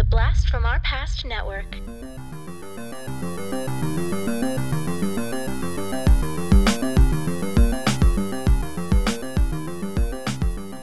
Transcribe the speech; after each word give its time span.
The 0.00 0.04
Blast 0.04 0.48
from 0.48 0.64
Our 0.64 0.80
Past 0.80 1.26
Network. 1.26 1.66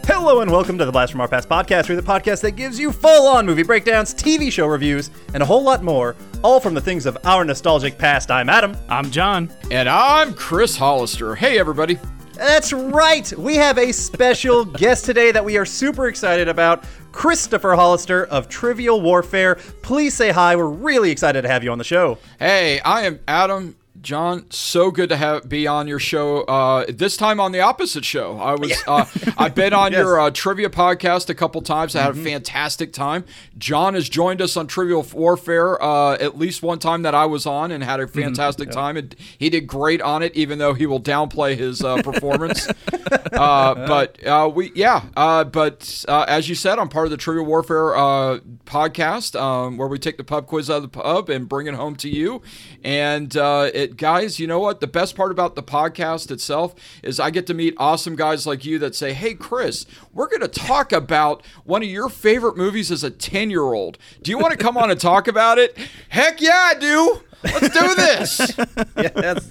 Hello 0.06 0.42
and 0.42 0.52
welcome 0.52 0.78
to 0.78 0.86
the 0.86 0.92
Blast 0.92 1.14
from 1.14 1.22
Our 1.22 1.28
Past 1.28 1.50
podcast, 1.50 1.90
we're 1.90 1.96
the 1.96 2.04
podcast 2.04 2.42
that 2.42 2.52
gives 2.52 2.80
you 2.80 2.92
full-on 2.92 3.48
movie 3.48 3.64
breakdowns, 3.64 4.14
TV 4.14 4.52
show 4.52 4.68
reviews, 4.68 5.10
and 5.34 5.42
a 5.42 5.46
whole 5.48 5.64
lot 5.64 5.84
more, 5.84 6.16
all 6.44 6.60
from 6.60 6.76
the 6.76 6.82
things 6.82 7.08
of 7.08 7.18
our 7.24 7.44
nostalgic 7.44 7.98
past. 7.98 8.30
I'm 8.30 8.50
Adam. 8.50 8.78
I'm 8.88 9.10
John. 9.10 9.50
And 9.72 9.90
I'm 9.90 10.36
Chris 10.36 10.78
Hollister. 10.78 11.34
Hey, 11.34 11.58
everybody. 11.58 11.98
That's 12.38 12.72
right. 12.72 13.34
We 13.36 13.56
have 13.56 13.80
a 13.80 13.92
special 13.92 14.64
guest 14.64 15.06
today 15.06 15.32
that 15.32 15.44
we 15.44 15.58
are 15.58 15.66
super 15.66 16.08
excited 16.08 16.48
about. 16.48 16.86
Christopher 17.12 17.74
Hollister 17.74 18.26
of 18.26 18.48
Trivial 18.48 19.02
Warfare. 19.02 19.56
Please 19.82 20.14
say 20.14 20.30
hi. 20.32 20.56
We're 20.56 20.68
really 20.68 21.10
excited 21.10 21.42
to 21.42 21.48
have 21.48 21.64
you 21.64 21.72
on 21.72 21.80
the 21.80 21.84
show. 21.84 22.20
Hey, 22.38 22.80
I 22.82 23.08
am 23.08 23.20
Adam. 23.28 23.76
John, 24.08 24.50
so 24.52 24.90
good 24.90 25.10
to 25.10 25.18
have 25.18 25.50
be 25.50 25.68
on 25.68 25.86
your 25.86 26.00
show. 26.00 26.44
Uh, 26.44 26.86
this 26.88 27.18
time 27.18 27.42
on 27.42 27.52
the 27.52 27.60
opposite 27.60 28.06
show. 28.06 28.38
I 28.40 28.54
was 28.56 28.72
uh, 28.88 29.04
I've 29.38 29.54
been 29.54 29.74
on 29.74 29.92
Yes. 29.98 30.00
your 30.00 30.18
uh, 30.18 30.32
trivia 30.32 30.70
podcast 30.70 31.30
a 31.30 31.36
couple 31.36 31.62
times. 31.62 31.94
I 31.94 32.04
had 32.04 32.12
a 32.12 32.24
fantastic 32.24 32.94
time. 32.94 33.26
John 33.58 33.96
has 33.96 34.08
joined 34.08 34.42
us 34.42 34.56
on 34.56 34.66
Trivial 34.68 35.06
Warfare 35.12 35.84
uh, 35.84 36.14
at 36.22 36.38
least 36.38 36.64
one 36.64 36.80
time 36.80 37.02
that 37.02 37.16
I 37.16 37.26
was 37.26 37.46
on 37.46 37.70
and 37.70 37.84
had 37.84 38.00
a 38.00 38.08
fantastic 38.08 38.72
time. 38.72 38.96
And 38.96 39.14
he 39.38 39.50
did 39.50 39.68
great 39.68 40.02
on 40.02 40.24
it, 40.24 40.34
even 40.38 40.58
though 40.58 40.74
he 40.74 40.86
will 40.86 41.02
downplay 41.02 41.58
his 41.58 41.84
uh, 41.84 42.02
performance. 42.02 42.66
uh, 43.34 43.74
but 43.76 44.26
uh, 44.26 44.50
we, 44.56 44.72
yeah. 44.74 45.04
Uh, 45.18 45.44
but 45.44 46.06
uh, 46.08 46.24
as 46.30 46.48
you 46.48 46.56
said, 46.56 46.80
I'm 46.80 46.88
part 46.88 47.08
of 47.08 47.12
the 47.12 47.18
Trivial 47.18 47.46
Warfare 47.46 47.94
uh, 47.98 48.40
podcast, 48.64 49.38
um, 49.38 49.76
where 49.76 49.90
we 49.90 50.00
take 50.00 50.16
the 50.16 50.24
pub 50.24 50.48
quiz 50.48 50.70
out 50.70 50.78
of 50.78 50.84
the 50.84 50.88
pub 50.88 51.30
and 51.30 51.50
bring 51.50 51.68
it 51.68 51.74
home 51.74 51.98
to 51.98 52.10
you. 52.10 52.42
And 52.86 53.36
uh, 53.36 53.70
it, 53.74 53.97
guys, 53.98 54.40
you 54.40 54.48
know 54.48 54.60
what? 54.60 54.80
The 54.80 54.88
best 54.88 55.16
part 55.16 55.32
about 55.32 55.56
the 55.56 55.64
podcast 55.64 56.32
itself 56.32 56.76
is 57.04 57.20
I 57.20 57.30
get 57.32 57.48
to 57.48 57.54
meet 57.54 57.74
awesome 57.78 58.16
guys 58.16 58.48
like 58.48 58.64
you 58.64 58.80
that 58.80 58.96
say, 58.96 59.14
"Hey, 59.14 59.34
Chris, 59.34 59.86
we're 60.14 60.28
going 60.30 60.42
to 60.42 60.48
talk 60.48 60.92
about 60.92 61.44
one 61.66 61.84
of 61.84 61.90
your 61.90 62.10
favorite 62.10 62.56
movies 62.58 62.92
as 62.92 63.04
a 63.04 63.10
ten 63.12 63.50
year 63.50 63.64
old. 63.74 63.98
Do 64.22 64.32
you 64.32 64.38
want 64.38 64.52
to 64.52 64.58
come 64.58 64.78
on 64.78 64.92
and 64.92 65.00
talk 65.00 65.28
about 65.28 65.58
it? 65.58 65.78
Heck 66.10 66.40
yeah, 66.42 66.72
I 66.72 66.74
do. 66.76 67.22
Let's 67.44 67.70
do 67.70 67.96
this." 67.96 68.58
yes. 68.98 69.50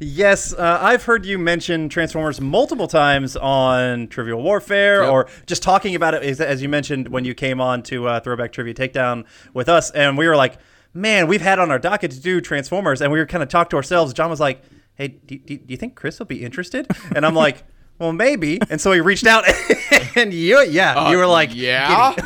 Yes, 0.00 0.52
uh, 0.52 0.78
I've 0.82 1.04
heard 1.04 1.24
you 1.24 1.38
mention 1.38 1.88
Transformers 1.88 2.40
multiple 2.40 2.88
times 2.88 3.36
on 3.36 4.08
Trivial 4.08 4.42
Warfare, 4.42 5.02
Yep. 5.04 5.12
or 5.12 5.28
just 5.46 5.62
talking 5.62 5.94
about 5.94 6.14
it, 6.14 6.24
as, 6.24 6.40
as 6.40 6.60
you 6.60 6.68
mentioned 6.68 7.08
when 7.08 7.24
you 7.24 7.32
came 7.32 7.60
on 7.60 7.82
to 7.84 8.08
uh, 8.08 8.18
Throwback 8.20 8.52
Trivia 8.52 8.74
Takedown 8.74 9.24
with 9.54 9.68
us, 9.68 9.92
and 9.92 10.18
we 10.18 10.26
were 10.26 10.34
like, 10.36 10.58
"Man, 10.94 11.26
we've 11.26 11.42
had 11.42 11.58
on 11.58 11.70
our 11.70 11.78
docket 11.78 12.12
to 12.12 12.20
do 12.20 12.40
Transformers," 12.40 13.02
and 13.02 13.12
we 13.12 13.18
were 13.18 13.26
kind 13.26 13.42
of 13.42 13.48
talk 13.48 13.70
to 13.70 13.76
ourselves. 13.76 14.14
John 14.14 14.30
was 14.30 14.40
like, 14.40 14.62
"Hey, 14.94 15.08
do, 15.08 15.38
do, 15.38 15.58
do 15.58 15.64
you 15.68 15.76
think 15.76 15.94
Chris 15.94 16.18
will 16.18 16.26
be 16.26 16.42
interested?" 16.44 16.86
And 17.14 17.26
I'm 17.26 17.34
like. 17.34 17.64
Well, 17.96 18.12
maybe, 18.12 18.58
and 18.70 18.80
so 18.80 18.90
he 18.90 19.00
reached 19.00 19.24
out, 19.24 19.44
and 20.16 20.34
you, 20.34 20.60
yeah, 20.62 21.12
you 21.12 21.16
were 21.16 21.28
like, 21.28 21.54
yeah. 21.54 22.16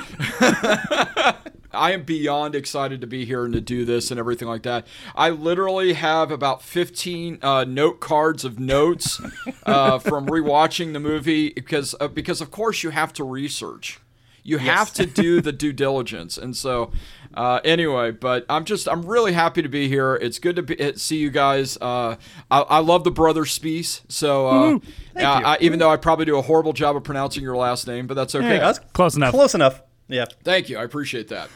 I 1.71 1.93
am 1.93 2.05
beyond 2.05 2.55
excited 2.55 3.01
to 3.03 3.07
be 3.07 3.25
here 3.25 3.45
and 3.45 3.53
to 3.53 3.61
do 3.61 3.85
this 3.85 4.11
and 4.11 4.19
everything 4.19 4.49
like 4.49 4.63
that. 4.63 4.87
I 5.15 5.31
literally 5.31 5.93
have 5.93 6.31
about 6.31 6.63
15 6.63 7.39
uh, 7.43 7.65
note 7.65 8.01
cards 8.01 8.45
of 8.45 8.59
notes 8.59 9.21
uh, 9.67 9.99
from 9.99 10.27
rewatching 10.27 10.95
the 10.95 11.01
movie 11.01 11.51
because 11.51 11.95
uh, 12.01 12.09
because 12.09 12.41
of 12.41 12.51
course 12.51 12.83
you 12.83 12.91
have 12.91 13.13
to 13.15 13.25
research. 13.25 14.01
You 14.43 14.57
have 14.59 14.95
to 14.95 15.05
do 15.05 15.43
the 15.43 15.53
due 15.53 15.75
diligence, 15.75 16.39
and 16.39 16.57
so 16.57 16.91
uh, 17.39 17.61
anyway. 17.65 18.11
But 18.11 18.45
I'm 18.51 18.65
just 18.65 18.89
I'm 18.89 19.07
really 19.07 19.33
happy 19.33 19.63
to 19.63 19.69
be 19.69 19.89
here. 19.89 20.17
It's 20.17 20.39
good 20.39 20.57
to 20.57 20.63
be, 20.63 20.79
uh, 20.79 20.93
see 20.97 21.17
you 21.17 21.31
guys. 21.31 21.79
Uh, 21.81 22.17
I, 22.51 22.61
I 22.61 22.79
love 22.81 23.05
the 23.05 23.11
brother 23.11 23.43
Speece. 23.45 24.03
So 24.09 24.49
uh, 24.49 24.69
you. 24.69 24.83
uh, 25.17 25.23
I, 25.45 25.59
even 25.61 25.79
though 25.79 25.91
I 25.91 25.97
probably 25.97 26.25
do 26.27 26.37
a 26.37 26.43
horrible 26.43 26.73
job 26.73 26.97
of 26.97 27.05
pronouncing 27.05 27.43
your 27.43 27.57
last 27.57 27.87
name, 27.87 28.07
but 28.07 28.15
that's 28.15 28.35
okay. 28.35 28.47
Hey, 28.47 28.59
that's 28.59 28.81
Close 28.93 29.17
enough. 29.17 29.31
close 29.33 29.55
enough. 29.55 29.81
Yeah. 30.09 30.27
Thank 30.43 30.69
you. 30.69 30.79
I 30.79 30.85
appreciate 30.85 31.29
that. 31.29 31.49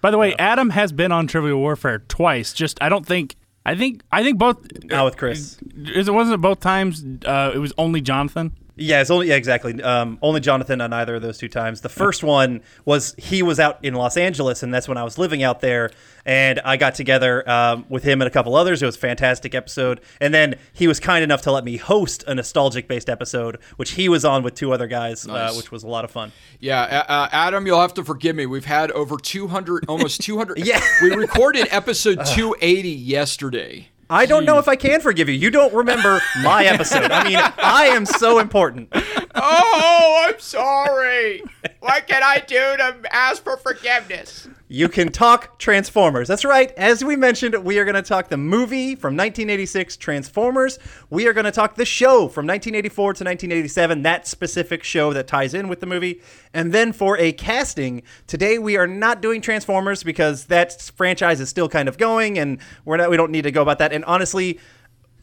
By 0.00 0.10
the 0.10 0.18
way, 0.18 0.34
Adam 0.38 0.70
has 0.70 0.92
been 0.92 1.12
on 1.12 1.26
Trivial 1.26 1.58
Warfare 1.58 2.00
twice. 2.00 2.52
Just 2.52 2.78
I 2.82 2.88
don't 2.88 3.06
think 3.06 3.36
I 3.66 3.74
think 3.74 4.02
I 4.10 4.22
think 4.22 4.38
both. 4.38 4.84
Now 4.84 5.04
with 5.04 5.16
Chris. 5.16 5.58
Is 5.76 6.08
it 6.08 6.12
wasn't 6.12 6.34
it 6.34 6.40
both 6.40 6.60
times? 6.60 7.04
Uh, 7.24 7.52
it 7.54 7.58
was 7.58 7.72
only 7.76 8.00
Jonathan. 8.00 8.52
Yeah, 8.76 9.00
it's 9.00 9.10
only 9.10 9.28
yeah, 9.28 9.36
exactly. 9.36 9.82
Um, 9.82 10.18
only 10.22 10.40
Jonathan 10.40 10.80
on 10.80 10.92
either 10.92 11.16
of 11.16 11.22
those 11.22 11.38
two 11.38 11.48
times. 11.48 11.80
The 11.80 11.88
first 11.88 12.22
one 12.24 12.62
was 12.84 13.14
he 13.18 13.42
was 13.42 13.60
out 13.60 13.84
in 13.84 13.94
Los 13.94 14.16
Angeles, 14.16 14.62
and 14.62 14.72
that's 14.72 14.88
when 14.88 14.96
I 14.96 15.04
was 15.04 15.18
living 15.18 15.42
out 15.42 15.60
there, 15.60 15.90
and 16.24 16.60
I 16.64 16.76
got 16.76 16.94
together 16.94 17.48
um, 17.48 17.84
with 17.88 18.04
him 18.04 18.20
and 18.22 18.26
a 18.28 18.30
couple 18.30 18.54
others. 18.56 18.82
It 18.82 18.86
was 18.86 18.96
a 18.96 19.00
fantastic 19.00 19.54
episode, 19.54 20.00
and 20.20 20.32
then 20.32 20.56
he 20.72 20.86
was 20.88 21.00
kind 21.00 21.22
enough 21.22 21.42
to 21.42 21.52
let 21.52 21.64
me 21.64 21.76
host 21.76 22.24
a 22.26 22.34
nostalgic 22.34 22.88
based 22.88 23.10
episode, 23.10 23.58
which 23.76 23.92
he 23.92 24.08
was 24.08 24.24
on 24.24 24.42
with 24.42 24.54
two 24.54 24.72
other 24.72 24.86
guys, 24.86 25.26
uh, 25.28 25.52
which 25.54 25.70
was 25.70 25.82
a 25.82 25.88
lot 25.88 26.04
of 26.04 26.10
fun. 26.10 26.32
Yeah, 26.58 26.80
uh, 26.82 27.12
uh, 27.12 27.28
Adam, 27.32 27.66
you'll 27.66 27.80
have 27.80 27.94
to 27.94 28.04
forgive 28.04 28.36
me. 28.36 28.46
We've 28.46 28.64
had 28.64 28.90
over 28.92 29.16
200, 29.16 29.86
almost 29.88 30.20
200. 30.22 30.58
Yeah. 30.70 30.80
We 31.02 31.10
recorded 31.14 31.68
episode 31.70 32.24
280 32.26 32.90
yesterday. 32.90 33.88
I 34.10 34.26
don't 34.26 34.44
know 34.44 34.58
if 34.58 34.66
I 34.66 34.74
can 34.74 35.00
forgive 35.00 35.28
you. 35.28 35.36
You 35.36 35.50
don't 35.50 35.72
remember 35.72 36.20
my 36.42 36.64
episode. 36.64 37.12
I 37.12 37.24
mean, 37.24 37.38
I 37.38 37.86
am 37.92 38.04
so 38.04 38.40
important. 38.40 38.88
Oh, 39.34 40.26
I'm 40.28 40.40
sorry. 40.40 41.44
What 41.78 42.08
can 42.08 42.22
I 42.22 42.40
do 42.40 42.56
to 42.56 42.96
ask 43.12 43.42
for 43.44 43.56
forgiveness? 43.56 44.48
You 44.72 44.88
can 44.88 45.10
talk 45.10 45.58
Transformers. 45.58 46.28
That's 46.28 46.44
right. 46.44 46.70
As 46.76 47.02
we 47.02 47.16
mentioned, 47.16 47.56
we 47.64 47.80
are 47.80 47.84
going 47.84 47.96
to 47.96 48.02
talk 48.02 48.28
the 48.28 48.36
movie 48.36 48.94
from 48.94 49.16
1986, 49.16 49.96
Transformers. 49.96 50.78
We 51.10 51.26
are 51.26 51.32
going 51.32 51.46
to 51.46 51.50
talk 51.50 51.74
the 51.74 51.84
show 51.84 52.28
from 52.28 52.46
1984 52.46 53.04
to 53.14 53.24
1987, 53.24 54.02
that 54.02 54.28
specific 54.28 54.84
show 54.84 55.12
that 55.12 55.26
ties 55.26 55.54
in 55.54 55.66
with 55.66 55.80
the 55.80 55.86
movie. 55.86 56.22
And 56.54 56.72
then 56.72 56.92
for 56.92 57.18
a 57.18 57.32
casting, 57.32 58.04
today 58.28 58.60
we 58.60 58.76
are 58.76 58.86
not 58.86 59.20
doing 59.20 59.40
Transformers 59.40 60.04
because 60.04 60.44
that 60.44 60.80
franchise 60.94 61.40
is 61.40 61.48
still 61.48 61.68
kind 61.68 61.88
of 61.88 61.98
going, 61.98 62.38
and 62.38 62.60
we're 62.84 62.96
not. 62.96 63.10
We 63.10 63.16
don't 63.16 63.32
need 63.32 63.42
to 63.42 63.50
go 63.50 63.62
about 63.62 63.80
that. 63.80 63.92
And 63.92 64.04
honestly. 64.04 64.60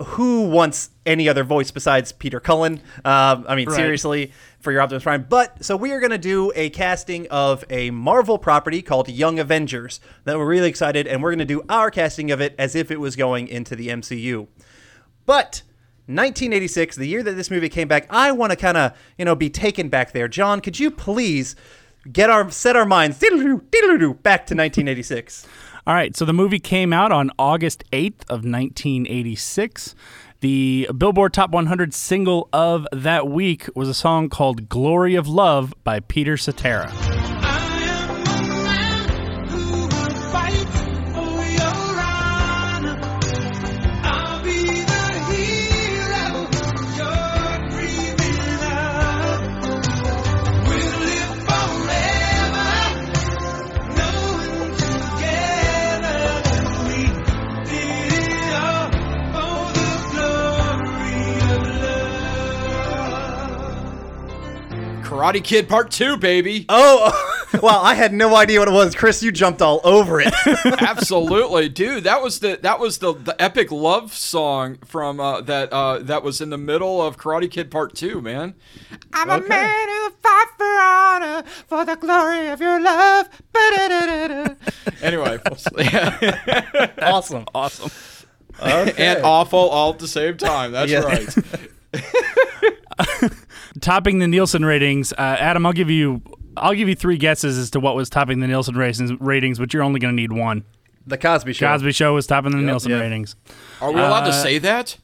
Who 0.04 0.48
wants 0.50 0.92
any 1.06 1.28
other 1.28 1.44
voice 1.44 1.72
besides 1.72 2.12
Peter 2.12 2.40
Cullen? 2.40 2.82
Um, 3.04 3.46
I 3.48 3.56
mean, 3.56 3.68
Right. 3.68 3.76
seriously, 3.76 4.32
for 4.60 4.72
your 4.72 4.82
Optimus 4.82 5.04
Prime. 5.04 5.26
But 5.28 5.64
so 5.66 5.76
we 5.76 5.92
are 5.92 6.00
going 6.00 6.12
to 6.12 6.18
do 6.18 6.52
a 6.56 6.70
casting 6.70 7.28
of 7.30 7.64
a 7.70 7.90
Marvel 7.90 8.38
property 8.38 8.82
called 8.82 9.10
Young 9.10 9.40
Avengers 9.40 10.00
that 10.26 10.38
we're 10.38 10.46
really 10.46 10.70
excited, 10.70 11.08
and 11.08 11.24
we're 11.24 11.32
going 11.32 11.40
to 11.40 11.46
do 11.46 11.64
our 11.70 11.90
casting 11.90 12.30
of 12.32 12.42
it 12.42 12.54
as 12.60 12.76
if 12.76 12.92
it 12.92 13.00
was 13.00 13.16
going 13.16 13.48
into 13.48 13.76
the 13.76 13.88
MCU. 13.88 14.48
But 15.26 15.64
1986, 16.06 16.96
the 16.96 17.08
year 17.08 17.24
that 17.24 17.34
this 17.34 17.52
movie 17.52 17.70
came 17.70 17.88
back, 17.88 18.06
I 18.10 18.32
want 18.32 18.52
to 18.52 18.56
kind 18.56 18.78
of 18.78 18.92
you 19.18 19.26
know 19.26 19.36
be 19.36 19.50
taken 19.50 19.90
back 19.90 20.12
there. 20.12 20.28
John, 20.28 20.62
could 20.62 20.80
you 20.80 20.92
please 20.92 21.56
get 22.12 22.30
our 22.30 22.50
set 22.52 22.76
our 22.76 22.86
minds 22.86 23.18
back 23.20 24.46
to 24.48 24.56
1986? 24.56 25.48
All 25.88 25.94
right, 25.94 26.14
so 26.18 26.26
the 26.26 26.34
movie 26.34 26.60
came 26.60 26.92
out 26.92 27.14
on 27.14 27.32
August 27.40 27.86
8th 27.94 28.24
of 28.24 28.44
1986. 28.44 29.96
The 30.42 30.90
Billboard 30.98 31.34
Top 31.34 31.52
100 31.52 31.94
single 31.94 32.50
of 32.52 32.86
that 32.92 33.30
week 33.30 33.70
was 33.74 33.88
a 33.88 33.94
song 33.94 34.28
called 34.28 34.68
"Glory 34.68 35.16
of 35.16 35.30
Love" 35.30 35.74
by 35.86 36.02
Peter 36.02 36.36
Cetera. 36.36 37.37
Karate 65.28 65.44
Kid 65.44 65.68
Part 65.70 65.92
2, 65.92 66.18
baby. 66.18 66.66
Oh, 66.70 67.12
well, 67.62 67.82
I 67.82 67.96
had 67.96 68.14
no 68.14 68.36
idea 68.36 68.60
what 68.60 68.68
it 68.68 68.72
was. 68.72 68.96
Chris, 68.96 69.22
you 69.22 69.32
jumped 69.32 69.62
all 69.62 69.82
over 69.84 70.22
it. 70.22 70.34
Absolutely, 70.82 71.70
dude. 71.70 72.04
That 72.06 72.22
was 72.22 72.40
the 72.40 72.60
that 72.62 72.80
was 72.80 73.00
the, 73.00 73.14
the 73.14 73.40
epic 73.42 73.72
love 73.72 74.14
song 74.14 74.78
from 74.86 75.20
uh, 75.20 75.42
that 75.42 75.72
uh, 75.74 76.00
that 76.00 76.24
was 76.24 76.40
in 76.42 76.50
the 76.50 76.58
middle 76.58 77.02
of 77.02 77.18
Karate 77.18 77.50
Kid 77.52 77.70
Part 77.72 77.94
Two, 77.96 78.22
man. 78.22 78.56
I'm 79.14 79.30
Okay. 79.30 79.46
a 79.46 79.50
man 79.50 79.88
who 79.90 80.10
fight 80.22 80.48
for 80.58 80.66
honor 80.66 81.44
for 81.68 81.86
the 81.86 81.96
glory 81.96 82.48
of 82.48 82.62
your 82.62 82.80
love. 82.82 83.30
Anyway, 85.02 85.40
awesome. 87.02 87.46
Awesome. 87.54 87.92
and 88.60 89.24
awful 89.24 89.60
all 89.60 89.92
at 89.94 90.00
the 90.00 90.08
same 90.08 90.38
time. 90.38 90.72
That's 90.72 90.92
Yeah. 90.92 91.00
right. 91.02 91.36
Topping 93.82 94.20
the 94.20 94.28
Nielsen 94.28 94.64
ratings, 94.66 95.14
uh, 95.14 95.16
Adam, 95.40 95.66
I'll 95.66 95.74
give 95.74 95.90
you 95.90 96.22
I'll 96.56 96.74
give 96.74 96.90
you 96.90 96.96
three 96.96 97.18
guesses 97.18 97.58
as 97.58 97.70
to 97.72 97.80
what 97.80 97.96
was 97.96 98.10
topping 98.10 98.40
the 98.40 98.48
Nielsen 98.48 98.76
ratings, 98.76 99.12
ratings 99.20 99.60
but 99.60 99.74
you're 99.74 99.84
only 99.84 100.00
going 100.00 100.16
to 100.16 100.22
need 100.22 100.32
one. 100.32 100.64
The 101.06 101.18
Cosby 101.18 101.54
Show. 101.54 101.68
Cosby 101.68 101.92
Show 101.92 102.14
was 102.16 102.26
topping 102.28 102.52
the 102.52 102.58
Nielsen 102.58 102.92
yeah. 102.92 103.00
ratings. 103.00 103.36
Are 103.80 103.92
we 103.92 104.00
allowed 104.00 104.22
to 104.26 104.30
Uh, 104.30 104.44
say 104.44 104.58
that? 104.60 104.98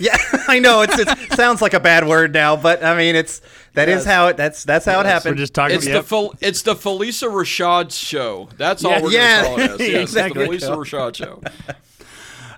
Yeah, 0.00 0.16
I 0.48 0.58
know 0.58 0.80
it's, 0.82 0.98
it 0.98 1.08
sounds 1.34 1.60
like 1.62 1.74
a 1.74 1.80
bad 1.80 2.06
word 2.08 2.32
now, 2.32 2.56
but 2.56 2.82
I 2.82 2.96
mean 2.96 3.14
it's 3.14 3.40
that 3.74 3.88
is 3.90 3.98
Yes. 3.98 4.04
how 4.06 4.28
it 4.28 4.36
that's 4.38 4.64
that's 4.64 4.86
how 4.86 4.98
it 5.00 5.06
happened. 5.06 5.34
We're 5.36 5.40
just 5.40 5.54
talking. 5.54 5.76
It's 5.76 5.86
yep. 5.86 5.96
the 5.96 6.02
Fel- 6.02 6.34
it's 6.40 6.62
the 6.62 6.74
Phylicia 6.74 7.30
Rashad 7.30 7.92
show. 7.92 8.48
That's 8.56 8.84
all 8.84 8.92
Yeah. 8.92 9.02
we're 9.02 9.10
Yeah. 9.12 9.42
gonna 9.42 9.56
call 9.68 9.74
it. 9.74 9.80
Yes, 9.80 10.02
Exactly. 10.02 10.46
It's 10.56 10.64
the 10.66 10.72
Phylicia 10.72 10.78
Rashad 10.78 11.14
show. 11.16 11.42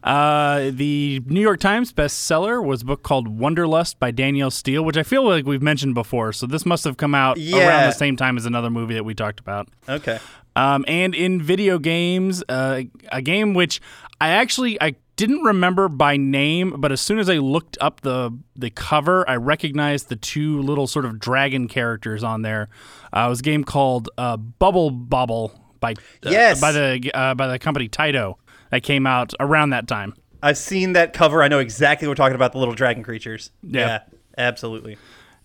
Uh, 0.02 0.70
the 0.72 1.20
New 1.26 1.40
York 1.40 1.60
Times 1.60 1.92
bestseller 1.92 2.64
was 2.64 2.82
a 2.82 2.84
book 2.84 3.02
called 3.02 3.28
Wanderlust 3.28 3.98
by 3.98 4.10
Danielle 4.10 4.50
Steel, 4.50 4.84
which 4.84 4.96
I 4.96 5.02
feel 5.02 5.24
like 5.26 5.44
we've 5.46 5.62
mentioned 5.62 5.94
before. 5.94 6.32
So 6.32 6.46
this 6.46 6.64
must 6.64 6.84
have 6.84 6.96
come 6.96 7.14
out 7.14 7.36
around 7.38 7.86
the 7.86 7.92
same 7.92 8.16
time 8.16 8.36
as 8.36 8.46
another 8.46 8.70
movie 8.70 8.94
that 8.94 9.04
we 9.04 9.14
talked 9.14 9.40
about. 9.40 9.68
okay. 9.88 10.18
Um, 10.56 10.84
and 10.88 11.14
in 11.14 11.40
video 11.40 11.78
games, 11.78 12.42
uh, 12.48 12.82
a 13.12 13.22
game 13.22 13.54
which 13.54 13.80
I 14.20 14.30
actually 14.30 14.80
I 14.82 14.96
didn't 15.14 15.42
remember 15.44 15.88
by 15.88 16.16
name, 16.16 16.74
but 16.80 16.90
as 16.90 17.00
soon 17.00 17.20
as 17.20 17.30
I 17.30 17.36
looked 17.36 17.78
up 17.80 18.00
the 18.00 18.36
the 18.56 18.70
cover, 18.70 19.28
I 19.30 19.36
recognized 19.36 20.08
the 20.08 20.16
two 20.16 20.60
little 20.62 20.88
sort 20.88 21.04
of 21.04 21.20
dragon 21.20 21.68
characters 21.68 22.24
on 22.24 22.42
there. 22.42 22.68
Uh, 23.14 23.26
it 23.26 23.28
was 23.28 23.38
a 23.40 23.42
game 23.44 23.62
called 23.62 24.08
uh, 24.18 24.36
Bubble 24.36 24.90
Bobble 24.90 25.52
by 25.78 25.92
uh, 25.92 26.30
Yes. 26.30 26.60
by 26.60 26.72
the 26.72 27.08
uh, 27.14 27.34
by 27.34 27.46
the 27.46 27.60
company 27.60 27.88
Taito 27.88 28.34
that 28.70 28.82
came 28.82 29.06
out 29.06 29.32
around 29.41 29.70
that 29.70 29.87
time. 29.88 30.15
I've 30.43 30.59
seen 30.59 30.93
that 30.93 31.12
cover. 31.12 31.43
I 31.43 31.49
know 31.49 31.59
exactly 31.59 32.06
what 32.06 32.12
we're 32.12 32.23
talking 32.25 32.37
about 32.37 32.53
the 32.53 32.59
little 32.59 32.75
dragon 32.75 33.03
creatures. 33.03 33.50
Yeah. 33.62 34.03
absolutely. 34.37 34.97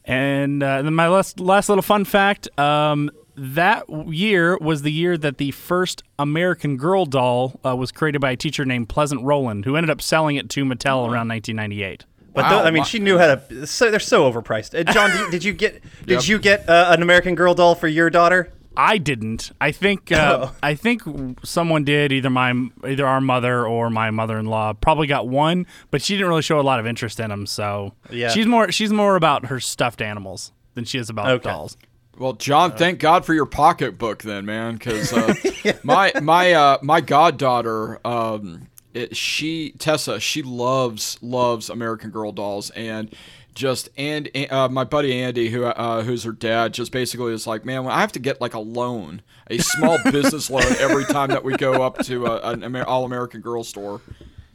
And 0.06 0.62
uh, 0.62 0.81
then 0.81 0.94
my 0.94 1.08
last 1.08 1.40
last 1.40 1.70
little 1.70 1.81
fun 1.81 2.04
fact: 2.06 2.48
um, 2.60 3.10
that 3.38 3.86
year 4.08 4.58
was 4.58 4.81
the 4.81 4.92
year 4.92 5.18
that 5.18 5.38
the 5.38 5.52
first 5.52 6.04
American 6.20 6.75
Girl 6.78 7.06
doll 7.06 7.60
uh, 7.66 7.75
was 7.75 7.92
created 7.92 8.20
by 8.20 8.31
a 8.31 8.36
teacher 8.36 8.66
named 8.66 8.90
Pleasant 8.90 9.24
Rowland, 9.24 9.64
who 9.66 9.75
ended 9.78 9.90
up 9.90 10.02
selling 10.02 10.36
it 10.36 10.50
to 10.52 10.66
Mattel 10.66 11.04
around 11.10 11.30
1998. 11.30 12.06
But 12.34 12.44
Wow, 12.46 12.50
tho- 12.50 12.68
I 12.68 12.72
mean, 12.72 12.84
she 12.84 13.00
knew 13.00 13.18
how 13.18 13.36
to. 13.36 13.66
So 13.68 13.90
they're 13.92 14.00
so 14.00 14.30
overpriced. 14.30 14.78
Uh, 14.78 14.92
John, 14.92 15.10
did 15.12 15.20
you, 15.20 15.31
did 15.31 15.44
you 15.46 15.54
get 15.54 15.81
did 16.06 16.10
Yep. 16.16 16.28
you 16.28 16.40
get 16.40 16.70
uh, 16.70 16.88
an 16.90 17.02
American 17.02 17.36
Girl 17.36 17.54
doll 17.56 17.74
for 17.75 17.88
your 17.88 18.10
daughter? 18.10 18.52
I 18.75 18.98
didn't. 18.98 19.52
I 19.62 19.72
think 19.72 20.12
uh, 20.12 20.48
Oh. 20.50 20.56
I 20.64 20.75
think 20.75 21.02
someone 21.44 21.84
did. 21.84 22.12
Either 22.12 22.30
my 22.30 22.54
either 22.88 23.06
our 23.06 23.22
mother 23.22 23.66
or 23.68 23.90
my 23.90 24.10
mother-in-law 24.12 24.74
probably 24.74 25.08
got 25.08 25.28
one, 25.28 25.66
but 25.92 26.02
she 26.02 26.16
didn't 26.16 26.30
really 26.30 26.42
show 26.42 26.60
a 26.60 26.62
lot 26.62 26.80
of 26.80 26.88
interest 26.88 27.20
in 27.20 27.30
them. 27.30 27.46
So 27.46 27.94
Yeah. 28.10 28.30
she's 28.30 28.46
more 28.48 28.72
she's 28.72 28.92
more 28.92 29.16
about 29.16 29.46
her 29.48 29.60
stuffed 29.60 30.02
animals 30.02 30.52
than 30.74 30.86
she 30.86 30.98
is 30.98 31.10
about 31.10 31.28
Okay. 31.30 31.50
dolls. 31.50 31.78
Well, 32.18 32.34
John, 32.34 32.74
thank 32.74 33.00
God 33.00 33.25
for 33.25 33.34
your 33.34 33.48
pocketbook, 33.48 34.22
then, 34.22 34.46
man, 34.46 34.75
because 34.75 35.12
uh, 35.14 35.34
my 35.84 36.12
my 36.22 36.54
uh, 36.54 36.78
my 36.81 37.02
goddaughter, 37.02 38.00
um, 38.06 38.68
it, 38.94 39.16
she 39.18 39.72
Tessa, 39.80 40.20
she 40.20 40.44
loves 40.44 41.18
loves 41.22 41.70
American 41.72 42.12
Girl 42.12 42.31
dolls, 42.31 42.70
and 42.72 43.14
just 43.53 43.89
and 43.97 44.29
uh, 44.51 44.67
my 44.69 44.83
buddy 44.83 45.21
Andy, 45.21 45.50
who 45.50 45.65
uh, 45.65 46.03
who's 46.03 46.23
her 46.23 46.31
dad, 46.31 46.73
just 46.73 46.91
basically 46.91 47.33
is 47.33 47.47
like, 47.47 47.65
man, 47.65 47.85
I 47.88 48.01
have 48.01 48.11
to 48.13 48.19
get 48.19 48.41
like 48.41 48.53
a 48.53 48.59
loan, 48.59 49.21
a 49.50 49.57
small 49.59 49.97
business 50.11 50.50
loan 50.50 50.63
every 50.79 51.05
time 51.05 51.29
that 51.29 51.44
we 51.44 51.55
go 51.57 51.83
up 51.83 52.00
to 52.05 52.25
a, 52.25 52.51
an 52.51 52.63
Amer- 52.63 52.85
all 52.85 53.05
American 53.05 53.41
Girl 53.41 53.63
store. 53.63 54.01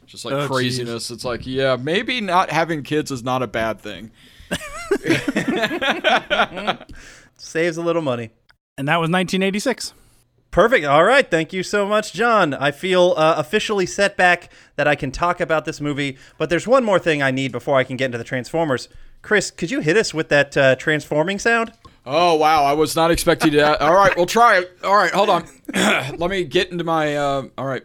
Just 0.05 0.25
like 0.25 0.33
Oh, 0.33 0.47
craziness. 0.47 1.11
It's 1.11 1.23
like, 1.23 1.45
yeah, 1.45 1.75
maybe 1.75 2.19
not 2.19 2.49
having 2.49 2.81
kids 2.81 3.11
is 3.11 3.23
not 3.23 3.43
a 3.43 3.47
bad 3.47 3.79
thing. 3.79 4.09
Saves 7.37 7.77
a 7.77 7.81
little 7.83 8.01
money. 8.01 8.31
And 8.77 8.87
that 8.87 8.97
was 8.97 9.09
1986. 9.09 9.93
Perfect. 10.51 10.85
All 10.85 11.03
right. 11.03 11.29
Thank 11.29 11.53
you 11.53 11.61
so 11.61 11.85
much, 11.85 12.11
John. 12.11 12.53
I 12.55 12.71
feel 12.71 13.13
uh, 13.17 13.35
officially 13.37 13.85
set 13.85 14.17
back 14.17 14.49
that 14.77 14.87
I 14.87 14.95
can 14.95 15.11
talk 15.11 15.39
about 15.39 15.65
this 15.65 15.79
movie. 15.79 16.17
But 16.37 16.49
there's 16.49 16.67
one 16.67 16.83
more 16.83 16.97
thing 16.97 17.21
I 17.21 17.29
need 17.29 17.51
before 17.51 17.77
I 17.77 17.83
can 17.83 17.97
get 17.97 18.05
into 18.05 18.17
the 18.17 18.23
Transformers. 18.23 18.89
Chris, 19.21 19.51
could 19.51 19.69
you 19.69 19.81
hit 19.81 19.95
us 19.95 20.13
with 20.13 20.29
that 20.29 20.57
uh, 20.57 20.75
transforming 20.77 21.39
sound? 21.39 21.73
Oh 22.05 22.35
wow, 22.35 22.63
I 22.63 22.73
was 22.73 22.95
not 22.95 23.11
expecting 23.11 23.51
that. 23.53 23.81
All 23.81 23.93
right, 23.93 24.15
we'll 24.15 24.25
try 24.25 24.59
it. 24.59 24.77
All 24.83 24.95
right, 24.95 25.11
hold 25.11 25.29
on. 25.29 25.45
Let 25.73 26.29
me 26.29 26.43
get 26.45 26.71
into 26.71 26.83
my. 26.83 27.15
Uh, 27.15 27.47
all 27.57 27.65
right. 27.65 27.83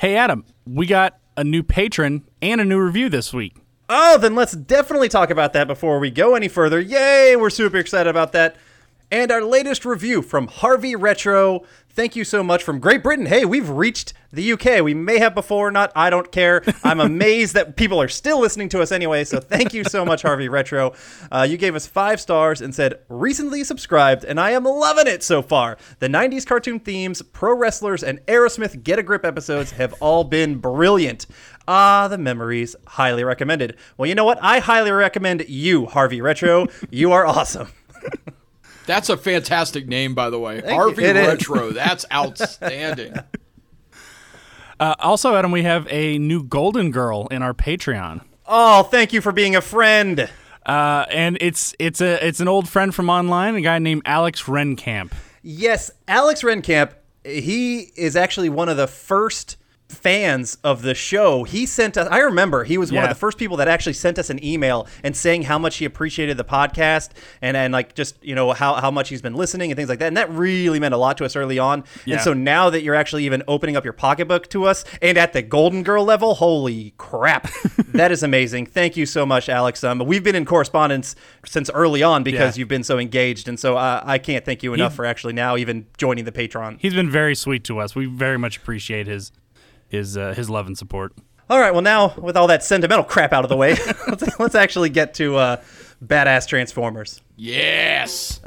Hey 0.00 0.16
Adam, 0.16 0.44
we 0.66 0.86
got 0.86 1.18
a 1.36 1.44
new 1.44 1.62
patron 1.62 2.26
and 2.42 2.60
a 2.60 2.64
new 2.64 2.80
review 2.80 3.08
this 3.08 3.32
week. 3.32 3.56
Oh, 3.88 4.18
then 4.18 4.34
let's 4.34 4.52
definitely 4.52 5.08
talk 5.08 5.30
about 5.30 5.52
that 5.54 5.66
before 5.66 5.98
we 5.98 6.10
go 6.10 6.34
any 6.34 6.48
further. 6.48 6.80
Yay, 6.80 7.36
we're 7.36 7.50
super 7.50 7.76
excited 7.76 8.08
about 8.08 8.32
that. 8.32 8.56
And 9.12 9.32
our 9.32 9.42
latest 9.42 9.84
review 9.84 10.22
from 10.22 10.46
Harvey 10.46 10.94
Retro. 10.94 11.64
Thank 11.88 12.14
you 12.14 12.22
so 12.22 12.44
much 12.44 12.62
from 12.62 12.78
Great 12.78 13.02
Britain. 13.02 13.26
Hey, 13.26 13.44
we've 13.44 13.68
reached 13.68 14.12
the 14.32 14.52
UK. 14.52 14.84
We 14.84 14.94
may 14.94 15.18
have 15.18 15.34
before, 15.34 15.66
or 15.66 15.70
not. 15.72 15.90
I 15.96 16.10
don't 16.10 16.30
care. 16.30 16.62
I'm 16.84 17.00
amazed 17.00 17.54
that 17.54 17.74
people 17.74 18.00
are 18.00 18.06
still 18.06 18.38
listening 18.38 18.68
to 18.68 18.80
us 18.80 18.92
anyway. 18.92 19.24
So 19.24 19.40
thank 19.40 19.74
you 19.74 19.82
so 19.82 20.04
much, 20.04 20.22
Harvey 20.22 20.48
Retro. 20.48 20.94
Uh, 21.32 21.44
you 21.50 21.56
gave 21.56 21.74
us 21.74 21.88
five 21.88 22.20
stars 22.20 22.60
and 22.60 22.72
said 22.72 23.00
recently 23.08 23.64
subscribed, 23.64 24.22
and 24.22 24.38
I 24.38 24.52
am 24.52 24.62
loving 24.62 25.08
it 25.08 25.24
so 25.24 25.42
far. 25.42 25.76
The 25.98 26.06
90s 26.06 26.46
cartoon 26.46 26.78
themes, 26.78 27.20
pro 27.20 27.56
wrestlers, 27.56 28.04
and 28.04 28.24
Aerosmith 28.26 28.84
Get 28.84 29.00
a 29.00 29.02
Grip 29.02 29.24
episodes 29.24 29.72
have 29.72 29.92
all 29.94 30.22
been 30.22 30.58
brilliant. 30.58 31.26
Ah, 31.66 32.06
the 32.06 32.16
memories. 32.18 32.76
Highly 32.86 33.24
recommended. 33.24 33.76
Well, 33.96 34.08
you 34.08 34.14
know 34.14 34.24
what? 34.24 34.38
I 34.40 34.60
highly 34.60 34.92
recommend 34.92 35.48
you, 35.48 35.86
Harvey 35.86 36.20
Retro. 36.20 36.68
you 36.90 37.10
are 37.10 37.26
awesome. 37.26 37.72
That's 38.90 39.08
a 39.08 39.16
fantastic 39.16 39.86
name, 39.86 40.14
by 40.16 40.30
the 40.30 40.38
way. 40.40 40.56
you. 40.56 40.74
Harvey 40.74 41.04
It 41.04 41.14
is. 41.14 41.24
Retro. 41.28 41.70
That's 41.70 42.04
outstanding. 42.12 43.14
Uh, 44.78 44.94
also, 44.98 45.36
Adam, 45.36 45.50
we 45.50 45.62
have 45.62 45.86
a 45.90 46.16
new 46.16 46.42
Golden 46.42 46.90
Girl 46.90 47.26
in 47.26 47.42
our 47.42 47.52
Patreon. 47.52 48.22
Oh, 48.46 48.84
thank 48.84 49.12
you 49.12 49.20
for 49.20 49.30
being 49.30 49.54
a 49.54 49.60
friend. 49.60 50.26
Uh, 50.64 51.04
and 51.10 51.36
it's 51.38 51.74
it's 51.78 52.00
a 52.00 52.26
it's 52.26 52.40
an 52.40 52.48
old 52.48 52.66
friend 52.66 52.94
from 52.94 53.10
online, 53.10 53.56
a 53.56 53.60
guy 53.60 53.78
named 53.78 54.00
Alex 54.06 54.44
Renkamp. 54.44 55.12
Yes, 55.42 55.90
Alex 56.08 56.40
Renkamp, 56.40 56.94
he 57.26 57.92
is 57.94 58.16
actually 58.16 58.48
one 58.48 58.70
of 58.70 58.78
the 58.78 58.86
first 58.86 59.58
fans 59.90 60.56
of 60.64 60.82
the 60.82 60.94
show. 60.94 61.44
He 61.44 61.66
sent 61.66 61.96
us 61.96 62.08
I 62.10 62.18
remember 62.20 62.64
he 62.64 62.78
was 62.78 62.92
one 62.92 63.02
of 63.02 63.08
the 63.08 63.14
first 63.14 63.38
people 63.38 63.56
that 63.58 63.68
actually 63.68 63.92
sent 63.94 64.18
us 64.18 64.30
an 64.30 64.42
email 64.44 64.86
and 65.02 65.16
saying 65.16 65.42
how 65.42 65.58
much 65.58 65.76
he 65.78 65.84
appreciated 65.84 66.36
the 66.36 66.44
podcast 66.44 67.10
and 67.42 67.56
and 67.56 67.72
like 67.72 67.94
just, 67.94 68.22
you 68.24 68.34
know, 68.34 68.52
how 68.52 68.74
how 68.74 68.90
much 68.90 69.08
he's 69.08 69.22
been 69.22 69.34
listening 69.34 69.70
and 69.70 69.76
things 69.76 69.88
like 69.88 69.98
that. 69.98 70.08
And 70.08 70.16
that 70.16 70.30
really 70.30 70.78
meant 70.80 70.94
a 70.94 70.96
lot 70.96 71.16
to 71.18 71.24
us 71.24 71.36
early 71.36 71.58
on. 71.58 71.84
Yeah. 72.04 72.14
And 72.16 72.22
so 72.24 72.32
now 72.32 72.70
that 72.70 72.82
you're 72.82 72.94
actually 72.94 73.24
even 73.24 73.42
opening 73.48 73.76
up 73.76 73.84
your 73.84 73.92
pocketbook 73.92 74.48
to 74.50 74.64
us 74.64 74.84
and 75.02 75.18
at 75.18 75.32
the 75.32 75.42
Golden 75.42 75.82
Girl 75.82 76.04
level, 76.04 76.34
holy 76.34 76.94
crap. 76.96 77.50
that 77.88 78.12
is 78.12 78.22
amazing. 78.22 78.66
Thank 78.66 78.96
you 78.96 79.06
so 79.06 79.26
much, 79.26 79.48
Alex. 79.48 79.82
Um, 79.84 79.98
we've 80.00 80.22
been 80.24 80.36
in 80.36 80.44
correspondence 80.44 81.16
since 81.44 81.68
early 81.70 82.02
on 82.02 82.22
because 82.22 82.56
Yeah. 82.56 82.60
you've 82.60 82.68
been 82.68 82.84
so 82.84 82.98
engaged. 82.98 83.48
And 83.48 83.58
so 83.58 83.76
uh, 83.76 84.02
I 84.04 84.18
can't 84.18 84.44
thank 84.44 84.62
you 84.62 84.72
enough 84.74 84.92
He- 84.92 84.96
for 84.96 85.04
actually 85.06 85.32
now 85.32 85.56
even 85.56 85.86
joining 85.98 86.24
the 86.24 86.32
Patreon. 86.32 86.78
He's 86.80 86.94
been 86.94 87.10
very 87.10 87.34
sweet 87.34 87.64
to 87.64 87.78
us. 87.80 87.94
We 87.94 88.06
very 88.06 88.38
much 88.38 88.56
appreciate 88.58 89.06
his 89.06 89.32
his 89.90 90.16
uh, 90.16 90.32
his 90.32 90.48
love 90.48 90.66
and 90.66 90.78
support. 90.78 91.12
All 91.50 91.58
right, 91.58 91.72
well, 91.72 91.82
now 91.82 92.14
with 92.16 92.36
all 92.36 92.46
that 92.46 92.62
sentimental 92.62 93.04
crap 93.04 93.32
out 93.32 93.44
of 93.44 93.48
the 93.50 93.56
way, 93.56 93.76
let's, 94.08 94.38
let's 94.38 94.54
actually 94.54 94.88
get 94.88 95.14
to 95.14 95.36
uh, 95.36 95.56
badass 96.02 96.46
Transformers. 96.46 97.20
Yes. 97.36 98.40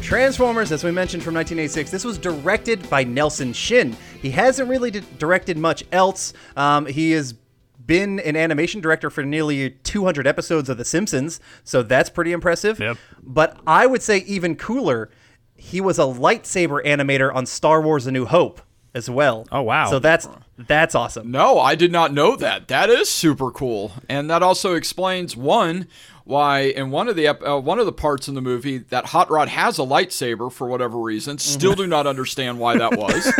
Transformers, 0.00 0.72
as 0.72 0.82
we 0.82 0.90
mentioned 0.90 1.22
from 1.22 1.34
1986, 1.34 1.90
this 1.90 2.02
was 2.02 2.16
directed 2.16 2.88
by 2.88 3.04
Nelson 3.04 3.52
Shin. 3.52 3.94
He 4.22 4.30
hasn't 4.30 4.66
really 4.70 4.90
di- 4.90 5.02
directed 5.18 5.58
much 5.58 5.84
else. 5.92 6.32
Um, 6.56 6.86
he 6.86 7.10
has 7.10 7.34
been 7.88 8.20
an 8.20 8.36
animation 8.36 8.80
director 8.80 9.10
for 9.10 9.24
nearly 9.24 9.70
200 9.70 10.28
episodes 10.28 10.68
of 10.68 10.76
The 10.76 10.84
Simpsons, 10.84 11.40
so 11.64 11.82
that's 11.82 12.08
pretty 12.08 12.30
impressive. 12.30 12.78
Yep. 12.78 12.98
But 13.20 13.58
I 13.66 13.86
would 13.86 14.02
say 14.02 14.18
even 14.18 14.54
cooler, 14.54 15.10
he 15.56 15.80
was 15.80 15.98
a 15.98 16.02
lightsaber 16.02 16.84
animator 16.84 17.34
on 17.34 17.46
Star 17.46 17.82
Wars: 17.82 18.06
A 18.06 18.12
New 18.12 18.26
Hope 18.26 18.60
as 18.94 19.10
well. 19.10 19.48
Oh, 19.50 19.62
wow. 19.62 19.90
So 19.90 19.98
that's 19.98 20.28
that's 20.66 20.94
awesome. 20.94 21.30
No, 21.30 21.58
I 21.58 21.74
did 21.74 21.92
not 21.92 22.12
know 22.12 22.34
that. 22.36 22.68
That 22.68 22.90
is 22.90 23.08
super 23.08 23.50
cool, 23.50 23.92
and 24.08 24.28
that 24.30 24.42
also 24.42 24.74
explains 24.74 25.36
one 25.36 25.86
why 26.24 26.60
in 26.60 26.90
one 26.90 27.08
of 27.08 27.16
the 27.16 27.26
ep- 27.28 27.42
uh, 27.46 27.58
one 27.58 27.78
of 27.78 27.86
the 27.86 27.92
parts 27.92 28.28
in 28.28 28.34
the 28.34 28.40
movie 28.42 28.78
that 28.78 29.06
Hot 29.06 29.30
Rod 29.30 29.48
has 29.48 29.78
a 29.78 29.82
lightsaber 29.82 30.52
for 30.52 30.66
whatever 30.68 30.98
reason. 30.98 31.38
Still 31.38 31.74
do 31.74 31.86
not 31.86 32.06
understand 32.06 32.58
why 32.58 32.76
that 32.76 32.98
was. 32.98 33.32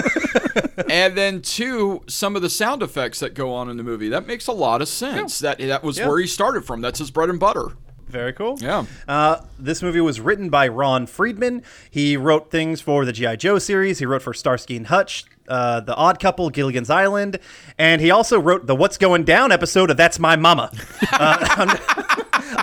and 0.89 1.17
then 1.17 1.43
two, 1.43 2.03
some 2.07 2.35
of 2.37 2.43
the 2.43 2.49
sound 2.49 2.83
effects 2.83 3.21
that 3.21 3.35
go 3.35 3.53
on 3.53 3.69
in 3.69 3.77
the 3.77 3.83
movie 3.83 4.09
that 4.09 4.27
makes 4.27 4.47
a 4.47 4.53
lot 4.53 4.81
of 4.81 4.89
sense. 4.89 5.39
That 5.41 5.59
that 5.59 5.83
was 5.83 5.99
Yeah. 5.99 6.09
where 6.09 6.19
he 6.19 6.27
started 6.27 6.65
from. 6.65 6.81
That's 6.81 6.99
his 6.99 7.11
bread 7.11 7.29
and 7.31 7.39
butter. 7.41 7.73
Very 8.09 8.33
cool. 8.33 8.57
Yeah. 8.61 8.87
Uh, 9.07 9.43
this 9.59 9.83
movie 9.83 10.01
was 10.01 10.19
written 10.21 10.49
by 10.49 10.67
Ron 10.69 11.07
Friedman. 11.07 11.63
He 11.91 12.17
wrote 12.17 12.51
things 12.51 12.81
for 12.81 13.05
the 13.05 13.13
G.I. 13.13 13.37
Joe 13.37 13.59
series. 13.59 13.99
He 13.99 14.07
wrote 14.07 14.23
for 14.23 14.33
Starsky 14.33 14.77
and 14.77 14.87
Hutch, 14.87 15.25
uh, 15.47 15.81
The 15.81 15.95
Odd 15.95 16.19
Couple, 16.19 16.49
Gilligan's 16.49 16.89
Island, 16.89 17.39
and 17.79 18.01
he 18.01 18.11
also 18.11 18.41
wrote 18.41 18.67
the 18.67 18.75
What's 18.75 18.97
Going 18.97 19.25
Down 19.25 19.53
episode 19.53 19.91
of 19.91 19.97
That's 19.97 20.19
My 20.19 20.37
Mama. 20.37 20.73
Uh, 21.21 21.77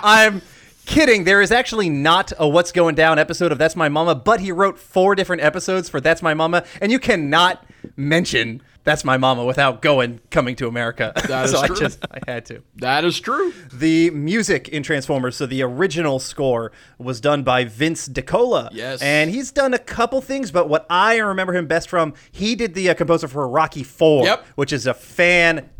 I'm 0.02 0.40
kidding. 0.86 1.24
There 1.24 1.42
is 1.42 1.52
actually 1.52 1.90
not 1.90 2.32
a 2.38 2.48
What's 2.48 2.72
Going 2.72 2.94
Down 2.94 3.18
episode 3.18 3.52
of 3.52 3.58
That's 3.58 3.76
My 3.76 3.88
Mama, 3.88 4.14
but 4.14 4.40
he 4.40 4.50
wrote 4.50 4.78
four 4.78 5.14
different 5.14 5.42
episodes 5.42 5.88
for 5.88 6.00
That's 6.00 6.22
My 6.22 6.32
Mama, 6.32 6.64
and 6.80 6.90
you 6.90 6.98
cannot 6.98 7.64
mention 7.96 8.62
That's 8.86 9.04
My 9.04 9.16
Mama 9.18 9.44
without 9.44 9.82
going 9.82 10.20
coming 10.30 10.56
to 10.56 10.68
America. 10.68 11.12
That 11.28 11.44
is 11.46 11.50
so 11.50 11.66
true. 11.66 11.76
I 11.76 11.78
just 11.78 12.06
I 12.10 12.18
had 12.26 12.46
to. 12.46 12.62
That 12.76 13.04
is 13.04 13.18
true. 13.20 13.52
The 13.72 14.10
music 14.10 14.68
in 14.68 14.82
Transformers, 14.84 15.36
so 15.36 15.44
the 15.44 15.60
original 15.62 16.18
score 16.20 16.70
was 16.96 17.20
done 17.20 17.42
by 17.42 17.64
Vince 17.64 18.08
DiCola. 18.08 18.68
Yes. 18.72 19.02
And 19.02 19.28
he's 19.30 19.50
done 19.50 19.74
a 19.74 19.78
couple 19.78 20.20
things, 20.20 20.52
but 20.52 20.68
what 20.68 20.86
I 20.88 21.16
remember 21.18 21.52
him 21.52 21.66
best 21.66 21.90
from, 21.90 22.14
he 22.30 22.54
did 22.54 22.74
the 22.74 22.88
uh, 22.88 22.94
composer 22.94 23.26
for 23.28 23.46
Rocky 23.48 23.82
4, 23.82 24.24
Yep. 24.24 24.46
which 24.54 24.72
is 24.72 24.86
a 24.86 24.94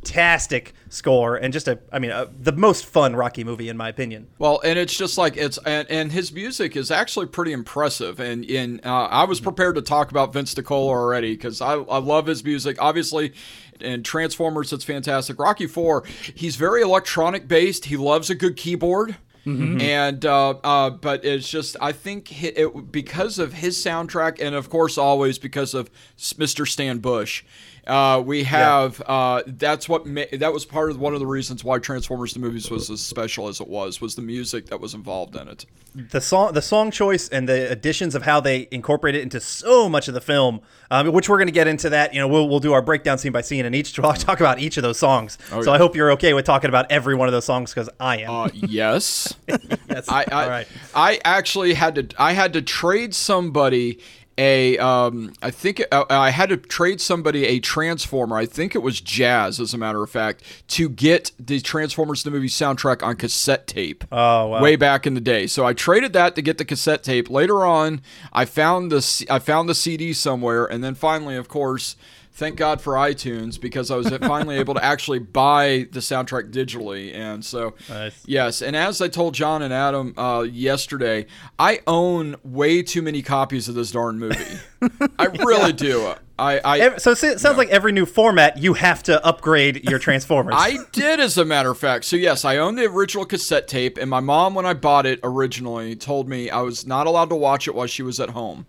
fantastic 0.07 0.73
score 0.89 1.37
and 1.37 1.53
just 1.53 1.69
a, 1.69 1.79
I 1.93 1.99
mean, 1.99 2.11
uh 2.11 2.27
the 2.39 2.53
most 2.53 2.87
fun 2.87 3.17
Rocky 3.17 3.45
movie 3.45 3.69
in 3.69 3.77
my 3.77 3.89
opinion. 3.89 4.29
Well, 4.39 4.61
and 4.65 4.79
it's 4.79 4.97
just 4.97 5.19
like 5.19 5.37
it's 5.37 5.59
and, 5.59 5.89
and 5.91 6.13
his 6.13 6.33
music 6.33 6.77
is 6.77 6.91
actually 6.91 7.27
pretty 7.27 7.53
impressive. 7.53 8.21
And 8.21 8.45
in 8.45 8.81
uh, 8.85 9.07
I 9.07 9.25
was 9.25 9.41
prepared 9.41 9.75
to 9.77 9.83
talk 9.83 10.11
about 10.11 10.33
Vince 10.33 10.55
DiCola 10.55 10.89
already 10.89 11.35
because 11.35 11.61
I, 11.61 11.75
I 11.75 11.99
love 11.99 12.27
his 12.27 12.45
music. 12.45 12.77
Obviously, 12.81 13.33
in 13.81 14.03
Transformers, 14.03 14.73
it's 14.73 14.85
fantastic. 14.85 15.39
Rocky 15.39 15.67
Four, 15.67 16.05
he's 16.35 16.57
very 16.57 16.83
electronic 16.83 17.49
based. 17.49 17.87
He 17.87 17.97
loves 17.97 18.31
a 18.31 18.35
good 18.35 18.57
keyboard. 18.57 19.17
And 19.49 20.27
uh, 20.27 20.55
uh, 20.65 20.91
but 20.91 21.25
it's 21.25 21.49
just 21.49 21.77
I 21.81 21.93
think 21.93 22.31
hi- 22.31 22.53
it, 22.57 22.91
because 22.91 23.39
of 23.39 23.53
his 23.53 23.77
soundtrack 23.79 24.41
and 24.45 24.57
of 24.57 24.69
course 24.69 24.99
always 24.99 25.39
because 25.39 25.73
of 25.73 25.89
Mr. 26.19 26.67
Stan 26.67 26.99
Bush, 26.99 27.45
uh, 27.87 28.21
we 28.25 28.43
have 28.45 29.01
uh, 29.07 29.43
that's 29.47 29.89
what 29.89 30.07
ma- 30.07 30.23
that 30.33 30.53
was 30.53 30.65
part 30.65 30.91
of 30.91 30.99
one 30.99 31.15
of 31.15 31.21
the 31.21 31.27
reasons 31.27 31.63
why 31.63 31.79
Transformers 31.79 32.35
the 32.35 32.41
movies 32.41 32.71
was 32.71 32.91
as 32.91 33.01
special 33.01 33.49
as 33.49 33.61
it 33.61 33.69
was 33.69 34.01
was 34.01 34.17
the 34.17 34.23
music 34.23 34.67
that 34.67 34.81
was 34.81 34.95
involved 34.95 35.37
in 35.37 35.47
it. 35.47 35.67
The 35.95 36.21
song, 36.21 36.53
the 36.53 36.63
song 36.63 36.91
choice, 36.91 37.29
and 37.29 37.49
the 37.49 37.71
additions 37.71 38.15
of 38.15 38.23
how 38.23 38.41
they 38.41 38.69
incorporate 38.71 39.15
it 39.15 39.23
into 39.23 39.41
so 39.41 39.89
much 39.89 40.09
of 40.09 40.15
the 40.15 40.21
film, 40.21 40.61
um, 40.91 41.11
which 41.13 41.29
we're 41.29 41.39
going 41.39 41.49
to 41.49 41.53
get 41.53 41.69
into 41.69 41.89
that. 41.91 42.13
You 42.13 42.21
know, 42.21 42.29
we'll, 42.29 42.49
we'll 42.49 42.61
do 42.61 42.75
our 42.75 42.83
breakdown 42.83 43.17
scene 43.19 43.33
by 43.33 43.41
scene, 43.41 43.65
and 43.65 43.75
each 43.75 43.93
talk, 43.97 44.19
talk 44.19 44.41
about 44.41 44.59
each 44.59 44.77
of 44.77 44.83
those 44.83 44.99
songs. 44.99 45.39
so 45.49 45.63
yeah. 45.63 45.71
I 45.71 45.79
hope 45.79 45.97
you're 45.97 46.11
okay 46.13 46.35
with 46.35 46.45
talking 46.45 46.69
about 46.69 46.91
every 46.91 47.15
one 47.15 47.29
of 47.29 47.33
those 47.33 47.47
songs 47.47 47.73
because 47.73 47.89
I 47.99 48.19
am. 48.19 48.31
Uh, 48.31 48.49
yes. 48.53 49.35
yes. 49.89 50.09
I, 50.09 50.25
I, 50.31 50.43
All 50.43 50.51
right. 50.51 50.69
I 50.95 51.21
actually 51.25 51.75
had 51.75 51.95
to 51.95 52.09
I 52.19 52.33
had 52.33 52.53
to 52.55 52.63
trade 52.63 53.15
somebody 53.15 54.01
a 54.39 54.77
um 54.79 55.33
I 55.43 55.51
think 55.51 55.83
uh, 55.91 56.05
I 56.11 56.31
had 56.31 56.51
to 56.51 56.57
trade 56.57 57.01
somebody 57.01 57.47
a 57.47 57.59
transformer. 57.61 58.37
I 58.37 58.47
think 58.47 58.75
it 58.75 58.81
was 58.81 59.01
Jazz 59.01 59.59
as 59.61 59.73
a 59.73 59.79
matter 59.79 60.03
of 60.03 60.11
fact 60.11 60.43
to 60.69 60.89
get 60.89 61.33
the 61.39 61.61
Transformers 61.61 62.23
the 62.23 62.31
movie 62.31 62.49
soundtrack 62.49 63.03
on 63.03 63.17
cassette 63.17 63.67
tape 63.67 64.05
Oh, 64.13 64.49
wow. 64.49 64.63
way 64.63 64.77
back 64.77 65.07
in 65.07 65.15
the 65.15 65.21
day. 65.21 65.47
So 65.47 65.65
I 65.65 65.73
traded 65.73 66.13
that 66.13 66.35
to 66.35 66.43
get 66.43 66.59
the 66.59 66.65
cassette 66.65 67.03
tape. 67.03 67.31
Later 67.31 67.65
on 67.65 68.01
I 68.33 68.45
found 68.45 68.93
the 68.93 69.27
I 69.31 69.39
found 69.39 69.69
the 69.69 69.75
CD 69.75 70.13
somewhere. 70.13 70.67
And 70.67 70.85
then 70.85 70.95
finally 70.95 71.37
of 71.37 71.49
course 71.49 71.97
thank 72.37 72.57
God 72.57 72.81
for 72.81 72.95
iTunes 72.95 73.61
because 73.61 73.91
I 73.91 73.97
was 73.97 74.09
finally 74.21 74.57
able 74.59 74.75
to 74.75 74.85
actually 74.85 75.19
buy 75.19 75.89
the 75.91 76.01
soundtrack 76.01 76.53
digitally 76.53 77.15
and 77.15 77.45
so 77.45 77.75
Nice. 77.89 78.23
Yes, 78.27 78.63
and 78.63 78.77
as 78.77 79.01
I 79.01 79.09
told 79.09 79.35
John 79.35 79.63
and 79.63 79.73
Adam 79.73 80.15
uh, 80.17 80.43
yesterday, 80.43 81.27
I 81.59 81.81
own 81.87 82.37
way 82.45 82.83
too 82.83 83.03
many 83.03 83.23
copies 83.23 83.69
of 83.69 83.75
this 83.75 83.91
darn 83.91 84.19
movie. 84.19 84.59
I 85.19 85.27
really 85.27 85.73
do. 85.73 86.15
I 86.39 86.61
I, 86.65 86.97
so 86.99 87.13
it 87.13 87.41
sounds 87.41 87.57
like 87.57 87.71
every 87.71 87.93
new 87.93 88.05
format 88.05 88.59
you 88.59 88.75
have 88.75 89.03
to 89.05 89.25
upgrade 89.25 89.89
your 89.89 89.99
Transformers. 89.99 90.55
I 90.57 90.79
did, 90.93 91.19
as 91.19 91.39
a 91.39 91.45
matter 91.45 91.71
of 91.71 91.79
fact. 91.79 92.05
So 92.05 92.17
yes, 92.17 92.45
I 92.45 92.59
own 92.59 92.75
the 92.75 92.85
original 92.85 93.25
cassette 93.25 93.69
tape, 93.69 93.97
and 93.97 94.11
my 94.11 94.21
mom, 94.21 94.55
when 94.55 94.67
I 94.67 94.75
bought 94.75 95.07
it 95.07 95.21
originally, 95.23 95.97
told 95.97 96.29
me 96.29 96.51
I 96.51 96.61
was 96.61 96.87
not 96.87 97.07
allowed 97.07 97.31
to 97.31 97.37
watch 97.37 97.67
it 97.67 97.75
while 97.75 97.87
she 97.87 98.03
was 98.03 98.21
at 98.21 98.31
home. 98.31 98.67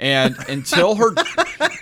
And 0.00 0.36
until 0.48 0.94
her 0.96 1.14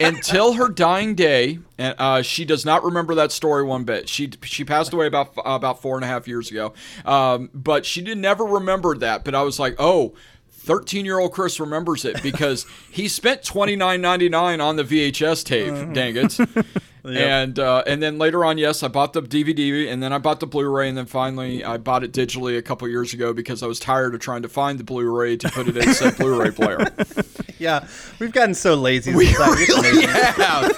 until 0.00 0.55
her 0.55 0.69
dying 0.69 1.14
day, 1.14 1.61
and 1.79 1.95
uh, 1.99 2.23
she 2.23 2.45
does 2.45 2.64
not 2.64 2.83
remember 2.83 3.14
that 3.14 3.31
story 3.31 3.62
one 3.62 3.85
bit. 3.85 4.09
She 4.09 4.31
she 4.43 4.64
passed 4.64 4.93
away 4.93 5.07
about 5.07 5.33
about 5.45 5.81
four 5.81 5.97
and 5.97 6.05
a 6.05 6.09
half 6.09 6.26
years 6.26 6.50
ago, 6.50 6.75
um, 7.05 7.49
but 7.55 7.87
she 7.87 8.02
did 8.02 8.19
never 8.19 8.45
remember 8.45 8.97
that. 8.97 9.25
But 9.25 9.35
I 9.35 9.43
was 9.43 9.61
like, 9.61 9.76
oh. 9.79 10.14
13 10.62 11.04
year 11.04 11.19
old 11.19 11.33
Chris 11.33 11.59
remembers 11.59 12.04
it 12.04 12.23
because 12.23 12.66
he 12.90 13.09
spent 13.09 13.42
twenty 13.45 13.76
nine 13.76 14.00
ninety 14.00 14.28
nine 14.28 14.61
on 14.61 14.76
the 14.76 14.85
VHS 14.85 15.45
tape. 15.45 15.95
Dang 15.95 16.16
it! 16.16 16.38
And 17.04 17.59
uh, 17.59 17.83
and 17.85 18.00
then 18.00 18.19
later 18.19 18.45
on, 18.45 18.59
yes, 18.59 18.85
I 18.85 18.88
bought 18.88 19.12
the 19.12 19.23
DVD, 19.23 19.90
and 19.90 20.00
then 20.00 20.12
I 20.12 20.19
bought 20.19 20.38
the 20.38 20.47
Blu-ray, 20.47 20.88
and 20.88 20.97
then 20.97 21.07
finally 21.07 21.64
I 21.64 21.76
bought 21.76 22.04
it 22.04 22.12
digitally 22.12 22.57
a 22.57 22.62
couple 22.62 22.87
years 22.87 23.12
ago 23.12 23.33
because 23.33 23.61
I 23.62 23.66
was 23.66 23.81
tired 23.81 24.14
of 24.14 24.21
trying 24.21 24.42
to 24.42 24.49
find 24.49 24.78
the 24.78 24.85
Blu-ray 24.85 25.37
to 25.38 25.50
put 25.50 25.66
it 25.66 25.76
in 25.76 25.95
said 25.95 26.16
Blu-ray 26.16 26.52
player. 26.52 26.87
yeah, 27.59 27.88
we've 28.21 28.31
gotten 28.31 28.54
so 28.54 28.76
lazy. 28.76 29.12
We 29.14 29.35
really 29.37 30.07
have. 30.07 30.73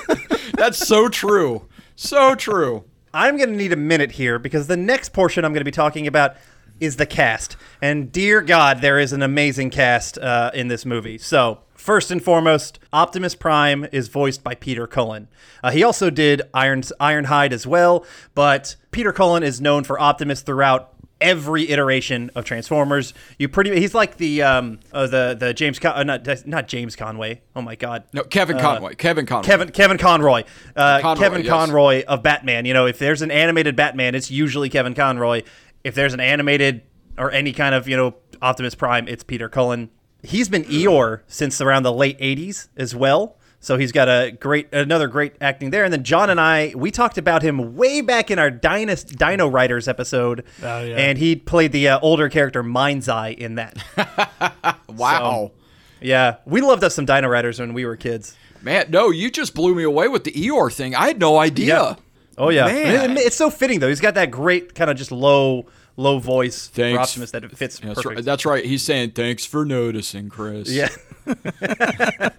That's 0.55 0.79
so 0.79 1.11
true. 1.11 1.67
So 1.95 2.35
true. 2.35 2.85
I'm 3.13 3.37
going 3.37 3.51
to 3.51 3.57
need 3.57 3.73
a 3.73 3.77
minute 3.77 4.13
here 4.13 4.39
because 4.39 4.67
the 4.67 4.77
next 4.77 5.11
portion 5.11 5.45
I'm 5.45 5.53
going 5.53 5.61
to 5.61 5.65
be 5.65 5.71
talking 5.71 6.07
about 6.07 6.37
is 6.81 6.97
the 6.97 7.07
cast. 7.07 7.57
And 7.81 8.11
dear 8.11 8.41
God, 8.43 8.81
there 8.81 8.99
is 8.99 9.13
an 9.13 9.23
amazing 9.23 9.71
cast 9.71 10.19
uh, 10.19 10.51
in 10.55 10.69
this 10.69 10.85
movie. 10.85 11.19
So, 11.19 11.61
first 11.75 12.11
and 12.11 12.23
foremost, 12.23 12.79
Optimus 12.93 13.35
Prime 13.35 13.87
is 13.93 14.09
voiced 14.09 14.43
by 14.43 14.55
Peter 14.55 14.87
Cullen. 14.87 15.29
Uh, 15.63 15.71
he 15.71 15.83
also 15.83 16.11
did 16.11 16.43
Iron, 16.53 16.83
Ironhide 16.83 17.53
as 17.53 17.67
well, 17.67 18.05
but 18.35 18.77
Peter 18.91 19.13
Cullen 19.13 19.43
is 19.43 19.61
known 19.61 19.85
for 19.85 20.01
Optimus 20.01 20.43
throughout 20.43 20.95
every 21.21 21.71
iteration 21.71 22.31
of 22.35 22.45
Transformers. 22.45 23.15
You 23.39 23.49
pretty 23.49 23.79
he's 23.81 23.95
like 23.95 24.19
the 24.19 24.43
um 24.43 24.81
uh, 24.93 25.07
the 25.07 25.37
the 25.39 25.55
James 25.55 25.79
Con- 25.79 25.95
uh, 25.97 26.03
not 26.03 26.47
not 26.47 26.69
James 26.69 26.97
Conway. 26.97 27.41
Oh 27.57 27.63
my 27.63 27.77
god. 27.77 28.05
No, 28.13 28.23
Kevin 28.25 28.59
Conway. 28.59 28.95
Kevin 28.95 29.25
Conway. 29.25 29.47
Kevin 29.47 29.71
Kevin 29.71 29.97
Conroy, 29.97 30.45
uh, 30.77 31.01
Conroy, 31.01 31.23
Kevin 31.23 31.41
yes. 31.43 31.51
Conroy 31.51 32.05
of 32.05 32.23
Batman. 32.23 32.67
You 32.67 32.75
know, 32.75 32.87
if 32.87 32.99
there's 32.99 33.23
an 33.23 33.31
animated 33.31 33.75
Batman, 33.75 34.15
it's 34.15 34.31
usually 34.31 34.69
Kevin 34.69 34.95
Conroy. 34.95 35.43
If 35.85 35.95
there's 35.95 36.15
an 36.15 36.21
animated 36.21 36.83
or 37.17 37.31
any 37.31 37.53
kind 37.53 37.75
of 37.75 37.87
you 37.89 37.97
know 37.97 38.15
Optimus 38.43 38.75
Prime, 38.75 39.07
it's 39.07 39.23
Peter 39.23 39.49
Cullen. 39.49 39.91
He's 40.23 40.49
been 40.49 40.65
Eeyore 40.65 41.21
since 41.27 41.61
around 41.61 41.83
the 41.85 41.93
late 41.93 42.19
'80s 42.19 42.69
as 42.77 42.95
well. 42.97 43.37
So 43.61 43.79
he's 43.79 43.93
got 43.93 44.09
a 44.09 44.31
great, 44.31 44.69
another 44.75 45.09
great 45.09 45.37
acting 45.41 45.71
there. 45.71 45.85
And 45.85 45.93
then 45.93 46.05
John 46.05 46.29
and 46.29 46.39
I, 46.39 46.75
we 46.77 46.91
talked 46.91 47.17
about 47.17 47.41
him 47.43 47.77
way 47.77 48.03
back 48.03 48.31
in 48.31 48.39
our 48.39 48.51
Dynast, 48.51 49.17
Dino 49.17 49.49
Riders 49.49 49.89
episode, 49.89 50.45
Oh, 50.63 50.85
yeah. 50.85 50.97
and 50.97 51.17
he 51.17 51.35
played 51.35 51.73
the 51.73 51.89
uh, 51.89 51.99
older 52.03 52.29
character 52.29 52.63
Mind's 52.63 53.09
Eye 53.09 53.31
in 53.31 53.55
that. 53.55 53.79
Wow. 54.89 55.53
yeah, 56.01 56.37
we 56.45 56.61
loved 56.61 56.85
us 56.85 56.95
some 56.95 57.05
Dino 57.07 57.27
Riders 57.29 57.59
when 57.59 57.73
we 57.75 57.85
were 57.87 57.97
kids. 57.97 58.37
Man, 58.63 58.87
no, 58.91 59.11
you 59.11 59.31
just 59.31 59.55
blew 59.55 59.75
me 59.75 59.83
away 59.83 60.09
with 60.09 60.25
the 60.25 60.33
Eeyore 60.33 60.73
thing. 60.73 60.95
I 60.95 61.07
had 61.09 61.19
no 61.19 61.39
idea. 61.39 61.75
Yeah. 61.75 61.95
Oh 62.39 62.51
yeah, 62.51 62.67
Man. 62.67 63.17
It's 63.17 63.37
so 63.37 63.51
fitting 63.51 63.81
though. 63.81 63.89
He's 63.89 64.01
got 64.01 64.15
that 64.15 64.31
great 64.31 64.75
kind 64.75 64.91
of 64.91 64.97
just 64.97 65.13
low, 65.13 65.67
low 65.97 66.19
voice 66.19 66.69
for 66.69 66.77
Thanks. 66.77 67.01
Optimus 67.11 67.31
that 67.33 67.45
it 67.45 67.57
fits 67.57 67.79
That's 67.79 67.95
perfect. 67.95 68.17
right. 68.17 68.25
That's 68.25 68.45
right. 68.47 68.65
He's 68.65 68.83
saying 68.85 69.13
thanks 69.13 69.45
for 69.45 69.65
noticing, 69.65 70.29
Chris. 70.29 70.71
yeah. 70.71 70.89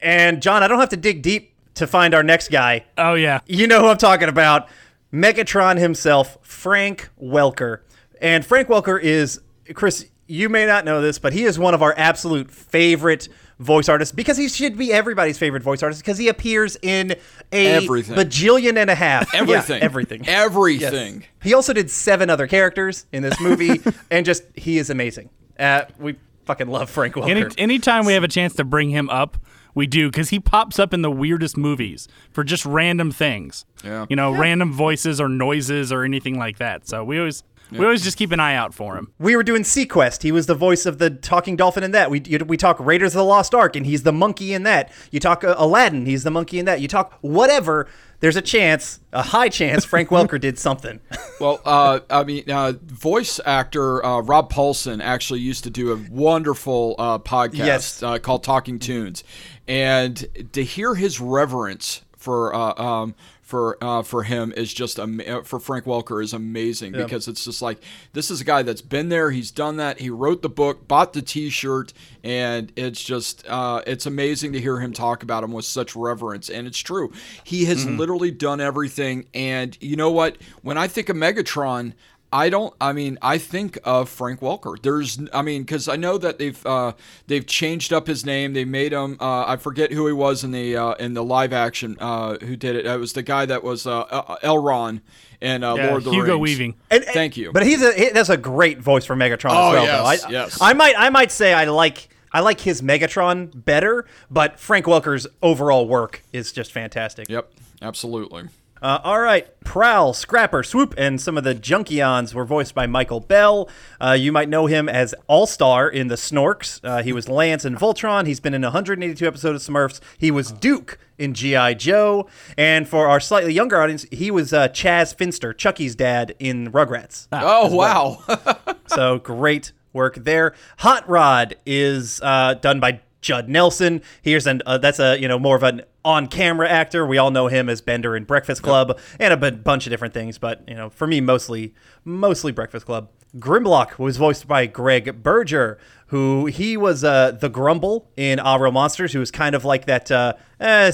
and 0.00 0.40
John, 0.42 0.62
I 0.62 0.68
don't 0.68 0.80
have 0.80 0.88
to 0.90 0.96
dig 0.96 1.22
deep 1.22 1.54
to 1.74 1.86
find 1.86 2.14
our 2.14 2.22
next 2.22 2.50
guy. 2.50 2.84
Oh 2.98 3.14
yeah. 3.14 3.40
You 3.46 3.66
know 3.66 3.80
who 3.80 3.86
I'm 3.88 3.96
talking 3.98 4.28
about. 4.28 4.68
Megatron 5.12 5.78
himself, 5.78 6.38
Frank 6.42 7.10
Welker. 7.20 7.80
And 8.20 8.44
Frank 8.44 8.68
Welker 8.68 9.00
is, 9.00 9.40
Chris, 9.74 10.06
you 10.26 10.48
may 10.48 10.66
not 10.66 10.84
know 10.84 11.00
this, 11.00 11.18
but 11.18 11.32
he 11.32 11.44
is 11.44 11.58
one 11.58 11.74
of 11.74 11.82
our 11.82 11.94
absolute 11.96 12.50
favorite 12.50 13.28
voice 13.60 13.88
artist 13.88 14.16
because 14.16 14.36
he 14.36 14.48
should 14.48 14.76
be 14.76 14.92
everybody's 14.92 15.38
favorite 15.38 15.62
voice 15.62 15.82
artist 15.82 16.02
because 16.02 16.16
he 16.18 16.28
appears 16.28 16.76
in 16.82 17.12
a 17.52 17.66
Everything. 17.84 18.16
bajillion 18.16 18.76
and 18.76 18.90
a 18.90 18.94
half. 18.94 19.32
Yeah, 19.34 19.40
Everything. 19.42 19.82
everything. 19.82 20.28
Everything. 20.28 21.24
He 21.42 21.54
also 21.54 21.72
did 21.72 21.90
seven 21.90 22.30
other 22.30 22.46
characters 22.46 23.06
in 23.12 23.22
this 23.22 23.38
movie, 23.40 23.80
and 24.10 24.26
just 24.26 24.42
he 24.54 24.78
is 24.78 24.90
amazing. 24.90 25.30
Uh, 25.58 25.82
we 25.98 26.16
fucking 26.46 26.68
love 26.68 26.90
Frank 26.90 27.14
Welker. 27.14 27.28
Any 27.28 27.44
anytime 27.58 28.06
we 28.06 28.14
have 28.14 28.24
a 28.24 28.28
chance 28.28 28.54
to 28.54 28.64
bring 28.64 28.90
him 28.90 29.08
up, 29.10 29.36
we 29.74 29.86
do 29.86 30.10
because 30.10 30.30
he 30.30 30.40
pops 30.40 30.78
up 30.78 30.92
in 30.94 31.02
the 31.02 31.10
weirdest 31.10 31.56
movies 31.56 32.08
for 32.32 32.42
just 32.44 32.64
random 32.64 33.10
things. 33.12 33.64
Yeah. 33.84 34.06
You 34.08 34.16
know, 34.16 34.32
random 34.32 34.72
voices 34.72 35.20
or 35.20 35.28
noises 35.28 35.92
or 35.92 36.02
anything 36.04 36.38
like 36.38 36.58
that. 36.58 36.88
So 36.88 37.04
we 37.04 37.18
always 37.18 37.42
We 37.70 37.84
always 37.84 38.02
just 38.02 38.16
keep 38.18 38.32
an 38.32 38.40
eye 38.40 38.54
out 38.54 38.74
for 38.74 38.96
him. 38.96 39.12
We 39.18 39.36
were 39.36 39.42
doing 39.42 39.62
seaQuest. 39.62 40.22
He 40.22 40.32
was 40.32 40.46
the 40.46 40.54
voice 40.54 40.86
of 40.86 40.98
the 40.98 41.10
talking 41.10 41.56
dolphin 41.56 41.82
in 41.84 41.92
that. 41.92 42.10
We 42.10 42.20
you, 42.26 42.38
we 42.46 42.56
talk 42.56 42.78
Raiders 42.80 43.14
of 43.14 43.18
the 43.18 43.24
Lost 43.24 43.54
Ark, 43.54 43.76
and 43.76 43.86
he's 43.86 44.02
the 44.02 44.12
monkey 44.12 44.52
in 44.52 44.64
that. 44.64 44.90
You 45.10 45.20
talk 45.20 45.44
uh, 45.44 45.54
Aladdin, 45.56 46.06
he's 46.06 46.22
the 46.24 46.30
monkey 46.30 46.58
in 46.58 46.64
that. 46.66 46.80
You 46.80 46.88
talk 46.88 47.16
whatever. 47.20 47.86
There's 48.20 48.36
a 48.36 48.42
chance, 48.42 49.00
a 49.14 49.22
high 49.22 49.48
chance, 49.48 49.84
Frank 49.86 50.08
Welker 50.10 50.38
did 50.40 50.58
something. 50.58 51.00
Well, 51.40 51.58
uh, 51.64 52.00
I 52.10 52.24
mean, 52.24 52.50
uh, 52.50 52.74
voice 52.84 53.40
actor 53.46 54.04
uh, 54.04 54.20
Rob 54.20 54.52
Paulsen 54.52 55.00
actually 55.02 55.40
used 55.40 55.64
to 55.64 55.70
do 55.70 55.90
a 55.90 55.96
wonderful 56.10 56.96
uh, 56.98 57.18
podcast 57.18 57.56
Yes. 57.56 58.02
uh, 58.02 58.18
called 58.18 58.44
Talkin' 58.44 58.78
Toons, 58.78 59.24
and 59.66 60.26
to 60.52 60.62
hear 60.62 60.94
his 60.96 61.18
reverence 61.18 62.02
for 62.18 62.54
uh, 62.54 62.74
um, 62.74 63.14
for 63.50 63.76
uh, 63.82 64.02
for 64.02 64.22
him 64.22 64.52
is 64.56 64.72
just 64.72 65.00
am- 65.00 65.20
uh, 65.26 65.42
for 65.42 65.58
Frank 65.58 65.84
Welker 65.84 66.22
is 66.22 66.32
amazing 66.32 66.92
because 67.02 67.26
it's 67.26 67.44
just 67.44 67.60
like 67.60 67.78
this 68.12 68.30
is 68.30 68.40
a 68.40 68.44
guy 68.44 68.62
that's 68.62 68.80
been 68.80 69.08
there, 69.08 69.32
he's 69.32 69.50
done 69.50 69.76
that, 69.78 69.98
he 69.98 70.08
wrote 70.08 70.40
the 70.42 70.48
book, 70.48 70.86
bought 70.86 71.12
the 71.14 71.20
T-shirt, 71.20 71.92
and 72.22 72.72
it's 72.76 73.02
just 73.02 73.44
uh, 73.48 73.82
it's 73.88 74.06
amazing 74.06 74.52
to 74.52 74.60
hear 74.60 74.78
him 74.78 74.92
talk 74.92 75.24
about 75.24 75.42
him 75.42 75.50
with 75.52 75.64
such 75.64 75.96
reverence, 75.96 76.48
and 76.48 76.68
it's 76.68 76.78
true. 76.78 77.12
He 77.42 77.64
has 77.64 77.84
literally 77.84 78.30
done 78.30 78.60
everything, 78.60 79.26
and 79.34 79.76
you 79.80 79.96
know 79.96 80.12
what? 80.12 80.38
When 80.62 80.78
I 80.78 80.86
think 80.86 81.08
of 81.08 81.16
Megatron. 81.16 81.94
I 82.32 82.48
don't. 82.48 82.72
I 82.80 82.92
mean, 82.92 83.18
I 83.22 83.38
think 83.38 83.78
of 83.84 84.08
Frank 84.08 84.40
Welker. 84.40 84.80
There's. 84.80 85.18
I 85.32 85.42
mean, 85.42 85.62
because 85.62 85.88
I 85.88 85.96
know 85.96 86.16
that 86.18 86.38
they've 86.38 86.64
uh, 86.64 86.92
they've 87.26 87.44
changed 87.44 87.92
up 87.92 88.06
his 88.06 88.24
name. 88.24 88.52
They 88.52 88.64
made 88.64 88.92
him. 88.92 89.16
Uh, 89.20 89.44
I 89.46 89.56
forget 89.56 89.92
who 89.92 90.06
he 90.06 90.12
was 90.12 90.44
in 90.44 90.52
the 90.52 90.76
uh, 90.76 90.92
in 90.94 91.14
the 91.14 91.24
live 91.24 91.52
action. 91.52 91.96
Uh, 91.98 92.36
who 92.38 92.54
did 92.54 92.76
it? 92.76 92.86
It 92.86 93.00
was 93.00 93.14
the 93.14 93.22
guy 93.22 93.46
that 93.46 93.64
was 93.64 93.84
uh, 93.86 94.00
uh, 94.02 94.36
Elrond 94.44 95.00
in 95.40 95.64
uh, 95.64 95.74
Yeah, 95.74 95.86
Lord 95.86 95.98
of 95.98 96.04
the 96.04 96.10
Hugo 96.12 96.32
Rings. 96.34 96.40
Weaving. 96.42 96.74
And- 96.90 97.02
and- 97.04 97.12
Thank 97.14 97.36
you. 97.36 97.50
But 97.52 97.64
he's 97.66 97.82
a 97.82 97.92
he, 97.94 98.10
that's 98.10 98.28
a 98.28 98.36
great 98.36 98.78
voice 98.78 99.04
for 99.04 99.16
Megatron 99.16 99.50
Oh, 99.52 99.68
as 99.70 99.72
well. 99.74 99.84
yes. 99.84 100.24
I, 100.24 100.30
yes. 100.30 100.58
I 100.60 100.72
might 100.72 100.94
I 100.96 101.10
might 101.10 101.32
say 101.32 101.52
I 101.52 101.64
like 101.64 102.10
I 102.32 102.40
like 102.40 102.60
his 102.60 102.80
Megatron 102.80 103.50
better, 103.64 104.06
but 104.30 104.60
Frank 104.60 104.86
Welker's 104.86 105.26
overall 105.42 105.88
work 105.88 106.22
is 106.32 106.52
just 106.52 106.70
fantastic. 106.70 107.28
Yep. 107.28 107.50
Absolutely. 107.82 108.44
Uh, 108.82 108.98
all 109.04 109.20
right, 109.20 109.46
Prowl, 109.62 110.14
Scrapper, 110.14 110.62
Swoop, 110.62 110.94
and 110.96 111.20
some 111.20 111.36
of 111.36 111.44
the 111.44 111.54
Junkions 111.54 112.32
were 112.32 112.44
voiced 112.46 112.74
by 112.74 112.86
Michael 112.86 113.20
Bell. 113.20 113.68
Uh, 114.00 114.12
you 114.12 114.32
might 114.32 114.48
know 114.48 114.66
him 114.66 114.88
as 114.88 115.14
All 115.26 115.46
Star 115.46 115.88
in 115.88 116.08
the 116.08 116.14
Snorks. 116.14 116.80
Uh, 116.82 117.02
he 117.02 117.12
was 117.12 117.28
Lance 117.28 117.64
in 117.64 117.76
Voltron. 117.76 118.26
He's 118.26 118.40
been 118.40 118.54
in 118.54 118.62
182 118.62 119.26
episodes 119.26 119.68
of 119.68 119.74
Smurfs. 119.74 120.00
He 120.18 120.30
was 120.30 120.50
Duke 120.50 120.98
in 121.18 121.34
G.I. 121.34 121.74
Joe. 121.74 122.26
And 122.56 122.88
for 122.88 123.06
our 123.06 123.20
slightly 123.20 123.52
younger 123.52 123.80
audience, 123.80 124.06
he 124.10 124.30
was 124.30 124.52
uh, 124.52 124.68
Chas 124.68 125.12
Finster, 125.12 125.52
Chucky's 125.52 125.94
dad 125.94 126.34
in 126.38 126.72
Rugrats. 126.72 127.28
oh 127.32 127.74
wow. 127.74 128.22
So 128.86 129.18
great 129.18 129.70
work 129.92 130.16
there. 130.16 130.54
Hot 130.78 131.08
Rod 131.08 131.54
is 131.64 132.20
uh, 132.22 132.54
done 132.54 132.80
by 132.80 133.00
Judd 133.20 133.48
Nelson. 133.48 134.02
Here's 134.22 134.46
an 134.46 134.62
uh, 134.66 134.78
that's 134.78 134.98
a 134.98 135.20
you 135.20 135.28
know 135.28 135.38
more 135.38 135.56
of 135.56 135.62
an 135.62 135.82
on-camera 136.04 136.68
actor. 136.68 137.06
We 137.06 137.18
all 137.18 137.30
know 137.30 137.48
him 137.48 137.68
as 137.68 137.80
Bender 137.80 138.16
in 138.16 138.24
Breakfast 138.24 138.62
Club 138.62 138.98
and 139.18 139.32
a 139.32 139.36
b- 139.36 139.56
bunch 139.56 139.86
of 139.86 139.90
different 139.90 140.14
things, 140.14 140.38
but 140.38 140.62
you 140.66 140.74
know 140.74 140.90
for 140.90 141.06
me 141.06 141.20
mostly 141.20 141.74
mostly 142.04 142.52
Breakfast 142.52 142.86
Club. 142.86 143.10
Grimlock 143.36 143.98
was 143.98 144.16
voiced 144.16 144.48
by 144.48 144.66
Greg 144.66 145.22
Berger, 145.22 145.78
who 146.08 146.46
he 146.46 146.76
was 146.76 147.04
uh, 147.04 147.30
the 147.30 147.48
Gromble 147.48 148.06
in 148.16 148.40
Real 148.40 148.72
Monsters, 148.72 149.12
who 149.12 149.20
was 149.20 149.30
kind 149.30 149.54
of 149.54 149.64
like 149.64 149.86
that 149.86 150.10
uh, 150.10 150.32
eh, 150.58 150.90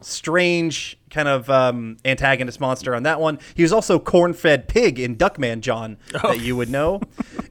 strange 0.00 0.98
kind 1.10 1.28
of 1.28 1.50
um, 1.50 1.96
antagonist 2.04 2.60
monster 2.60 2.94
on 2.94 3.02
that 3.02 3.20
one. 3.20 3.38
He 3.54 3.62
was 3.62 3.72
also 3.72 3.98
corn-fed 3.98 4.68
pig 4.68 4.98
in 5.00 5.16
Duckman 5.16 5.60
John 5.60 5.98
that 6.22 6.40
you 6.40 6.56
would 6.56 6.70
know. 6.70 7.00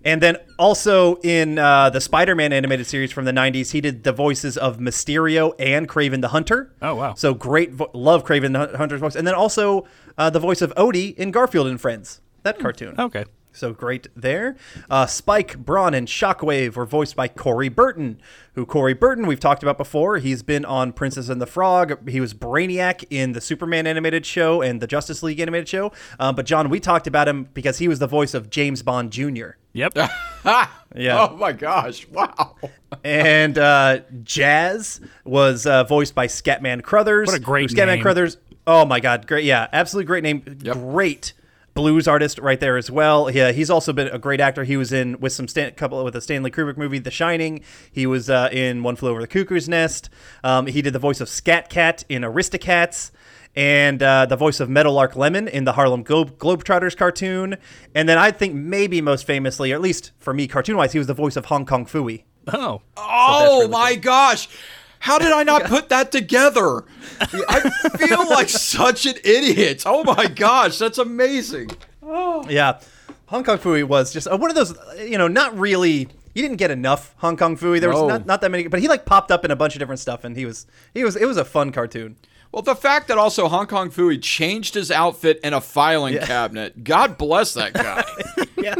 and 0.05 0.21
then 0.21 0.37
also 0.57 1.15
in 1.17 1.59
uh, 1.59 1.89
the 1.89 1.99
Spider-Man 2.01 2.53
animated 2.53 2.87
series 2.87 3.11
from 3.11 3.25
the 3.25 3.31
90s, 3.33 3.71
he 3.71 3.81
did 3.81 4.03
the 4.03 4.13
voices 4.13 4.57
of 4.57 4.77
Mysterio 4.77 5.53
and 5.59 5.87
Kraven 5.87 6.21
the 6.21 6.29
Hunter. 6.29 6.73
Oh, 6.81 6.95
wow. 6.95 7.13
So 7.15 7.33
great 7.33 7.71
vo- 7.73 7.91
love 7.93 8.23
Kraven 8.23 8.53
the 8.53 8.77
Hunter's 8.77 9.01
voice. 9.01 9.15
And 9.15 9.27
then 9.27 9.35
also 9.35 9.85
uh, 10.17 10.29
the 10.29 10.39
voice 10.39 10.61
of 10.61 10.73
Odie 10.75 11.15
in 11.15 11.31
Garfield 11.31 11.67
and 11.67 11.79
Friends. 11.79 12.21
That 12.43 12.59
cartoon. 12.59 12.95
Okay. 12.97 13.25
So 13.51 13.73
great 13.73 14.07
there. 14.15 14.55
Uh, 14.89 15.05
Spike, 15.05 15.57
Brawn, 15.57 15.93
and 15.93 16.07
Shockwave 16.07 16.75
were 16.75 16.85
voiced 16.85 17.15
by 17.15 17.27
Corey 17.27 17.67
Burton, 17.67 18.21
who 18.53 18.65
Corey 18.65 18.93
Burton 18.93 19.25
we've 19.25 19.39
talked 19.39 19.63
about 19.63 19.77
before. 19.77 20.17
He's 20.19 20.43
been 20.43 20.63
on 20.65 20.93
Princess 20.93 21.29
and 21.29 21.41
the 21.41 21.45
Frog. 21.47 22.07
He 22.09 22.21
was 22.21 22.33
Brainiac 22.33 23.03
in 23.09 23.33
the 23.33 23.41
Superman 23.41 23.87
animated 23.87 24.25
show 24.25 24.61
and 24.61 24.79
the 24.81 24.87
Justice 24.87 25.23
League 25.23 25.39
animated 25.39 25.67
show. 25.67 25.91
Um, 26.19 26.35
but 26.35 26.45
John, 26.45 26.69
we 26.69 26.79
talked 26.79 27.07
about 27.07 27.27
him 27.27 27.49
because 27.53 27.79
he 27.79 27.87
was 27.87 27.99
the 27.99 28.07
voice 28.07 28.33
of 28.33 28.49
James 28.49 28.83
Bond 28.83 29.11
Jr. 29.11 29.51
Yep. 29.73 29.97
Yeah. 30.95 31.27
Oh 31.29 31.35
my 31.35 31.51
gosh! 31.51 32.07
Wow. 32.07 32.55
and 33.03 33.57
uh, 33.57 33.99
Jazz 34.23 34.99
was 35.23 35.67
uh, 35.67 35.83
voiced 35.83 36.15
by 36.15 36.25
Scatman 36.25 36.81
Crothers. 36.81 37.27
What 37.27 37.37
a 37.37 37.39
great 37.39 37.69
Scatman 37.69 37.87
name. 37.87 38.01
Crothers. 38.01 38.37
Oh 38.65 38.85
my 38.85 38.99
God, 38.99 39.27
great! 39.27 39.45
Yeah, 39.45 39.67
absolutely 39.71 40.07
great 40.07 40.23
name. 40.23 40.57
Yep. 40.61 40.75
Great 40.75 41.33
blues 41.79 42.09
artist 42.09 42.39
right 42.39 42.59
there 42.59 42.75
as 42.75 42.91
well. 42.91 43.31
Yeah, 43.31 43.53
he's 43.53 43.69
also 43.69 43.93
been 43.93 44.09
a 44.09 44.19
great 44.19 44.41
actor. 44.41 44.65
He 44.65 44.75
was 44.75 44.91
in 44.91 45.17
with 45.21 45.31
some 45.31 45.47
Stan, 45.47 45.71
couple 45.75 46.03
with 46.03 46.15
a 46.15 46.21
Stanley 46.21 46.51
Kubrick 46.51 46.75
movie, 46.75 46.99
The 46.99 47.09
Shining. 47.09 47.61
He 47.89 48.05
was 48.05 48.29
uh, 48.29 48.49
in 48.51 48.83
One 48.83 48.97
Flew 48.97 49.11
Over 49.11 49.21
the 49.21 49.27
Cuckoo's 49.27 49.69
Nest. 49.69 50.09
Um, 50.43 50.67
he 50.67 50.81
did 50.81 50.91
the 50.91 50.99
voice 50.99 51.21
of 51.21 51.29
Scat 51.29 51.69
Cat 51.69 52.03
in 52.09 52.23
Aristocats. 52.23 53.11
And 53.55 54.03
uh, 54.03 54.27
the 54.27 54.35
voice 54.35 54.59
of 54.59 54.69
Meadowlark 54.69 55.15
Lemon 55.15 55.47
in 55.47 55.63
the 55.63 55.71
Harlem 55.73 56.03
Globe- 56.03 56.37
Globetrotters 56.37 56.95
cartoon. 56.95 57.57
And 57.95 58.07
then 58.07 58.17
I 58.17 58.29
think 58.31 58.53
maybe 58.53 59.01
most 59.01 59.25
famously, 59.25 59.71
or 59.71 59.75
at 59.75 59.81
least 59.81 60.11
for 60.19 60.33
me, 60.33 60.47
cartoon 60.47 60.77
wise, 60.77 60.91
he 60.91 60.99
was 60.99 61.07
the 61.07 61.15
voice 61.15 61.35
of 61.35 61.45
Hong 61.45 61.65
Kong 61.65 61.85
Phooey. 61.85 62.23
Oh. 62.53 62.81
Oh 62.95 63.59
really 63.61 63.71
my 63.71 63.95
gosh. 63.95 64.49
How 64.99 65.17
did 65.17 65.31
I 65.31 65.43
not 65.43 65.63
put 65.65 65.89
that 65.89 66.11
together? 66.11 66.83
I 67.21 67.69
feel 67.97 68.27
like 68.29 68.49
such 68.49 69.05
an 69.05 69.15
idiot. 69.23 69.83
Oh 69.85 70.03
my 70.03 70.27
gosh, 70.27 70.77
that's 70.77 70.97
amazing. 70.97 71.69
Oh. 72.03 72.45
Yeah, 72.49 72.79
Hong 73.27 73.43
Kong 73.43 73.57
Phooey 73.57 73.83
was 73.83 74.11
just 74.11 74.27
uh, 74.27 74.37
one 74.37 74.49
of 74.49 74.55
those, 74.55 74.73
you 74.99 75.17
know, 75.17 75.27
not 75.27 75.57
really. 75.57 76.07
You 76.35 76.43
didn't 76.43 76.57
get 76.57 76.69
enough 76.71 77.13
Hong 77.17 77.37
Kong 77.37 77.57
Phooey. 77.57 77.79
There 77.81 77.89
was 77.89 78.01
No. 78.01 78.07
not, 78.07 78.25
not 78.25 78.41
that 78.41 78.51
many, 78.51 78.67
but 78.67 78.79
he 78.79 78.87
like 78.87 79.05
popped 79.05 79.31
up 79.31 79.43
in 79.43 79.51
a 79.51 79.55
bunch 79.55 79.75
of 79.75 79.79
different 79.79 79.99
stuff, 79.99 80.23
and 80.23 80.35
he 80.37 80.45
was 80.45 80.65
he 80.93 81.03
was 81.03 81.15
it 81.15 81.25
was 81.25 81.37
a 81.37 81.45
fun 81.45 81.71
cartoon. 81.71 82.15
Well, 82.51 82.61
the 82.63 82.75
fact 82.75 83.07
that 83.09 83.17
also 83.19 83.47
Hong 83.47 83.67
Kong 83.67 83.91
Phooey 83.91 84.19
changed 84.21 84.73
his 84.73 84.89
outfit 84.89 85.39
in 85.43 85.53
a 85.53 85.61
filing 85.61 86.17
cabinet. 86.17 86.83
God 86.83 87.17
bless 87.17 87.53
that 87.53 87.73
guy. 87.73 88.03
Yeah. 88.59 88.75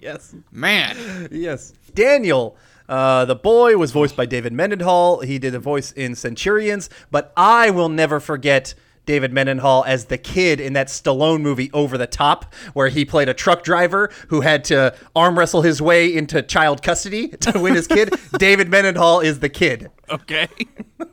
yes. 0.00 0.32
Man. 0.52 1.28
Yes. 1.32 1.72
Daniel, 1.92 2.56
uh, 2.88 3.24
the 3.24 3.36
boy, 3.36 3.76
was 3.76 3.92
voiced 3.92 4.16
by 4.16 4.26
David 4.26 4.52
Mendenhall. 4.52 5.20
He 5.20 5.38
did 5.38 5.54
a 5.54 5.58
voice 5.58 5.92
in 5.92 6.14
Centurions, 6.14 6.88
but 7.10 7.32
I 7.36 7.70
will 7.70 7.88
never 7.88 8.20
forget. 8.20 8.74
David 9.06 9.32
Mendenhall 9.32 9.84
as 9.86 10.04
the 10.04 10.18
kid 10.18 10.60
in 10.60 10.74
that 10.74 10.88
Stallone 10.88 11.40
movie 11.40 11.70
Over 11.72 11.96
the 11.96 12.06
Top, 12.06 12.52
where 12.74 12.88
he 12.88 13.06
played 13.06 13.26
a 13.26 13.32
truck 13.32 13.64
driver 13.64 14.10
who 14.28 14.42
had 14.42 14.64
to 14.64 14.94
arm 15.16 15.38
wrestle 15.38 15.62
his 15.62 15.80
way 15.80 16.14
into 16.14 16.42
child 16.42 16.82
custody 16.82 17.28
to 17.40 17.58
win 17.58 17.74
his 17.74 17.86
kid. 17.86 18.12
David 18.36 18.68
Mendenhall 18.68 19.20
is 19.20 19.40
the 19.40 19.48
kid. 19.48 19.90
Okay. 20.10 20.48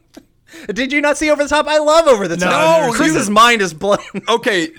Did 0.73 0.91
you 0.91 0.99
not 0.99 1.17
see 1.17 1.31
Over 1.31 1.43
the 1.43 1.49
Top? 1.49 1.67
I 1.67 1.77
love 1.77 2.07
Over 2.07 2.27
the 2.27 2.35
Top. 2.35 2.53
I've 2.53 2.93
Chris's 2.95 3.29
mind 3.29 3.61
is 3.61 3.73
blown. 3.73 3.99
Okay, 4.27 4.71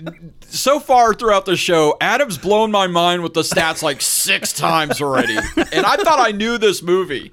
so 0.49 0.81
far 0.81 1.15
throughout 1.15 1.45
the 1.47 1.57
show, 1.57 1.97
Adam's 2.01 2.39
blown 2.39 2.71
my 2.71 2.87
mind 2.87 3.23
with 3.23 3.35
the 3.35 3.43
stats 3.43 3.83
like 3.83 4.01
six 4.01 4.53
times 4.55 5.01
already. 5.01 5.37
And 5.37 5.87
I 5.87 5.97
thought 5.97 6.19
I 6.21 6.33
knew 6.33 6.59
this 6.59 6.83
movie. 6.83 7.33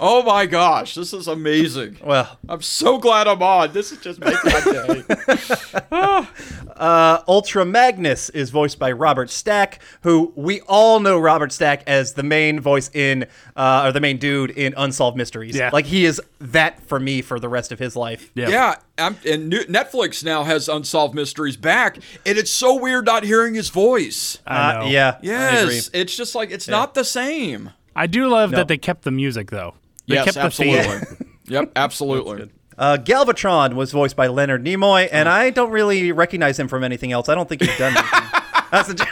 Oh 0.00 0.22
my 0.22 0.46
gosh, 0.46 0.94
this 0.94 1.12
is 1.12 1.26
amazing. 1.26 1.98
Well, 2.04 2.38
I'm 2.48 2.62
so 2.62 2.98
glad 2.98 3.26
I'm 3.26 3.42
on. 3.42 3.72
This 3.72 3.90
is 3.92 3.98
just 3.98 4.20
making 4.20 4.38
my 4.44 4.60
day. 4.60 6.26
uh, 6.76 7.22
Ultra 7.26 7.64
Magnus 7.64 8.30
is 8.30 8.50
voiced 8.50 8.78
by 8.78 8.92
Robert 8.92 9.30
Stack, 9.30 9.80
who 10.02 10.32
we 10.36 10.60
all 10.62 11.00
know 11.00 11.18
Robert 11.18 11.52
Stack 11.52 11.82
as 11.86 12.14
the 12.14 12.22
main 12.22 12.60
voice 12.60 12.90
in, 12.94 13.26
uh, 13.56 13.82
or 13.86 13.92
the 13.92 14.00
main 14.00 14.18
dude 14.18 14.50
in 14.50 14.74
Unsolved 14.76 15.16
Mysteries. 15.16 15.56
Yeah. 15.56 15.70
Like 15.72 15.86
he 15.86 16.04
is 16.04 16.20
that 16.40 16.80
for 16.86 17.00
me 17.00 17.20
for 17.22 17.40
the 17.40 17.48
rest 17.48 17.72
of 17.72 17.78
his 17.78 17.96
life. 17.96 18.30
Yeah. 18.34 18.48
Yeah, 18.48 18.74
I'm, 18.98 19.16
and 19.26 19.48
new, 19.48 19.60
Netflix 19.64 20.22
now 20.24 20.44
has 20.44 20.68
Unsolved 20.68 21.14
Mysteries 21.14 21.56
back, 21.56 21.96
and 22.24 22.38
it's 22.38 22.50
so 22.52 22.76
weird 22.80 23.06
not 23.06 23.24
hearing 23.24 23.54
his 23.54 23.68
voice. 23.68 24.38
I 24.46 24.74
know. 24.74 24.80
Uh, 24.80 24.88
yeah. 24.88 25.08
I 25.08 25.56
agree. 25.62 25.74
Yes, 25.74 25.90
it's 25.92 26.16
just 26.16 26.34
like 26.34 26.50
it's 26.50 26.68
not 26.68 26.94
the 26.94 27.04
same. 27.04 27.70
I 27.96 28.06
do 28.06 28.28
love 28.28 28.52
No. 28.52 28.58
that 28.58 28.68
they 28.68 28.78
kept 28.78 29.02
the 29.02 29.10
music 29.10 29.50
though. 29.50 29.74
They 30.08 30.14
yes, 30.16 30.24
kept 30.24 30.36
absolutely. 30.38 30.98
theme. 31.06 31.34
yep, 31.46 31.72
absolutely. 31.76 32.50
Uh, 32.76 32.96
Galvatron 33.00 33.74
was 33.74 33.92
voiced 33.92 34.16
by 34.16 34.26
Leonard 34.28 34.64
Nimoy, 34.64 35.08
and 35.12 35.28
I 35.28 35.50
don't 35.50 35.70
really 35.70 36.12
recognize 36.12 36.58
him 36.58 36.66
from 36.68 36.82
anything 36.84 37.12
else. 37.12 37.28
I 37.28 37.34
don't 37.34 37.48
think 37.48 37.62
he's 37.62 37.76
done 37.78 37.96
anything. 37.96 38.40
That's 38.70 38.88
a 38.90 38.94
joke. 38.94 39.08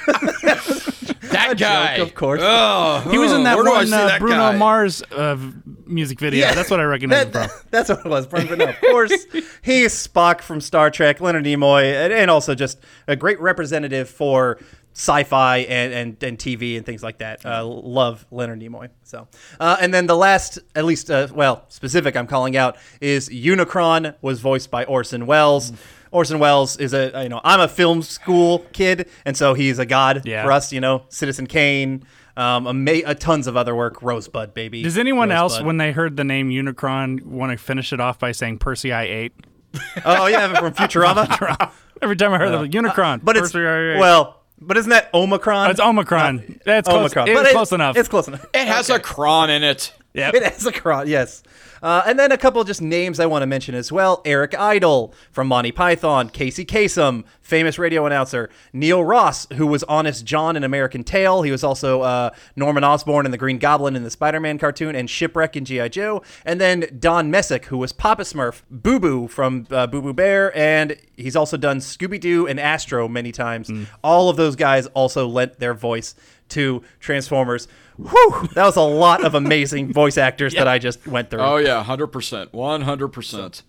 That 1.30 1.56
guy, 1.58 1.94
of 1.96 2.14
course. 2.14 2.40
Ugh, 2.42 3.10
He 3.10 3.18
was 3.18 3.32
in 3.32 3.42
that 3.44 3.56
where 3.56 3.64
do 3.64 3.72
I 3.72 3.78
one 3.78 3.86
see 3.88 3.92
uh, 3.94 4.06
that 4.06 4.20
Bruno 4.20 4.36
guy? 4.36 4.56
Mars 4.56 5.02
uh, 5.12 5.36
music 5.84 6.20
video. 6.20 6.46
That's 6.54 6.70
what 6.70 6.80
I 6.80 6.84
recognize 6.84 7.26
That- 7.32 7.44
him 7.44 7.50
from. 7.50 7.68
That's 7.70 7.88
what 7.88 7.98
it 8.00 8.08
was. 8.08 8.26
But 8.26 8.56
no, 8.58 8.66
of 8.68 8.80
course, 8.80 9.12
he's 9.62 9.92
Spock 9.92 10.40
from 10.40 10.60
Star 10.60 10.90
Trek, 10.90 11.20
Leonard 11.20 11.44
Nimoy, 11.44 11.92
and, 11.92 12.12
and 12.12 12.30
also 12.30 12.54
just 12.54 12.78
a 13.08 13.16
great 13.16 13.40
representative 13.40 14.08
for 14.08 14.58
sci-fi 15.00 15.58
and, 15.58 15.92
and, 15.92 16.22
and 16.24 16.38
TV 16.38 16.76
and 16.78 16.86
things 16.86 17.02
like 17.02 17.18
that. 17.18 17.44
Uh, 17.44 17.64
love 17.66 18.24
Leonard 18.30 18.60
Nimoy. 18.60 18.88
So, 19.02 19.28
uh, 19.60 19.76
and 19.78 19.92
then 19.92 20.06
the 20.06 20.16
last, 20.16 20.58
at 20.74 20.86
least, 20.86 21.10
uh, 21.10 21.28
well, 21.34 21.64
specific 21.68 22.16
I'm 22.16 22.26
calling 22.26 22.56
out 22.56 22.78
is 23.02 23.28
Unicron 23.28 24.14
was 24.22 24.40
voiced 24.40 24.70
by 24.70 24.84
Orson 24.84 25.26
Welles. 25.26 25.72
Orson 26.12 26.38
Welles 26.38 26.78
is 26.78 26.94
a 26.94 27.22
you 27.24 27.28
know 27.28 27.42
I'm 27.44 27.60
a 27.60 27.68
film 27.68 28.00
school 28.00 28.60
kid, 28.72 29.08
and 29.26 29.36
so 29.36 29.52
he's 29.52 29.78
a 29.78 29.84
god 29.84 30.22
Yeah. 30.24 30.44
for 30.44 30.52
us. 30.52 30.72
You 30.72 30.80
know, 30.80 31.02
Citizen 31.10 31.46
Kane, 31.46 32.04
um, 32.38 32.66
ama- 32.66 33.02
uh, 33.04 33.12
tons 33.12 33.46
of 33.46 33.56
other 33.56 33.74
work. 33.74 34.00
Rosebud, 34.02 34.54
baby. 34.54 34.82
Does 34.82 34.96
anyone 34.96 35.30
else, 35.30 35.60
when 35.60 35.76
they 35.76 35.92
heard 35.92 36.16
the 36.16 36.24
name 36.24 36.48
Unicron, 36.48 37.22
want 37.24 37.52
to 37.52 37.58
finish 37.62 37.92
it 37.92 38.00
off 38.00 38.18
by 38.18 38.32
saying 38.32 38.58
Percy 38.60 38.92
I 38.92 39.02
ate? 39.02 39.32
oh 40.06 40.26
yeah, 40.26 40.54
from 40.58 40.72
Futurama. 40.72 41.70
Every 42.00 42.16
time 42.16 42.32
I 42.32 42.38
heard 42.38 42.52
the 42.52 42.78
Unicron, 42.78 43.16
Uh, 43.16 43.20
but 43.22 43.36
it's 43.36 43.52
Persei 43.52 43.96
8. 43.96 44.00
well, 44.00 44.35
but 44.60 44.76
isn't 44.76 44.90
that 44.90 45.10
Omicron? 45.14 45.70
it's 45.70 45.80
Omicron. 45.80 46.60
That's 46.64 46.88
close. 46.88 47.00
Omicron. 47.00 47.28
It's 47.28 47.40
but 47.40 47.46
it- 47.46 47.52
close 47.52 47.72
enough. 47.72 47.96
It's 47.96 48.08
close 48.08 48.28
enough. 48.28 48.44
It 48.54 48.66
has 48.66 48.90
a 48.90 48.98
cron 48.98 49.50
in 49.50 49.62
it. 49.62 49.92
Yep. 50.16 50.34
It 50.34 50.42
has 50.44 50.64
a 50.64 50.72
cross, 50.72 51.06
yes. 51.06 51.42
Uh, 51.82 52.02
and 52.06 52.18
then 52.18 52.32
a 52.32 52.38
couple 52.38 52.64
just 52.64 52.80
names 52.80 53.20
I 53.20 53.26
want 53.26 53.42
to 53.42 53.46
mention 53.46 53.74
as 53.74 53.92
well. 53.92 54.22
Eric 54.24 54.58
Idle 54.58 55.12
from 55.30 55.46
Monty 55.46 55.72
Python, 55.72 56.30
Casey 56.30 56.64
Kasem, 56.64 57.24
famous 57.42 57.78
radio 57.78 58.06
announcer, 58.06 58.48
Neil 58.72 59.04
Ross, 59.04 59.46
who 59.52 59.66
was 59.66 59.84
Honest 59.84 60.24
John 60.24 60.56
in 60.56 60.64
American 60.64 61.04
Tail. 61.04 61.42
He 61.42 61.50
was 61.50 61.62
also 61.62 62.00
uh, 62.00 62.30
Norman 62.56 62.82
Osborn 62.82 63.26
in 63.26 63.30
the 63.30 63.36
Green 63.36 63.58
Goblin 63.58 63.94
in 63.94 64.04
the 64.04 64.10
Spider-Man 64.10 64.58
cartoon, 64.58 64.96
and 64.96 65.08
Shipwreck 65.08 65.54
in 65.54 65.66
G.I. 65.66 65.88
Joe. 65.88 66.22
And 66.46 66.58
then 66.58 66.86
Don 66.98 67.30
Messick, 67.30 67.66
who 67.66 67.76
was 67.76 67.92
Papa 67.92 68.22
Smurf, 68.22 68.62
Boo 68.70 68.98
Boo 68.98 69.28
from 69.28 69.66
uh, 69.70 69.86
Boo 69.86 70.00
Boo 70.00 70.14
Bear, 70.14 70.56
and 70.56 70.96
he's 71.16 71.36
also 71.36 71.58
done 71.58 71.78
Scooby-Doo 71.78 72.46
and 72.46 72.58
Astro 72.58 73.06
many 73.06 73.32
times. 73.32 73.70
All 74.02 74.30
of 74.30 74.36
those 74.36 74.56
guys 74.56 74.86
also 74.88 75.28
lent 75.28 75.58
their 75.58 75.74
voice 75.74 76.14
to 76.48 76.82
Transformers. 77.00 77.68
Whew, 77.98 78.48
that 78.54 78.64
was 78.64 78.76
a 78.76 78.82
lot 78.82 79.24
of 79.24 79.34
amazing 79.34 79.92
voice 79.92 80.18
actors 80.18 80.54
that 80.54 80.68
I 80.68 80.78
just 80.78 81.06
went 81.06 81.30
through. 81.30 81.40
Oh 81.40 81.56
yeah, 81.56 81.82
hundred 81.82 82.08
percent, 82.08 82.52
one 82.52 82.82
hundred 82.82 83.08
percent. 83.08 83.62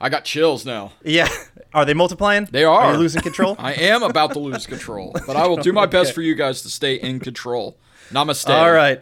I 0.00 0.08
got 0.08 0.24
chills 0.24 0.64
now. 0.64 0.92
Yeah. 1.02 1.28
Are 1.74 1.84
they 1.84 1.94
multiplying? 1.94 2.46
They 2.50 2.64
are. 2.64 2.80
Are 2.80 2.92
you 2.92 2.98
losing 2.98 3.20
control? 3.20 3.56
I 3.58 3.72
am 3.74 4.02
about 4.02 4.32
to 4.34 4.38
lose 4.38 4.66
control, 4.66 5.14
but 5.26 5.36
I 5.36 5.46
will 5.46 5.56
do 5.56 5.72
my 5.72 5.86
best 5.86 6.14
for 6.14 6.22
you 6.22 6.34
guys 6.34 6.62
to 6.62 6.68
stay 6.68 6.94
in 6.94 7.20
control. 7.20 7.76
Namaste. 8.10 8.48
All 8.48 8.72
right. 8.72 9.00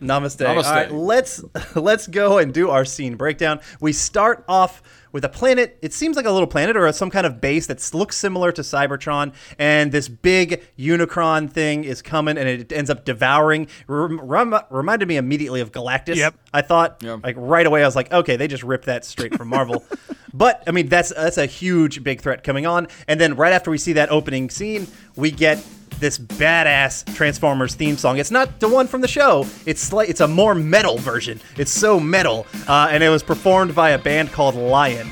Namaste. 0.00 0.44
Namaste. 0.46 0.66
All 0.66 0.72
right, 0.72 0.92
let's 0.92 1.42
let's 1.74 2.06
go 2.06 2.38
and 2.38 2.52
do 2.54 2.70
our 2.70 2.84
scene 2.84 3.16
breakdown. 3.16 3.60
We 3.80 3.92
start 3.92 4.44
off 4.48 4.82
with 5.16 5.24
a 5.24 5.30
planet. 5.30 5.78
It 5.80 5.94
seems 5.94 6.14
like 6.14 6.26
a 6.26 6.30
little 6.30 6.46
planet 6.46 6.76
or 6.76 6.92
some 6.92 7.08
kind 7.08 7.24
of 7.26 7.40
base 7.40 7.66
that 7.68 7.94
looks 7.94 8.18
similar 8.18 8.52
to 8.52 8.60
Cybertron, 8.60 9.32
and 9.58 9.90
this 9.90 10.08
big 10.08 10.62
Unicron 10.78 11.50
thing 11.50 11.84
is 11.84 12.02
coming, 12.02 12.36
and 12.36 12.46
it 12.46 12.70
ends 12.70 12.90
up 12.90 13.06
devouring. 13.06 13.66
Rem- 13.86 14.20
rem- 14.20 14.60
reminded 14.68 15.08
me 15.08 15.16
immediately 15.16 15.62
of 15.62 15.72
Galactus. 15.72 16.16
Yep. 16.16 16.34
I 16.52 16.60
thought 16.60 16.98
Yeah. 17.02 17.16
like 17.24 17.34
right 17.38 17.66
away. 17.66 17.82
I 17.82 17.86
was 17.86 17.96
like, 17.96 18.12
okay, 18.12 18.36
they 18.36 18.46
just 18.46 18.62
ripped 18.62 18.84
that 18.84 19.06
straight 19.06 19.34
from 19.34 19.48
Marvel. 19.48 19.86
but 20.34 20.62
I 20.66 20.70
mean, 20.70 20.88
that's 20.88 21.14
that's 21.14 21.38
a 21.38 21.46
huge 21.46 22.04
big 22.04 22.20
threat 22.20 22.44
coming 22.44 22.66
on. 22.66 22.86
And 23.08 23.18
then 23.18 23.36
right 23.36 23.54
after 23.54 23.70
we 23.70 23.78
see 23.78 23.94
that 23.94 24.10
opening 24.10 24.50
scene, 24.50 24.86
we 25.16 25.30
get 25.30 25.64
this 26.00 26.18
badass 26.18 27.14
Transformers 27.14 27.74
theme 27.74 27.96
song. 27.96 28.18
It's 28.18 28.30
not 28.30 28.60
the 28.60 28.68
one 28.68 28.86
from 28.86 29.00
the 29.00 29.08
show. 29.08 29.46
It's 29.64 29.92
it's 29.92 30.20
a 30.20 30.28
more 30.28 30.54
metal 30.54 30.98
version. 30.98 31.40
It's 31.56 31.70
so 31.72 31.98
metal, 31.98 32.46
uh, 32.68 32.88
and 32.90 33.02
it 33.02 33.08
was 33.08 33.22
performed 33.22 33.74
by 33.74 33.90
a 33.90 33.98
band 33.98 34.32
called 34.32 34.54
Lion. 34.54 35.08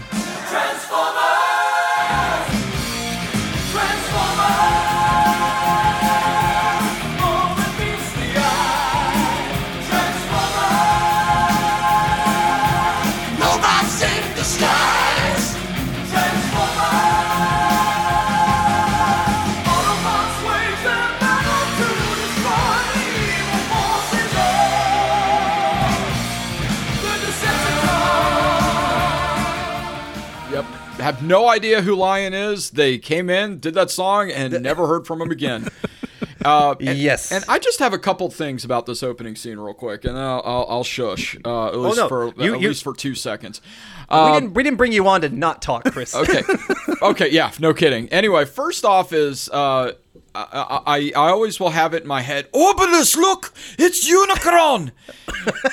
Robots 0.95 1.24
Have 31.05 31.23
no 31.23 31.49
idea 31.49 31.83
who 31.83 31.95
Lion 31.95 32.33
is. 32.35 32.71
They 32.71 32.99
came 32.99 33.29
in, 33.31 33.59
did 33.61 33.75
that 33.75 33.91
song, 33.91 34.31
and 34.31 34.61
never 34.63 34.87
heard 34.87 35.07
from 35.07 35.21
him 35.21 35.31
again. 35.31 35.69
Uh, 36.45 36.75
and, 36.79 36.99
Yes. 36.99 37.33
And 37.33 37.43
I 37.49 37.59
just 37.59 37.79
have 37.79 37.95
a 37.95 37.99
couple 37.99 38.29
things 38.31 38.67
about 38.67 38.85
this 38.85 39.03
opening 39.03 39.35
scene, 39.35 39.59
real 39.59 39.73
quick, 39.73 40.05
and 40.05 40.19
I'll, 40.19 40.43
I'll, 40.45 40.67
I'll 40.69 40.85
shush. 40.85 41.39
Uh, 41.43 41.69
at 41.69 41.79
least 41.79 41.97
no. 41.97 42.07
for 42.09 42.35
You- 42.37 42.55
at 42.57 42.61
you- 42.61 42.69
least 42.69 42.85
for 42.85 42.93
two 42.93 43.15
seconds. 43.15 43.63
we 44.11 44.15
Um, 44.17 44.33
didn't 44.35 44.55
we 44.55 44.63
didn't 44.63 44.77
bring 44.77 44.93
you 44.93 45.07
on 45.09 45.23
to 45.23 45.31
not 45.31 45.63
talk, 45.63 45.85
Chris. 45.91 46.15
okay 46.17 46.43
okay 47.01 47.31
yeah 47.31 47.51
no 47.61 47.73
kidding 47.73 48.11
anyway 48.11 48.45
first 48.45 48.85
off 48.85 49.15
is 49.15 49.49
uh 49.51 49.93
I, 50.35 50.83
I, 50.87 51.13
I 51.15 51.31
always 51.31 51.61
will 51.61 51.71
have 51.71 51.95
it 51.95 52.03
in 52.03 52.09
my 52.09 52.23
head 52.23 52.51
Obolus 52.53 53.17
look 53.17 53.53
it's 53.79 54.09
Unicron. 54.09 54.93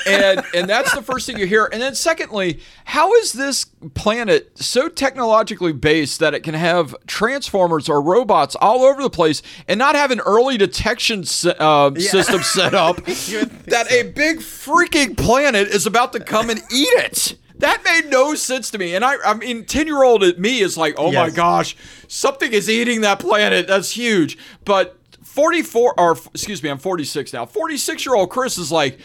And 0.06 0.44
and 0.54 0.70
that's 0.70 0.94
the 0.94 1.02
first 1.02 1.26
thing 1.26 1.38
you 1.38 1.46
hear. 1.46 1.70
And 1.72 1.82
then 1.82 1.96
secondly 1.96 2.60
how 2.86 3.14
is 3.14 3.34
this 3.34 3.66
planet 3.94 4.52
so 4.56 4.90
technologically 4.90 5.72
based 5.72 6.20
that 6.20 6.34
it 6.34 6.42
can 6.42 6.54
have 6.54 6.96
transformers 7.08 7.88
or 7.88 8.02
robots 8.02 8.56
all 8.60 8.84
over 8.84 9.02
the 9.02 9.10
place 9.10 9.42
and 9.68 9.78
not 9.78 9.96
have 9.96 10.12
an 10.12 10.20
early 10.22 10.58
detection 10.58 11.22
uh, 11.22 11.96
system 11.96 12.44
set 12.44 12.74
up 12.74 12.98
that 13.06 13.88
a 13.90 14.04
big 14.12 14.40
freaking 14.40 15.16
planet 15.16 15.68
is 15.70 15.86
about 15.86 16.12
to 16.14 16.20
come 16.20 16.50
and 16.50 16.60
eat 16.72 16.90
it 16.98 17.38
that 17.62 17.82
made 17.84 18.12
no 18.12 18.36
sense 18.36 18.70
to 18.72 18.78
me. 18.78 18.94
And 18.96 19.04
I, 19.04 19.16
I 19.26 19.34
mean, 19.34 19.66
10 19.66 19.88
year 19.88 20.04
old 20.04 20.22
me 20.38 20.60
is 20.60 20.78
like, 20.78 20.96
oh 20.98 21.12
my 21.12 21.30
gosh, 21.30 21.76
something 22.08 22.52
is 22.54 22.70
eating 22.70 23.02
that 23.02 23.20
planet. 23.20 23.68
That's 23.68 23.92
huge. 23.92 24.38
But 24.66 24.98
44, 25.24 26.00
or 26.00 26.18
excuse 26.34 26.62
me, 26.62 26.70
I'm 26.70 26.78
46 26.78 27.34
now. 27.34 27.46
46 27.46 28.06
year 28.06 28.16
old 28.16 28.30
Chris 28.30 28.58
is 28.58 28.72
like, 28.72 29.00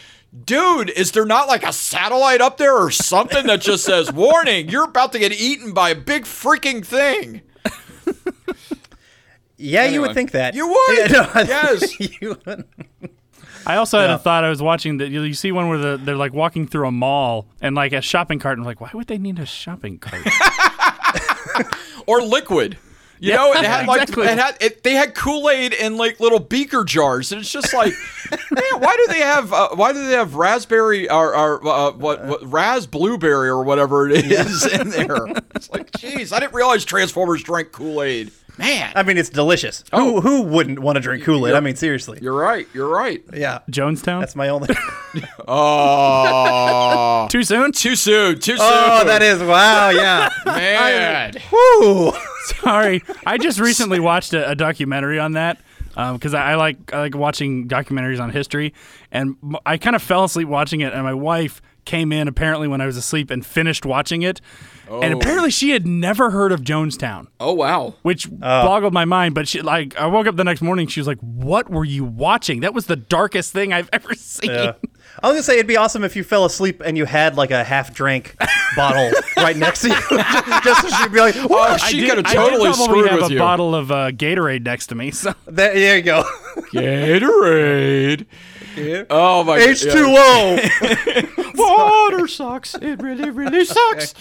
dude, 0.44 0.90
is 0.90 1.12
there 1.12 1.24
not 1.24 1.48
like 1.48 1.62
a 1.64 1.72
satellite 1.72 2.40
up 2.40 2.56
there 2.58 2.76
or 2.76 2.90
something 2.90 3.46
that 3.46 3.60
just 3.60 3.84
says, 3.90 4.12
warning, 4.12 4.68
you're 4.68 4.84
about 4.84 5.12
to 5.12 5.18
get 5.18 5.32
eaten 5.32 5.72
by 5.72 5.90
a 5.90 5.94
big 5.94 6.24
freaking 6.24 6.84
thing? 6.84 7.42
Yeah, 9.58 9.86
you 9.86 10.02
would 10.02 10.12
think 10.12 10.32
that. 10.32 10.54
You 10.54 10.68
would. 10.68 11.10
Yeah, 11.10 11.32
no, 11.34 11.40
Yes. 11.42 11.98
you 12.20 12.38
would. 12.44 12.64
I 13.66 13.76
also 13.76 13.98
had 13.98 14.10
Yeah. 14.10 14.14
a 14.14 14.18
thought. 14.18 14.44
I 14.44 14.48
was 14.48 14.62
watching 14.62 14.98
that. 14.98 15.08
You, 15.08 15.22
you 15.22 15.34
see 15.34 15.50
one 15.52 15.68
where 15.68 15.78
the, 15.78 15.96
they're 15.96 16.16
like 16.16 16.32
walking 16.32 16.66
through 16.66 16.86
a 16.86 16.92
mall 16.92 17.46
and 17.60 17.74
like 17.74 17.92
a 17.92 18.00
shopping 18.00 18.38
cart. 18.38 18.58
And 18.58 18.62
I'm 18.62 18.66
like, 18.66 18.80
why 18.80 18.90
would 18.94 19.08
they 19.08 19.18
need 19.18 19.38
a 19.38 19.46
shopping 19.46 19.98
cart? 19.98 20.22
Or 22.06 22.22
liquid. 22.22 22.78
You 23.18 23.30
Yeah, 23.30 23.36
know, 23.36 23.52
it 23.54 23.64
had 23.64 23.86
like 23.86 24.02
exactly. 24.02 24.26
it 24.26 24.38
had 24.38 24.56
it, 24.60 24.82
they 24.82 24.92
had 24.94 25.14
Kool 25.14 25.48
Aid 25.48 25.72
in 25.72 25.96
like 25.96 26.20
little 26.20 26.38
beaker 26.40 26.84
jars, 26.84 27.32
and 27.32 27.40
it's 27.40 27.50
just 27.50 27.72
like, 27.72 27.92
man, 28.50 28.80
why 28.80 28.96
do 28.96 29.06
they 29.12 29.20
have 29.20 29.52
uh, 29.52 29.68
why 29.74 29.92
do 29.92 30.06
they 30.06 30.12
have 30.14 30.34
raspberry 30.34 31.08
or, 31.10 31.34
or 31.36 31.66
uh, 31.66 31.92
what, 31.92 32.24
what 32.26 32.50
ras 32.50 32.86
blueberry 32.86 33.48
or 33.48 33.62
whatever 33.64 34.08
it 34.10 34.24
is 34.30 34.66
in 34.66 34.90
there? 34.90 35.16
It's 35.54 35.70
like, 35.70 35.90
jeez, 35.92 36.32
I 36.32 36.40
didn't 36.40 36.54
realize 36.54 36.84
Transformers 36.84 37.42
drank 37.42 37.72
Kool 37.72 38.02
Aid. 38.02 38.30
Man, 38.58 38.90
I 38.96 39.02
mean, 39.02 39.18
it's 39.18 39.28
delicious. 39.28 39.84
Oh. 39.92 40.20
Who 40.20 40.20
who 40.22 40.42
wouldn't 40.42 40.78
want 40.78 40.96
to 40.96 41.00
drink 41.00 41.24
Kool 41.24 41.46
Aid? 41.46 41.54
I 41.54 41.60
mean, 41.60 41.76
seriously. 41.76 42.18
you're 42.22 42.32
right. 42.32 42.66
You're 42.72 42.88
right. 42.88 43.22
Yeah, 43.34 43.58
Jonestown? 43.70 44.20
that's 44.20 44.34
my 44.36 44.48
only. 44.48 44.68
Oh, 45.48 47.26
Too 47.30 47.42
soon? 47.42 47.72
too 47.72 47.96
soon. 47.96 48.34
Too 48.38 48.56
soon. 48.56 48.60
oh, 48.60 49.04
that 49.04 49.22
is 49.22 49.40
wow. 49.42 49.90
Yeah. 49.90 50.28
man. 50.44 51.34
Woo. 51.52 52.12
Sorry, 52.46 53.02
I 53.26 53.38
just 53.46 53.58
recently 53.60 54.00
watched 54.00 54.32
a, 54.34 54.50
a 54.50 54.54
documentary 54.54 55.18
on 55.18 55.32
that 55.32 55.58
um, 55.96 56.14
because 56.16 56.34
I, 56.34 56.52
I 56.52 56.54
like 56.56 56.92
I 56.92 56.98
like 57.00 57.16
watching 57.16 57.68
documentaries 57.68 58.20
on 58.20 58.30
history, 58.30 58.74
and 59.10 59.36
m- 59.42 59.56
I 59.66 59.78
kind 59.78 59.96
of 59.96 60.02
fell 60.02 60.24
asleep 60.24 60.48
watching 60.48 60.80
it, 60.80 60.92
and 60.92 61.02
my 61.02 61.14
wife 61.14 61.60
came 61.84 62.12
in 62.12 62.26
apparently 62.26 62.66
when 62.66 62.80
I 62.80 62.86
was 62.86 62.96
asleep 62.96 63.30
and 63.30 63.46
finished 63.46 63.86
watching 63.86 64.22
it, 64.22 64.40
and 64.90 65.14
Oh. 65.14 65.18
apparently 65.18 65.50
she 65.50 65.70
had 65.70 65.86
never 65.86 66.30
heard 66.30 66.50
of 66.52 66.60
Jonestown. 66.62 67.28
Oh 67.40 67.52
wow. 67.54 67.94
Which 68.02 68.26
oh. 68.28 68.38
boggled 68.40 68.92
my 68.92 69.04
mind, 69.04 69.34
but 69.34 69.48
she 69.48 69.62
like 69.62 69.96
I 69.96 70.06
woke 70.06 70.26
up 70.26 70.36
the 70.36 70.44
next 70.44 70.62
morning. 70.62 70.86
She 70.88 71.00
was 71.00 71.06
like, 71.06 71.18
"What 71.20 71.70
were 71.70 71.84
you 71.84 72.04
watching? 72.04 72.60
That 72.60 72.74
was 72.74 72.86
the 72.86 72.96
darkest 72.96 73.52
thing 73.52 73.72
I've 73.72 73.88
ever 73.92 74.14
seen." 74.16 74.50
Yeah. 74.50 74.72
I 75.22 75.28
was 75.28 75.34
gonna 75.34 75.42
say 75.42 75.54
it'd 75.54 75.66
be 75.66 75.76
awesome 75.76 76.04
if 76.04 76.14
you 76.14 76.22
fell 76.24 76.44
asleep 76.44 76.82
and 76.84 76.96
you 76.96 77.04
had 77.06 77.36
like 77.36 77.50
a 77.50 77.64
half 77.64 77.94
drank 77.94 78.36
bottle 78.76 79.10
right 79.38 79.56
next 79.56 79.80
to 79.82 79.88
you, 79.88 79.94
just 80.62 80.82
so 80.82 80.88
she'd 81.02 81.12
be 81.12 81.20
like, 81.20 81.34
Oh, 81.36 81.46
"What?" 81.48 81.80
she 81.80 82.00
did- 82.00 82.08
could 82.10 82.18
have 82.18 82.26
I 82.26 82.30
did 82.32 82.36
totally 82.38 82.68
probably 82.70 82.84
screwed 82.84 83.08
have 83.10 83.20
with 83.22 83.30
a 83.30 83.32
you. 83.34 83.38
bottle 83.38 83.74
of 83.74 83.90
uh, 83.90 84.10
Gatorade 84.10 84.64
next 84.64 84.88
to 84.88 84.94
me. 84.94 85.10
So 85.10 85.32
There, 85.46 85.72
there 85.74 85.96
you 85.96 86.02
go. 86.02 86.22
Gatorade. 86.72 88.26
Oh 89.08 89.42
my 89.44 89.56
H 89.56 89.82
two 89.82 90.04
O. 90.06 90.58
Water 91.54 92.26
sucks. 92.28 92.74
It 92.74 93.00
really, 93.00 93.30
really 93.30 93.64
sucks. 93.64 94.14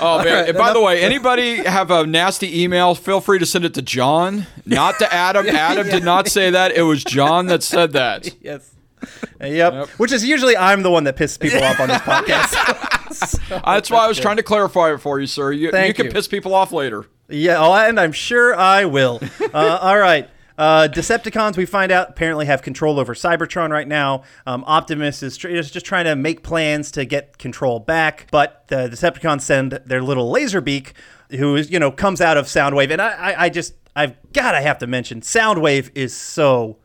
Oh 0.00 0.22
man! 0.22 0.44
right, 0.44 0.54
by 0.56 0.72
the 0.72 0.80
way, 0.80 1.02
anybody 1.02 1.56
have 1.64 1.90
a 1.90 2.06
nasty 2.06 2.62
email? 2.62 2.94
Feel 2.94 3.20
free 3.20 3.38
to 3.40 3.46
send 3.46 3.64
it 3.64 3.74
to 3.74 3.82
John, 3.82 4.46
not 4.66 4.98
to 5.00 5.12
Adam. 5.12 5.48
Adam 5.48 5.88
did 5.88 6.04
not 6.04 6.28
say 6.28 6.50
that. 6.50 6.72
It 6.72 6.82
was 6.82 7.02
John 7.02 7.46
that 7.46 7.62
said 7.64 7.92
that. 7.94 8.36
Yes. 8.42 8.70
Uh, 9.40 9.46
Yep. 9.46 9.88
Which 9.98 10.10
is 10.12 10.24
usually 10.24 10.56
I'm 10.56 10.82
the 10.82 10.90
one 10.90 11.04
that 11.04 11.16
pisses 11.16 11.38
people 11.38 11.62
off 11.62 11.78
on 11.78 11.88
this 11.88 11.98
podcast. 12.02 13.38
That's 13.64 13.90
why 13.90 14.04
I 14.04 14.08
was 14.08 14.18
trying 14.18 14.36
to 14.38 14.42
clarify 14.42 14.92
it 14.92 14.98
for 14.98 15.20
you, 15.20 15.26
sir. 15.26 15.52
You, 15.52 15.70
Thank 15.70 15.88
you 15.88 15.94
can 15.94 16.06
you. 16.06 16.12
piss 16.12 16.26
people 16.28 16.54
off 16.54 16.72
later. 16.72 17.06
Yeah, 17.28 17.58
oh, 17.58 17.72
and 17.72 18.00
I'm 18.00 18.12
sure 18.12 18.56
I 18.56 18.84
will. 18.86 19.20
Uh, 19.54 19.78
all 19.80 19.98
right. 19.98 20.28
Uh, 20.56 20.88
Decepticons, 20.90 21.56
we 21.56 21.66
find 21.66 21.92
out, 21.92 22.10
apparently 22.10 22.46
have 22.46 22.62
control 22.62 22.98
over 22.98 23.14
Cybertron 23.14 23.70
right 23.70 23.86
now. 23.86 24.24
Um, 24.44 24.64
Optimus 24.66 25.22
is, 25.22 25.36
tr- 25.36 25.46
is 25.48 25.70
just 25.70 25.86
trying 25.86 26.06
to 26.06 26.16
make 26.16 26.42
plans 26.42 26.90
to 26.92 27.04
get 27.04 27.38
control 27.38 27.78
back, 27.78 28.26
but 28.32 28.64
the 28.66 28.88
Decepticons 28.88 29.42
send 29.42 29.72
their 29.86 30.02
little 30.02 30.32
Laserbeak, 30.32 30.94
who 31.30 31.54
is, 31.54 31.70
you 31.70 31.78
know, 31.78 31.92
comes 31.92 32.20
out 32.20 32.36
of 32.36 32.46
Soundwave. 32.46 32.90
And 32.90 33.00
I, 33.00 33.10
I, 33.10 33.44
I 33.44 33.48
just, 33.50 33.74
I've 33.94 34.16
got 34.32 34.52
to 34.52 34.60
have 34.60 34.78
to 34.78 34.88
mention, 34.88 35.20
Soundwave 35.20 35.90
is 35.94 36.16
so 36.16 36.78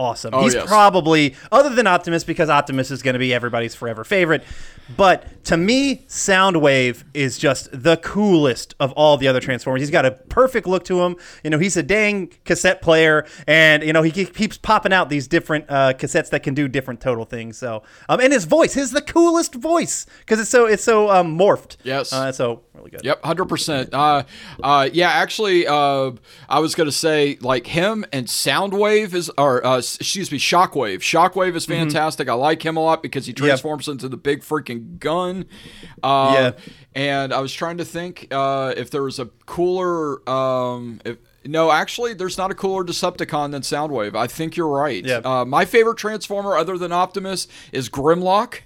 awesome. 0.00 0.34
Oh, 0.34 0.42
He's 0.42 0.54
yes. 0.54 0.66
probably, 0.66 1.36
other 1.52 1.68
than 1.68 1.86
Optimus, 1.86 2.24
because 2.24 2.48
Optimus 2.48 2.90
is 2.90 3.02
going 3.02 3.12
to 3.12 3.18
be 3.18 3.34
everybody's 3.34 3.74
forever 3.74 4.02
favorite. 4.02 4.42
But 4.96 5.44
to 5.44 5.56
me, 5.56 5.98
Soundwave 6.08 7.04
is 7.14 7.38
just 7.38 7.68
the 7.70 7.96
coolest 7.98 8.74
of 8.80 8.92
all 8.92 9.16
the 9.16 9.28
other 9.28 9.38
Transformers. 9.38 9.82
He's 9.82 9.90
got 9.90 10.04
a 10.04 10.12
perfect 10.12 10.66
look 10.66 10.84
to 10.84 11.02
him. 11.02 11.16
You 11.44 11.50
know, 11.50 11.58
he's 11.58 11.76
a 11.76 11.82
dang 11.82 12.32
cassette 12.44 12.82
player, 12.82 13.26
and 13.46 13.84
you 13.84 13.92
know 13.92 14.02
he 14.02 14.10
keeps 14.10 14.56
popping 14.58 14.92
out 14.92 15.08
these 15.08 15.28
different 15.28 15.66
uh, 15.68 15.92
cassettes 15.92 16.30
that 16.30 16.42
can 16.42 16.54
do 16.54 16.66
different 16.66 17.00
total 17.00 17.24
things. 17.24 17.56
So, 17.58 17.82
um, 18.08 18.20
and 18.20 18.32
his 18.32 18.46
voice, 18.46 18.74
his 18.74 18.90
the 18.90 19.02
coolest 19.02 19.54
voice 19.54 20.06
because 20.20 20.40
it's 20.40 20.50
so 20.50 20.66
it's 20.66 20.82
so 20.82 21.10
um, 21.10 21.38
morphed. 21.38 21.76
Yes. 21.84 22.12
uh, 22.12 22.32
so 22.32 22.62
really 22.80 22.90
good. 22.90 23.04
Yep, 23.04 23.24
hundred 23.24 23.44
percent. 23.46 23.94
Uh, 23.94 24.24
uh, 24.62 24.88
yeah, 24.92 25.10
actually, 25.10 25.66
uh, 25.66 26.12
I 26.48 26.58
was 26.60 26.74
gonna 26.74 26.90
say 26.92 27.38
like 27.40 27.66
him 27.68 28.04
and 28.12 28.26
Soundwave 28.26 29.14
is, 29.14 29.30
or 29.38 29.64
uh, 29.64 29.78
excuse 29.78 30.32
me, 30.32 30.38
Shockwave. 30.38 30.98
Shockwave 30.98 31.54
is 31.54 31.66
fantastic. 31.66 32.28
I 32.28 32.34
like 32.34 32.64
him 32.64 32.76
a 32.76 32.80
lot 32.80 33.02
because 33.02 33.26
he 33.26 33.32
transforms 33.32 33.86
into 33.88 34.08
the 34.08 34.16
big 34.16 34.40
freaking 34.42 34.98
gun. 34.98 35.44
Uh, 36.02 36.32
Yeah. 36.34 36.52
And 36.92 37.32
I 37.32 37.38
was 37.40 37.52
trying 37.52 37.78
to 37.78 37.84
think 37.84 38.26
uh, 38.32 38.74
if 38.76 38.90
there 38.90 39.02
was 39.04 39.20
a 39.20 39.26
cooler. 39.46 40.28
Um, 40.28 41.00
if, 41.04 41.18
no, 41.46 41.70
actually, 41.70 42.14
there's 42.14 42.36
not 42.36 42.50
a 42.50 42.54
cooler 42.54 42.84
Decepticon 42.84 43.52
than 43.52 43.62
Soundwave. 43.62 44.16
I 44.16 44.26
think 44.26 44.56
you're 44.56 44.68
right. 44.68 45.04
Yeah. 45.04 45.20
Uh, 45.24 45.44
my 45.44 45.64
favorite 45.64 45.98
Transformer, 45.98 46.56
other 46.56 46.76
than 46.76 46.90
Optimus, 46.92 47.46
is 47.72 47.88
Grimlock. 47.88 48.62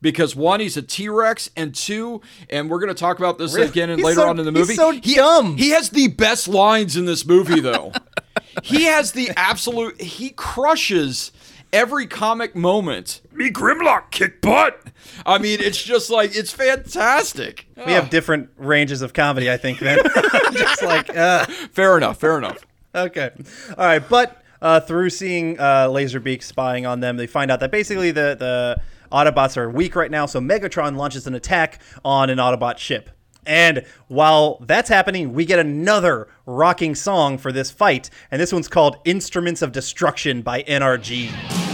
Because 0.00 0.36
one, 0.36 0.60
he's 0.60 0.76
a 0.76 0.82
T 0.82 1.08
Rex, 1.08 1.50
and 1.56 1.74
two, 1.74 2.20
and 2.48 2.70
we're 2.70 2.78
going 2.78 2.94
to 2.94 2.98
talk 2.98 3.18
about 3.18 3.36
this 3.38 3.54
Really? 3.54 3.68
again 3.68 3.90
and 3.90 3.98
He's 3.98 4.06
later 4.06 4.20
so- 4.20 4.28
on 4.28 4.38
in 4.38 4.44
the 4.44 4.52
he's 4.52 4.60
movie. 4.68 4.74
so 4.74 4.90
he, 4.92 5.16
dumb. 5.16 5.56
He 5.56 5.70
has 5.70 5.90
the 5.90 6.08
best 6.08 6.46
lines 6.46 6.96
in 6.96 7.04
this 7.04 7.26
movie, 7.26 7.58
though. 7.60 7.92
he 8.62 8.84
has 8.84 9.12
the 9.12 9.30
absolute. 9.36 10.00
He 10.00 10.30
crushes 10.30 11.32
every 11.72 12.06
comic 12.06 12.54
moment. 12.54 13.20
Me 13.32 13.50
Grimlock 13.50 14.10
kick 14.12 14.40
butt. 14.40 14.80
I 15.26 15.38
mean, 15.38 15.58
it's 15.60 15.82
just 15.82 16.10
like 16.10 16.34
it's 16.36 16.52
fantastic. 16.52 17.66
We 17.84 17.92
have 17.92 18.08
different 18.10 18.50
ranges 18.56 19.02
of 19.02 19.12
comedy, 19.12 19.50
I 19.50 19.56
think. 19.56 19.78
Then, 19.80 19.98
just 20.52 20.82
like. 20.82 21.14
Uh, 21.14 21.44
Fair 21.72 21.96
enough. 21.96 22.18
Fair 22.20 22.38
enough. 22.38 22.64
Okay. 22.94 23.30
All 23.76 23.84
right. 23.84 24.08
But 24.08 24.42
uh, 24.62 24.80
through 24.80 25.10
seeing 25.10 25.58
uh, 25.58 25.88
Laserbeak 25.88 26.42
spying 26.42 26.86
on 26.86 27.00
them, 27.00 27.16
they 27.16 27.26
find 27.26 27.50
out 27.50 27.60
that 27.60 27.70
basically 27.70 28.10
the, 28.10 28.36
the 28.38 28.80
Autobots 29.10 29.56
are 29.56 29.70
weak 29.70 29.96
right 29.96 30.10
now. 30.10 30.26
So 30.26 30.40
Megatron 30.40 30.96
launches 30.96 31.26
an 31.26 31.34
attack 31.34 31.80
on 32.04 32.30
an 32.30 32.38
Autobot 32.38 32.78
ship. 32.78 33.10
And 33.46 33.84
while 34.08 34.58
that's 34.66 34.90
happening, 34.90 35.32
we 35.32 35.46
get 35.46 35.58
another 35.58 36.28
rocking 36.44 36.94
song 36.94 37.38
for 37.38 37.50
this 37.50 37.70
fight. 37.70 38.10
And 38.30 38.40
this 38.40 38.52
one's 38.52 38.68
called 38.68 38.98
Instruments 39.04 39.62
of 39.62 39.72
Destruction 39.72 40.42
by 40.42 40.62
NRG. 40.64 41.67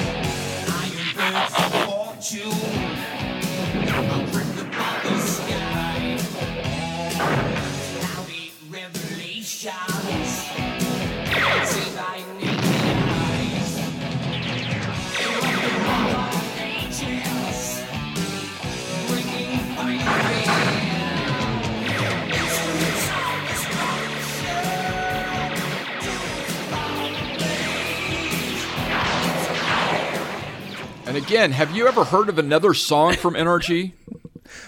And 31.14 31.24
again, 31.24 31.52
have 31.52 31.70
you 31.70 31.86
ever 31.86 32.02
heard 32.02 32.28
of 32.28 32.40
another 32.40 32.74
song 32.74 33.14
from 33.14 33.34
NRG? 33.34 33.92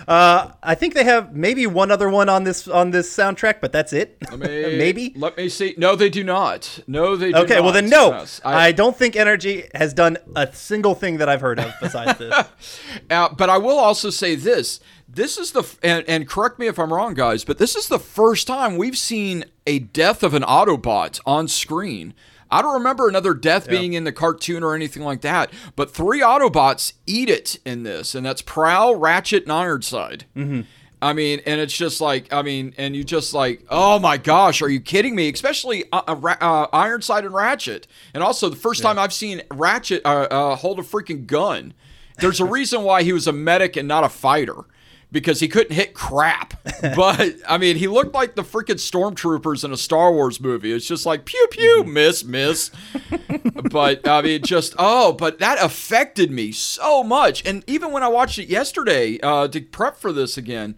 I 0.06 0.76
think 0.76 0.94
they 0.94 1.02
have 1.02 1.34
maybe 1.34 1.66
one 1.66 1.90
other 1.90 2.08
one 2.08 2.28
on 2.28 2.44
this 2.44 2.68
on 2.68 2.92
this 2.92 3.12
soundtrack, 3.12 3.60
but 3.60 3.72
that's 3.72 3.92
it. 3.92 4.16
May- 4.30 4.76
maybe. 4.78 5.12
Let 5.16 5.36
me 5.36 5.48
see. 5.48 5.74
No, 5.76 5.96
they 5.96 6.08
do 6.08 6.22
not. 6.22 6.78
No, 6.86 7.16
they 7.16 7.32
do 7.32 7.38
Okay, 7.38 7.60
well 7.60 7.72
then 7.72 7.88
no. 7.88 8.10
Yes, 8.10 8.40
I, 8.44 8.70
don't 8.70 8.96
think 8.96 9.16
NRG 9.16 9.74
has 9.74 9.92
done 9.92 10.18
a 10.36 10.52
single 10.52 10.94
thing 10.94 11.16
that 11.16 11.28
I've 11.28 11.40
heard 11.40 11.58
of 11.58 11.74
besides 11.80 12.16
this. 12.16 12.32
Uh, 13.10 13.28
but 13.28 13.50
I 13.50 13.58
will 13.58 13.78
also 13.78 14.10
say 14.10 14.36
this: 14.36 14.78
this 15.08 15.38
is 15.38 15.50
the 15.50 15.64
and, 15.82 16.04
and 16.08 16.28
correct 16.28 16.60
me 16.60 16.68
if 16.68 16.78
I'm 16.78 16.92
wrong, 16.92 17.14
guys, 17.14 17.44
but 17.44 17.58
this 17.58 17.74
is 17.74 17.88
the 17.88 17.98
first 17.98 18.46
time 18.46 18.76
we've 18.76 18.96
seen 18.96 19.46
a 19.66 19.80
death 19.80 20.22
of 20.22 20.32
an 20.32 20.42
Autobot 20.42 21.18
on 21.26 21.48
screen. 21.48 22.14
I 22.50 22.62
don't 22.62 22.74
remember 22.74 23.08
another 23.08 23.34
death 23.34 23.68
being 23.68 23.94
in 23.94 24.04
the 24.04 24.12
cartoon 24.12 24.62
or 24.62 24.74
anything 24.74 25.02
like 25.02 25.22
that, 25.22 25.52
but 25.74 25.90
three 25.90 26.20
Autobots 26.20 26.92
eat 27.06 27.28
it 27.28 27.58
in 27.64 27.82
this, 27.82 28.14
and 28.14 28.24
that's 28.24 28.42
Prowl, 28.42 28.94
Ratchet, 28.94 29.44
and 29.44 29.52
Ironside. 29.52 30.26
Mm-hmm. 30.36 30.62
I 31.02 31.12
mean, 31.12 31.40
and 31.44 31.60
it's 31.60 31.76
just 31.76 32.00
like, 32.00 32.32
I 32.32 32.42
mean, 32.42 32.74
and 32.78 32.96
you 32.96 33.04
just 33.04 33.34
like, 33.34 33.64
oh 33.68 33.98
my 33.98 34.16
gosh, 34.16 34.62
are 34.62 34.68
you 34.68 34.80
kidding 34.80 35.14
me? 35.14 35.28
Especially 35.28 35.84
uh, 35.92 36.02
uh, 36.08 36.36
uh, 36.40 36.66
Ironside 36.72 37.24
and 37.24 37.34
Ratchet, 37.34 37.86
and 38.14 38.22
also 38.22 38.48
the 38.48 38.56
first 38.56 38.82
time 38.82 38.98
I've 38.98 39.12
seen 39.12 39.42
Ratchet 39.50 40.02
uh, 40.04 40.26
uh, 40.30 40.56
hold 40.56 40.78
a 40.78 40.82
freaking 40.82 41.26
gun. 41.26 41.74
There's 42.18 42.40
a 42.40 42.46
reason 42.46 42.82
why 42.82 43.02
he 43.02 43.12
was 43.12 43.26
a 43.26 43.32
medic 43.32 43.76
and 43.76 43.86
not 43.86 44.04
a 44.04 44.08
fighter. 44.08 44.64
Because 45.12 45.40
he 45.40 45.48
couldn't 45.48 45.74
hit 45.74 45.94
crap. 45.94 46.54
But, 46.94 47.36
I 47.48 47.58
mean, 47.58 47.76
he 47.76 47.88
looked 47.88 48.14
like 48.14 48.34
the 48.34 48.42
freaking 48.42 48.76
stormtroopers 48.76 49.64
in 49.64 49.72
a 49.72 49.76
Star 49.76 50.12
Wars 50.12 50.40
movie. 50.40 50.72
It's 50.72 50.86
just 50.86 51.06
like, 51.06 51.24
pew, 51.24 51.48
pew, 51.50 51.84
miss, 51.84 52.24
miss. 52.24 52.70
but, 53.70 54.06
I 54.06 54.22
mean, 54.22 54.42
just, 54.42 54.74
oh, 54.78 55.12
but 55.12 55.38
that 55.38 55.62
affected 55.62 56.30
me 56.30 56.52
so 56.52 57.02
much. 57.02 57.44
And 57.46 57.64
even 57.66 57.92
when 57.92 58.02
I 58.02 58.08
watched 58.08 58.38
it 58.38 58.48
yesterday 58.48 59.18
uh, 59.20 59.48
to 59.48 59.60
prep 59.60 59.96
for 59.96 60.12
this 60.12 60.36
again, 60.36 60.76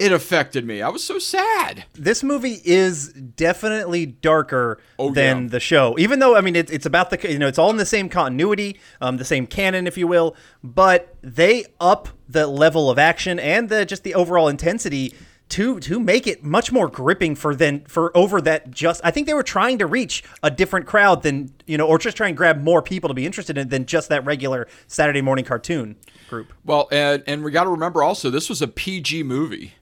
it 0.00 0.12
affected 0.12 0.66
me. 0.66 0.82
I 0.82 0.88
was 0.88 1.04
so 1.04 1.18
sad. 1.18 1.84
this 1.94 2.22
movie 2.22 2.60
is 2.64 3.12
definitely 3.12 4.06
darker 4.06 4.80
Oh, 4.98 5.12
than 5.12 5.42
yeah. 5.44 5.48
the 5.50 5.60
show. 5.60 5.94
Even 5.98 6.18
though 6.18 6.34
I 6.36 6.40
mean 6.40 6.56
it's 6.56 6.72
it's 6.72 6.86
about 6.86 7.10
the 7.10 7.30
you 7.30 7.38
know 7.38 7.46
it's 7.48 7.58
all 7.58 7.70
in 7.70 7.76
the 7.76 7.86
same 7.86 8.08
continuity, 8.08 8.80
um, 9.00 9.16
the 9.18 9.24
same 9.24 9.46
canon, 9.46 9.86
if 9.86 9.96
you 9.98 10.06
will. 10.08 10.34
But 10.64 11.14
they 11.22 11.64
up 11.80 12.08
the 12.28 12.46
level 12.46 12.90
of 12.90 12.98
action 12.98 13.38
and 13.38 13.68
the 13.68 13.84
just 13.84 14.02
the 14.04 14.14
overall 14.14 14.48
intensity 14.48 15.14
to 15.50 15.80
to 15.80 15.98
make 15.98 16.28
it 16.28 16.44
much 16.44 16.70
more 16.70 16.86
gripping 16.88 17.34
for 17.34 17.54
than 17.56 17.84
for 17.86 18.16
over 18.16 18.40
that 18.40 18.70
just 18.70 19.00
I 19.02 19.10
think 19.10 19.26
they 19.26 19.34
were 19.34 19.42
trying 19.42 19.78
to 19.78 19.86
reach 19.86 20.22
a 20.44 20.50
different 20.50 20.86
crowd 20.86 21.22
than 21.24 21.52
you 21.66 21.76
know 21.76 21.86
or 21.88 21.98
just 21.98 22.16
try 22.16 22.28
and 22.28 22.36
grab 22.36 22.62
more 22.62 22.80
people 22.82 23.08
to 23.08 23.14
be 23.14 23.26
interested 23.26 23.58
in 23.58 23.68
than 23.68 23.84
just 23.84 24.08
that 24.10 24.24
regular 24.24 24.68
Saturday 24.86 25.20
morning 25.22 25.44
cartoon 25.44 25.96
group. 26.28 26.52
Well, 26.64 26.88
and 26.92 27.24
and 27.26 27.42
we 27.42 27.50
got 27.50 27.64
to 27.64 27.70
remember 27.70 28.02
also 28.02 28.30
this 28.30 28.48
was 28.48 28.62
a 28.62 28.68
PG 28.68 29.24
movie. 29.24 29.72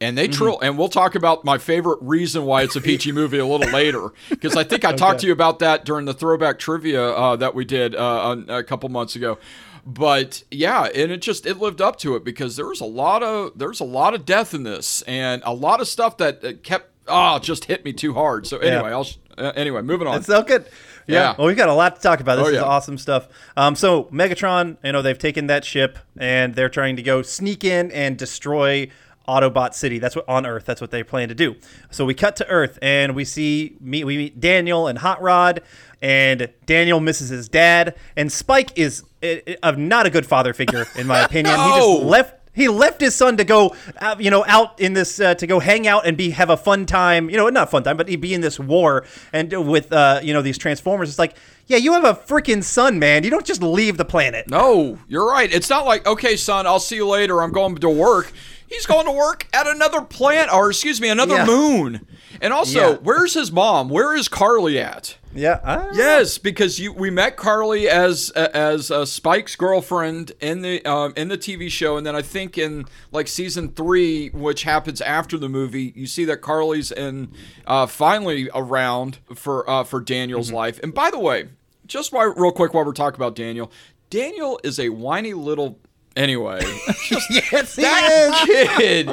And 0.00 0.16
they 0.18 0.28
Mm-hmm. 0.28 0.32
trill, 0.36 0.60
and 0.60 0.76
we'll 0.78 0.88
talk 0.90 1.14
about 1.14 1.44
my 1.44 1.56
favorite 1.56 1.98
reason 2.02 2.44
why 2.44 2.62
it's 2.62 2.76
a 2.76 2.80
peachy 2.82 3.12
movie 3.12 3.38
a 3.38 3.46
little 3.46 3.70
later, 3.72 4.10
because 4.28 4.54
I 4.56 4.62
think 4.62 4.84
I 4.84 4.92
talked 4.96 5.20
to 5.20 5.26
you 5.26 5.32
about 5.32 5.58
that 5.60 5.84
during 5.86 6.04
the 6.04 6.12
throwback 6.12 6.58
trivia 6.58 7.02
uh, 7.12 7.36
that 7.36 7.54
we 7.54 7.64
did 7.64 7.94
uh, 7.94 8.36
a 8.48 8.62
couple 8.62 8.88
months 8.90 9.16
ago. 9.16 9.38
But 9.86 10.42
yeah, 10.50 10.84
and 10.84 11.12
it 11.12 11.22
just 11.22 11.46
it 11.46 11.58
lived 11.58 11.80
up 11.80 11.96
to 12.00 12.16
it 12.16 12.24
because 12.24 12.56
there 12.56 12.66
was 12.66 12.80
a 12.80 12.84
lot 12.86 13.22
of 13.22 13.56
there's 13.56 13.80
a 13.80 13.84
lot 13.84 14.14
of 14.14 14.24
death 14.26 14.52
in 14.52 14.64
this, 14.64 15.02
and 15.02 15.42
a 15.46 15.54
lot 15.54 15.80
of 15.80 15.86
stuff 15.88 16.16
that 16.18 16.62
kept 16.64 16.90
oh 17.06 17.38
just 17.38 17.66
hit 17.66 17.84
me 17.84 17.92
too 17.92 18.12
hard. 18.12 18.46
So 18.48 18.58
anyway, 18.58 18.90
I'll 18.90 19.04
sh- 19.04 19.16
uh, 19.38 19.52
anyway 19.54 19.82
moving 19.82 20.08
on. 20.08 20.16
It's 20.16 20.26
so 20.26 20.42
good. 20.42 20.64
Yeah. 21.06 21.14
Yeah. 21.20 21.34
Well, 21.38 21.46
we've 21.46 21.56
got 21.56 21.68
a 21.68 21.72
lot 21.74 21.94
to 21.96 22.02
talk 22.02 22.18
about. 22.18 22.36
This 22.36 22.48
Oh, 22.48 22.50
is 22.50 22.58
awesome 22.58 22.98
stuff. 22.98 23.28
Um, 23.56 23.76
so 23.76 24.04
Megatron, 24.06 24.76
you 24.82 24.90
know, 24.90 25.02
they've 25.02 25.16
taken 25.16 25.46
that 25.46 25.64
ship 25.64 26.00
and 26.18 26.56
they're 26.56 26.68
trying 26.68 26.96
to 26.96 27.02
go 27.02 27.22
sneak 27.22 27.62
in 27.62 27.92
and 27.92 28.18
destroy 28.18 28.90
Autobot 29.26 29.74
City. 29.74 29.98
That's 29.98 30.16
what 30.16 30.28
on 30.28 30.46
Earth. 30.46 30.64
That's 30.64 30.80
what 30.80 30.90
they 30.90 31.02
plan 31.02 31.28
to 31.28 31.34
do. 31.34 31.56
So 31.90 32.04
we 32.04 32.14
cut 32.14 32.36
to 32.36 32.48
Earth 32.48 32.78
and 32.82 33.14
we 33.14 33.24
see 33.24 33.76
meet 33.80 34.04
we 34.04 34.16
meet 34.16 34.40
Daniel 34.40 34.86
and 34.86 34.98
Hot 34.98 35.20
Rod, 35.22 35.62
and 36.02 36.50
Daniel 36.66 37.00
misses 37.00 37.28
his 37.28 37.48
dad, 37.48 37.96
and 38.16 38.30
Spike 38.30 38.76
is 38.76 39.04
uh, 39.22 39.36
uh, 39.62 39.72
not 39.72 40.06
a 40.06 40.10
good 40.10 40.26
father 40.26 40.52
figure 40.52 40.86
in 40.96 41.06
my 41.06 41.20
opinion. 41.24 41.54
He 41.58 41.70
just 41.70 42.02
left 42.02 42.34
He 42.54 42.68
left 42.68 43.02
his 43.02 43.14
son 43.14 43.36
to 43.36 43.44
go, 43.44 43.76
uh, 43.98 44.16
you 44.18 44.30
know, 44.30 44.42
out 44.46 44.80
in 44.80 44.94
this 44.94 45.20
uh, 45.20 45.34
to 45.34 45.46
go 45.46 45.60
hang 45.60 45.86
out 45.86 46.06
and 46.06 46.16
be 46.16 46.30
have 46.30 46.48
a 46.48 46.56
fun 46.56 46.86
time. 46.86 47.28
You 47.28 47.36
know, 47.36 47.48
not 47.50 47.70
fun 47.70 47.82
time, 47.82 47.98
but 47.98 48.08
he'd 48.08 48.22
be 48.22 48.32
in 48.32 48.40
this 48.40 48.58
war 48.58 49.04
and 49.32 49.68
with 49.68 49.92
uh, 49.92 50.20
you 50.22 50.32
know 50.32 50.40
these 50.40 50.56
Transformers. 50.56 51.10
It's 51.10 51.18
like, 51.18 51.36
yeah, 51.66 51.76
you 51.76 51.92
have 51.92 52.04
a 52.04 52.14
freaking 52.14 52.64
son, 52.64 52.98
man. 52.98 53.24
You 53.24 53.30
don't 53.30 53.44
just 53.44 53.62
leave 53.62 53.98
the 53.98 54.06
planet. 54.06 54.48
No, 54.48 54.98
you're 55.06 55.28
right. 55.28 55.52
It's 55.52 55.68
not 55.68 55.84
like, 55.84 56.06
okay, 56.06 56.36
son, 56.36 56.66
I'll 56.66 56.80
see 56.80 56.96
you 56.96 57.06
later. 57.06 57.42
I'm 57.42 57.52
going 57.52 57.74
to 57.76 57.90
work. 57.90 58.32
He's 58.68 58.86
going 58.86 59.06
to 59.06 59.12
work 59.12 59.46
at 59.52 59.66
another 59.66 60.00
planet, 60.02 60.52
or 60.52 60.70
excuse 60.70 61.00
me, 61.00 61.08
another 61.08 61.36
Yeah. 61.36 61.46
moon. 61.46 62.06
And 62.40 62.52
also, 62.52 62.78
Yeah. 62.92 62.96
where's 63.02 63.34
his 63.34 63.50
mom? 63.52 63.88
Where 63.88 64.14
is 64.14 64.28
Carly 64.28 64.78
at? 64.78 65.16
Yeah. 65.34 65.86
Yes, 65.94 66.38
because 66.38 66.78
you 66.80 66.92
we 66.92 67.10
met 67.10 67.36
Carly 67.36 67.88
as 67.88 68.30
as 68.30 68.90
uh, 68.90 69.04
Spike's 69.04 69.54
girlfriend 69.54 70.32
in 70.40 70.62
the 70.62 70.84
um, 70.86 71.12
in 71.16 71.28
the 71.28 71.36
TV 71.38 71.70
show, 71.70 71.96
and 71.96 72.06
then 72.06 72.16
I 72.16 72.22
think 72.22 72.56
in 72.58 72.86
like 73.12 73.28
season 73.28 73.68
three, 73.68 74.28
which 74.30 74.62
happens 74.64 75.00
after 75.02 75.36
the 75.38 75.48
movie, 75.48 75.92
you 75.94 76.06
see 76.06 76.24
that 76.24 76.40
Carly's 76.40 76.90
in 76.90 77.32
uh, 77.66 77.86
finally 77.86 78.48
around 78.54 79.18
for 79.34 79.68
uh, 79.68 79.84
for 79.84 80.00
Daniel's 80.00 80.50
life. 80.52 80.80
And 80.82 80.92
by 80.94 81.10
the 81.10 81.18
way, 81.18 81.48
just 81.86 82.12
why, 82.12 82.24
real 82.24 82.52
quick 82.52 82.72
while 82.72 82.84
we're 82.86 82.92
talking 82.92 83.16
about 83.16 83.34
Daniel, 83.36 83.70
Daniel 84.10 84.58
is 84.64 84.78
a 84.80 84.88
whiny 84.88 85.34
little. 85.34 85.78
Anyway, 86.16 86.60
Yes, 87.30 87.76
he 87.76 87.82
that 87.82 88.46
is. 88.48 88.76
kid. 88.78 89.06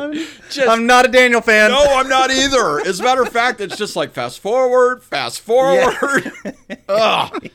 Just, 0.50 0.70
I'm 0.70 0.86
not 0.88 1.06
a 1.06 1.10
Daniel 1.10 1.42
fan. 1.42 1.70
no, 1.72 1.84
I'm 1.84 2.08
not 2.08 2.32
either. 2.32 2.80
As 2.80 3.02
a 3.02 3.04
matter 3.04 3.22
of 3.24 3.30
fact, 3.30 3.60
it's 3.60 3.76
just 3.76 3.98
like 3.98 4.12
fast 4.13 4.39
forward, 4.39 5.04
fast 5.04 5.42
forward. 5.42 6.32
Ugh. 6.88 7.50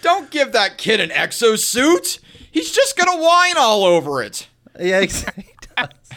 Don't 0.00 0.30
give 0.30 0.52
that 0.52 0.78
kid 0.78 1.00
an 1.00 1.10
exosuit. 1.10 2.20
He's 2.52 2.70
just 2.70 2.96
gonna 2.96 3.20
whine 3.20 3.56
all 3.58 3.84
over 3.84 4.22
it. 4.22 4.46
Yeah, 4.78 5.00
exactly. 5.00 5.46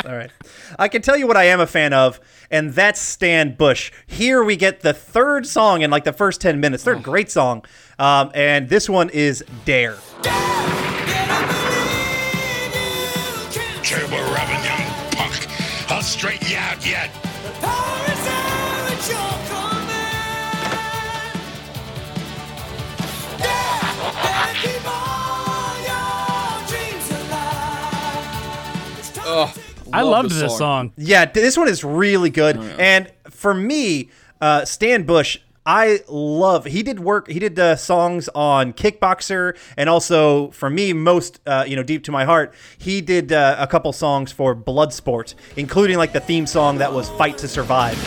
All 0.05 0.15
right. 0.15 0.31
I 0.79 0.87
can 0.87 1.01
tell 1.01 1.17
you 1.17 1.25
what 1.27 1.37
I 1.37 1.45
am 1.45 1.59
a 1.59 1.67
fan 1.67 1.93
of, 1.93 2.19
and 2.51 2.73
that's 2.73 2.99
Stan 2.99 3.55
Bush. 3.55 3.91
Here 4.07 4.43
we 4.43 4.55
get 4.55 4.81
the 4.81 4.93
third 4.93 5.45
song 5.47 5.81
in 5.81 5.89
like 5.91 6.03
the 6.03 6.13
first 6.13 6.41
10 6.41 6.59
minutes. 6.59 6.83
Third 6.83 7.01
great 7.03 7.29
song. 7.31 7.65
Um, 7.99 8.31
and 8.35 8.69
this 8.69 8.87
one 8.89 9.09
is 9.09 9.43
Dare. 9.65 9.97
Turbo 13.91 14.15
rubbing 14.31 14.63
young 14.63 14.87
punk. 15.11 15.91
I'll 15.91 16.01
straighten 16.01 16.47
you 16.47 16.55
out 16.55 16.85
yet. 16.87 17.11
Ugh, 29.23 29.49
I 29.93 30.01
love 30.01 30.11
loved 30.25 30.35
this 30.35 30.57
song. 30.57 30.93
Yeah, 30.97 31.25
this 31.25 31.57
one 31.57 31.67
is 31.67 31.83
really 31.83 32.29
good. 32.29 32.57
Oh, 32.57 32.75
And 32.79 33.11
for 33.29 33.53
me, 33.53 34.09
uh, 34.39 34.65
Stan 34.65 35.03
Bush, 35.03 35.37
I 35.65 36.01
love. 36.07 36.65
He 36.65 36.81
did 36.81 36.99
work. 36.99 37.27
He 37.27 37.39
did 37.39 37.59
uh, 37.59 37.75
songs 37.75 38.29
on 38.33 38.73
Kickboxer, 38.73 39.55
and 39.77 39.89
also 39.89 40.49
for 40.51 40.69
me, 40.69 40.93
most 40.93 41.39
uh, 41.45 41.65
you 41.67 41.75
know, 41.75 41.83
deep 41.83 42.03
to 42.05 42.11
my 42.11 42.25
heart, 42.25 42.53
he 42.77 43.01
did 43.01 43.31
uh, 43.31 43.55
a 43.59 43.67
couple 43.67 43.93
songs 43.93 44.31
for 44.31 44.55
Bloodsport, 44.55 45.35
including 45.55 45.97
like 45.97 46.13
the 46.13 46.19
theme 46.19 46.47
song 46.47 46.79
that 46.79 46.93
was 46.93 47.09
"Fight 47.11 47.37
to 47.39 47.47
Survive." 47.47 47.97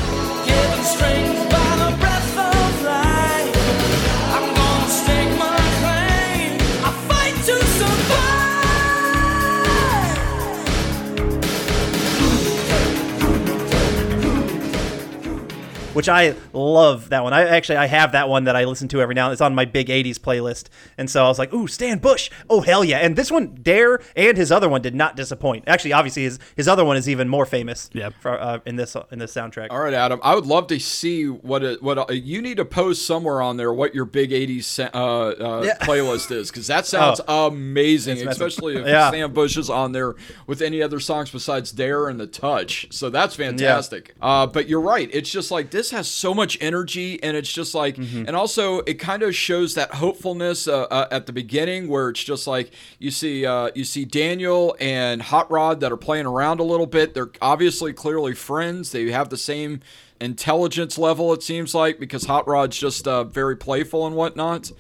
Which 15.95 16.09
I 16.09 16.35
love 16.53 17.09
that 17.11 17.23
one. 17.25 17.33
I 17.33 17.43
actually 17.49 17.77
I 17.77 17.87
have 17.87 18.13
that 18.13 18.29
one 18.29 18.45
that 18.45 18.57
I 18.57 18.65
listen 18.65 18.89
to 18.89 19.01
every 19.01 19.15
now 19.15 19.27
and 19.27 19.33
it's 19.33 19.41
on 19.41 19.55
my 19.55 19.65
big 19.65 19.89
80s 19.89 20.19
playlist. 20.19 20.65
And 20.99 21.09
so 21.09 21.25
I 21.25 21.29
was 21.29 21.39
like, 21.39 21.53
"Ooh, 21.55 21.67
Stan 21.67 21.99
Bush. 21.99 22.31
Oh 22.51 22.61
hell 22.61 22.85
yeah." 22.85 22.99
And 22.99 23.17
this 23.17 23.31
one 23.31 23.55
Dare 23.63 24.01
and 24.17 24.37
his 24.37 24.53
other 24.53 24.69
one 24.69 24.83
did 24.83 24.95
not 24.95 25.17
disappoint. 25.17 25.65
Actually, 25.67 25.93
obviously 25.93 26.25
his 26.25 26.39
his 26.57 26.69
other 26.69 26.85
one 26.85 26.97
is 26.97 27.09
even 27.09 27.29
more 27.29 27.47
famous 27.47 27.89
Yep. 27.93 28.15
for, 28.21 28.39
uh, 28.41 28.59
in 28.67 28.77
this 28.77 28.97
in 29.11 29.19
this 29.19 29.33
soundtrack. 29.35 29.69
All 29.71 29.81
right, 29.81 29.95
Adam. 29.95 30.21
I 30.23 30.35
would 30.35 30.47
love 30.47 30.67
to 30.69 30.79
see 30.81 31.27
what 31.29 31.63
it, 31.63 31.83
what 31.83 31.99
uh, 31.99 32.13
you 32.13 32.43
need 32.43 32.57
to 32.59 32.65
post 32.65 33.07
somewhere 33.07 33.41
on 33.41 33.57
there 33.57 33.73
what 33.73 33.95
your 33.95 34.05
big 34.05 34.31
'80s 34.31 34.79
uh, 34.95 34.99
uh, 34.99 35.63
Yeah. 35.65 35.79
playlist 35.81 36.31
is 36.33 36.51
because 36.51 36.67
that 36.67 36.87
sounds 36.87 37.21
amazing, 37.29 38.19
It's 38.19 38.27
especially 38.33 38.77
if 38.77 38.87
Yeah. 38.87 39.09
Stan 39.09 39.33
Bush 39.33 39.57
is 39.57 39.71
on 39.71 39.93
there 39.93 40.15
with 40.47 40.61
any 40.61 40.83
other 40.83 40.99
songs 41.01 41.31
besides 41.31 41.71
"Dare" 41.73 42.09
and 42.09 42.19
"The 42.19 42.27
Touch." 42.27 42.89
So 42.91 43.11
that's 43.11 43.37
fantastic. 43.37 44.15
Uh, 44.21 44.47
but 44.47 44.69
you're 44.69 44.81
right. 44.81 45.09
It's 45.13 45.31
just 45.31 45.51
like 45.51 45.71
this 45.71 45.84
has 45.91 46.09
so 46.09 46.33
much 46.35 46.57
energy, 46.61 47.23
and 47.23 47.37
it's 47.37 47.53
just 47.53 47.75
like, 47.75 47.97
Mm-hmm. 47.97 48.27
and 48.27 48.37
also 48.37 48.79
it 48.81 48.95
kind 48.95 49.23
of 49.23 49.35
shows 49.35 49.75
that 49.75 49.95
hopefulness 49.95 50.67
uh, 50.69 50.83
uh, 50.91 51.09
at 51.11 51.27
the 51.27 51.33
beginning 51.33 51.89
where 51.89 52.09
it's 52.09 52.23
just 52.25 52.47
like 52.47 52.71
you 52.99 53.11
see 53.11 53.45
uh, 53.47 53.71
you 53.75 53.85
see 53.85 54.05
Daniel 54.05 54.77
and 54.81 55.23
Hot 55.23 55.51
Rod 55.51 55.81
that 55.81 55.93
are 55.93 55.97
playing 55.97 56.27
around 56.27 56.61
a 56.61 56.65
little 56.65 56.87
bit. 56.87 57.15
They're 57.15 57.31
obviously 57.41 57.93
clearly 57.93 58.35
friends. 58.35 58.93
They 58.93 59.11
have 59.11 59.29
the 59.29 59.37
same 59.37 59.81
intelligence 60.21 60.97
level 60.97 61.33
it 61.33 61.43
seems 61.43 61.75
like 61.75 61.99
because 61.99 62.25
Hot 62.25 62.47
Rod's 62.49 62.79
just 62.79 63.07
uh, 63.07 63.25
very 63.25 63.57
playful 63.57 64.07
and 64.07 64.17
whatnot. 64.17 64.73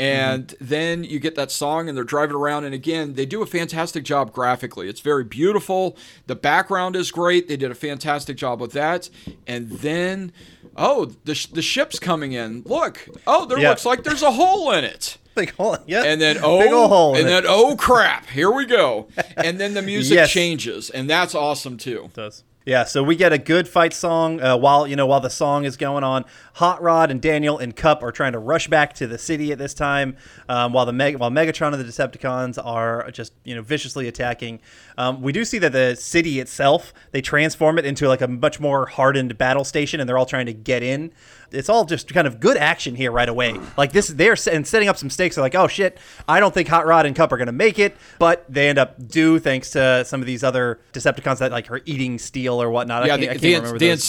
Mm-hmm. 0.00 0.32
And 0.32 0.54
then 0.60 1.04
you 1.04 1.18
get 1.18 1.34
that 1.34 1.50
song, 1.50 1.88
and 1.88 1.96
they're 1.96 2.04
driving 2.04 2.36
around. 2.36 2.64
And 2.64 2.74
again, 2.74 3.14
they 3.14 3.26
do 3.26 3.42
a 3.42 3.46
fantastic 3.46 4.02
job 4.04 4.32
graphically. 4.32 4.88
It's 4.88 5.00
very 5.00 5.24
beautiful. 5.24 5.96
The 6.26 6.34
background 6.36 6.96
is 6.96 7.10
great. 7.10 7.48
They 7.48 7.56
did 7.56 7.70
a 7.70 7.74
fantastic 7.74 8.36
job 8.36 8.60
with 8.60 8.72
that. 8.72 9.10
And 9.46 9.70
then, 9.70 10.32
oh, 10.76 11.12
the, 11.24 11.34
sh- 11.34 11.46
the 11.46 11.62
ship's 11.62 11.98
coming 11.98 12.32
in. 12.32 12.62
Look, 12.64 13.06
oh, 13.26 13.44
there 13.46 13.58
Yeah. 13.58 13.70
looks 13.70 13.84
like 13.84 14.02
there's 14.04 14.22
a 14.22 14.32
hole 14.32 14.70
in 14.72 14.84
it. 14.84 15.18
Big 15.36 15.54
hole. 15.54 15.76
Yeah. 15.86 16.02
And 16.04 16.20
then 16.20 16.38
oh, 16.42 16.58
big 16.58 16.72
ol' 16.72 16.88
hole. 16.88 17.14
and 17.14 17.22
it. 17.26 17.30
then 17.30 17.44
oh 17.46 17.76
crap, 17.76 18.26
here 18.26 18.50
we 18.50 18.66
go. 18.66 19.06
And 19.36 19.60
then 19.60 19.74
the 19.74 19.82
music 19.92 20.16
Yes. 20.16 20.30
changes, 20.32 20.90
and 20.90 21.08
that's 21.08 21.36
awesome 21.36 21.76
too. 21.76 22.10
does. 22.14 22.42
Yeah, 22.66 22.84
so 22.84 23.02
we 23.02 23.16
get 23.16 23.32
a 23.32 23.38
good 23.38 23.66
fight 23.66 23.94
song 23.94 24.38
uh, 24.38 24.54
while 24.54 24.86
you 24.86 24.94
know 24.94 25.06
while 25.06 25.20
the 25.20 25.30
song 25.30 25.64
is 25.64 25.78
going 25.78 26.04
on. 26.04 26.26
Hot 26.54 26.82
Rod 26.82 27.10
and 27.10 27.18
Daniel 27.18 27.56
and 27.56 27.74
Kup 27.74 28.02
are 28.02 28.12
trying 28.12 28.32
to 28.32 28.38
rush 28.38 28.68
back 28.68 28.92
to 28.94 29.06
the 29.06 29.16
city 29.16 29.50
at 29.50 29.56
this 29.56 29.72
time, 29.72 30.14
um, 30.46 30.74
while 30.74 30.84
the 30.84 30.92
Meg- 30.92 31.16
while 31.16 31.30
Megatron 31.30 31.72
and 31.72 31.82
the 31.82 31.84
Decepticons 31.84 32.62
are 32.62 33.10
just 33.12 33.32
you 33.44 33.54
know 33.54 33.62
viciously 33.62 34.08
attacking. 34.08 34.60
Um, 34.98 35.22
we 35.22 35.32
do 35.32 35.46
see 35.46 35.56
that 35.56 35.72
the 35.72 35.96
city 35.96 36.38
itself 36.38 36.92
they 37.12 37.22
transform 37.22 37.78
it 37.78 37.86
into 37.86 38.06
like 38.08 38.20
a 38.20 38.28
much 38.28 38.60
more 38.60 38.84
hardened 38.84 39.38
battle 39.38 39.64
station, 39.64 39.98
and 39.98 40.06
they're 40.06 40.18
all 40.18 40.26
trying 40.26 40.46
to 40.46 40.52
get 40.52 40.82
in. 40.82 41.12
It's 41.52 41.68
all 41.68 41.84
just 41.84 42.12
kind 42.12 42.26
of 42.26 42.40
good 42.40 42.56
action 42.56 42.94
here 42.94 43.10
right 43.10 43.28
away. 43.28 43.58
Like 43.76 43.92
this, 43.92 44.08
they're 44.08 44.36
and 44.50 44.66
setting 44.66 44.88
up 44.88 44.96
some 44.96 45.10
stakes. 45.10 45.36
They're 45.36 45.44
like, 45.44 45.54
oh 45.54 45.68
shit, 45.68 45.98
I 46.28 46.40
don't 46.40 46.54
think 46.54 46.68
Hot 46.68 46.86
Rod 46.86 47.06
and 47.06 47.14
Kup 47.16 47.32
are 47.32 47.36
gonna 47.36 47.52
make 47.52 47.78
it, 47.78 47.96
but 48.18 48.44
they 48.48 48.68
end 48.68 48.78
up 48.78 49.08
do 49.08 49.38
thanks 49.38 49.70
to 49.72 50.04
some 50.04 50.20
of 50.20 50.26
these 50.26 50.44
other 50.44 50.80
Decepticons 50.92 51.38
that 51.38 51.50
like 51.52 51.70
are 51.70 51.80
eating 51.84 52.18
steel 52.18 52.60
or 52.62 52.70
whatnot. 52.70 53.02
I 53.02 53.06
Yeah, 53.06 53.16
can't, 53.16 53.20
the, 53.20 53.28
I 53.28 53.32
can't 53.32 53.42
the, 53.42 53.48
remember 53.54 53.78
the 53.78 53.88
those 53.88 53.88
names. 53.88 54.04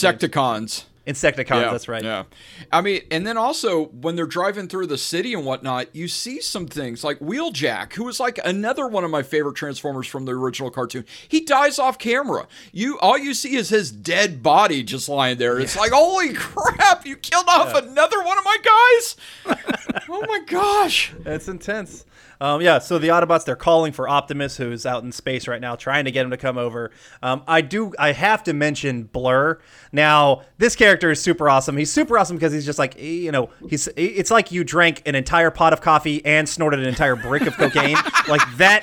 Insecticons. 1.06 1.62
Yeah, 1.62 1.70
that's 1.72 1.88
right. 1.88 2.02
Yeah. 2.04 2.24
I 2.70 2.80
mean, 2.80 3.02
and 3.10 3.26
then 3.26 3.36
also 3.36 3.86
when 3.86 4.14
they're 4.14 4.26
driving 4.26 4.68
through 4.68 4.86
the 4.86 4.98
city 4.98 5.34
and 5.34 5.44
whatnot, 5.44 5.94
you 5.94 6.06
see 6.06 6.40
some 6.40 6.66
things 6.66 7.02
like 7.02 7.18
Wheeljack, 7.18 7.94
who 7.94 8.08
is 8.08 8.20
like 8.20 8.38
another 8.44 8.86
one 8.86 9.02
of 9.02 9.10
my 9.10 9.22
favorite 9.22 9.56
Transformers 9.56 10.06
from 10.06 10.26
the 10.26 10.32
original 10.32 10.70
cartoon. 10.70 11.04
He 11.28 11.40
dies 11.40 11.80
off 11.80 11.98
camera. 11.98 12.46
You 12.72 13.00
all 13.00 13.18
you 13.18 13.34
see 13.34 13.56
is 13.56 13.68
his 13.68 13.90
dead 13.90 14.42
body 14.42 14.84
just 14.84 15.08
lying 15.08 15.38
there. 15.38 15.58
It's 15.58 15.76
like, 15.76 15.90
holy 15.90 16.32
crap, 16.34 17.04
you 17.04 17.16
killed 17.16 17.46
off 17.48 17.74
another 17.74 18.22
one 18.22 18.38
of 18.38 18.44
my 18.44 18.56
guys. 18.62 19.16
oh 20.08 20.24
my 20.28 20.40
gosh. 20.46 21.12
It's 21.26 21.48
intense. 21.48 22.04
Um, 22.42 22.60
yeah, 22.60 22.80
so 22.80 22.98
the 22.98 23.06
Autobots 23.06 23.44
they're 23.44 23.54
calling 23.54 23.92
for 23.92 24.08
Optimus, 24.08 24.56
who's 24.56 24.84
out 24.84 25.04
in 25.04 25.12
space 25.12 25.46
right 25.46 25.60
now, 25.60 25.76
trying 25.76 26.06
to 26.06 26.10
get 26.10 26.24
him 26.24 26.32
to 26.32 26.36
come 26.36 26.58
over. 26.58 26.90
Um, 27.22 27.44
I 27.46 27.60
do, 27.60 27.92
I 28.00 28.10
have 28.10 28.42
to 28.42 28.52
mention 28.52 29.04
Blur. 29.04 29.60
Now, 29.92 30.42
this 30.58 30.74
character 30.74 31.12
is 31.12 31.22
super 31.22 31.48
awesome. 31.48 31.76
He's 31.76 31.92
super 31.92 32.18
awesome 32.18 32.36
because 32.36 32.52
he's 32.52 32.66
just 32.66 32.80
like, 32.80 32.96
eh, 32.96 33.02
you 33.02 33.30
know, 33.30 33.50
he's. 33.70 33.88
It's 33.96 34.32
like 34.32 34.50
you 34.50 34.64
drank 34.64 35.02
an 35.06 35.14
entire 35.14 35.52
pot 35.52 35.72
of 35.72 35.82
coffee 35.82 36.20
and 36.26 36.48
snorted 36.48 36.80
an 36.80 36.86
entire 36.86 37.14
brick 37.14 37.42
of 37.42 37.54
cocaine. 37.54 37.96
like 38.28 38.42
that 38.56 38.82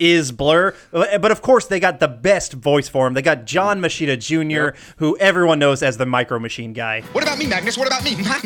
is 0.00 0.32
Blur. 0.32 0.74
Uh, 0.92 1.18
but 1.18 1.30
of 1.30 1.42
course, 1.42 1.66
they 1.66 1.78
got 1.78 2.00
the 2.00 2.08
best 2.08 2.54
voice 2.54 2.88
for 2.88 3.06
him. 3.06 3.14
They 3.14 3.22
got 3.22 3.44
John 3.44 3.80
mm. 3.80 3.86
Moschitta 3.86 4.18
Jr., 4.18 4.76
who 4.96 5.16
everyone 5.18 5.58
knows 5.58 5.82
as 5.82 5.96
the 5.98 6.06
Micro 6.06 6.38
Machine 6.38 6.72
guy. 6.72 7.02
What 7.12 7.22
about 7.22 7.38
me, 7.38 7.46
Magnus? 7.46 7.78
What 7.78 7.86
about 7.86 8.02
me? 8.02 8.12
I 8.24 8.40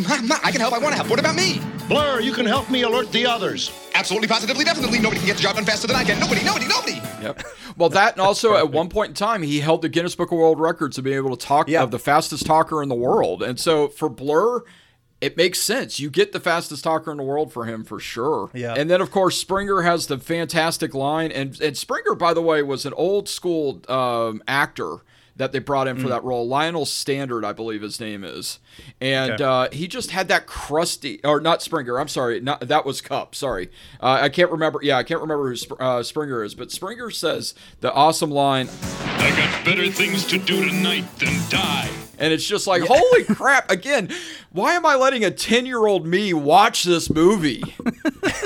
can 0.50 0.60
help. 0.60 0.74
I 0.74 0.78
want 0.78 0.92
to 0.92 0.96
help. 0.96 1.08
What 1.08 1.20
about 1.20 1.36
me? 1.36 1.60
Blur, 1.88 2.20
you 2.20 2.32
can 2.32 2.44
help 2.44 2.70
me 2.70 2.82
alert 2.82 3.10
the 3.12 3.24
others. 3.24 3.70
Absolutely, 3.94 4.28
positively, 4.28 4.64
definitely. 4.64 4.98
Nobody 4.98 5.20
can 5.20 5.28
get 5.28 5.36
the 5.36 5.42
job 5.42 5.54
done 5.54 5.64
faster 5.64 5.86
than 5.86 5.96
I 5.96 6.04
can. 6.04 6.18
Nobody, 6.18 6.42
nobody, 6.44 6.66
nobody. 6.66 6.94
Yep. 7.22 7.42
Well, 7.76 7.88
that 7.90 8.12
and 8.12 8.20
also 8.20 8.56
at 8.56 8.70
one 8.70 8.88
point 8.88 9.10
in 9.10 9.14
time, 9.14 9.42
he 9.42 9.60
held 9.60 9.82
the 9.82 9.88
Guinness 9.88 10.14
Book 10.14 10.30
of 10.30 10.38
World 10.38 10.60
Records 10.60 10.96
to 10.96 11.02
be 11.02 11.12
able 11.12 11.36
to 11.36 11.46
talk 11.46 11.68
Yeah. 11.68 11.82
of 11.82 11.90
the 11.90 11.98
fastest 11.98 12.46
talker 12.46 12.82
in 12.82 12.88
the 12.88 12.94
world. 12.94 13.42
And 13.42 13.58
so 13.58 13.88
for 13.88 14.08
Blur, 14.08 14.62
it 15.24 15.36
makes 15.36 15.58
sense. 15.60 15.98
You 15.98 16.10
get 16.10 16.32
the 16.32 16.40
fastest 16.40 16.84
talker 16.84 17.10
in 17.10 17.16
the 17.16 17.22
world 17.22 17.52
for 17.52 17.64
him 17.64 17.84
for 17.84 17.98
sure. 18.00 18.50
Yeah. 18.54 18.74
And 18.76 18.90
then 18.90 19.00
of 19.00 19.10
course 19.10 19.36
Springer 19.38 19.82
has 19.82 20.06
the 20.06 20.18
fantastic 20.18 20.94
line, 20.94 21.30
and 21.32 21.60
and 21.60 21.76
Springer, 21.76 22.14
by 22.14 22.34
the 22.34 22.42
way, 22.42 22.62
was 22.62 22.84
an 22.86 22.92
old 22.94 23.28
school 23.28 23.80
um, 23.88 24.42
actor 24.46 24.98
that 25.36 25.50
they 25.50 25.58
brought 25.58 25.88
in 25.88 25.98
for 25.98 26.06
that 26.06 26.22
role. 26.22 26.46
Lionel 26.46 26.86
Stander, 26.86 27.44
I 27.44 27.52
believe 27.52 27.82
his 27.82 27.98
name 27.98 28.22
is, 28.22 28.60
and 29.00 29.32
Okay. 29.32 29.42
uh, 29.44 29.68
he 29.72 29.88
just 29.88 30.12
had 30.12 30.28
that 30.28 30.46
crusty, 30.46 31.18
or 31.24 31.40
not 31.40 31.60
Springer. 31.60 31.98
I'm 31.98 32.06
sorry, 32.06 32.38
not 32.40 32.60
that 32.60 32.86
was 32.86 33.00
Kup. 33.00 33.34
Sorry, 33.34 33.68
uh, 34.00 34.18
I 34.22 34.28
can't 34.28 34.52
remember. 34.52 34.78
Yeah, 34.80 34.96
I 34.96 35.02
can't 35.02 35.20
remember 35.20 35.48
who 35.48 35.56
Sp- 35.58 35.80
uh, 35.80 36.04
Springer 36.04 36.44
is, 36.44 36.54
but 36.54 36.70
Springer 36.70 37.10
says 37.10 37.52
the 37.80 37.92
awesome 37.92 38.30
line. 38.30 38.68
I 39.16 39.30
got 39.36 39.64
better 39.64 39.90
things 39.90 40.24
to 40.26 40.38
do 40.38 40.68
tonight 40.68 41.06
than 41.18 41.32
die. 41.50 41.90
And 42.18 42.32
it's 42.32 42.46
just 42.46 42.66
like, 42.66 42.82
holy 42.82 43.24
crap! 43.34 43.70
Again, 43.70 44.10
why 44.52 44.74
am 44.74 44.86
I 44.86 44.94
letting 44.94 45.24
a 45.24 45.30
ten-year-old 45.30 46.06
me 46.06 46.32
watch 46.32 46.84
this 46.84 47.10
movie? 47.10 47.62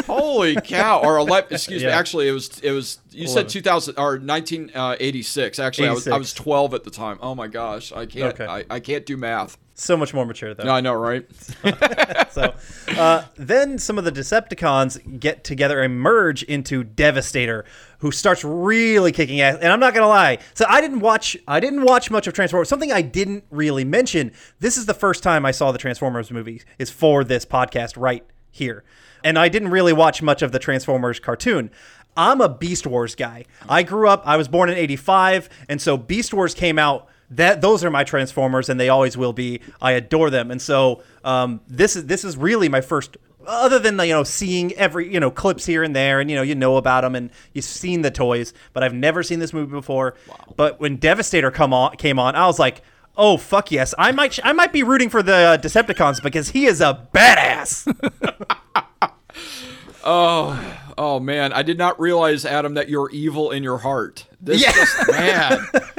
holy 0.07 0.57
cow! 0.57 1.01
Or 1.03 1.19
eleven? 1.19 1.53
Excuse 1.53 1.83
me. 1.83 1.89
Actually, 1.89 2.29
it 2.29 2.33
was 2.33 2.59
it 2.61 2.73
was 2.73 2.99
you 3.11 3.29
said 3.29 3.49
two 3.49 3.61
thousand 3.61 3.99
or 3.99 4.19
nineteen 4.19 4.71
uh, 4.75 4.97
eighty 5.01 5.23
six. 5.23 5.59
Actually, 5.59 5.89
I 5.89 5.93
was 5.93 6.09
I 6.09 6.17
was 6.19 6.33
twelve 6.33 6.75
at 6.75 6.85
the 6.85 6.91
time. 6.91 7.19
Oh 7.21 7.35
my 7.35 7.47
gosh, 7.47 7.93
I 7.93 8.07
can't 8.07 8.35
Okay. 8.35 8.47
I, 8.47 8.65
I 8.71 8.81
can't 8.81 9.05
do 9.05 9.17
math. 9.17 9.59
So 9.81 9.97
much 9.97 10.13
more 10.13 10.27
mature 10.27 10.55
though. 10.55 10.65
No, 10.65 10.73
I 10.73 10.81
know, 10.81 10.95
right? 10.95 11.25
So 12.31 12.55
uh, 12.97 13.25
then 13.37 13.79
some 13.79 13.99
of 13.99 14.05
the 14.05 14.13
Decepticons 14.13 15.19
get 15.19 15.43
together 15.45 15.81
and 15.81 15.99
merge 15.99 16.43
into 16.45 16.85
Devastator, 16.85 17.65
who 17.99 18.13
starts 18.13 18.45
really 18.45 19.11
kicking 19.11 19.41
ass. 19.41 19.57
And 19.61 19.73
I'm 19.73 19.81
not 19.81 19.95
gonna 19.95 20.07
lie, 20.07 20.39
so 20.55 20.65
I 20.69 20.81
didn't 20.81 21.01
watch 21.01 21.37
I 21.49 21.59
didn't 21.59 21.83
watch 21.83 22.11
much 22.11 22.27
of 22.27 22.35
Transformers. 22.35 22.69
Something 22.69 22.93
I 22.93 23.03
didn't 23.03 23.45
really 23.51 23.85
mention. 23.85 24.31
This 24.61 24.77
is 24.77 24.87
the 24.87 24.95
first 24.95 25.23
time 25.23 25.45
I 25.45 25.51
saw 25.51 25.73
the 25.73 25.79
Transformers 25.79 26.31
movie 26.31 26.63
is 26.79 26.91
for 26.91 27.25
this 27.25 27.45
podcast 27.45 27.95
right 27.97 28.25
here, 28.51 28.85
and 29.25 29.39
I 29.39 29.49
didn't 29.49 29.71
really 29.71 29.95
watch 29.95 30.23
much 30.23 30.43
of 30.43 30.53
the 30.53 30.59
Transformers 30.59 31.19
cartoon. 31.19 31.71
I'm 32.17 32.41
a 32.41 32.49
Beast 32.49 32.87
Wars 32.87 33.15
guy. 33.15 33.47
I 33.69 33.83
grew 33.83 34.09
up. 34.09 34.23
I 34.27 34.37
was 34.37 34.49
born 34.49 34.69
in 34.69 34.77
'85, 34.77 35.49
and 35.69 35.81
so 35.81 35.97
Beast 35.97 36.33
Wars 36.35 36.55
came 36.55 36.79
out 36.79 37.09
that 37.31 37.61
those 37.61 37.85
are 37.85 37.91
my 37.91 38.05
transformers 38.05 38.69
and 38.69 38.79
they 38.81 38.89
always 38.89 39.17
will 39.17 39.33
be. 39.33 39.61
I 39.83 39.93
adore 39.93 40.31
them. 40.31 40.51
And 40.51 40.61
so 40.63 41.03
um, 41.25 41.61
this 41.69 41.97
is 41.97 42.07
this 42.07 42.25
is 42.25 42.37
really 42.37 42.69
my 42.69 42.81
first 42.81 43.17
other 43.47 43.79
than 43.79 43.99
you 44.01 44.13
know 44.13 44.25
seeing 44.25 44.73
every 44.75 45.11
you 45.13 45.19
know 45.19 45.31
clips 45.31 45.65
here 45.65 45.83
and 45.83 45.97
there 45.97 46.21
and 46.21 46.29
you 46.31 46.37
know 46.37 46.43
you 46.43 46.55
know 46.55 46.77
about 46.77 47.01
them 47.01 47.15
and 47.15 47.31
you've 47.55 47.65
seen 47.65 48.03
the 48.03 48.11
toys 48.11 48.53
but 48.75 48.83
i've 48.83 48.93
never 48.93 49.23
seen 49.23 49.39
this 49.39 49.55
movie 49.55 49.71
before. 49.71 50.15
But 50.57 50.79
when 50.81 50.97
devastator 50.97 51.51
come 51.51 51.73
on 51.73 51.97
came 51.97 52.19
on 52.19 52.35
i 52.35 52.47
was 52.47 52.59
like 52.59 52.83
oh 53.17 53.39
fuck 53.39 53.71
yes. 53.71 53.95
I 53.97 54.13
might 54.13 54.39
i 54.45 54.53
might 54.53 54.71
be 54.73 54.83
rooting 54.83 55.09
for 55.09 55.23
the 55.23 55.59
decepticons 55.63 56.23
because 56.23 56.51
he 56.51 56.67
is 56.67 56.83
a 56.83 57.09
badass. 57.15 57.87
Oh 61.01 61.21
man, 61.21 61.53
I 61.53 61.63
did 61.63 61.79
not 61.79 62.01
realize, 62.01 62.45
Adam, 62.45 62.75
that 62.75 62.89
you're 62.89 63.11
evil 63.11 63.51
in 63.53 63.63
your 63.63 63.79
heart. 63.79 64.27
This 64.41 64.63
Yeah. 64.63 64.73
just 64.73 65.11
man. 65.11 65.59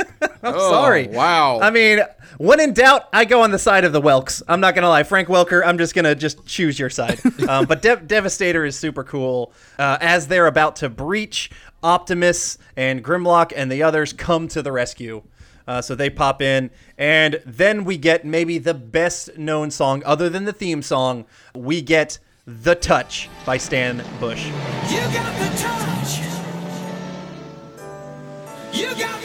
Oh, 0.55 0.71
sorry. 0.71 1.07
Wow. 1.07 1.59
i 1.61 1.69
mean 1.69 1.99
when 2.37 2.59
in 2.59 2.73
doubt 2.73 3.09
i 3.11 3.25
go 3.25 3.41
on 3.41 3.51
the 3.51 3.59
side 3.59 3.83
of 3.85 3.91
the 3.93 4.01
welks. 4.01 4.41
I'm 4.47 4.59
not 4.59 4.75
gonna 4.75 4.89
lie. 4.89 5.03
Frank 5.03 5.27
welker 5.27 5.61
i'm 5.65 5.77
just 5.77 5.93
gonna 5.95 6.15
just 6.15 6.45
choose 6.45 6.77
your 6.79 6.89
side. 6.89 7.19
Um, 7.49 7.65
but 7.65 7.81
Dev- 7.81 8.07
devastator 8.07 8.63
is 8.65 8.77
super 8.77 9.03
cool 9.03 9.51
uh, 9.79 9.97
as 10.01 10.27
they're 10.27 10.45
about 10.47 10.75
to 10.77 10.89
breach 10.89 11.49
optimus 11.81 12.57
and 12.77 13.03
grimlock 13.03 13.51
and 13.55 13.71
the 13.71 13.81
others 13.81 14.13
come 14.13 14.47
to 14.49 14.61
the 14.61 14.71
rescue. 14.71 15.23
Uh, 15.67 15.81
so 15.81 15.95
they 15.95 16.09
pop 16.09 16.41
in 16.41 16.69
and 16.97 17.41
then 17.45 17.83
we 17.85 17.97
get 17.97 18.25
maybe 18.25 18.57
the 18.57 18.73
best 18.73 19.37
known 19.37 19.71
song 19.71 20.03
other 20.05 20.29
than 20.29 20.45
the 20.45 20.53
theme 20.53 20.81
song 20.81 21.25
we 21.55 21.81
get 21.81 22.19
the 22.45 22.75
touch 22.75 23.29
by 23.45 23.57
stan 23.57 24.03
bush. 24.19 24.45
You 24.47 24.99
got 25.13 25.39
the 25.39 25.57
touch. 25.57 26.19
You 28.73 28.87
got 28.95 29.18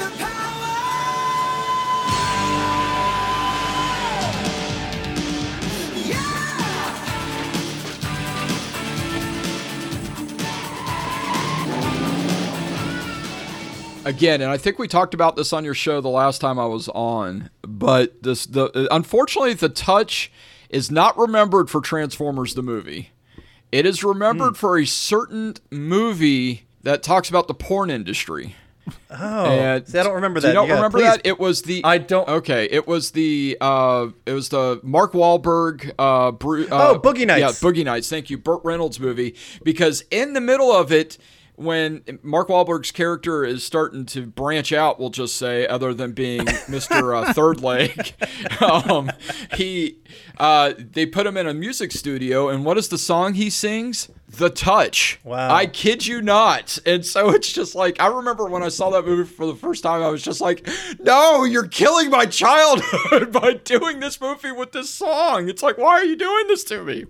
again, 14.05 14.41
and 14.41 14.51
I 14.51 14.57
think 14.57 14.79
we 14.79 14.89
talked 14.89 15.15
about 15.15 15.37
this 15.37 15.53
on 15.53 15.65
your 15.65 15.75
show 15.75 16.01
the 16.01 16.09
last 16.09 16.41
time 16.41 16.59
I 16.59 16.67
was 16.67 16.89
on, 16.91 17.51
but 17.63 18.23
this 18.23 18.47
the 18.47 18.89
unfortunately 18.91 19.55
the 19.55 19.69
touch 19.69 20.31
is 20.71 20.91
not 20.91 21.17
remembered 21.19 21.71
for 21.71 21.81
Transformers 21.81 22.55
the 22.55 22.63
movie. 22.63 23.11
It 23.73 23.87
is 23.87 24.05
remembered 24.05 24.51
Hmm. 24.51 24.55
for 24.55 24.79
a 24.79 24.87
certain 24.87 25.55
movie 25.71 26.67
that 26.83 27.03
talks 27.03 27.29
about 27.29 27.49
the 27.49 27.55
porn 27.55 27.91
industry. 27.91 28.55
oh 29.11 29.47
And 29.47 29.89
see, 29.89 29.99
i 29.99 30.03
don't 30.03 30.15
remember 30.15 30.41
that 30.41 30.49
You 30.49 30.55
don't 30.55 30.69
Yeah, 30.69 30.75
remember 30.75 30.99
please. 30.99 31.05
that? 31.05 31.21
It 31.25 31.39
was 31.41 31.63
the 31.63 31.81
I 31.85 31.97
don't- 31.99 32.29
Okay, 32.29 32.69
it 32.71 32.87
was 32.87 33.13
the 33.13 33.57
uh, 33.61 34.09
it 34.27 34.33
was 34.33 34.51
the 34.51 34.79
Mark 34.83 35.13
Wahlberg 35.15 35.91
uh, 35.99 36.33
Bru- 36.33 36.67
uh 36.71 36.93
Oh, 36.95 36.99
Boogie 37.01 37.27
Nights. 37.27 37.41
Yeah, 37.63 37.69
Boogie 37.71 37.85
Nights. 37.85 38.09
Thank 38.11 38.29
you, 38.31 38.37
Burt 38.37 38.61
Reynolds 38.63 39.01
movie. 39.01 39.35
Because 39.63 40.05
in 40.11 40.35
the 40.35 40.41
middle 40.43 40.71
of 40.71 40.93
it, 40.93 41.17
when 41.57 42.03
Mark 42.23 42.49
Wahlberg's 42.49 42.91
character 42.91 43.45
is 43.45 43.63
starting 43.63 44.07
to 44.07 44.27
branch 44.27 44.73
out, 44.73 44.99
we'll 44.99 45.11
just 45.11 45.37
say, 45.37 45.67
other 45.67 45.95
than 45.95 46.13
being 46.13 46.45
Mister 46.69 47.15
uh, 47.15 47.33
Third 47.33 47.63
Leg, 47.63 48.15
um, 48.61 49.11
he 49.55 49.99
uh, 50.39 50.75
they 50.77 51.07
put 51.07 51.27
him 51.27 51.37
in 51.37 51.47
a 51.47 51.55
music 51.55 51.93
studio, 51.93 52.49
and 52.49 52.65
what 52.65 52.77
is 52.77 52.89
the 52.89 52.99
song 52.99 53.35
he 53.35 53.51
sings? 53.51 54.11
The 54.29 54.51
Touch. 54.51 55.21
Wow. 55.23 55.55
I 55.55 55.67
kid 55.67 56.07
you 56.07 56.21
not. 56.21 56.77
And 56.85 57.07
so 57.07 57.31
it's 57.31 57.53
just 57.53 57.77
like 57.77 58.01
I 58.01 58.09
remember 58.09 58.47
when 58.47 58.63
I 58.65 58.69
saw 58.69 58.91
that 58.91 59.07
movie 59.07 59.29
for 59.29 59.47
the 59.47 59.55
first 59.55 59.85
time, 59.85 60.03
I 60.03 60.09
was 60.09 60.23
just 60.23 60.41
like, 60.41 60.69
"No, 60.99 61.45
you're 61.45 61.69
killing 61.69 62.11
my 62.11 62.27
childhood 62.27 63.33
by 63.33 63.55
doing 63.55 64.01
this 64.01 64.21
movie 64.21 64.53
with 64.53 64.73
this 64.73 64.91
song." 64.91 65.49
It's 65.49 65.63
like, 65.63 65.79
why 65.79 65.93
are 65.93 66.05
you 66.05 66.17
doing 66.17 66.47
this 66.49 66.65
to 66.65 66.83
me? 66.83 67.05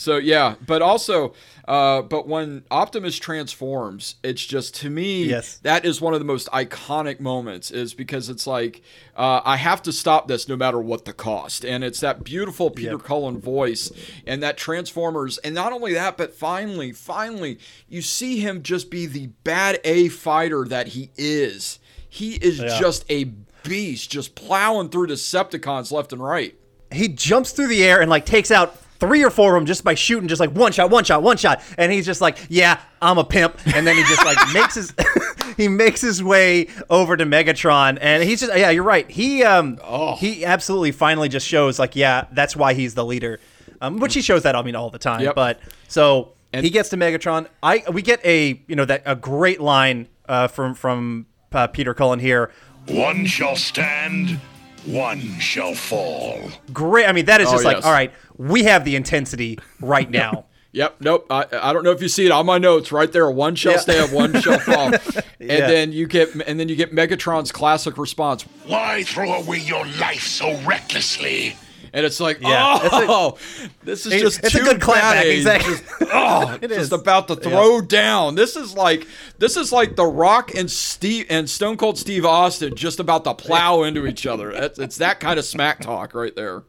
So 0.00 0.16
yeah, 0.16 0.54
but 0.66 0.80
also, 0.80 1.34
uh, 1.68 2.00
but 2.00 2.26
when 2.26 2.64
Optimus 2.70 3.18
transforms, 3.18 4.14
it's 4.22 4.42
just 4.46 4.74
to 4.76 4.88
me 4.88 5.24
Yes. 5.24 5.58
that 5.58 5.84
is 5.84 6.00
one 6.00 6.14
of 6.14 6.20
the 6.20 6.24
most 6.24 6.48
iconic 6.52 7.20
moments. 7.20 7.70
Is 7.70 7.92
because 7.92 8.30
it's 8.30 8.46
like 8.46 8.80
uh, 9.14 9.42
I 9.44 9.56
have 9.58 9.82
to 9.82 9.92
stop 9.92 10.26
this 10.26 10.48
no 10.48 10.56
matter 10.56 10.80
what 10.80 11.04
the 11.04 11.12
cost, 11.12 11.66
and 11.66 11.84
it's 11.84 12.00
that 12.00 12.24
beautiful 12.24 12.70
Peter 12.70 12.92
Yep. 12.92 13.02
Cullen 13.02 13.38
voice 13.38 13.92
and 14.26 14.42
that 14.42 14.56
Transformers, 14.56 15.36
and 15.36 15.54
not 15.54 15.74
only 15.74 15.92
that, 15.92 16.16
but 16.16 16.32
finally, 16.32 16.92
finally, 16.92 17.58
you 17.86 18.00
see 18.00 18.40
him 18.40 18.62
just 18.62 18.90
be 18.90 19.04
the 19.04 19.26
bad 19.44 19.80
A 19.84 20.08
fighter 20.08 20.64
that 20.64 20.88
he 20.88 21.10
is. 21.18 21.78
He 22.08 22.36
is 22.36 22.58
Yeah. 22.58 22.80
just 22.80 23.04
a 23.10 23.24
beast, 23.64 24.10
just 24.10 24.34
plowing 24.34 24.88
through 24.88 25.08
Decepticons 25.08 25.92
left 25.92 26.14
and 26.14 26.22
right. 26.24 26.54
he 26.90 27.06
jumps 27.08 27.52
through 27.52 27.68
the 27.68 27.84
air 27.84 28.00
and 28.00 28.08
like 28.08 28.24
takes 28.24 28.50
out 28.50 28.74
three 29.00 29.24
or 29.24 29.30
four 29.30 29.56
of 29.56 29.60
them 29.60 29.66
just 29.66 29.82
by 29.82 29.94
shooting 29.94 30.28
just 30.28 30.38
like 30.40 30.50
one 30.50 30.70
shot 30.72 30.90
one 30.90 31.02
shot 31.04 31.22
one 31.22 31.36
shot. 31.36 31.62
And 31.78 31.90
he's 31.90 32.06
just 32.06 32.20
like 32.20 32.36
yeah 32.48 32.78
i'm 33.02 33.18
a 33.18 33.24
pimp. 33.24 33.58
And 33.74 33.86
then 33.86 33.96
he 33.96 34.02
just 34.04 34.24
like 34.24 34.36
makes 34.54 34.74
his 34.76 34.94
he 35.56 35.66
makes 35.68 36.00
his 36.00 36.22
way 36.22 36.68
over 36.90 37.16
to 37.16 37.24
megatron. 37.24 37.98
And 38.00 38.22
he's 38.22 38.40
just 38.40 38.54
yeah 38.56 38.70
you're 38.70 38.84
right. 38.84 39.10
He 39.10 39.42
um 39.42 39.78
Oh. 39.82 40.14
he 40.16 40.44
absolutely 40.44 40.92
finally 40.92 41.28
just 41.28 41.46
shows 41.46 41.78
like 41.78 41.96
yeah 41.96 42.26
that's 42.32 42.54
why 42.54 42.74
he's 42.74 42.94
the 42.94 43.04
leader. 43.04 43.40
Um 43.80 43.98
which 43.98 44.14
he 44.14 44.20
shows 44.22 44.42
that 44.44 44.54
i 44.54 44.62
mean 44.62 44.76
all 44.76 44.90
the 44.90 44.98
time. 44.98 45.22
Yep. 45.22 45.34
but 45.34 45.60
so 45.88 46.34
And- 46.52 46.62
he 46.64 46.70
gets 46.70 46.90
to 46.90 46.96
megatron. 46.96 47.46
I 47.62 47.82
we 47.90 48.02
get 48.02 48.24
a 48.24 48.62
you 48.68 48.76
know 48.76 48.84
that 48.84 49.02
a 49.06 49.16
great 49.16 49.60
line 49.60 50.08
uh 50.28 50.46
from 50.48 50.74
from 50.74 51.26
uh, 51.52 51.66
peter 51.68 51.94
cullen 51.94 52.20
here. 52.20 52.52
One 52.86 53.26
shall 53.26 53.56
stand, 53.56 54.40
one 54.86 55.20
shall 55.38 55.74
fall. 55.74 56.40
great 56.72 57.06
i 57.08 57.12
mean 57.12 57.26
that 57.26 57.40
is 57.40 57.48
Oh, 57.48 57.52
just 57.52 57.64
like 57.64 57.76
yes. 57.76 57.84
all 57.84 57.92
right 57.92 58.12
we 58.38 58.64
have 58.64 58.84
the 58.84 58.96
intensity 58.96 59.58
right 59.80 60.10
now 60.22 60.46
Yep. 60.72 61.00
Nope. 61.00 61.26
I, 61.30 61.46
I 61.52 61.72
don't 61.72 61.82
know 61.82 61.90
if 61.90 62.00
you 62.00 62.06
see 62.06 62.26
it 62.26 62.30
on 62.30 62.46
my 62.46 62.56
notes 62.58 62.92
right 62.92 63.10
there. 63.10 63.28
One 63.28 63.56
shall 63.56 63.72
Yeah. 63.72 63.78
stand, 63.78 64.12
one 64.12 64.40
shall 64.40 64.58
fall. 64.60 64.92
And 64.94 65.24
Yeah. 65.40 65.66
then 65.66 65.90
you 65.90 66.06
get 66.06 66.32
and 66.46 66.60
then 66.60 66.68
you 66.68 66.76
get 66.76 66.94
Megatron's 66.94 67.50
classic 67.50 67.98
response, 67.98 68.44
Why 68.68 69.02
throw 69.02 69.32
away 69.32 69.58
your 69.58 69.84
life 69.98 70.22
so 70.24 70.56
recklessly? 70.60 71.56
And 71.92 72.06
it's 72.06 72.20
like, 72.20 72.40
Yeah, 72.40 72.78
a- 72.82 72.88
oh, 72.92 73.38
this 73.82 74.06
is 74.06 74.20
just 74.20 74.44
it's 74.44 74.54
a 74.54 74.60
good 74.60 74.80
clapback, 74.80 75.24
exactly. 75.36 75.74
Just, 75.74 75.84
oh, 76.12 76.58
It 76.62 76.68
just 76.68 76.80
is. 76.80 76.92
about 76.92 77.28
to 77.28 77.36
throw 77.36 77.80
down. 77.80 78.34
This 78.34 78.56
is 78.56 78.74
like 78.74 79.06
this 79.38 79.56
is 79.56 79.72
like 79.72 79.96
The 79.96 80.06
Rock 80.06 80.54
and 80.54 80.70
Steve 80.70 81.26
and 81.30 81.48
Stone 81.48 81.76
Cold 81.76 81.98
Steve 81.98 82.24
Austin 82.24 82.74
just 82.74 83.00
about 83.00 83.24
to 83.24 83.34
plow 83.34 83.82
into 83.82 84.06
each 84.06 84.26
other. 84.26 84.50
It's, 84.50 84.78
it's 84.78 84.96
that 84.98 85.20
kind 85.20 85.38
of 85.38 85.44
smack 85.44 85.80
talk 85.80 86.14
right 86.14 86.34
there. 86.34 86.62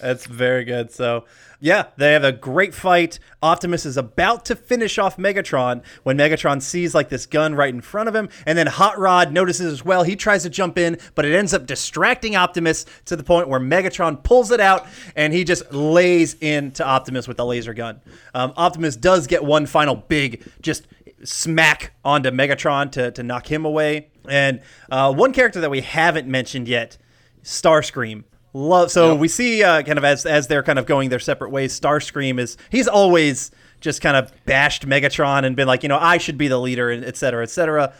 That's 0.00 0.26
very 0.26 0.64
good. 0.64 0.92
So, 0.92 1.24
yeah, 1.64 1.86
they 1.96 2.12
have 2.12 2.24
a 2.24 2.30
great 2.30 2.74
fight. 2.74 3.18
Optimus 3.42 3.86
is 3.86 3.96
about 3.96 4.44
to 4.44 4.54
finish 4.54 4.98
off 4.98 5.16
Megatron 5.16 5.82
when 6.02 6.18
Megatron 6.18 6.60
sees 6.60 6.94
like 6.94 7.08
this 7.08 7.24
gun 7.24 7.54
right 7.54 7.72
in 7.72 7.80
front 7.80 8.06
of 8.06 8.14
him, 8.14 8.28
and 8.44 8.58
then 8.58 8.66
Hot 8.66 8.98
Rod 8.98 9.32
notices 9.32 9.72
as 9.72 9.82
well. 9.82 10.02
He 10.02 10.14
tries 10.14 10.42
to 10.42 10.50
jump 10.50 10.76
in, 10.76 10.98
but 11.14 11.24
it 11.24 11.34
ends 11.34 11.54
up 11.54 11.64
distracting 11.64 12.36
Optimus 12.36 12.84
to 13.06 13.16
the 13.16 13.24
point 13.24 13.48
where 13.48 13.60
Megatron 13.60 14.22
pulls 14.22 14.50
it 14.50 14.60
out 14.60 14.86
and 15.16 15.32
he 15.32 15.42
just 15.42 15.72
lays 15.72 16.34
into 16.34 16.84
Optimus 16.84 17.26
with 17.26 17.38
the 17.38 17.46
laser 17.46 17.72
gun. 17.72 18.02
Um, 18.34 18.52
Optimus 18.58 18.94
does 18.94 19.26
get 19.26 19.42
one 19.42 19.64
final 19.64 19.96
big 19.96 20.46
just 20.60 20.86
smack 21.22 21.94
onto 22.04 22.30
Megatron 22.30 22.92
to, 22.92 23.10
to 23.12 23.22
knock 23.22 23.50
him 23.50 23.64
away. 23.64 24.08
And 24.28 24.60
uh, 24.90 25.14
one 25.14 25.32
character 25.32 25.62
that 25.62 25.70
we 25.70 25.80
haven't 25.80 26.28
mentioned 26.28 26.68
yet, 26.68 26.98
Starscream. 27.42 28.24
Love. 28.56 28.92
So 28.92 29.16
we 29.16 29.26
see 29.26 29.64
uh, 29.64 29.82
kind 29.82 29.98
of 29.98 30.04
as 30.04 30.24
as 30.24 30.46
they're 30.46 30.62
kind 30.62 30.78
of 30.78 30.86
going 30.86 31.08
their 31.08 31.18
separate 31.18 31.50
ways. 31.50 31.78
Starscream 31.78 32.38
is 32.38 32.56
he's 32.70 32.86
always 32.86 33.50
just 33.80 34.00
kind 34.00 34.16
of 34.16 34.32
bashed 34.46 34.86
Megatron 34.86 35.44
and 35.44 35.56
been 35.56 35.66
like, 35.66 35.82
you 35.82 35.88
know, 35.88 35.98
I 35.98 36.18
should 36.18 36.38
be 36.38 36.46
the 36.46 36.58
leader, 36.58 36.88
and 36.88 37.04
et 37.04 37.16
cetera, 37.16 37.42
et 37.42 37.50
cetera. 37.50 37.92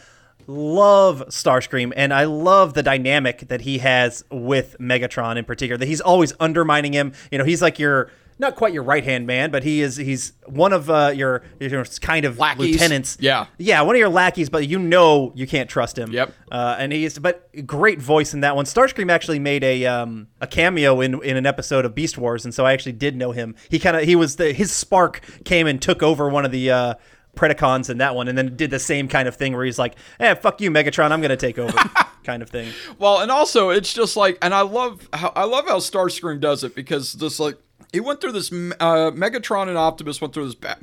Love 0.47 1.23
Starscream, 1.27 1.91
and 1.95 2.13
I 2.13 2.23
love 2.23 2.73
the 2.73 2.83
dynamic 2.83 3.47
that 3.49 3.61
he 3.61 3.79
has 3.79 4.23
with 4.31 4.77
Megatron 4.79 5.37
in 5.37 5.43
particular. 5.43 5.77
That 5.77 5.87
he's 5.87 6.01
always 6.01 6.33
undermining 6.39 6.93
him. 6.93 7.11
You 7.31 7.37
know, 7.37 7.45
he's 7.45 7.61
like 7.61 7.77
your 7.77 8.09
not 8.37 8.55
quite 8.55 8.73
your 8.73 8.83
right 8.83 9.03
hand 9.03 9.25
man, 9.25 9.49
but 9.51 9.63
he 9.63 9.81
is 9.81 9.95
he's 9.97 10.33
one 10.45 10.73
of 10.73 10.89
uh, 10.89 11.13
your 11.15 11.43
you 11.59 11.69
know 11.69 11.83
kind 12.01 12.25
of 12.25 12.37
Lackeys. 12.37 12.73
lieutenants. 12.73 13.17
Yeah. 13.19 13.47
yeah, 13.57 13.81
one 13.81 13.95
of 13.95 13.99
your 13.99 14.09
lackeys, 14.09 14.49
but 14.49 14.67
you 14.67 14.77
know 14.79 15.31
you 15.35 15.47
can't 15.47 15.69
trust 15.69 15.97
him. 15.97 16.11
Yep. 16.11 16.33
Uh, 16.51 16.75
and 16.77 16.91
he's 16.91 17.17
but 17.19 17.49
great 17.65 18.01
voice 18.01 18.33
in 18.33 18.41
that 18.41 18.55
one. 18.55 18.65
Starscream 18.65 19.09
actually 19.09 19.39
made 19.39 19.63
a 19.63 19.85
um, 19.85 20.27
a 20.41 20.47
cameo 20.47 21.01
in 21.01 21.21
in 21.23 21.37
an 21.37 21.45
episode 21.45 21.85
of 21.85 21.95
Beast 21.95 22.17
Wars, 22.17 22.43
and 22.45 22.53
so 22.53 22.65
I 22.65 22.73
actually 22.73 22.93
did 22.93 23.15
know 23.15 23.31
him. 23.31 23.55
He 23.69 23.79
kind 23.79 23.95
of 23.95 24.03
he 24.03 24.15
was 24.15 24.35
the 24.35 24.51
his 24.53 24.71
spark 24.71 25.21
came 25.45 25.67
and 25.67 25.81
took 25.81 26.03
over 26.03 26.29
one 26.29 26.45
of 26.45 26.51
the. 26.51 26.71
Uh, 26.71 26.93
Predacons 27.35 27.89
in 27.89 27.97
that 27.97 28.15
one, 28.15 28.29
and 28.29 28.37
then 28.37 28.55
did 28.55 28.71
the 28.71 28.79
same 28.79 29.09
kind 29.09 29.27
of 29.27 29.35
thing 29.35 29.53
where 29.53 29.65
he's 29.65 29.77
like, 29.77 29.95
"Eh, 30.21 30.35
fuck 30.35 30.61
you, 30.61 30.71
Megatron, 30.71 31.11
I'm 31.11 31.19
gonna 31.21 31.35
take 31.35 31.59
over," 31.59 31.77
kind 32.23 32.41
of 32.41 32.49
thing. 32.49 32.71
Well, 32.97 33.19
and 33.19 33.29
also 33.29 33.71
it's 33.71 33.91
just 33.91 34.15
like, 34.15 34.37
and 34.41 34.53
I 34.53 34.61
love 34.61 35.05
how 35.11 35.33
I 35.35 35.43
love 35.43 35.67
how 35.67 35.79
Starscream 35.79 36.39
does 36.39 36.63
it 36.63 36.75
because 36.75 37.11
just 37.11 37.41
like 37.41 37.57
he 37.95 38.01
went 38.01 38.19
through 38.19 38.33
this, 38.33 38.51
uh, 38.51 39.11
Megatron 39.11 39.69
and 39.69 39.77
Optimus 39.77 40.19
went 40.19 40.33
through 40.33 40.47
this 40.47 40.55
ba- 40.55 40.77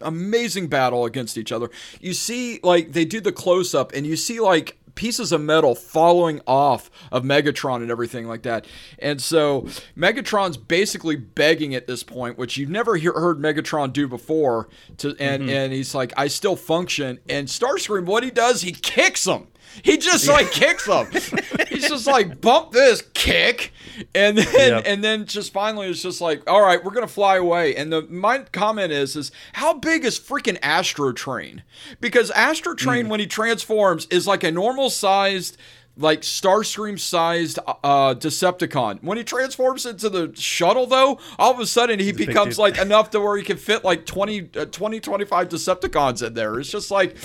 amazing 0.00 0.66
battle 0.66 1.04
against 1.04 1.38
each 1.38 1.52
other. 1.52 1.70
You 2.00 2.12
see, 2.12 2.58
like 2.64 2.90
they 2.90 3.04
do 3.04 3.20
the 3.20 3.30
close 3.30 3.72
up, 3.72 3.92
and 3.92 4.04
you 4.04 4.16
see 4.16 4.40
like 4.40 4.76
pieces 4.96 5.30
of 5.30 5.40
metal 5.40 5.76
falling 5.76 6.40
off 6.44 6.90
of 7.12 7.22
Megatron 7.22 7.76
and 7.76 7.90
everything 7.90 8.26
like 8.26 8.42
that. 8.42 8.66
And 8.98 9.22
so 9.22 9.62
Megatron's 9.96 10.56
basically 10.56 11.14
begging 11.14 11.74
at 11.76 11.86
this 11.86 12.02
point, 12.02 12.36
which 12.36 12.56
you've 12.56 12.70
never 12.70 12.96
hear, 12.96 13.12
heard 13.12 13.38
Megatron 13.38 13.92
do 13.92 14.08
before. 14.08 14.68
To 14.98 15.14
and 15.20 15.48
and 15.48 15.72
he's 15.72 15.94
like, 15.94 16.12
I 16.16 16.26
still 16.26 16.56
function. 16.56 17.20
And 17.28 17.46
Starscream, 17.46 18.06
what 18.06 18.24
he 18.24 18.30
does, 18.32 18.62
he 18.62 18.72
kicks 18.72 19.24
him. 19.24 19.46
He 19.82 19.96
just 19.98 20.28
like 20.28 20.50
kicks 20.50 20.86
them. 20.86 21.06
He's 21.68 21.88
just 21.88 22.06
like 22.06 22.40
bump 22.40 22.72
this 22.72 23.02
kick, 23.14 23.72
and 24.14 24.38
then 24.38 24.70
Yep. 24.72 24.82
and 24.86 25.04
then 25.04 25.26
just 25.26 25.52
finally 25.52 25.88
it's 25.88 26.02
just 26.02 26.20
like 26.20 26.48
all 26.48 26.60
right, 26.62 26.82
we're 26.82 26.92
gonna 26.92 27.06
fly 27.06 27.36
away. 27.36 27.74
And 27.76 27.92
the 27.92 28.02
my 28.02 28.38
comment 28.52 28.92
is 28.92 29.16
is 29.16 29.30
how 29.54 29.74
big 29.74 30.04
is 30.04 30.18
freaking 30.18 30.58
Astro 30.62 31.12
Train? 31.12 31.62
Because 32.00 32.30
Astro 32.32 32.74
Train 32.74 33.08
when 33.08 33.20
he 33.20 33.26
transforms 33.26 34.06
is 34.10 34.26
like 34.26 34.42
a 34.44 34.50
normal 34.50 34.90
sized. 34.90 35.56
Like 35.98 36.20
Starscream 36.20 36.98
sized 37.00 37.58
uh, 37.82 38.12
Decepticon. 38.12 39.02
When 39.02 39.16
he 39.16 39.24
transforms 39.24 39.86
into 39.86 40.10
the 40.10 40.30
shuttle, 40.36 40.84
though, 40.86 41.18
all 41.38 41.52
of 41.54 41.58
a 41.58 41.64
sudden 41.64 41.98
he 42.00 42.12
becomes 42.12 42.58
like 42.58 42.76
enough 42.76 43.08
to 43.12 43.20
where 43.20 43.34
he 43.38 43.42
can 43.42 43.56
fit 43.56 43.82
like 43.82 44.04
20, 44.04 44.50
uh, 44.58 44.66
20 44.66 45.00
25 45.00 45.48
Decepticons 45.48 46.26
in 46.26 46.34
there. 46.34 46.60
It's 46.60 46.70
just 46.70 46.90
like, 46.90 47.16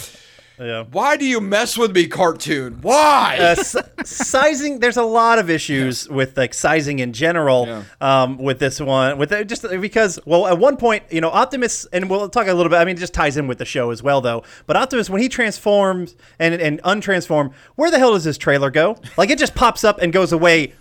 Yeah. 0.61 0.83
why 0.91 1.17
do 1.17 1.25
you 1.25 1.41
mess 1.41 1.75
with 1.77 1.91
me, 1.95 2.07
cartoon? 2.07 2.79
Why? 2.81 3.37
uh, 3.39 3.43
s- 3.57 3.75
sizing 4.05 4.77
there's 4.79 4.97
a 4.97 5.03
lot 5.03 5.39
of 5.39 5.49
issues 5.49 6.07
with 6.07 6.37
like 6.37 6.53
sizing 6.53 6.99
in 6.99 7.13
general 7.13 7.65
Yeah. 7.67 7.83
um, 7.99 8.37
with 8.37 8.59
this 8.59 8.79
one 8.79 9.17
with 9.17 9.31
it, 9.31 9.47
just 9.47 9.65
because 9.81 10.19
well 10.25 10.45
at 10.47 10.57
one 10.59 10.77
point 10.77 11.03
you 11.09 11.19
know 11.21 11.29
optimus 11.31 11.87
and 11.91 12.09
we'll 12.09 12.29
talk 12.29 12.47
a 12.47 12.53
little 12.53 12.69
bit 12.69 12.75
i 12.77 12.85
mean 12.85 12.95
it 12.95 12.99
just 12.99 13.13
ties 13.13 13.37
in 13.37 13.47
with 13.47 13.57
the 13.57 13.65
show 13.65 13.89
as 13.91 14.03
well 14.03 14.21
though 14.21 14.43
but 14.67 14.75
optimus 14.75 15.09
when 15.09 15.21
he 15.21 15.29
transforms 15.29 16.15
and 16.39 16.53
and 16.55 16.81
untransform 16.83 17.51
where 17.75 17.89
the 17.89 17.97
hell 17.99 18.13
does 18.13 18.23
his 18.23 18.37
trailer 18.37 18.69
go 18.69 18.97
like 19.17 19.29
it 19.29 19.39
just 19.39 19.55
pops 19.55 19.83
up 19.83 19.99
and 19.99 20.13
goes 20.13 20.31
away 20.31 20.73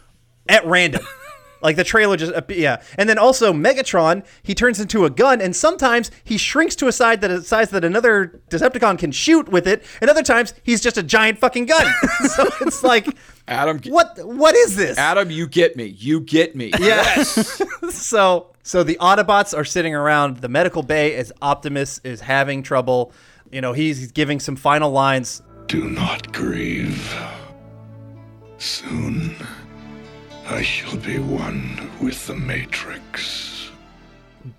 at 0.48 0.64
random 0.66 1.02
Like 1.62 1.76
the 1.76 1.84
trailer 1.84 2.16
just 2.16 2.32
uh, 2.32 2.42
yeah, 2.48 2.82
and 2.96 3.08
then 3.08 3.18
also 3.18 3.52
Megatron, 3.52 4.24
he 4.42 4.54
turns 4.54 4.80
into 4.80 5.04
a 5.04 5.10
gun, 5.10 5.40
and 5.40 5.54
sometimes 5.54 6.10
he 6.24 6.38
shrinks 6.38 6.74
to 6.76 6.88
a 6.88 6.92
size 6.92 7.18
that 7.18 7.30
a 7.30 7.42
size 7.42 7.70
that 7.70 7.84
another 7.84 8.40
Decepticon 8.50 8.98
can 8.98 9.12
shoot 9.12 9.48
with 9.48 9.66
it, 9.66 9.84
and 10.00 10.08
other 10.08 10.22
times 10.22 10.54
he's 10.62 10.80
just 10.80 10.96
a 10.96 11.02
giant 11.02 11.38
fucking 11.38 11.66
gun. 11.66 11.86
so 12.28 12.46
it's 12.62 12.82
like, 12.82 13.06
Adam, 13.46 13.80
what 13.88 14.18
what 14.24 14.54
is 14.54 14.76
this? 14.76 14.96
Adam, 14.98 15.30
you 15.30 15.46
get 15.46 15.76
me. 15.76 15.84
You 15.84 16.20
get 16.20 16.56
me. 16.56 16.72
Yes. 16.78 17.62
so 17.90 18.50
so 18.62 18.82
the 18.82 18.96
Autobots 19.00 19.56
are 19.56 19.64
sitting 19.64 19.94
around 19.94 20.38
the 20.38 20.48
medical 20.48 20.82
bay 20.82 21.14
as 21.16 21.32
Optimus 21.42 22.00
is 22.04 22.20
having 22.20 22.62
trouble. 22.62 23.12
You 23.50 23.60
know, 23.60 23.72
he's, 23.72 23.98
he's 23.98 24.12
giving 24.12 24.38
some 24.38 24.56
final 24.56 24.90
lines. 24.90 25.42
Do 25.66 25.88
not 25.90 26.32
grieve. 26.32 27.14
Soon, 28.58 29.34
I 30.50 30.62
shall 30.62 30.96
be 30.96 31.18
one 31.18 31.90
with 32.02 32.26
the 32.26 32.34
Matrix. 32.34 33.70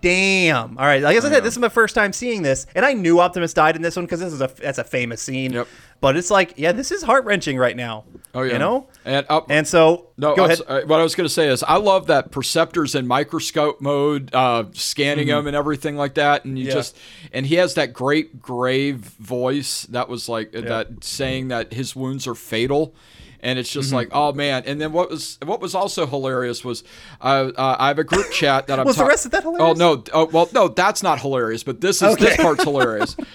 Damn. 0.01 0.77
All 0.77 0.85
right. 0.85 1.01
Like 1.01 1.17
I 1.17 1.19
said, 1.19 1.43
this 1.43 1.55
is 1.55 1.59
my 1.59 1.67
first 1.69 1.95
time 1.95 2.13
seeing 2.13 2.43
this, 2.43 2.67
and 2.75 2.85
I 2.85 2.93
knew 2.93 3.19
Optimus 3.19 3.51
died 3.53 3.75
in 3.75 3.81
this 3.81 3.95
one 3.95 4.05
because 4.05 4.19
this 4.19 4.31
is 4.31 4.39
a 4.39 4.47
that's 4.59 4.77
a 4.77 4.83
famous 4.83 5.21
scene. 5.21 5.53
Yep. 5.53 5.67
But 5.99 6.17
it's 6.17 6.29
like, 6.31 6.53
yeah, 6.55 6.71
this 6.71 6.91
is 6.91 7.01
heart 7.03 7.25
wrenching 7.25 7.57
right 7.57 7.75
now. 7.75 8.05
Oh 8.35 8.43
yeah. 8.43 8.53
You 8.53 8.59
know. 8.59 8.87
And 9.05 9.25
up. 9.27 9.47
And 9.49 9.67
so 9.67 10.07
No, 10.17 10.35
go 10.35 10.45
ahead. 10.45 10.59
s- 10.59 10.65
uh, 10.67 10.81
what 10.85 10.99
I 10.99 11.03
was 11.03 11.15
going 11.15 11.25
to 11.27 11.33
say 11.33 11.47
is 11.47 11.63
I 11.63 11.77
love 11.77 12.07
that 12.07 12.31
perceptors 12.31 12.95
in 12.97 13.07
microscope 13.07 13.81
mode, 13.81 14.33
uh, 14.33 14.65
scanning 14.73 15.27
them 15.27 15.47
and 15.47 15.55
everything 15.55 15.97
like 15.97 16.13
that, 16.13 16.45
and 16.45 16.57
you 16.59 16.65
Mm-hmm. 16.65 16.69
Yeah. 16.69 16.73
just 16.75 16.97
and 17.33 17.45
he 17.47 17.55
has 17.55 17.73
that 17.73 17.91
great 17.91 18.39
grave 18.39 18.97
voice 18.97 19.83
that 19.89 20.07
was 20.09 20.29
like 20.29 20.55
uh, 20.55 20.61
that 20.61 21.03
saying 21.03 21.47
that 21.49 21.73
his 21.73 21.95
wounds 21.95 22.27
are 22.27 22.35
fatal. 22.35 22.93
And 23.43 23.57
it's 23.57 23.69
Mm-hmm. 23.71 23.79
just 23.79 23.91
like, 23.93 24.09
oh 24.11 24.33
man! 24.33 24.63
And 24.65 24.79
then 24.79 24.91
what 24.93 25.09
was 25.09 25.37
what 25.43 25.61
was 25.61 25.73
also 25.73 26.05
hilarious 26.05 26.63
was, 26.63 26.83
uh, 27.21 27.51
uh, 27.57 27.75
I 27.79 27.87
have 27.87 27.97
a 27.99 28.03
group 28.03 28.29
chat 28.31 28.67
that 28.67 28.79
I'm. 28.79 28.85
Was 28.85 28.97
the 28.97 29.03
ta- 29.03 29.07
rest 29.09 29.25
of 29.25 29.31
that 29.31 29.43
hilarious? 29.43 29.79
Oh 29.79 29.95
no! 29.95 30.03
Oh 30.13 30.25
well, 30.25 30.47
no, 30.53 30.67
that's 30.67 31.01
not 31.01 31.19
hilarious. 31.21 31.63
But 31.63 31.81
this 31.81 32.01
is 32.01 32.15
this 32.17 32.37
part's 32.37 32.63
hilarious. 32.63 33.15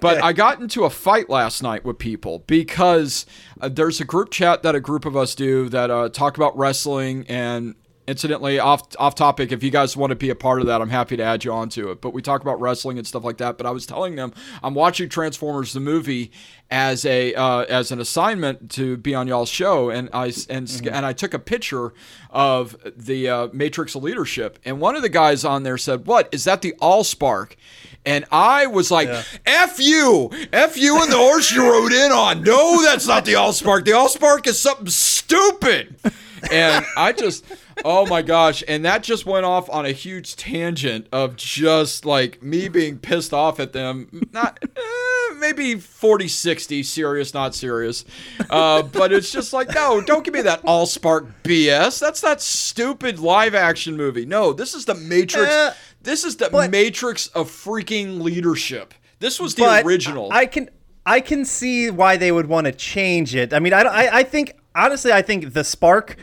But 0.00 0.22
I 0.22 0.32
got 0.32 0.60
into 0.60 0.84
a 0.84 0.90
fight 0.90 1.28
last 1.30 1.62
night 1.62 1.84
with 1.84 1.98
people 1.98 2.40
because 2.46 3.26
uh, 3.60 3.68
there's 3.68 4.00
a 4.00 4.04
group 4.04 4.30
chat 4.30 4.62
that 4.62 4.74
a 4.74 4.80
group 4.80 5.04
of 5.06 5.16
us 5.16 5.34
do 5.34 5.68
that 5.70 5.90
uh, 5.90 6.08
talk 6.10 6.36
about 6.36 6.56
wrestling 6.56 7.24
and. 7.28 7.74
Incidentally, 8.06 8.58
off 8.58 8.82
off 8.98 9.14
topic. 9.14 9.50
If 9.50 9.62
you 9.62 9.70
guys 9.70 9.96
want 9.96 10.10
to 10.10 10.14
be 10.16 10.28
a 10.28 10.34
part 10.34 10.60
of 10.60 10.66
that, 10.66 10.82
I'm 10.82 10.90
happy 10.90 11.16
to 11.16 11.22
add 11.22 11.42
you 11.44 11.52
onto 11.52 11.90
it. 11.90 12.02
But 12.02 12.12
we 12.12 12.20
talk 12.20 12.42
about 12.42 12.60
wrestling 12.60 12.98
and 12.98 13.06
stuff 13.06 13.24
like 13.24 13.38
that. 13.38 13.56
But 13.56 13.66
I 13.66 13.70
was 13.70 13.86
telling 13.86 14.14
them 14.16 14.34
I'm 14.62 14.74
watching 14.74 15.08
Transformers 15.08 15.72
the 15.72 15.80
movie 15.80 16.30
as 16.70 17.06
a 17.06 17.32
uh, 17.34 17.60
as 17.62 17.90
an 17.92 18.00
assignment 18.00 18.70
to 18.72 18.98
be 18.98 19.14
on 19.14 19.26
y'all's 19.26 19.48
show, 19.48 19.88
and 19.88 20.10
i 20.12 20.26
and 20.50 20.68
s- 20.68 20.82
and 20.84 21.06
I 21.06 21.14
took 21.14 21.32
a 21.32 21.38
picture 21.38 21.94
of 22.30 22.76
the 22.96 23.28
uh, 23.30 23.48
Matrix 23.54 23.94
of 23.94 24.02
Leadership, 24.02 24.58
and 24.66 24.80
one 24.80 24.96
of 24.96 25.02
the 25.02 25.08
guys 25.08 25.42
on 25.44 25.62
there 25.62 25.78
said, 25.78 26.06
"What 26.06 26.28
is 26.30 26.44
that? 26.44 26.60
The 26.60 26.74
Allspark?" 26.82 27.52
And 28.04 28.26
I 28.30 28.66
was 28.66 28.90
like, 28.90 29.08
"F 29.46 29.80
you, 29.80 30.30
F 30.52 30.76
you, 30.76 31.00
and 31.02 31.10
the 31.10 31.16
horse 31.16 31.50
you 31.50 31.62
rode 31.62 31.92
in 31.92 32.12
on. 32.12 32.42
No, 32.42 32.82
that's 32.82 33.06
not 33.06 33.24
the 33.24 33.32
Allspark. 33.32 33.86
The 33.86 33.92
Allspark 33.92 34.46
is 34.46 34.60
something 34.60 34.88
stupid." 34.88 35.96
And 36.50 36.84
I 36.96 37.12
just, 37.12 37.44
oh 37.84 38.06
my 38.06 38.22
gosh. 38.22 38.62
And 38.66 38.84
that 38.84 39.02
just 39.02 39.26
went 39.26 39.44
off 39.44 39.68
on 39.70 39.86
a 39.86 39.92
huge 39.92 40.36
tangent 40.36 41.06
of 41.12 41.36
just 41.36 42.04
like 42.04 42.42
me 42.42 42.68
being 42.68 42.98
pissed 42.98 43.32
off 43.32 43.60
at 43.60 43.72
them. 43.72 44.28
Not, 44.32 44.58
eh, 44.62 45.34
maybe 45.38 45.76
40, 45.76 46.28
60, 46.28 46.82
serious, 46.82 47.34
not 47.34 47.54
serious. 47.54 48.04
Uh, 48.50 48.82
but 48.82 49.12
it's 49.12 49.30
just 49.30 49.52
like, 49.52 49.74
no, 49.74 50.00
don't 50.00 50.24
give 50.24 50.34
me 50.34 50.42
that 50.42 50.60
all 50.64 50.86
spark 50.86 51.26
BS. 51.42 52.00
That's 52.00 52.20
that 52.20 52.40
stupid 52.40 53.18
live 53.18 53.54
action 53.54 53.96
movie. 53.96 54.26
No, 54.26 54.52
this 54.52 54.74
is 54.74 54.84
the 54.84 54.94
Matrix. 54.94 55.50
Eh, 55.52 55.72
this 56.02 56.24
is 56.24 56.36
the 56.36 56.48
but- 56.50 56.70
Matrix 56.70 57.28
of 57.28 57.50
freaking 57.50 58.20
leadership. 58.20 58.94
This 59.20 59.40
was 59.40 59.54
the 59.54 59.62
but 59.62 59.86
original. 59.86 60.28
I 60.32 60.44
can 60.46 60.68
I 61.06 61.20
can 61.20 61.44
see 61.44 61.90
why 61.90 62.16
they 62.16 62.30
would 62.30 62.46
want 62.46 62.66
to 62.66 62.72
change 62.72 63.34
it. 63.34 63.54
I 63.54 63.58
mean, 63.58 63.72
I 63.72 63.80
I, 63.82 64.18
I 64.18 64.22
think 64.22 64.54
honestly, 64.74 65.12
I 65.12 65.22
think 65.22 65.52
the 65.54 65.64
spark 65.64 66.16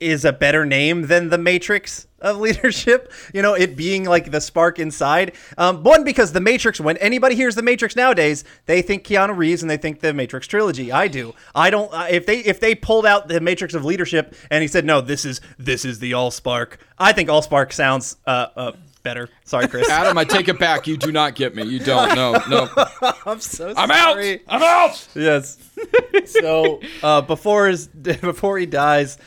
is 0.00 0.24
a 0.24 0.32
better 0.32 0.64
name 0.64 1.02
than 1.02 1.28
the 1.28 1.38
Matrix 1.38 2.06
of 2.20 2.36
leadership. 2.40 3.12
You 3.32 3.42
know, 3.42 3.54
it 3.54 3.76
being 3.76 4.04
like 4.04 4.30
the 4.30 4.40
spark 4.40 4.78
inside. 4.78 5.32
Um, 5.56 5.82
one 5.82 6.04
because 6.04 6.32
the 6.32 6.40
Matrix. 6.40 6.80
When 6.80 6.96
anybody 6.98 7.34
hears 7.34 7.54
the 7.54 7.62
Matrix 7.62 7.96
nowadays, 7.96 8.44
they 8.66 8.82
think 8.82 9.04
Keanu 9.04 9.36
Reeves 9.36 9.62
and 9.62 9.70
they 9.70 9.76
think 9.76 10.00
the 10.00 10.12
Matrix 10.12 10.46
trilogy. 10.46 10.92
I 10.92 11.08
do. 11.08 11.34
I 11.54 11.70
don't. 11.70 11.92
Uh, 11.92 12.06
if 12.10 12.26
they 12.26 12.40
if 12.40 12.60
they 12.60 12.74
pulled 12.74 13.06
out 13.06 13.28
the 13.28 13.40
Matrix 13.40 13.74
of 13.74 13.84
leadership 13.84 14.34
and 14.50 14.62
he 14.62 14.68
said 14.68 14.84
no, 14.84 15.00
this 15.00 15.24
is 15.24 15.40
this 15.58 15.84
is 15.84 15.98
the 15.98 16.14
All 16.14 16.30
Spark. 16.30 16.78
I 16.98 17.12
think 17.12 17.28
All 17.28 17.42
Spark 17.42 17.72
sounds 17.72 18.16
uh, 18.26 18.48
uh 18.56 18.72
better. 19.02 19.28
Sorry, 19.44 19.68
Chris. 19.68 19.88
Adam, 19.90 20.18
I 20.18 20.24
take 20.24 20.48
it 20.48 20.58
back. 20.58 20.86
You 20.86 20.96
do 20.96 21.12
not 21.12 21.34
get 21.34 21.54
me. 21.54 21.64
You 21.64 21.78
don't. 21.78 22.14
No, 22.14 22.32
no. 22.48 22.68
I'm 23.26 23.40
so 23.40 23.72
I'm 23.76 23.88
sorry. 23.88 24.40
out. 24.40 24.40
I'm 24.48 24.62
out. 24.62 25.08
Yes. 25.14 25.58
so 26.26 26.80
uh, 27.02 27.20
before 27.22 27.68
his 27.68 27.86
before 27.86 28.58
he 28.58 28.66
dies, 28.66 29.18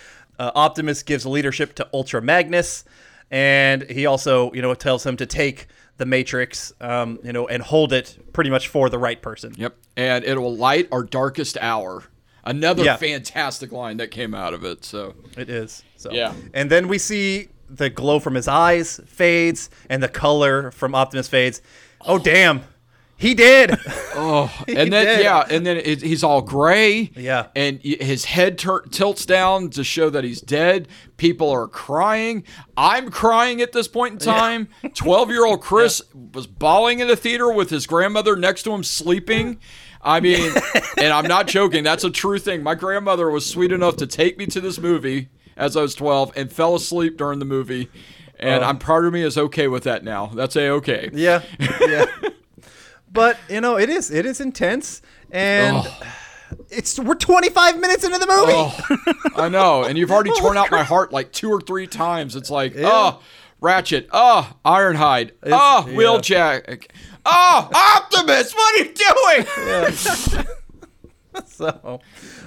uh, 0.41 0.51
Optimus 0.55 1.03
gives 1.03 1.25
leadership 1.25 1.75
to 1.75 1.87
Ultra 1.93 2.21
Magnus, 2.21 2.83
and 3.29 3.83
he 3.83 4.05
also 4.05 4.51
you 4.53 4.61
know 4.61 4.73
tells 4.73 5.05
him 5.05 5.15
to 5.17 5.25
take 5.25 5.67
the 5.97 6.05
Matrix, 6.05 6.73
um, 6.81 7.19
you 7.23 7.31
know, 7.31 7.47
and 7.47 7.61
hold 7.61 7.93
it 7.93 8.17
pretty 8.33 8.49
much 8.49 8.67
for 8.69 8.89
the 8.89 8.97
right 8.97 9.21
person. 9.21 9.53
Yep. 9.55 9.75
And 9.97 10.23
it 10.25 10.35
will 10.39 10.55
light 10.55 10.87
our 10.91 11.03
darkest 11.03 11.57
hour. 11.61 12.03
Another 12.43 12.83
Yeah. 12.83 12.95
fantastic 12.97 13.71
line 13.71 13.97
that 13.97 14.09
came 14.09 14.33
out 14.33 14.55
of 14.55 14.63
it. 14.65 14.83
So 14.83 15.13
It 15.37 15.47
is. 15.47 15.83
So 15.97 16.11
Yeah. 16.11 16.33
And 16.55 16.71
then 16.71 16.87
we 16.87 16.97
see 16.97 17.49
the 17.69 17.91
glow 17.91 18.19
from 18.19 18.33
his 18.33 18.47
eyes 18.47 18.99
fades, 19.05 19.69
and 19.91 20.01
the 20.01 20.07
color 20.09 20.71
from 20.71 20.95
Optimus 20.95 21.27
fades. 21.27 21.61
Oh 22.01 22.17
damn, 22.17 22.63
he 23.21 23.33
did. 23.35 23.77
Oh, 24.13 24.47
He 24.67 24.75
and 24.75 24.91
then 24.91 25.05
did. 25.05 25.23
yeah, 25.23 25.45
and 25.49 25.65
then 25.65 25.77
it, 25.77 26.01
he's 26.01 26.21
all 26.21 26.41
gray. 26.41 27.09
Yeah. 27.15 27.47
and 27.55 27.79
his 27.81 28.25
head 28.25 28.57
tur- 28.57 28.85
tilts 28.91 29.25
down 29.25 29.69
to 29.69 29.85
show 29.85 30.09
that 30.09 30.25
he's 30.25 30.41
dead. 30.41 30.89
People 31.15 31.49
are 31.49 31.67
crying. 31.67 32.43
I'm 32.75 33.09
crying 33.09 33.61
at 33.61 33.71
this 33.71 33.87
point 33.87 34.13
in 34.13 34.19
time. 34.19 34.67
Twelve-year-old 34.95 35.61
Chris 35.69 36.01
was 36.33 36.45
bawling 36.45 36.99
in 36.99 37.07
the 37.07 37.15
theater 37.15 37.49
with 37.51 37.69
his 37.69 37.87
grandmother 37.87 38.35
next 38.35 38.63
to 38.63 38.73
him 38.73 38.83
sleeping. 38.83 39.59
I 40.01 40.19
mean, 40.19 40.51
and 40.97 41.13
I'm 41.13 41.27
not 41.27 41.47
joking. 41.47 41.83
That's 41.85 42.03
a 42.03 42.11
true 42.11 42.37
thing. 42.37 42.61
My 42.63 42.75
grandmother 42.75 43.29
was 43.31 43.45
sweet 43.45 43.71
enough 43.71 43.95
to 43.97 44.07
take 44.07 44.37
me 44.37 44.45
to 44.47 44.59
this 44.59 44.77
movie 44.77 45.29
as 45.55 45.77
I 45.77 45.83
was 45.83 45.95
12 45.95 46.33
and 46.35 46.51
fell 46.51 46.75
asleep 46.75 47.15
during 47.17 47.39
the 47.39 47.45
movie. 47.45 47.89
And 48.37 48.61
oh. 48.63 48.67
I'm 48.67 48.77
part 48.77 49.05
of 49.05 49.13
me 49.13 49.21
is 49.23 49.37
okay 49.37 49.67
with 49.69 49.83
that 49.83 50.03
now. 50.03 50.27
That's 50.27 50.55
a 50.57 50.69
okay. 50.71 51.09
Yeah, 51.13 51.43
yeah. 51.79 52.05
But 53.11 53.37
you 53.49 53.61
know, 53.61 53.77
it 53.77 53.89
is 53.89 54.11
it 54.11 54.25
is 54.25 54.39
intense, 54.39 55.01
and 55.31 55.87
it's 56.69 56.99
we're 56.99 57.15
25 57.15 57.79
minutes 57.79 58.03
into 58.03 58.17
the 58.17 58.27
movie. 58.27 58.53
Oh, 58.53 59.13
I 59.35 59.49
know. 59.49 59.83
And 59.83 59.97
you've 59.97 60.11
already 60.11 60.29
oh 60.33 60.39
torn 60.39 60.57
out 60.57 60.71
my 60.71 60.83
heart 60.83 61.11
like 61.11 61.31
two 61.31 61.49
or 61.49 61.61
three 61.61 61.87
times. 61.87 62.35
It's 62.35 62.49
like, 62.49 62.73
oh, 62.77 63.21
Ratchet. 63.59 64.09
Oh, 64.11 64.51
Ironhide. 64.65 65.31
Oh, 65.43 65.85
yeah. 65.87 65.93
Wheeljack. 65.93 66.87
Oh, 67.25 67.69
Optimus. 67.73 68.53
What 68.53 68.75
are 68.75 68.83
you 68.83 68.93
doing? 70.35 70.45
So, 71.45 71.99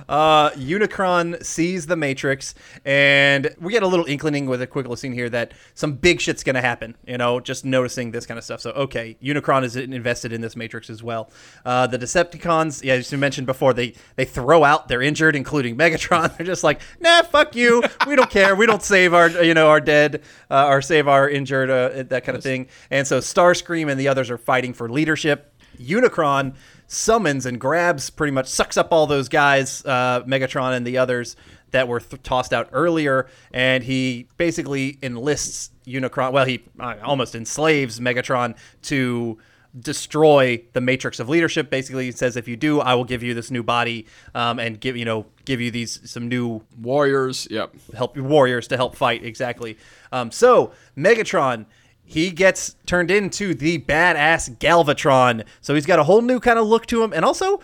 uh, 0.09 0.51
Unicron 0.51 1.45
sees 1.45 1.87
the 1.87 1.95
Matrix, 1.95 2.55
and 2.85 3.55
we 3.61 3.72
get 3.72 3.82
a 3.82 3.87
little 3.87 4.07
inkling 4.07 4.47
with 4.47 4.61
a 4.61 4.66
quick 4.66 4.85
little 4.85 4.97
scene 4.97 5.12
here 5.12 5.28
that 5.30 5.53
some 5.74 5.93
big 5.93 6.20
shit's 6.20 6.43
gonna 6.43 6.61
happen. 6.61 6.97
You 7.07 7.18
know, 7.18 7.39
just 7.39 7.64
noticing 7.64 8.11
this 8.11 8.26
kind 8.26 8.39
of 8.39 8.45
stuff. 8.45 8.61
So, 8.61 8.70
okay, 8.70 9.16
Unicron 9.22 9.62
is 9.62 9.76
invested 9.76 10.32
in 10.32 10.41
this 10.41 10.57
Matrix 10.57 10.91
as 10.91 11.03
well. 11.03 11.30
Uh, 11.64 11.87
the 11.87 11.99
Decepticons, 11.99 12.82
yeah, 12.82 12.95
as 12.95 13.12
you 13.12 13.18
mentioned 13.18 13.47
before, 13.47 13.72
they 13.72 13.95
they 14.16 14.24
throw 14.24 14.64
out 14.64 14.89
their 14.89 15.01
injured, 15.01 15.37
including 15.37 15.76
Megatron. 15.76 16.37
They're 16.37 16.47
just 16.47 16.64
like, 16.64 16.80
nah, 16.99 17.22
fuck 17.22 17.55
you. 17.55 17.82
We 18.07 18.16
don't 18.16 18.30
care. 18.30 18.57
We 18.57 18.66
don't 18.66 18.82
save 18.82 19.14
our 19.14 19.28
you 19.28 19.55
know 19.55 19.68
our 19.68 19.80
dead 19.80 20.22
uh, 20.51 20.66
or 20.66 20.82
save 20.82 21.07
our 21.07 21.28
injured, 21.28 21.70
uh, 21.70 22.03
that 22.05 22.24
kind 22.24 22.37
of 22.37 22.43
thing. 22.43 22.68
And 22.91 23.07
so, 23.07 23.18
Starscream 23.18 23.91
and 23.91 24.01
the 24.01 24.09
others 24.09 24.30
are 24.30 24.39
fighting 24.39 24.72
for 24.72 24.89
leadership. 24.89 25.53
Unicron 25.79 26.55
summons 26.87 27.47
and 27.47 27.61
grabs, 27.61 28.11
pretty 28.11 28.31
much 28.31 28.47
sucks 28.47 28.77
up 28.77 28.93
all 28.93 29.07
those 29.07 29.29
guys, 29.29 29.85
uh, 29.85 30.22
Megatron 30.25 30.77
and 30.77 30.87
the 30.87 30.99
others 30.99 31.37
that 31.70 31.89
were 31.89 32.01
th- 32.01 32.22
tossed 32.22 32.53
out 32.53 32.68
earlier, 32.72 33.27
and 33.53 33.83
he 33.85 34.29
basically 34.37 34.99
enlists 35.03 35.70
Unicron. 35.87 36.33
Well, 36.33 36.45
he 36.45 36.64
uh, 36.79 36.95
almost 37.03 37.35
enslaves 37.35 37.99
Megatron 37.99 38.57
to 38.83 39.39
destroy 39.79 40.62
the 40.72 40.81
matrix 40.81 41.18
of 41.18 41.29
leadership. 41.29 41.68
Basically, 41.68 42.05
he 42.05 42.12
says, 42.12 42.37
"If 42.37 42.47
you 42.47 42.57
do, 42.57 42.81
I 42.81 42.95
will 42.95 43.05
give 43.05 43.22
you 43.25 43.35
this 43.35 43.51
new 43.51 43.64
body 43.64 44.07
um, 44.35 44.61
and 44.61 44.81
give 44.81 44.97
you 44.97 45.05
know 45.05 45.27
give 45.45 45.61
you 45.61 45.70
these 45.70 46.01
some 46.09 46.29
new 46.29 46.62
Warriors. 46.81 47.49
Yep. 47.51 47.75
help 47.95 48.16
you 48.16 48.25
warriors 48.25 48.68
to 48.68 48.77
help 48.77 48.95
fight 48.95 49.25
exactly. 49.25 49.77
Um, 50.12 50.31
so 50.31 50.72
Megatron, 50.97 51.66
he 52.05 52.30
gets 52.30 52.76
turned 52.86 53.11
into 53.11 53.55
the 53.55 53.78
badass 53.78 54.57
Galvatron. 54.59 55.44
So 55.61 55.74
he's 55.74 55.86
got 55.86 55.98
a 55.98 56.05
whole 56.05 56.22
new 56.22 56.38
kind 56.40 56.59
of 56.59 56.66
look 56.66 56.86
to 56.86 57.02
him, 57.02 57.12
and 57.12 57.24
also 57.24 57.61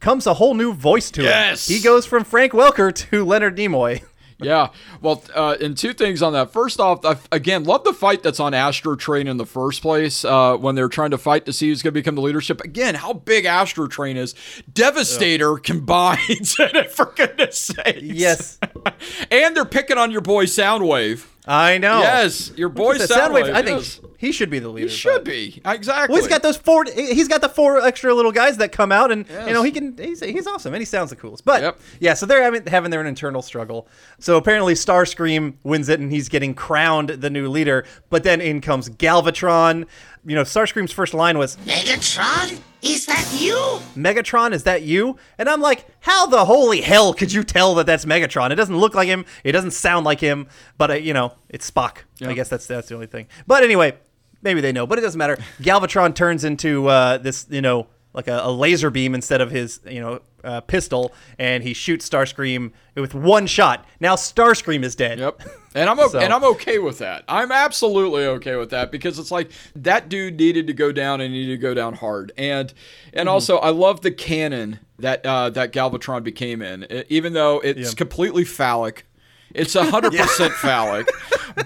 comes 0.00 0.26
a 0.26 0.34
whole 0.34 0.54
new 0.54 0.72
voice 0.72 1.10
to 1.12 1.22
Yes! 1.22 1.68
him. 1.70 1.76
He 1.76 1.82
goes 1.82 2.06
from 2.06 2.24
Frank 2.24 2.52
Welker 2.52 2.92
to 3.10 3.24
Leonard 3.24 3.56
Nimoy. 3.56 4.02
Yeah. 4.40 4.70
Well, 5.00 5.22
uh, 5.36 5.54
and 5.60 5.76
two 5.78 5.92
things 5.92 6.20
on 6.20 6.32
that. 6.32 6.52
First 6.52 6.80
off, 6.80 7.04
I, 7.04 7.16
again, 7.30 7.62
love 7.62 7.84
the 7.84 7.92
fight 7.92 8.24
that's 8.24 8.40
on 8.40 8.54
Astro 8.54 8.96
Train 8.96 9.28
in 9.28 9.36
the 9.36 9.46
first 9.46 9.82
place 9.82 10.24
uh, 10.24 10.56
when 10.56 10.74
they're 10.74 10.88
trying 10.88 11.12
to 11.12 11.18
fight 11.18 11.44
to 11.46 11.52
see 11.52 11.68
who's 11.68 11.80
going 11.80 11.92
to 11.94 12.00
become 12.00 12.16
the 12.16 12.22
leadership. 12.22 12.60
Again, 12.60 12.96
how 12.96 13.12
big 13.12 13.44
Astro 13.44 13.86
Train 13.86 14.16
is. 14.16 14.34
Devastator 14.72 15.58
combines, 15.58 16.56
for 16.90 17.12
goodness 17.14 17.56
sakes. 17.56 18.02
Yes, 18.02 18.58
and 19.30 19.54
they're 19.54 19.64
picking 19.64 19.96
on 19.96 20.10
your 20.10 20.22
boy 20.22 20.46
Soundwave. 20.46 21.24
I 21.44 21.78
know. 21.78 21.98
Yes, 22.00 22.52
your 22.56 22.68
boy 22.68 22.98
Said 22.98 23.08
Soundwave. 23.10 23.46
Soundwave, 23.46 23.52
I 23.54 23.62
think 23.62 23.78
yes. 23.80 24.00
he 24.16 24.30
should 24.30 24.48
be 24.48 24.60
the 24.60 24.68
leader. 24.68 24.88
he 24.88 24.94
should 24.94 25.14
but- 25.16 25.24
be 25.24 25.60
exactly. 25.64 26.12
Well, 26.12 26.22
he's 26.22 26.28
got 26.30 26.42
those 26.42 26.56
four. 26.56 26.84
He's 26.84 27.26
got 27.26 27.40
the 27.40 27.48
four 27.48 27.80
extra 27.80 28.14
little 28.14 28.30
guys 28.30 28.58
that 28.58 28.70
come 28.70 28.92
out, 28.92 29.10
and 29.10 29.26
you 29.28 29.52
know 29.52 29.64
he 29.64 29.72
can. 29.72 29.96
He's, 29.98 30.20
he's 30.20 30.46
awesome, 30.46 30.72
and 30.72 30.80
he 30.80 30.84
sounds 30.84 31.10
the 31.10 31.16
coolest. 31.16 31.44
But 31.44 31.62
Yep. 31.62 31.80
yeah, 31.98 32.14
so 32.14 32.26
they're 32.26 32.42
having, 32.42 32.64
having 32.66 32.90
their 32.92 33.04
internal 33.04 33.42
struggle. 33.42 33.88
So 34.20 34.36
apparently, 34.36 34.74
Starscream 34.74 35.54
wins 35.64 35.88
it, 35.88 35.98
and 35.98 36.12
he's 36.12 36.28
getting 36.28 36.54
crowned 36.54 37.08
the 37.08 37.30
new 37.30 37.48
leader. 37.48 37.84
But 38.08 38.22
then 38.22 38.40
in 38.40 38.60
comes 38.60 38.88
Galvatron. 38.88 39.86
You 40.24 40.36
know, 40.36 40.42
Starscream's 40.42 40.92
first 40.92 41.12
line 41.12 41.38
was 41.38 41.56
Megatron? 41.66 42.60
Is 42.82 43.06
that 43.06 43.36
you? 43.38 43.54
Megatron, 43.94 44.52
is 44.52 44.64
that 44.64 44.82
you? 44.82 45.16
And 45.38 45.48
I'm 45.48 45.60
like, 45.60 45.86
how 46.00 46.26
the 46.26 46.44
holy 46.44 46.80
hell 46.80 47.14
could 47.14 47.32
you 47.32 47.44
tell 47.44 47.76
that 47.76 47.86
that's 47.86 48.04
Megatron? 48.04 48.50
It 48.50 48.56
doesn't 48.56 48.76
look 48.76 48.94
like 48.94 49.06
him. 49.06 49.24
It 49.44 49.52
doesn't 49.52 49.70
sound 49.70 50.04
like 50.04 50.18
him. 50.18 50.48
But 50.78 50.90
uh, 50.90 50.94
you 50.94 51.14
know, 51.14 51.34
it's 51.48 51.70
Spock. 51.70 51.98
I 52.20 52.32
guess 52.34 52.48
that's 52.48 52.66
that's 52.66 52.88
the 52.88 52.94
only 52.94 53.06
thing. 53.06 53.28
But 53.46 53.62
anyway, 53.62 53.96
maybe 54.42 54.60
they 54.60 54.72
know. 54.72 54.86
But 54.86 54.98
it 54.98 55.02
doesn't 55.02 55.18
matter. 55.18 55.36
Galvatron 55.60 56.14
turns 56.14 56.42
into 56.42 56.88
uh, 56.88 57.18
this, 57.18 57.46
you 57.50 57.62
know, 57.62 57.86
like 58.14 58.26
a, 58.26 58.40
a 58.42 58.50
laser 58.50 58.90
beam 58.90 59.14
instead 59.14 59.40
of 59.40 59.50
his, 59.52 59.80
you 59.86 60.00
know, 60.00 60.20
uh, 60.44 60.60
pistol, 60.62 61.12
and 61.38 61.62
he 61.62 61.72
shoots 61.74 62.08
Starscream 62.08 62.72
with 62.94 63.14
one 63.14 63.46
shot. 63.46 63.86
Now 64.00 64.16
Starscream 64.16 64.82
is 64.84 64.94
dead. 64.94 65.18
Yep. 65.18 65.42
And 65.74 65.88
I'm 65.88 65.98
o- 66.00 66.08
So- 66.12 66.18
and 66.18 66.32
I'm 66.32 66.44
okay 66.44 66.78
with 66.78 66.98
that. 66.98 67.24
I'm 67.28 67.50
absolutely 67.52 68.26
okay 68.26 68.56
with 68.56 68.70
that 68.70 68.90
because 68.92 69.18
it's 69.18 69.30
like 69.30 69.50
that 69.76 70.08
dude 70.08 70.38
needed 70.38 70.66
to 70.66 70.72
go 70.72 70.92
down 70.92 71.20
and 71.20 71.32
he 71.32 71.40
needed 71.40 71.52
to 71.56 71.62
go 71.62 71.74
down 71.74 71.94
hard. 71.94 72.32
And 72.36 72.72
and 73.12 73.26
Mm-hmm. 73.26 73.28
also 73.28 73.58
I 73.58 73.70
love 73.70 74.00
the 74.02 74.10
canon 74.10 74.80
that 74.98 75.24
uh, 75.26 75.50
that 75.50 75.72
Galvatron 75.72 76.22
became 76.22 76.62
in, 76.62 76.84
E- 76.90 77.04
even 77.08 77.32
though 77.32 77.60
it's 77.60 77.90
Yeah. 77.90 77.94
completely 77.96 78.44
phallic. 78.44 79.06
It's 79.54 79.74
hundred 79.74 80.12
percent 80.14 80.52
phallic, 80.54 81.08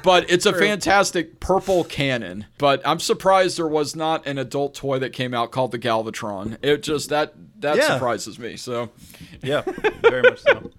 but 0.03 0.29
it's 0.31 0.47
a 0.47 0.53
fantastic 0.53 1.41
purple 1.41 1.85
cannon. 1.85 2.47
But 2.59 2.83
I'm 2.87 2.99
surprised 3.01 3.59
there 3.59 3.69
was 3.69 3.95
not 3.97 4.27
an 4.27 4.39
adult 4.39 4.75
toy 4.75 4.99
that 4.99 5.13
came 5.13 5.35
out 5.35 5.51
called 5.53 5.73
the 5.73 5.79
Galvatron. 5.79 6.59
It 6.63 6.83
just 6.83 7.09
that 7.11 7.35
that 7.61 7.77
Yeah. 7.77 7.95
surprises 7.95 8.39
me. 8.39 8.57
So 8.57 8.91
Yeah, 9.43 9.63
very 10.03 10.23
much 10.23 10.41
so. 10.41 10.71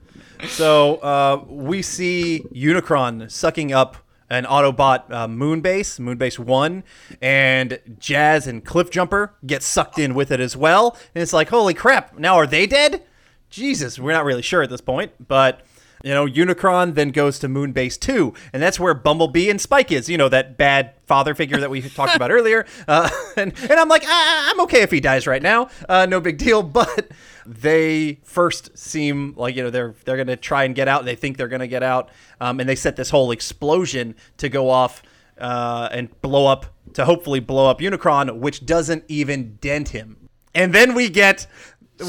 So 0.48 0.96
uh, 0.98 1.44
we 1.48 1.82
see 1.82 2.44
Unicron 2.54 3.32
sucking 3.32 3.74
up 3.74 3.98
an 4.30 4.44
Autobot 4.44 5.10
uh, 5.10 5.26
Moonbase, 5.28 6.00
Moonbase 6.00 6.38
One, 6.38 6.84
and 7.22 7.80
Jazz 7.98 8.46
and 8.46 8.64
Cliffjumper 8.66 9.30
get 9.46 9.64
sucked 9.64 9.98
in 9.98 10.14
with 10.14 10.32
it 10.32 10.40
as 10.40 10.56
well. 10.58 10.98
And 11.16 11.22
it's 11.22 11.34
like, 11.34 11.50
holy 11.50 11.74
crap! 11.74 12.20
Now 12.20 12.36
are 12.36 12.46
they 12.46 12.68
dead? 12.68 13.04
Jesus, 13.50 13.98
we're 13.98 14.12
not 14.12 14.26
really 14.26 14.42
sure 14.42 14.62
at 14.62 14.70
this 14.70 14.82
point, 14.82 15.12
but. 15.28 15.62
You 16.04 16.14
know, 16.14 16.26
Unicron 16.26 16.96
then 16.96 17.10
goes 17.10 17.40
to 17.40 17.48
Moonbase 17.48 18.00
2, 18.00 18.34
and 18.54 18.62
that's 18.62 18.80
where 18.80 18.94
Bumblebee 18.94 19.50
and 19.50 19.60
Spike 19.60 19.92
is. 19.92 20.10
You 20.10 20.18
know, 20.18 20.30
that 20.30 20.58
bad 20.58 20.94
father 21.06 21.34
figure 21.34 21.58
that 21.58 21.70
we 21.70 21.82
talked 21.90 22.16
about 22.16 22.32
earlier. 22.32 22.66
Uh, 22.88 23.10
and, 23.38 23.54
and 23.58 23.74
I'm 23.74 23.90
like, 23.90 24.04
ah, 24.06 24.52
I'm 24.52 24.60
okay 24.62 24.82
if 24.82 24.92
he 24.92 25.00
dies 25.00 25.28
right 25.28 25.42
now. 25.42 25.70
Uh, 25.90 26.06
no 26.06 26.20
big 26.20 26.38
deal. 26.38 26.58
But 26.78 27.12
they 27.46 28.20
first 28.24 28.78
seem 28.78 29.34
like, 29.36 29.56
you 29.56 29.64
know, 29.64 29.70
they're 29.72 29.96
they're 30.06 30.16
going 30.16 30.28
to 30.28 30.36
try 30.36 30.64
and 30.64 30.76
get 30.76 30.88
out. 30.88 31.06
They 31.06 31.16
think 31.16 31.38
they're 31.38 31.48
going 31.48 31.62
to 31.62 31.68
get 31.68 31.82
out. 31.82 32.10
Um, 32.40 32.60
and 32.60 32.70
they 32.70 32.76
set 32.76 32.96
this 32.96 33.10
whole 33.10 33.32
explosion 33.32 34.16
to 34.38 34.48
go 34.48 34.70
off 34.70 35.02
uh, 35.40 35.90
and 35.92 36.22
blow 36.22 36.46
up, 36.46 36.68
to 36.94 37.06
hopefully 37.06 37.40
blow 37.40 37.70
up 37.70 37.80
Unicron, 37.80 38.40
which 38.40 38.66
doesn't 38.66 39.06
even 39.08 39.58
dent 39.60 39.90
him. 39.90 40.30
And 40.54 40.74
then 40.74 40.94
we 40.94 41.10
get 41.10 41.48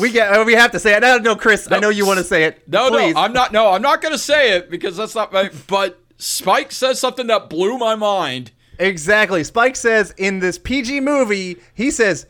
We 0.01 0.11
get. 0.11 0.33
Uh, 0.33 0.45
we 0.45 0.55
have 0.55 0.73
to 0.73 0.79
say 0.79 0.95
it. 0.97 1.01
No, 1.01 1.19
no, 1.19 1.37
Chris. 1.37 1.71
I 1.71 1.79
know 1.79 1.89
you 1.89 2.07
want 2.07 2.19
to 2.19 2.25
say 2.25 2.45
it. 2.45 2.69
No, 2.69 2.91
Please. 2.91 3.15
no, 3.15 3.21
I'm 3.21 3.33
not. 3.33 3.53
No, 3.53 3.73
I'm 3.73 3.83
not 3.83 4.03
going 4.03 4.13
to 4.13 4.19
say 4.19 4.57
it 4.57 4.71
because 4.71 4.97
that's 4.97 5.15
not 5.15 5.33
my. 5.33 5.51
But 5.67 6.01
Spike 6.19 6.73
says 6.73 7.01
something 7.01 7.27
that 7.29 7.49
blew 7.49 7.79
my 7.79 7.95
mind. 7.95 8.51
Exactly. 8.79 9.43
Spike 9.45 9.77
says 9.77 10.15
in 10.19 10.41
this 10.41 10.59
PG 10.59 11.01
movie, 11.01 11.57
he 11.75 11.91
says, 11.91 12.27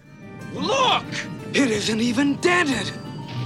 Look! 0.54 1.04
It 1.52 1.70
isn't 1.70 2.00
even 2.00 2.36
dented! 2.36 2.92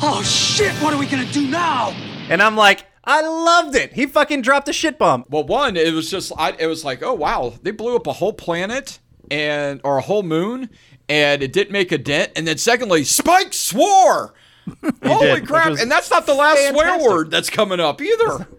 Oh 0.03 0.23
shit, 0.25 0.73
what 0.83 0.93
are 0.93 0.99
we 0.99 1.07
gonna 1.07 1.31
do 1.33 1.47
now? 1.49 1.91
and 2.29 2.43
I'm 2.43 2.57
like, 2.57 2.87
I 3.05 3.21
loved 3.23 3.75
it. 3.77 3.93
He 3.93 4.07
fucking 4.07 4.43
dropped 4.43 4.69
a 4.69 4.73
shit 4.73 4.99
bomb. 4.99 5.25
Well, 5.29 5.45
one, 5.45 5.77
it 5.77 5.93
was 5.93 6.11
just, 6.11 6.33
I, 6.37 6.53
it 6.59 6.67
was 6.67 6.85
like, 6.85 7.03
oh 7.03 7.15
wow, 7.15 7.55
they 7.63 7.71
blew 7.73 7.97
up 7.97 8.07
a 8.07 8.13
whole 8.13 8.33
planet 8.33 8.99
and 9.31 9.81
or 9.85 9.99
a 9.99 10.03
whole 10.03 10.23
moon, 10.23 10.71
and 11.13 11.43
it 11.43 11.53
didn't 11.53 11.73
make 11.73 11.93
a 11.93 11.99
dent. 11.99 12.33
And 12.37 12.47
then 12.49 12.59
secondly, 12.59 13.05
Spike 13.05 13.53
swore. 13.53 14.35
Holy 15.05 15.41
did, 15.41 15.47
crap! 15.47 15.79
And 15.79 15.91
that's 15.91 16.11
not 16.11 16.25
the 16.27 16.35
last 16.35 16.69
swear 16.69 16.99
word 17.03 17.31
that's 17.31 17.51
coming 17.51 17.81
up 17.81 18.01
either. 18.01 18.47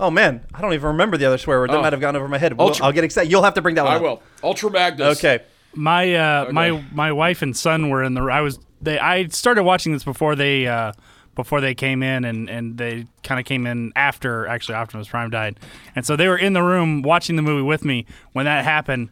Oh 0.00 0.10
man, 0.10 0.44
I 0.54 0.60
don't 0.60 0.72
even 0.74 0.88
remember 0.88 1.16
the 1.16 1.26
other 1.26 1.38
swear 1.38 1.58
word. 1.60 1.70
That 1.70 1.76
Oh. 1.78 1.82
might 1.82 1.92
have 1.92 2.00
gone 2.00 2.14
over 2.16 2.26
my 2.28 2.38
head. 2.38 2.52
We'll- 2.56 2.68
Ultra- 2.68 2.86
I'll 2.86 2.92
get 2.92 3.04
excited. 3.04 3.30
You'll 3.30 3.42
have 3.42 3.54
to 3.54 3.62
bring 3.62 3.74
that 3.76 3.84
one. 3.84 3.92
I 3.92 3.96
up. 3.96 4.02
will. 4.02 4.22
Ultra 4.42 4.70
Magnus. 4.70 5.18
Okay. 5.18 5.44
My 5.74 6.14
uh, 6.14 6.52
my 6.52 6.82
my 6.92 7.12
wife 7.12 7.42
and 7.42 7.56
son 7.56 7.90
were 7.90 8.02
in 8.02 8.14
the. 8.14 8.22
I 8.22 8.40
was 8.40 8.58
they. 8.80 8.98
I 8.98 9.26
started 9.28 9.62
watching 9.64 9.92
this 9.92 10.02
before 10.04 10.34
they 10.34 10.66
uh, 10.66 10.92
before 11.36 11.60
they 11.60 11.74
came 11.74 12.02
in, 12.02 12.24
and 12.24 12.48
and 12.48 12.76
they 12.78 13.06
kind 13.22 13.38
of 13.38 13.44
came 13.46 13.66
in 13.66 13.92
after 13.94 14.46
actually 14.46 14.76
Optimus 14.76 15.08
Prime 15.08 15.30
died, 15.30 15.58
and 15.94 16.04
so 16.06 16.16
they 16.16 16.26
were 16.28 16.38
in 16.38 16.52
the 16.52 16.62
room 16.62 17.02
watching 17.02 17.36
the 17.36 17.42
movie 17.42 17.62
with 17.62 17.84
me 17.84 18.06
when 18.32 18.46
that 18.46 18.64
happened, 18.64 19.10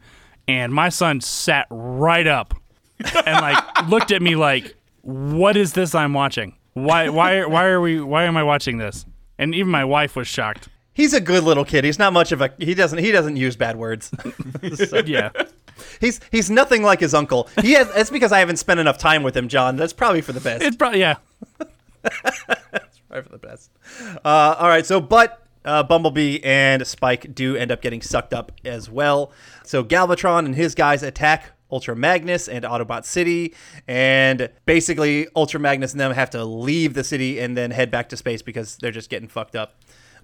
and 0.49 0.73
my 0.73 0.89
son 0.89 1.21
sat 1.21 1.67
right 1.71 2.27
up 2.27 2.55
and 3.15 3.41
like 3.41 3.59
looked 3.89 4.13
at 4.13 4.23
me 4.23 4.37
like, 4.37 4.75
"What 5.03 5.57
is 5.57 5.73
this 5.73 5.95
I'm 5.95 6.13
watching? 6.13 6.57
Why 6.75 7.09
why 7.09 7.45
why 7.47 7.65
are 7.67 7.81
we 7.81 8.01
why 8.01 8.25
am 8.25 8.37
I 8.37 8.43
watching 8.43 8.79
this?" 8.79 9.07
And 9.39 9.55
even 9.55 9.71
my 9.71 9.85
wife 9.85 10.17
was 10.17 10.27
shocked. 10.27 10.69
He's 10.93 11.13
a 11.13 11.21
good 11.21 11.45
little 11.45 11.65
kid. 11.67 11.85
He's 11.85 11.99
not 11.99 12.15
much 12.15 12.33
of 12.33 12.41
a. 12.41 12.51
He 12.59 12.73
doesn't. 12.73 12.99
He 12.99 13.13
doesn't 13.13 13.37
use 13.37 13.57
bad 13.57 13.77
words. 13.77 14.11
Yeah. 15.05 15.31
he's 16.01 16.21
he's 16.33 16.51
nothing 16.51 16.83
like 16.83 17.01
his 17.01 17.13
uncle. 17.13 17.51
He 17.61 17.73
has. 17.73 17.93
That's 17.93 18.09
because 18.09 18.33
I 18.33 18.39
haven't 18.39 18.57
spent 18.57 18.81
enough 18.81 18.97
time 18.97 19.23
with 19.23 19.37
him, 19.37 19.49
John. 19.49 19.77
That's 19.77 19.93
probably 19.93 20.23
for 20.23 20.33
the 20.33 20.41
best. 20.41 20.63
It's 20.63 20.77
probably 20.77 21.01
yeah. 21.01 21.17
That's 22.03 22.99
probably 23.09 23.23
for 23.23 23.29
the 23.29 23.39
best. 23.39 23.71
Uh, 24.25 24.57
all 24.59 24.69
right. 24.69 24.87
So, 24.87 25.01
but 25.01 25.46
uh, 25.67 25.83
Bumblebee 25.83 26.39
and 26.43 26.87
Spike 26.87 27.35
do 27.35 27.57
end 27.57 27.71
up 27.71 27.83
getting 27.83 28.01
sucked 28.01 28.33
up 28.33 28.53
as 28.65 28.89
well. 28.89 29.33
So 29.65 29.85
Galvatron 29.85 30.47
and 30.47 30.55
his 30.55 30.75
guys 30.75 31.03
attack 31.03 31.53
Ultra 31.71 31.97
Magnus 31.97 32.49
and 32.49 32.65
Autobot 32.65 33.05
City, 33.05 33.53
and 33.89 34.49
basically 34.67 35.27
Ultra 35.35 35.59
Magnus 35.59 35.93
and 35.93 36.01
them 36.01 36.13
have 36.13 36.31
to 36.31 36.45
leave 36.45 36.95
the 36.95 37.03
city 37.03 37.41
and 37.41 37.57
then 37.57 37.73
head 37.73 37.91
back 37.91 38.09
to 38.11 38.17
space 38.17 38.41
because 38.41 38.77
they're 38.77 38.93
just 38.93 39.11
getting 39.11 39.29
fucked 39.29 39.57
up. 39.57 39.75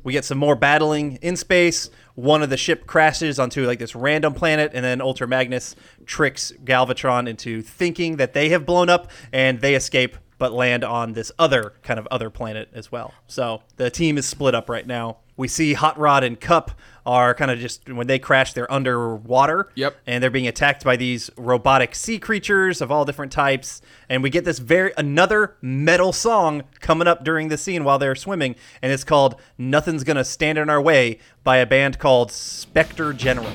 We 0.04 0.12
get 0.12 0.24
some 0.24 0.38
more 0.38 0.56
battling 0.56 1.16
in 1.22 1.36
space. 1.36 1.90
One 2.14 2.42
of 2.42 2.50
the 2.50 2.56
ship 2.56 2.86
crashes 2.86 3.38
onto 3.38 3.66
like 3.66 3.78
this 3.78 3.94
random 3.94 4.34
planet, 4.34 4.70
and 4.74 4.84
then 4.84 5.00
Ultra 5.00 5.26
Magnus 5.26 5.74
tricks 6.06 6.52
Galvatron 6.64 7.28
into 7.28 7.62
thinking 7.62 8.16
that 8.16 8.34
they 8.34 8.48
have 8.50 8.64
blown 8.64 8.88
up, 8.88 9.10
and 9.32 9.60
they 9.60 9.74
escape 9.74 10.16
but 10.38 10.52
land 10.52 10.82
on 10.82 11.12
this 11.12 11.30
other 11.38 11.74
kind 11.82 12.00
of 12.00 12.08
other 12.10 12.28
planet 12.28 12.68
as 12.72 12.90
well. 12.90 13.14
So 13.28 13.62
the 13.76 13.90
team 13.90 14.18
is 14.18 14.26
split 14.26 14.56
up 14.56 14.68
right 14.68 14.86
now. 14.86 15.18
We 15.42 15.48
see 15.48 15.72
Hot 15.72 15.98
Rod 15.98 16.22
and 16.22 16.40
Kup 16.40 16.70
are 17.04 17.34
kind 17.34 17.50
of 17.50 17.58
just 17.58 17.88
when 17.88 18.06
they 18.06 18.20
crash, 18.20 18.52
they're 18.52 18.72
underwater. 18.72 19.70
Yep. 19.74 19.96
And 20.06 20.22
they're 20.22 20.30
being 20.30 20.46
attacked 20.46 20.84
by 20.84 20.94
these 20.94 21.32
robotic 21.36 21.96
sea 21.96 22.20
creatures 22.20 22.80
of 22.80 22.92
all 22.92 23.04
different 23.04 23.32
types. 23.32 23.82
And 24.08 24.22
we 24.22 24.30
get 24.30 24.44
this 24.44 24.60
very 24.60 24.92
another 24.96 25.56
metal 25.60 26.12
song 26.12 26.62
coming 26.78 27.08
up 27.08 27.24
during 27.24 27.48
the 27.48 27.58
scene 27.58 27.82
while 27.82 27.98
they're 27.98 28.14
swimming, 28.14 28.54
and 28.80 28.92
it's 28.92 29.02
called 29.02 29.34
"Nothing's 29.58 30.04
Gonna 30.04 30.24
Stand 30.24 30.58
in 30.58 30.70
Our 30.70 30.80
Way" 30.80 31.18
by 31.42 31.56
a 31.56 31.66
band 31.66 31.98
called 31.98 32.30
Spectre 32.30 33.12
General. 33.12 33.50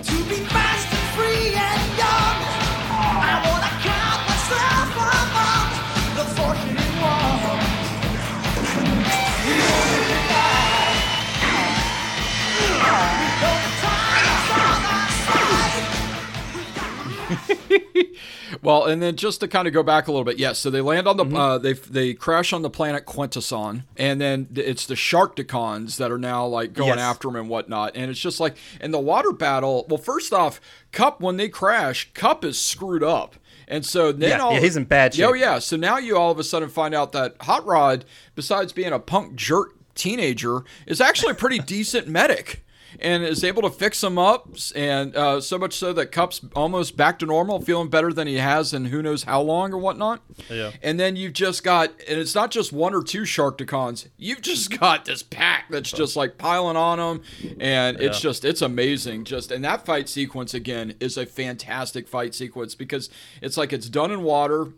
Well, 18.62 18.86
and 18.86 19.02
then 19.02 19.18
just 19.18 19.42
to 19.42 19.48
kind 19.48 19.68
of 19.68 19.74
go 19.74 19.84
back 19.84 20.08
a 20.08 20.12
little 20.12 20.24
bit, 20.24 20.40
yes. 20.40 20.58
So 20.60 20.70
they 20.70 20.80
land 20.80 21.06
on 21.08 21.18
the 21.18 21.26
uh, 21.26 21.58
they 21.58 21.74
they 21.74 22.14
crash 22.14 22.54
on 22.54 22.62
the 22.62 22.70
planet 22.70 23.06
Quintesson, 23.06 23.84
and 23.98 24.22
then 24.22 24.48
it's 24.56 24.86
the 24.86 24.96
Sharkticons 24.96 25.98
that 25.98 26.12
are 26.12 26.18
now 26.18 26.46
like 26.46 26.74
going 26.74 26.90
Yes. 26.98 27.00
after 27.00 27.28
them 27.28 27.36
and 27.36 27.50
whatnot. 27.50 27.92
And 27.96 28.10
it's 28.10 28.20
just 28.20 28.40
like 28.40 28.56
in 28.80 28.92
the 28.92 29.00
water 29.00 29.34
battle. 29.34 29.86
Well, 29.90 29.98
first 29.98 30.32
off, 30.34 30.62
Kup 30.94 31.20
when 31.20 31.36
they 31.38 31.50
crash, 31.50 32.10
Kup 32.14 32.46
is 32.46 32.60
screwed 32.60 33.04
up. 33.04 33.36
And 33.68 33.86
so 33.86 34.14
then 34.14 34.30
Yeah, 34.30 34.38
all 34.40 34.54
yeah, 34.54 34.62
he's 34.62 34.78
in 34.78 34.86
bad 34.86 35.14
shape. 35.14 35.26
Oh 35.28 35.34
yeah. 35.34 35.60
So 35.60 35.76
now 35.76 35.98
you 35.98 36.18
all 36.18 36.32
of 36.32 36.40
a 36.40 36.44
sudden 36.44 36.70
find 36.70 36.96
out 36.96 37.12
that 37.12 37.36
Hot 37.42 37.66
Rod, 37.66 38.06
besides 38.34 38.72
being 38.72 38.94
a 38.94 39.00
punk 39.00 39.36
jerk 39.36 39.74
teenager, 39.94 40.64
is 40.86 41.02
actually 41.02 41.32
a 41.32 41.36
pretty 41.36 41.60
decent 41.60 42.08
medic. 42.08 42.64
And 43.00 43.24
is 43.24 43.44
able 43.44 43.62
to 43.62 43.70
fix 43.70 44.04
him 44.04 44.18
up, 44.18 44.50
and 44.76 45.16
uh, 45.16 45.40
so 45.40 45.58
much 45.58 45.76
so 45.76 45.94
that 45.94 46.12
Kup's 46.12 46.42
almost 46.56 46.98
back 46.98 47.20
to 47.20 47.26
normal, 47.26 47.62
feeling 47.62 47.90
better 47.90 48.12
than 48.12 48.28
he 48.28 48.36
has 48.36 48.74
in 48.74 48.86
who 48.86 49.02
knows 49.02 49.24
how 49.24 49.42
long 49.42 49.74
or 49.74 49.78
whatnot. 49.78 50.22
Yeah. 50.50 50.72
And 50.82 51.00
then 51.00 51.16
you've 51.16 51.34
just 51.34 51.64
got, 51.64 51.92
and 52.08 52.20
it's 52.20 52.34
not 52.34 52.50
just 52.50 52.74
one 52.74 52.96
or 52.96 53.04
two 53.04 53.22
Sharkticons. 53.22 54.08
You've 54.18 54.42
just 54.42 54.80
got 54.80 55.06
this 55.06 55.22
pack 55.22 55.66
that's 55.70 55.92
just 55.92 56.16
like 56.16 56.38
piling 56.38 56.78
on 56.78 56.98
them, 56.98 57.22
and 57.60 58.00
it's 58.00 58.20
just 58.20 58.44
it's 58.44 58.62
amazing. 58.62 59.26
Just 59.26 59.52
and 59.52 59.64
that 59.64 59.86
fight 59.86 60.10
sequence 60.10 60.54
again 60.54 60.96
is 61.00 61.18
a 61.18 61.26
fantastic 61.26 62.08
fight 62.08 62.34
sequence 62.34 62.76
because 62.76 63.10
it's 63.42 63.58
like 63.58 63.74
it's 63.74 63.90
done 63.90 64.12
in 64.12 64.24
water, 64.24 64.70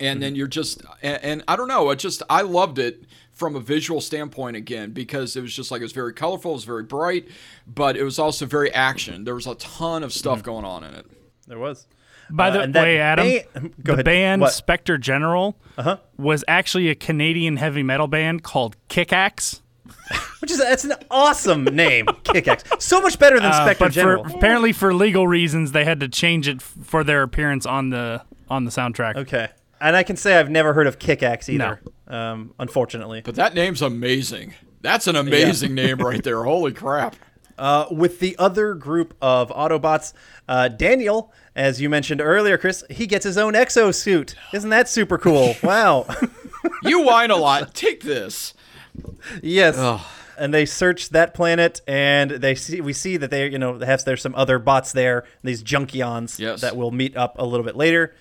and 0.00 0.22
then 0.22 0.34
you're 0.34 0.46
just 0.46 0.82
and, 1.02 1.22
and 1.22 1.44
I 1.46 1.56
don't 1.56 1.68
know, 1.68 1.90
it 1.90 1.98
just 1.98 2.22
I 2.28 2.42
loved 2.42 2.78
it 2.78 3.04
from 3.38 3.54
a 3.56 3.60
visual 3.60 4.00
standpoint 4.00 4.56
again 4.56 4.90
because 4.90 5.36
it 5.36 5.40
was 5.42 5.54
just 5.54 5.70
like 5.70 5.80
it 5.80 5.84
was 5.84 5.92
very 5.92 6.12
colorful, 6.12 6.50
it 6.50 6.54
was 6.54 6.64
very 6.64 6.82
bright, 6.82 7.28
but 7.66 7.96
it 7.96 8.02
was 8.02 8.18
also 8.18 8.44
very 8.46 8.72
action. 8.74 9.22
There 9.24 9.34
was 9.36 9.46
a 9.46 9.54
ton 9.54 10.02
of 10.02 10.12
stuff 10.12 10.42
going 10.42 10.64
on 10.64 10.82
in 10.84 10.92
it. 10.94 11.06
There 11.46 11.58
was. 11.58 11.86
By 12.30 12.48
Uh, 12.48 12.52
the 12.52 12.60
and 12.62 12.74
way, 12.74 12.98
Adam, 12.98 13.26
band- 13.26 13.74
the 13.78 13.92
ahead. 13.94 14.04
band 14.04 14.42
What? 14.42 14.52
Spectre 14.52 14.98
General 14.98 15.56
Uh-huh. 15.78 15.96
was 16.18 16.44
actually 16.48 16.88
a 16.90 16.94
Canadian 16.94 17.56
heavy 17.56 17.82
metal 17.82 18.08
band 18.08 18.42
called 18.42 18.76
Kickaxe. 18.88 19.62
Which 20.40 20.50
is 20.50 20.58
that's 20.58 20.84
an 20.84 20.92
awesome 21.10 21.64
name, 21.64 22.06
Kickaxe. 22.24 22.64
So 22.80 23.00
much 23.00 23.18
better 23.18 23.36
than 23.40 23.50
Uh, 23.52 23.64
Spectre 23.64 23.84
but 23.86 23.92
General. 23.92 24.24
for 24.24 24.36
apparently 24.36 24.72
for 24.72 24.92
legal 24.92 25.26
reasons, 25.26 25.72
they 25.72 25.84
had 25.84 26.00
to 26.00 26.08
change 26.08 26.48
it 26.48 26.56
f- 26.56 26.74
for 26.82 27.02
their 27.04 27.22
appearance 27.22 27.64
on 27.64 27.90
the 27.90 28.22
on 28.50 28.64
the 28.64 28.70
soundtrack. 28.70 29.16
Okay. 29.16 29.48
And 29.80 29.94
I 29.96 30.02
can 30.02 30.16
say 30.16 30.36
I've 30.38 30.50
never 30.50 30.72
heard 30.74 30.86
of 30.86 30.98
Kickaxe 30.98 31.48
either. 31.48 31.80
Um, 32.06 32.54
unfortunately. 32.58 33.20
But 33.24 33.34
that 33.36 33.54
name's 33.54 33.82
amazing. 33.82 34.54
That's 34.80 35.06
an 35.06 35.16
amazing 35.16 35.74
name 35.76 35.98
right 35.98 36.22
there. 36.22 36.42
Holy 36.44 36.72
crap. 36.72 37.16
Uh, 37.58 37.86
with 37.90 38.20
the 38.20 38.36
other 38.38 38.74
group 38.74 39.14
of 39.20 39.50
Autobots, 39.50 40.12
uh, 40.48 40.68
Daniel, 40.68 41.32
as 41.56 41.80
you 41.80 41.88
mentioned 41.90 42.20
earlier, 42.20 42.56
Chris, 42.56 42.84
he 42.88 43.06
gets 43.06 43.24
his 43.24 43.36
own 43.36 43.54
exosuit. 43.54 44.34
Isn't 44.52 44.70
that 44.70 44.88
super 44.88 45.18
cool? 45.18 45.54
Wow. 45.62 46.06
You 46.82 47.02
whine 47.04 47.30
a 47.30 47.36
lot. 47.36 47.74
Take 47.74 48.02
this. 48.02 48.54
yes. 49.42 49.76
And 50.38 50.54
they 50.54 50.66
search 50.66 51.08
that 51.10 51.34
planet, 51.34 51.80
and 51.88 52.30
they 52.30 52.54
see 52.54 52.80
we 52.80 52.92
see 52.92 53.16
that 53.16 53.30
they, 53.30 53.48
you 53.48 53.58
know, 53.58 53.76
they 53.76 53.86
have 53.86 54.04
there's 54.04 54.22
some 54.22 54.34
other 54.36 54.58
bots 54.60 54.92
there, 54.92 55.24
these 55.42 55.64
Junkions 55.64 56.38
Yes. 56.38 56.60
that 56.60 56.76
will 56.76 56.92
meet 56.92 57.16
up 57.16 57.36
a 57.40 57.44
little 57.44 57.64
bit 57.66 57.74
later. 57.76 58.14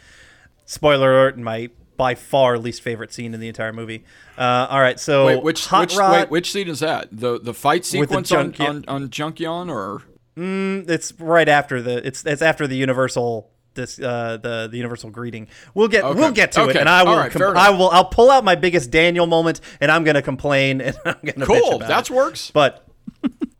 Spoiler 0.68 1.12
alert! 1.12 1.38
My 1.40 1.70
by 1.98 2.14
far 2.14 2.60
least 2.60 2.84
favorite 2.84 3.12
scene 3.12 3.34
in 3.34 3.40
the 3.40 3.48
entire 3.48 3.74
movie. 3.74 4.04
Uh, 4.38 4.68
all 4.70 4.80
right, 4.80 5.00
so 5.00 5.26
Wait, 5.26 5.42
which 5.42 5.66
Hot 5.66 5.80
which 5.90 5.96
Rod, 5.98 6.12
wait, 6.12 6.30
which 6.30 6.52
scene 6.52 6.68
is 6.68 6.82
that? 6.82 7.08
The 7.12 7.40
the 7.40 7.56
fight 7.56 7.80
With 7.98 8.10
the 8.10 8.24
sequence 8.24 8.32
on, 8.32 8.54
Junkion- 8.54 8.86
on 8.88 9.04
on 9.04 9.10
Junkion 9.10 9.72
or 9.72 10.04
it's 10.40 11.14
right 11.20 11.50
after 11.50 11.82
the 11.82 12.06
it's 12.06 12.24
it's 12.24 12.44
after 12.44 12.68
the 12.68 12.76
universal 12.76 13.50
this 13.74 14.00
uh 14.00 14.38
the 14.42 14.68
the 14.70 14.78
universal 14.78 15.10
greeting 15.10 15.48
we'll 15.74 15.88
get 15.88 16.04
Okay. 16.04 16.20
we'll 16.20 16.32
get 16.32 16.52
to 16.52 16.68
it 16.70 16.76
and 16.76 16.88
i 16.88 17.02
will 17.04 17.18
right, 17.18 17.32
com- 17.32 17.58
i 17.58 17.70
will 17.72 17.90
i'll 17.90 18.06
pull 18.06 18.30
out 18.30 18.44
my 18.44 18.54
biggest 18.56 18.92
daniel 18.92 19.26
moment 19.26 19.62
and 19.82 19.92
i'm 19.92 20.04
gonna 20.04 20.22
complain 20.22 20.80
and 20.82 20.96
i'm 21.06 21.16
gonna 21.24 21.46
bitch 21.46 21.46
Cool. 21.46 21.76
about 21.78 21.88
That 21.88 22.10
it. 22.12 22.14
works. 22.16 22.52
but 22.52 22.87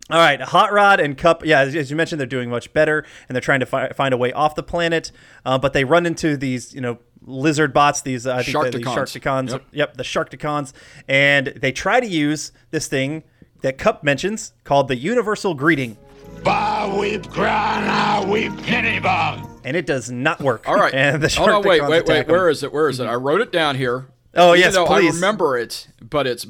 all 0.10 0.20
right 0.20 0.40
hot 0.42 0.72
rod 0.72 1.00
and 1.00 1.18
kup 1.18 1.46
yeah 1.46 1.60
as, 1.62 1.76
as 1.76 1.90
you 1.92 1.96
mentioned 1.98 2.20
they're 2.20 2.26
doing 2.28 2.50
much 2.50 2.72
better 2.74 3.06
and 3.28 3.36
they're 3.36 3.42
trying 3.42 3.60
to 3.60 3.66
fi- 3.66 3.90
find 3.90 4.14
a 4.14 4.18
way 4.18 4.32
off 4.34 4.56
the 4.56 4.64
planet 4.64 5.12
uh, 5.46 5.58
but 5.58 5.74
they 5.74 5.84
run 5.84 6.06
into 6.06 6.38
these 6.38 6.74
you 6.74 6.82
know 6.82 6.98
lizard 7.26 7.74
bots 7.74 8.02
these 8.02 8.26
uh, 8.26 8.36
i 8.36 8.44
think 8.44 8.56
they're 8.62 8.72
these 8.72 8.86
Sharkticons. 8.86 9.20
sharkticons 9.22 9.52
Yep. 9.52 9.64
yep 9.72 9.98
the 9.98 10.04
sharkticons 10.04 10.72
and 11.10 11.48
they 11.48 11.72
try 11.72 12.00
to 12.00 12.08
use 12.08 12.52
this 12.72 12.88
thing 12.88 13.24
that 13.62 13.78
kup 13.78 14.04
mentions 14.04 14.54
called 14.64 14.88
the 14.88 14.96
universal 14.96 15.54
greeting 15.54 15.98
Ba 16.44 16.96
weep 17.00 17.28
grana 17.30 18.26
weep 18.30 18.56
penny 18.64 19.00
bug. 19.00 19.48
and 19.64 19.76
it 19.76 19.86
does 19.86 20.12
not 20.12 20.40
work. 20.40 20.68
All 20.68 20.76
right. 20.76 20.94
And 20.94 21.22
the 21.24 21.30
Hold 21.30 21.50
on, 21.50 21.64
wait, 21.64 21.82
Sharkticons 21.82 21.90
wait, 21.90 21.98
attack 22.04 22.08
wait. 22.08 22.26
him. 22.28 22.32
Where 22.32 22.50
is 22.50 22.64
it? 22.64 22.72
Where 22.74 22.90
is 22.90 23.00
it? 23.00 23.06
I 23.06 23.16
wrote 23.16 23.42
it 23.42 23.52
down 23.52 23.76
here. 23.76 24.08
Oh, 24.38 24.50
Even 24.54 24.60
yes, 24.60 24.74
though 24.76 24.86
I 24.86 25.00
remember 25.00 25.58
it, 25.58 25.88
but 26.10 26.28
it's 26.28 26.46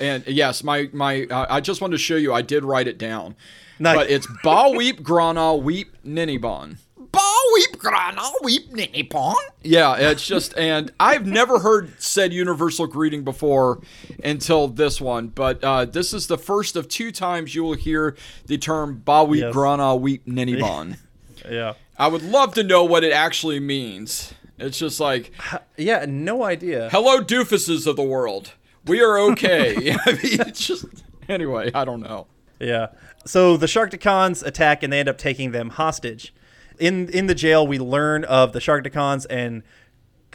and 0.00 0.24
yes, 0.26 0.62
my 0.62 0.88
my 0.92 1.24
uh, 1.24 1.46
I 1.50 1.60
just 1.60 1.80
wanted 1.80 1.92
to 1.92 2.02
show 2.02 2.16
you. 2.16 2.32
I 2.32 2.42
did 2.42 2.64
write 2.64 2.86
it 2.86 2.96
down, 2.96 3.34
Nice. 3.78 3.96
but 3.96 4.10
it's 4.10 4.26
Ba 4.42 4.72
Weep 4.76 5.02
Grana 5.02 5.54
Weep 5.56 5.96
Ninibon. 6.06 6.76
Ba 6.96 7.20
weep 7.54 7.78
grana 7.78 8.22
weep 8.42 8.72
ninny 8.72 9.04
pon. 9.04 9.36
Yeah, 9.62 9.94
it's 9.96 10.26
just, 10.26 10.56
and 10.58 10.90
I've 10.98 11.24
never 11.26 11.60
heard 11.60 11.92
said 12.02 12.32
universal 12.32 12.88
greeting 12.88 13.22
before 13.22 13.80
until 14.24 14.66
this 14.66 15.00
one, 15.00 15.28
but 15.28 15.62
uh, 15.62 15.84
this 15.84 16.12
is 16.12 16.26
the 16.26 16.36
first 16.38 16.74
of 16.74 16.88
two 16.88 17.12
times 17.12 17.54
you 17.54 17.62
will 17.62 17.74
hear 17.74 18.16
the 18.46 18.58
term 18.58 19.00
Ba 19.04 19.22
Weep 19.22 19.42
Yes. 19.42 19.52
Grana 19.52 19.94
Weep 19.94 20.26
Ninibon. 20.26 20.98
Yeah. 21.48 21.74
I 21.98 22.08
would 22.08 22.22
love 22.22 22.54
to 22.54 22.62
know 22.62 22.84
what 22.84 23.04
it 23.04 23.12
actually 23.12 23.60
means. 23.60 24.32
It's 24.64 24.78
just 24.78 25.00
like, 25.00 25.32
Yeah, 25.76 26.04
no 26.08 26.42
idea. 26.44 26.88
hello, 26.90 27.20
doofuses 27.20 27.86
of 27.86 27.96
the 27.96 28.02
world. 28.02 28.52
We 28.86 29.00
are 29.02 29.18
okay. 29.30 29.92
I 30.06 30.12
mean, 30.12 30.40
it's 30.40 30.66
just, 30.66 30.84
anyway, 31.28 31.70
I 31.74 31.84
don't 31.84 32.00
know. 32.00 32.26
Yeah. 32.60 32.88
So 33.26 33.56
the 33.56 33.66
Sharkticons 33.66 34.44
attack 34.46 34.82
and 34.82 34.92
they 34.92 35.00
end 35.00 35.08
up 35.08 35.18
taking 35.18 35.52
them 35.52 35.70
hostage. 35.70 36.34
In 36.78 37.08
in 37.10 37.26
the 37.26 37.34
jail, 37.34 37.66
we 37.66 37.78
learn 37.78 38.24
of 38.24 38.52
the 38.52 38.58
Sharkticons 38.58 39.26
and 39.30 39.62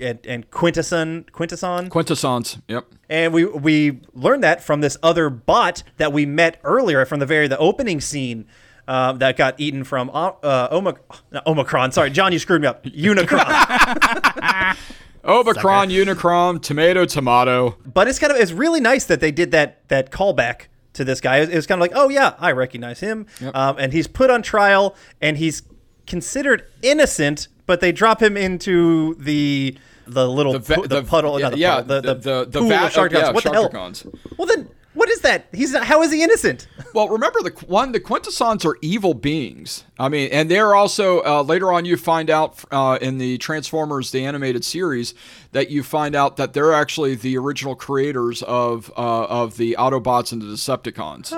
and, 0.02 0.20
and 0.26 0.50
Quintesson 0.50 1.26
Quintesson, 1.32 1.90
Quintessence. 1.90 2.58
Yep. 2.70 2.86
and 3.10 3.34
we 3.34 3.44
we 3.46 4.00
learned 4.14 4.44
that 4.44 4.64
from 4.64 4.80
this 4.82 4.96
other 5.04 5.30
bot 5.30 5.84
that 5.98 6.14
we 6.14 6.26
met 6.26 6.60
earlier 6.64 7.06
from 7.06 7.20
the 7.20 7.26
very 7.26 7.48
the 7.50 7.58
opening 7.58 8.00
scene. 8.00 8.46
Um, 8.90 9.20
that 9.20 9.38
got 9.38 9.60
eaten 9.60 9.84
from 9.84 10.10
uh, 10.12 10.32
Omic- 10.70 10.98
not 11.32 11.46
Omicron. 11.46 11.92
Sorry, 11.92 12.10
John, 12.10 12.34
you 12.34 12.40
screwed 12.40 12.62
me 12.62 12.68
up. 12.68 12.84
Unicron. 12.86 13.46
Omicron, 15.24 15.90
Unicron, 15.90 16.62
tomato, 16.62 17.06
tomato. 17.06 17.78
but 17.86 18.08
it's 18.08 18.18
kind 18.20 18.32
of 18.32 18.40
it's 18.40 18.52
really 18.52 18.80
nice 18.80 19.06
that 19.06 19.20
they 19.20 19.32
did 19.32 19.52
that 19.52 19.88
that 19.90 20.12
callback 20.12 20.68
to 20.94 21.04
this 21.04 21.20
guy. 21.22 21.38
It 21.38 21.54
was, 21.54 21.66
it 21.66 21.68
kind 21.68 21.80
of 21.80 21.82
like, 21.82 21.92
oh 21.94 22.10
yeah, 22.10 22.34
I 22.40 22.52
recognize 22.54 23.00
him, 23.02 23.28
um, 23.54 23.76
and 23.78 23.92
he's 23.94 24.08
put 24.08 24.30
on 24.32 24.42
trial 24.42 24.96
and 25.22 25.38
he's 25.38 25.62
considered 26.08 26.64
innocent, 26.82 27.48
but 27.66 27.82
they 27.82 27.92
drop 27.92 28.22
him 28.22 28.38
into 28.38 29.16
the 29.16 29.78
the 30.08 30.28
little 30.28 30.54
The 30.54 30.60
va- 30.60 30.76
pu- 30.76 30.82
the, 30.88 31.02
the- 31.02 31.04
puddle, 31.04 31.38
yeah, 31.40 31.44
not 31.46 31.52
the 31.52 31.58
yeah, 31.60 31.76
puddle, 31.82 32.02
the 32.02 32.02
the- 32.02 32.14
the, 32.16 32.20
the- 32.46 32.46
the 32.52 32.60
pool 32.60 32.70
va- 32.70 32.86
of 32.86 32.92
Sharkticons. 32.94 33.12
yeah, 33.22 33.32
what 33.32 33.44
the 33.44 33.52
hell? 33.54 33.70
Sharkticons. 33.70 34.18
Well 34.38 34.48
then, 34.48 34.70
what 34.94 35.10
is 35.10 35.22
that? 35.22 35.48
He's 35.54 35.74
not, 35.74 35.86
how 35.86 36.02
is 36.02 36.12
he 36.12 36.24
innocent? 36.24 36.68
Well, 36.92 37.08
remember 37.08 37.40
the 37.44 37.52
one, 37.68 37.92
the 37.92 38.00
Quintessons 38.00 38.66
are 38.66 38.76
evil 38.82 39.14
beings. 39.14 39.84
I 40.00 40.10
mean, 40.10 40.32
and 40.32 40.50
they're 40.50 40.74
also 40.74 41.24
uh, 41.24 41.44
later 41.44 41.72
on 41.72 41.86
you 41.86 41.96
find 41.98 42.32
out 42.32 42.64
uh, 42.72 42.98
in 43.00 43.20
the 43.20 43.38
Transformers 43.38 44.10
the 44.10 44.26
animated 44.26 44.66
series 44.66 45.14
that 45.52 45.70
you 45.70 45.84
find 45.84 46.16
out 46.16 46.38
that 46.38 46.54
they're 46.54 46.74
actually 46.74 47.14
the 47.14 47.38
original 47.38 47.76
creators 47.76 48.42
of 48.42 48.92
uh, 48.98 49.26
of 49.26 49.58
the 49.58 49.76
Autobots 49.78 50.32
and 50.32 50.42
the 50.42 50.48
Decepticons. 50.48 51.32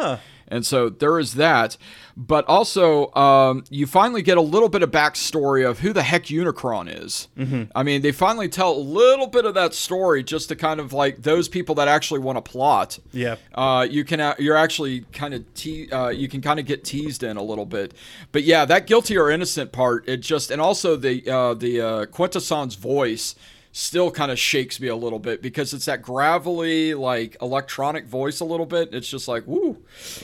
And 0.51 0.65
so 0.65 0.89
there 0.89 1.17
is 1.17 1.35
that, 1.35 1.77
but 2.17 2.45
also 2.47 3.11
um, 3.15 3.63
you 3.69 3.87
finally 3.87 4.21
get 4.21 4.37
a 4.37 4.41
little 4.41 4.69
bit 4.69 4.83
of 4.83 4.91
backstory 4.91 5.67
of 5.67 5.79
who 5.79 5.93
the 5.93 6.03
heck 6.03 6.25
Unicron 6.25 7.03
is. 7.03 7.29
Mm-hmm. 7.37 7.63
I 7.73 7.83
mean, 7.83 8.01
they 8.01 8.11
finally 8.11 8.49
tell 8.49 8.73
a 8.73 8.77
little 8.77 9.27
bit 9.27 9.45
of 9.45 9.53
that 9.53 9.73
story 9.73 10.23
just 10.23 10.49
to 10.49 10.55
kind 10.55 10.79
of 10.79 10.91
like 10.93 11.23
those 11.23 11.47
people 11.47 11.73
that 11.75 11.87
actually 11.87 12.19
want 12.19 12.37
to 12.37 12.41
plot 12.51 12.99
Yeah. 13.13 13.37
uh, 13.55 13.87
you 13.89 14.03
can 14.03 14.35
you're 14.37 14.57
actually 14.57 15.01
kind 15.13 15.33
of 15.33 15.51
te- 15.53 15.89
uh, 15.91 16.09
you 16.09 16.27
can 16.27 16.41
kind 16.41 16.59
of 16.59 16.65
get 16.65 16.83
teased 16.83 17.23
in 17.23 17.37
a 17.37 17.43
little 17.43 17.65
bit, 17.65 17.93
but 18.31 18.43
yeah, 18.43 18.65
that 18.65 18.87
guilty 18.87 19.17
or 19.17 19.31
innocent 19.31 19.71
part, 19.71 20.07
it 20.07 20.17
just 20.17 20.51
and 20.51 20.61
also 20.61 20.95
the 20.97 21.27
uh, 21.29 21.53
the 21.53 21.81
uh, 21.81 22.05
Quintesson's 22.07 22.75
voice 22.75 23.35
still 23.71 24.11
kind 24.11 24.31
of 24.31 24.39
shakes 24.39 24.79
me 24.79 24.87
a 24.87 24.95
little 24.95 25.19
bit 25.19 25.41
because 25.41 25.73
it's 25.73 25.85
that 25.85 26.01
gravelly 26.01 26.93
like 26.93 27.37
electronic 27.41 28.05
voice 28.05 28.39
a 28.39 28.45
little 28.45 28.65
bit. 28.65 28.93
It's 28.93 29.07
just 29.07 29.27
like 29.27 29.43
woo, 29.45 29.77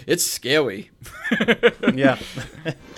it's 0.06 0.26
scary. 0.26 0.92
yeah. 1.94 2.18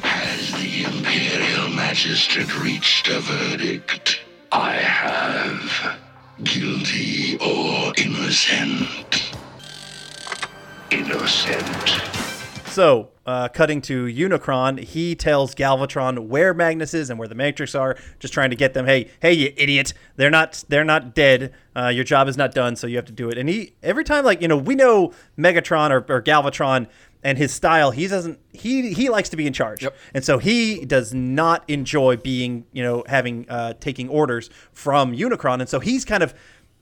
Has 0.02 0.52
the 0.54 0.84
Imperial 0.86 1.70
Magistrate 1.70 2.60
reached 2.62 3.08
a 3.08 3.20
verdict? 3.20 4.22
I 4.52 4.74
have. 4.74 6.00
Guilty 6.44 7.38
or 7.40 7.94
innocent? 7.98 9.34
Innocent. 10.90 12.39
So, 12.70 13.10
uh, 13.26 13.48
cutting 13.50 13.82
to 13.82 14.06
Unicron, 14.06 14.80
he 14.80 15.16
tells 15.16 15.54
Galvatron 15.56 16.28
where 16.28 16.54
Magnus 16.54 16.94
is 16.94 17.10
and 17.10 17.18
where 17.18 17.28
the 17.28 17.36
Matrix 17.36 17.74
are, 17.76 17.98
just 18.20 18.34
trying 18.34 18.52
to 18.52 18.56
get 18.56 18.74
them. 18.74 18.86
Hey, 18.86 19.10
hey, 19.22 19.34
you 19.34 19.54
idiot! 19.58 19.94
They're 20.16 20.30
not, 20.30 20.64
they're 20.70 20.84
not 20.86 21.14
dead. 21.16 21.54
Uh, 21.76 21.88
your 21.88 22.04
job 22.04 22.28
is 22.28 22.38
not 22.38 22.54
done, 22.54 22.76
so 22.76 22.88
you 22.88 22.96
have 22.96 23.06
to 23.06 23.12
do 23.12 23.30
it. 23.30 23.38
And 23.38 23.50
he, 23.50 23.74
every 23.84 24.04
time, 24.04 24.24
like 24.24 24.42
you 24.42 24.48
know, 24.48 24.58
we 24.58 24.76
know 24.76 25.14
Megatron 25.38 25.90
or, 25.92 26.06
or 26.14 26.22
Galvatron 26.22 26.88
and 27.24 27.38
his 27.38 27.52
style. 27.54 27.92
He 27.92 28.08
doesn't, 28.08 28.40
he 28.54 28.94
he 28.94 29.10
likes 29.10 29.30
to 29.30 29.36
be 29.38 29.46
in 29.48 29.54
charge, 29.54 29.84
Yep. 29.84 29.96
and 30.14 30.24
so 30.24 30.38
he 30.38 30.86
does 30.86 31.14
not 31.14 31.64
enjoy 31.68 32.18
being, 32.18 32.66
you 32.72 32.84
know, 32.84 33.04
having 33.08 33.46
uh, 33.50 33.74
taking 33.80 34.08
orders 34.10 34.50
from 34.72 35.14
Unicron, 35.16 35.60
and 35.60 35.68
so 35.68 35.80
he's 35.80 36.06
kind 36.06 36.24
of 36.24 36.34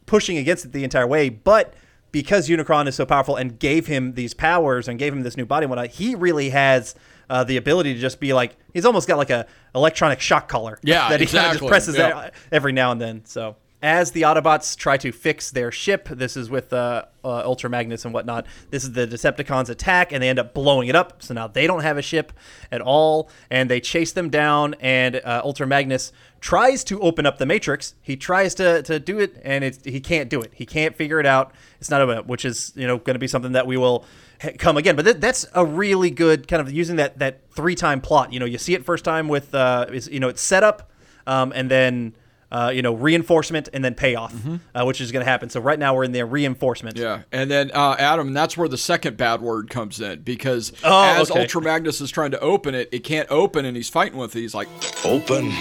pushing 0.05 0.37
against 0.37 0.65
it 0.65 0.73
the 0.73 0.83
entire 0.83 1.07
way, 1.07 1.29
but 1.29 1.73
because 2.11 2.49
Unicron 2.49 2.87
is 2.87 2.95
so 2.95 3.05
powerful 3.05 3.35
and 3.35 3.59
gave 3.59 3.87
him 3.87 4.13
these 4.13 4.33
powers 4.33 4.87
and 4.87 4.97
gave 4.97 5.13
him 5.13 5.21
this 5.23 5.37
new 5.37 5.45
body 5.45 5.65
and 5.65 5.69
whatnot, 5.69 5.89
he 5.89 6.15
really 6.15 6.49
has 6.49 6.95
uh, 7.29 7.43
the 7.43 7.57
ability 7.57 7.93
to 7.93 7.99
just 7.99 8.19
be 8.19 8.33
like 8.33 8.55
he's 8.73 8.85
almost 8.85 9.07
got 9.07 9.17
like 9.17 9.29
a 9.29 9.45
electronic 9.75 10.19
shock 10.19 10.47
collar. 10.47 10.79
Yeah, 10.83 11.09
that 11.09 11.19
he 11.19 11.25
kind 11.27 11.37
of 11.37 11.53
exactly. 11.53 11.59
just 11.59 11.69
presses 11.69 11.97
Yeah. 11.97 12.29
every 12.51 12.71
now 12.71 12.91
and 12.91 13.01
then. 13.01 13.23
So 13.25 13.55
as 13.81 14.11
the 14.11 14.23
Autobots 14.23 14.75
try 14.75 14.97
to 14.97 15.11
fix 15.11 15.51
their 15.51 15.71
ship, 15.71 16.07
this 16.09 16.35
is 16.35 16.49
with 16.49 16.73
uh, 16.73 17.05
uh, 17.23 17.43
Ultra 17.45 17.69
Magnus 17.69 18.05
and 18.05 18.13
whatnot. 18.13 18.47
This 18.71 18.83
is 18.83 18.93
the 18.93 19.05
Decepticons' 19.05 19.69
attack, 19.69 20.11
and 20.11 20.23
they 20.23 20.29
end 20.29 20.39
up 20.39 20.55
blowing 20.55 20.87
it 20.87 20.95
up. 20.95 21.21
So 21.21 21.35
now 21.35 21.47
they 21.47 21.67
don't 21.67 21.81
have 21.83 21.95
a 21.95 22.01
ship 22.01 22.33
at 22.71 22.81
all, 22.81 23.29
and 23.51 23.69
they 23.69 23.79
chase 23.79 24.13
them 24.13 24.31
down. 24.31 24.73
And 24.79 25.17
uh, 25.17 25.41
Ultra 25.43 25.67
Magnus 25.67 26.11
tries 26.41 26.83
to 26.85 26.99
open 27.01 27.25
up 27.25 27.37
the 27.37 27.45
Matrix. 27.45 27.95
He 28.01 28.15
tries 28.15 28.55
to, 28.55 28.81
to 28.83 28.99
do 28.99 29.19
it, 29.19 29.39
and 29.43 29.63
it's, 29.63 29.83
he 29.83 29.99
can't 29.99 30.29
do 30.29 30.41
it. 30.41 30.51
He 30.53 30.65
can't 30.65 30.95
figure 30.95 31.19
it 31.19 31.25
out. 31.25 31.51
It's 31.79 31.89
not 31.89 32.01
a 32.01 32.21
which 32.23 32.45
is 32.45 32.71
you 32.75 32.87
know 32.87 32.97
going 32.97 33.15
to 33.15 33.19
be 33.19 33.27
something 33.27 33.51
that 33.53 33.67
we 33.67 33.77
will 33.77 34.05
ha- 34.41 34.51
come 34.57 34.77
again. 34.77 34.95
But 34.95 35.05
th- 35.05 35.17
that's 35.17 35.45
a 35.53 35.65
really 35.65 36.09
good 36.09 36.47
kind 36.47 36.61
of 36.61 36.71
using 36.71 36.95
that 36.97 37.19
that 37.19 37.51
three 37.51 37.75
time 37.75 38.01
plot. 38.01 38.33
You 38.33 38.39
know, 38.39 38.45
you 38.45 38.57
see 38.57 38.73
it 38.73 38.85
first 38.85 39.03
time 39.05 39.27
with 39.27 39.53
uh, 39.55 39.85
is 39.91 40.07
you 40.09 40.19
know 40.19 40.29
it's 40.29 40.41
setup, 40.41 40.91
um, 41.25 41.51
and 41.55 41.69
then. 41.71 42.13
Uh, 42.49 42.71
you 42.73 42.81
know, 42.81 42.93
reinforcement 42.93 43.67
and 43.73 43.83
then 43.83 43.93
payoff, 43.93 44.33
uh, 44.73 44.85
which 44.85 45.01
is 45.01 45.11
going 45.11 45.19
to 45.25 45.29
happen. 45.29 45.49
So 45.49 45.59
right 45.59 45.77
now 45.77 45.93
we're 45.93 46.05
in 46.05 46.13
the 46.13 46.23
reinforcement. 46.23 46.97
Yeah, 46.97 47.23
and 47.29 47.51
then 47.51 47.71
uh, 47.73 47.97
Adam, 47.99 48.31
that's 48.31 48.55
where 48.55 48.69
the 48.69 48.77
second 48.77 49.17
bad 49.17 49.41
word 49.41 49.69
comes 49.69 49.99
in 49.99 50.21
because 50.21 50.71
Oh, 50.81 51.03
as 51.03 51.29
okay. 51.29 51.41
Ultra 51.41 51.61
Magnus 51.61 51.99
is 51.99 52.09
trying 52.09 52.31
to 52.31 52.39
open 52.39 52.73
it, 52.73 52.87
it 52.93 52.99
can't 52.99 53.29
open, 53.29 53.65
and 53.65 53.75
he's 53.75 53.89
fighting 53.89 54.17
with 54.17 54.33
it. 54.33 54.39
He's 54.39 54.55
like, 54.55 54.69
Open. 55.03 55.51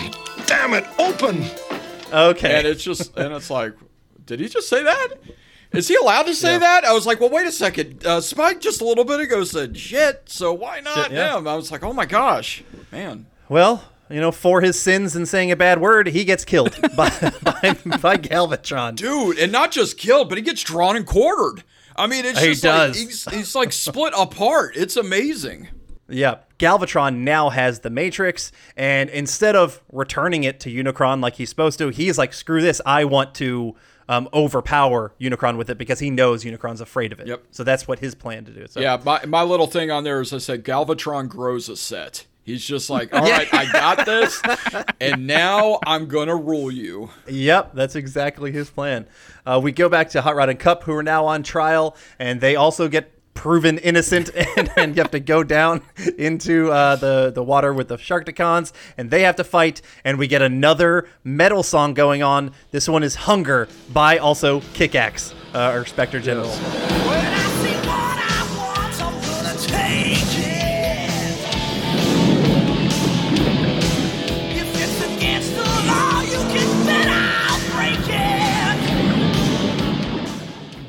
Damn 0.47 0.75
it, 0.75 0.85
open! 0.99 1.45
Okay. 2.13 2.55
and 2.59 2.67
it's 2.67 2.83
just, 2.85 3.17
and 3.17 3.33
it's 3.35 3.51
like, 3.51 3.75
did 4.25 4.41
he 4.41 4.49
just 4.49 4.69
say 4.69 4.83
that? 4.83 5.09
Is 5.73 5.89
he 5.89 5.97
allowed 5.97 6.23
to 6.25 6.35
say 6.35 6.57
that? 6.57 6.85
I 6.85 6.93
was 6.93 7.05
like, 7.07 7.21
well, 7.21 7.29
wait 7.31 7.47
a 7.47 7.53
second. 7.53 8.07
Uh, 8.07 8.21
Spike 8.21 8.61
just 8.61 8.81
a 8.81 8.85
little 8.85 9.05
bit 9.05 9.21
ago 9.21 9.45
said 9.45 9.77
shit, 9.77 10.23
so 10.27 10.53
why 10.53 10.81
not 10.81 11.07
Shit, 11.09 11.13
yeah. 11.13 11.37
him? 11.37 11.47
I 11.49 11.55
was 11.57 11.71
like, 11.73 11.83
oh 11.83 11.93
my 11.93 12.07
gosh, 12.07 12.63
man. 12.93 13.27
Well, 13.49 13.85
you 14.09 14.21
know, 14.21 14.31
for 14.31 14.61
his 14.61 14.81
sins 14.81 15.17
and 15.17 15.29
saying 15.29 15.51
a 15.51 15.57
bad 15.57 15.81
word, 15.81 16.07
he 16.09 16.25
gets 16.25 16.45
killed 16.45 16.81
by, 16.97 17.11
by 17.43 17.75
by 18.01 18.17
Galvatron. 18.17 18.95
Dude, 18.95 19.39
and 19.39 19.51
not 19.51 19.73
just 19.73 19.99
killed, 19.99 20.29
but 20.29 20.39
he 20.39 20.43
gets 20.43 20.63
drawn 20.63 20.95
and 20.97 21.05
quartered. 21.07 21.65
I 21.97 22.07
mean, 22.07 22.25
it's 22.25 22.39
He 22.41 22.49
just 22.51 22.65
like 22.65 22.73
does. 22.93 22.97
he's, 23.01 23.25
he's 23.31 23.55
like 23.57 23.73
split 23.73 24.13
apart. 24.17 24.77
It's 24.77 24.97
amazing. 24.97 25.69
Yeah. 26.09 26.39
Galvatron 26.59 27.19
now 27.19 27.51
has 27.51 27.81
the 27.81 27.91
Matrix, 27.91 28.53
and 28.77 29.11
instead 29.11 29.57
of 29.57 29.83
returning 29.93 30.45
it 30.45 30.61
to 30.61 30.71
Unicron 30.71 31.21
like 31.21 31.35
he's 31.35 31.51
supposed 31.51 31.79
to, 31.81 31.89
he's 31.89 32.17
like, 32.17 32.33
screw 32.33 32.63
this. 32.63 32.81
I 32.87 33.05
want 33.05 33.35
to 33.37 33.77
um, 34.09 34.29
overpower 34.33 35.13
Unicron 35.21 35.57
with 35.57 35.69
it 35.71 35.79
because 35.79 35.99
he 35.99 36.11
knows 36.11 36.45
Unicron's 36.45 36.81
afraid 36.81 37.13
of 37.13 37.21
it. 37.21 37.27
Yep. 37.27 37.45
So 37.51 37.65
that's 37.65 37.87
what 37.87 37.99
his 37.99 38.15
plan 38.15 38.45
to 38.47 38.53
do. 38.53 38.67
So 38.69 38.81
Yeah, 38.81 39.01
my, 39.05 39.25
my 39.27 39.43
little 39.43 39.67
thing 39.67 39.91
on 39.91 40.05
there 40.05 40.21
is 40.21 40.33
I 40.33 40.39
said 40.39 40.65
Galvatron 40.65 41.29
grows 41.29 41.69
a 41.69 41.77
set. 41.77 42.27
He's 42.47 42.65
just 42.65 42.89
like, 42.89 43.13
all 43.13 43.29
right, 43.29 43.53
I 43.53 43.71
got 43.73 44.07
this, 44.07 44.41
and 45.01 45.27
now 45.27 45.81
I'm 45.85 46.07
gonna 46.07 46.37
rule 46.37 46.71
you. 46.71 47.11
Yep, 47.27 47.75
that's 47.75 47.97
exactly 47.97 48.53
his 48.53 48.71
plan. 48.71 49.09
Uh, 49.45 49.61
we 49.61 49.73
go 49.73 49.89
back 49.89 50.11
to 50.11 50.23
Hot 50.23 50.37
Rod 50.37 50.49
and 50.49 50.59
Kup, 50.59 50.85
who 50.85 50.95
are 50.95 51.03
now 51.03 51.27
on 51.27 51.43
trial, 51.43 51.97
and 52.21 52.41
they 52.41 52.55
also 52.55 52.87
get 52.87 53.16
proven 53.37 53.79
innocent, 53.79 54.31
and, 54.57 54.71
and 54.77 54.97
you 54.97 55.03
have 55.03 55.13
to 55.13 55.21
go 55.21 55.45
down 55.45 55.83
into 56.19 56.73
uh, 56.73 56.97
the 56.97 57.31
the 57.31 57.43
water 57.43 57.73
with 57.73 57.89
the 57.89 57.97
Sharkticons, 57.97 58.73
and 58.97 59.11
they 59.11 59.23
have 59.23 59.37
to 59.37 59.45
fight. 59.45 59.83
And 60.05 60.19
we 60.19 60.27
get 60.27 60.43
another 60.43 61.09
metal 61.23 61.63
song 61.63 61.95
going 61.95 62.25
on. 62.25 62.53
This 62.73 62.89
one 62.89 63.05
is 63.05 63.15
"Hunger" 63.15 63.69
by 63.93 64.19
also 64.19 64.61
Kickaxe 64.75 65.35
uh, 65.55 65.71
or 65.73 65.85
Spectre 65.85 66.19
General. 66.19 66.49
When 66.49 67.46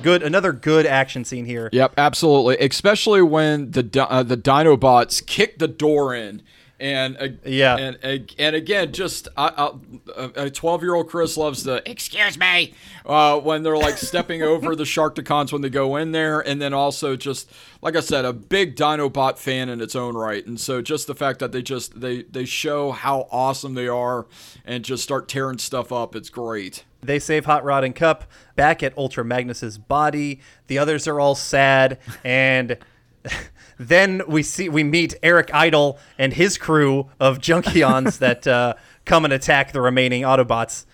good, 0.08 0.24
another 0.24 0.54
good 0.54 0.86
action 0.86 1.26
scene 1.26 1.46
here. 1.46 1.70
Yep, 1.74 1.96
absolutely. 1.98 2.58
Especially 2.60 3.22
when 3.22 3.72
the 3.72 4.08
uh, 4.10 4.24
the 4.24 4.38
Dinobots 4.38 5.26
kick 5.26 5.60
the 5.60 5.68
door 5.68 6.16
in. 6.16 6.42
And 6.80 7.18
uh, 7.20 7.30
Yeah. 7.44 7.76
and 7.76 7.98
and, 8.04 8.36
and 8.38 8.56
again, 8.56 8.94
just 8.94 9.28
uh, 9.36 9.72
uh, 10.16 10.30
a 10.36 10.50
twelve 10.52 10.84
year 10.84 10.94
old 10.94 11.10
Chris 11.10 11.36
loves 11.36 11.64
the 11.64 11.82
excuse 11.90 12.38
me 12.38 12.76
uh, 13.04 13.40
when 13.40 13.64
they're 13.64 13.76
like 13.78 13.98
stepping 14.12 14.44
over 14.44 14.76
the 14.76 14.84
Sharkticons 14.84 15.52
when 15.52 15.64
they 15.64 15.72
go 15.72 15.96
in 15.96 16.12
there, 16.12 16.40
and 16.40 16.62
then 16.62 16.76
also 16.76 17.16
just 17.16 17.52
like 17.82 17.96
I 17.96 18.00
said, 18.02 18.26
a 18.26 18.32
big 18.34 18.76
Dinobot 18.76 19.40
fan 19.40 19.70
in 19.70 19.82
its 19.82 19.96
own 19.96 20.16
right, 20.16 20.46
and 20.46 20.60
so 20.60 20.84
just 20.84 21.08
the 21.08 21.16
fact 21.16 21.40
that 21.40 21.52
they 21.52 21.64
just 21.64 22.00
they 22.00 22.22
they 22.24 22.46
show 22.46 22.92
how 22.92 23.28
awesome 23.32 23.74
they 23.74 23.88
are 23.88 24.28
and 24.64 24.86
just 24.86 25.02
start 25.02 25.28
tearing 25.28 25.58
stuff 25.58 25.92
up, 25.92 26.16
it's 26.16 26.30
great. 26.30 26.84
They 27.08 27.20
save 27.20 27.46
Hot 27.46 27.64
Rod 27.64 27.84
and 27.84 27.96
Kup 27.96 28.26
back 28.56 28.84
at 28.84 28.96
Ultra 28.98 29.24
Magnus's 29.24 29.78
body. 29.78 30.42
The 30.68 30.78
others 30.78 31.08
are 31.08 31.20
all 31.20 31.36
sad, 31.36 31.98
and 32.24 32.78
then 33.80 34.22
we 34.28 34.44
see 34.44 34.70
we 34.70 34.84
meet 34.84 35.16
Eric 35.24 35.50
Idle 35.54 35.98
and 36.20 36.34
his 36.34 36.58
crew 36.58 37.10
of 37.20 37.40
Junkions 37.40 38.18
that 38.20 38.46
uh, 38.46 38.76
come 39.06 39.24
and 39.24 39.34
attack 39.34 39.72
the 39.72 39.82
remaining 39.82 40.24
Autobots. 40.24 40.86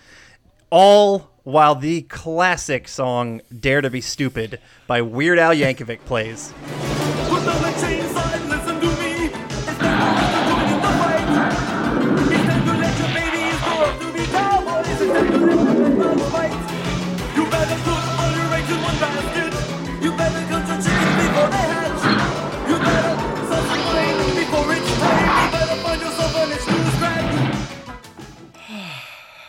All 0.69 1.31
while 1.43 1.75
the 1.75 2.03
classic 2.03 2.87
song 2.87 3.41
"Dare 3.59 3.81
to 3.81 3.89
Be 3.89 3.99
Stupid" 3.99 4.59
by 4.87 5.01
Weird 5.01 5.39
Al 5.39 5.53
Yankovic 5.53 5.99
plays. 6.05 6.53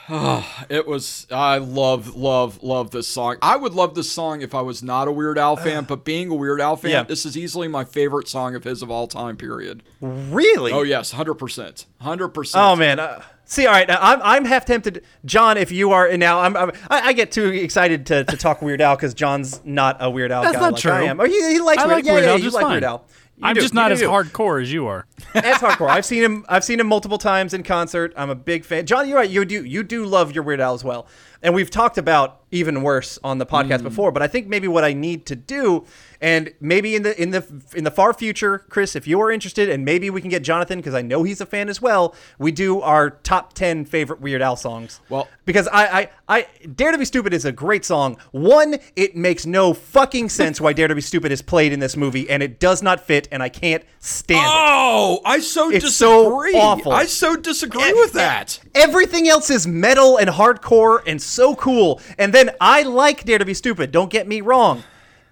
Oh, 0.08 0.46
it 0.68 0.86
was 0.86 1.26
I 1.30 1.58
love 1.58 2.14
love 2.14 2.62
love 2.62 2.90
this 2.90 3.08
song. 3.08 3.36
I 3.40 3.56
would 3.56 3.72
love 3.72 3.94
this 3.94 4.10
song 4.10 4.42
if 4.42 4.54
I 4.54 4.60
was 4.60 4.82
not 4.82 5.08
a 5.08 5.12
Weird 5.12 5.38
Al 5.38 5.56
fan, 5.56 5.84
but 5.84 6.04
being 6.04 6.30
a 6.30 6.34
Weird 6.34 6.60
Al 6.60 6.76
fan, 6.76 6.90
Yeah. 6.90 7.02
this 7.04 7.24
is 7.24 7.36
easily 7.38 7.68
my 7.68 7.84
favorite 7.84 8.28
song 8.28 8.54
of 8.54 8.64
his 8.64 8.82
of 8.82 8.90
all 8.90 9.06
time. 9.06 9.36
Period. 9.36 9.82
Really? 10.00 10.72
Oh 10.72 10.82
yes, 10.82 11.12
hundred 11.12 11.34
percent, 11.34 11.86
hundred 12.00 12.28
percent. 12.28 12.62
Oh 12.62 12.76
man. 12.76 13.00
Uh, 13.00 13.22
see, 13.46 13.66
all 13.66 13.72
right. 13.72 13.88
I'm 13.90 14.20
I'm 14.22 14.44
half 14.44 14.66
tempted, 14.66 15.02
John. 15.24 15.56
If 15.56 15.72
you 15.72 15.92
are 15.92 16.06
and 16.06 16.20
now, 16.20 16.40
I'm, 16.40 16.54
I'm 16.56 16.72
I, 16.90 17.00
I 17.08 17.12
get 17.14 17.32
too 17.32 17.48
excited 17.48 18.04
to, 18.06 18.24
to 18.24 18.36
talk 18.36 18.60
Weird 18.60 18.82
Al 18.82 18.96
because 18.96 19.14
John's 19.14 19.64
not 19.64 19.96
a 20.00 20.10
Weird 20.10 20.30
Al 20.32 20.42
That's 20.42 20.56
guy 20.56 20.60
not 20.60 20.72
like 20.72 20.82
true. 20.82 20.92
I 20.92 21.02
am. 21.04 21.18
Oh, 21.20 21.24
he, 21.24 21.32
he 21.52 21.60
likes 21.60 21.82
I 21.82 21.86
Weird, 21.86 21.96
like 21.96 22.04
yeah, 22.04 22.12
Weird 22.12 22.24
yeah, 22.24 22.30
Al 22.32 22.36
you 22.38 22.44
just 22.44 22.54
like 22.54 22.62
fine. 22.62 22.72
Weird 22.72 22.84
Al. 22.84 23.06
You 23.36 23.46
I'm 23.48 23.54
do, 23.54 23.60
just 23.60 23.74
not 23.74 23.90
as 23.90 24.00
you. 24.00 24.08
hardcore 24.08 24.62
as 24.62 24.72
you 24.72 24.86
are. 24.86 25.06
as 25.34 25.56
hardcore. 25.56 25.88
I've 25.88 26.04
seen 26.04 26.22
him. 26.22 26.46
I've 26.48 26.62
seen 26.62 26.78
him 26.78 26.86
multiple 26.86 27.18
times 27.18 27.52
in 27.52 27.64
concert. 27.64 28.12
I'm 28.16 28.30
a 28.30 28.34
big 28.36 28.64
fan. 28.64 28.86
John, 28.86 29.08
you're 29.08 29.16
right. 29.18 29.28
You 29.28 29.44
do 29.44 29.64
you 29.64 29.82
do 29.82 30.04
love 30.06 30.32
your 30.32 30.44
Weird 30.44 30.60
Al 30.60 30.74
as 30.74 30.84
well. 30.84 31.08
And 31.42 31.52
we've 31.54 31.70
talked 31.70 31.98
about 31.98 32.43
even 32.54 32.82
worse 32.82 33.18
on 33.24 33.38
the 33.38 33.46
podcast 33.46 33.80
mm. 33.80 33.84
before. 33.84 34.12
But 34.12 34.22
I 34.22 34.28
think 34.28 34.46
maybe 34.46 34.68
what 34.68 34.84
I 34.84 34.92
need 34.92 35.26
to 35.26 35.36
do, 35.36 35.84
and 36.20 36.52
maybe 36.60 36.94
in 36.94 37.02
the 37.02 37.20
in 37.20 37.30
the 37.30 37.44
in 37.74 37.84
the 37.84 37.90
far 37.90 38.14
future, 38.14 38.60
Chris, 38.70 38.94
if 38.96 39.06
you 39.06 39.20
are 39.20 39.30
interested, 39.30 39.68
and 39.68 39.84
maybe 39.84 40.08
we 40.08 40.20
can 40.20 40.30
get 40.30 40.42
Jonathan 40.42 40.78
because 40.78 40.94
I 40.94 41.02
know 41.02 41.22
he's 41.24 41.40
a 41.40 41.46
fan 41.46 41.68
as 41.68 41.82
well. 41.82 42.14
We 42.38 42.52
do 42.52 42.80
our 42.80 43.10
top 43.10 43.52
ten 43.52 43.84
favorite 43.84 44.20
Weird 44.20 44.40
Al 44.40 44.56
songs. 44.56 45.00
Well- 45.08 45.28
because 45.44 45.68
I 45.68 45.84
I, 45.84 46.10
I 46.28 46.46
Dare 46.74 46.92
to 46.92 46.98
Be 46.98 47.04
Stupid 47.04 47.34
is 47.34 47.44
a 47.44 47.52
great 47.52 47.84
song. 47.84 48.16
One, 48.30 48.78
it 48.96 49.16
makes 49.16 49.46
no 49.46 49.74
fucking 49.74 50.28
sense 50.28 50.60
why 50.60 50.72
Dare 50.72 50.88
to 50.88 50.94
Be 50.94 51.00
Stupid 51.00 51.32
is 51.32 51.42
played 51.42 51.72
in 51.72 51.80
this 51.80 51.96
movie, 51.96 52.28
and 52.30 52.42
it 52.42 52.58
does 52.60 52.82
not 52.82 53.00
fit, 53.00 53.28
and 53.30 53.42
I 53.42 53.48
can't 53.48 53.84
stand 53.98 54.38
it. 54.38 54.50
Oh, 54.50 55.20
I 55.24 55.40
so 55.40 55.70
It's 55.70 55.94
so 55.94 56.40
disagree. 56.40 56.60
awful. 56.60 56.92
I 56.92 57.06
so 57.06 57.36
disagree 57.36 57.92
with 57.92 58.12
that. 58.14 58.58
Everything 58.74 59.28
else 59.28 59.50
is 59.50 59.66
metal 59.66 60.16
and 60.16 60.30
hardcore 60.30 61.02
and 61.06 61.20
so 61.20 61.54
cool. 61.56 62.00
And 62.18 62.32
then 62.32 62.43
I 62.60 62.82
like 62.82 63.24
Dare 63.24 63.38
to 63.38 63.44
Be 63.44 63.54
Stupid. 63.54 63.92
Don't 63.92 64.10
get 64.10 64.26
me 64.26 64.40
wrong. 64.40 64.84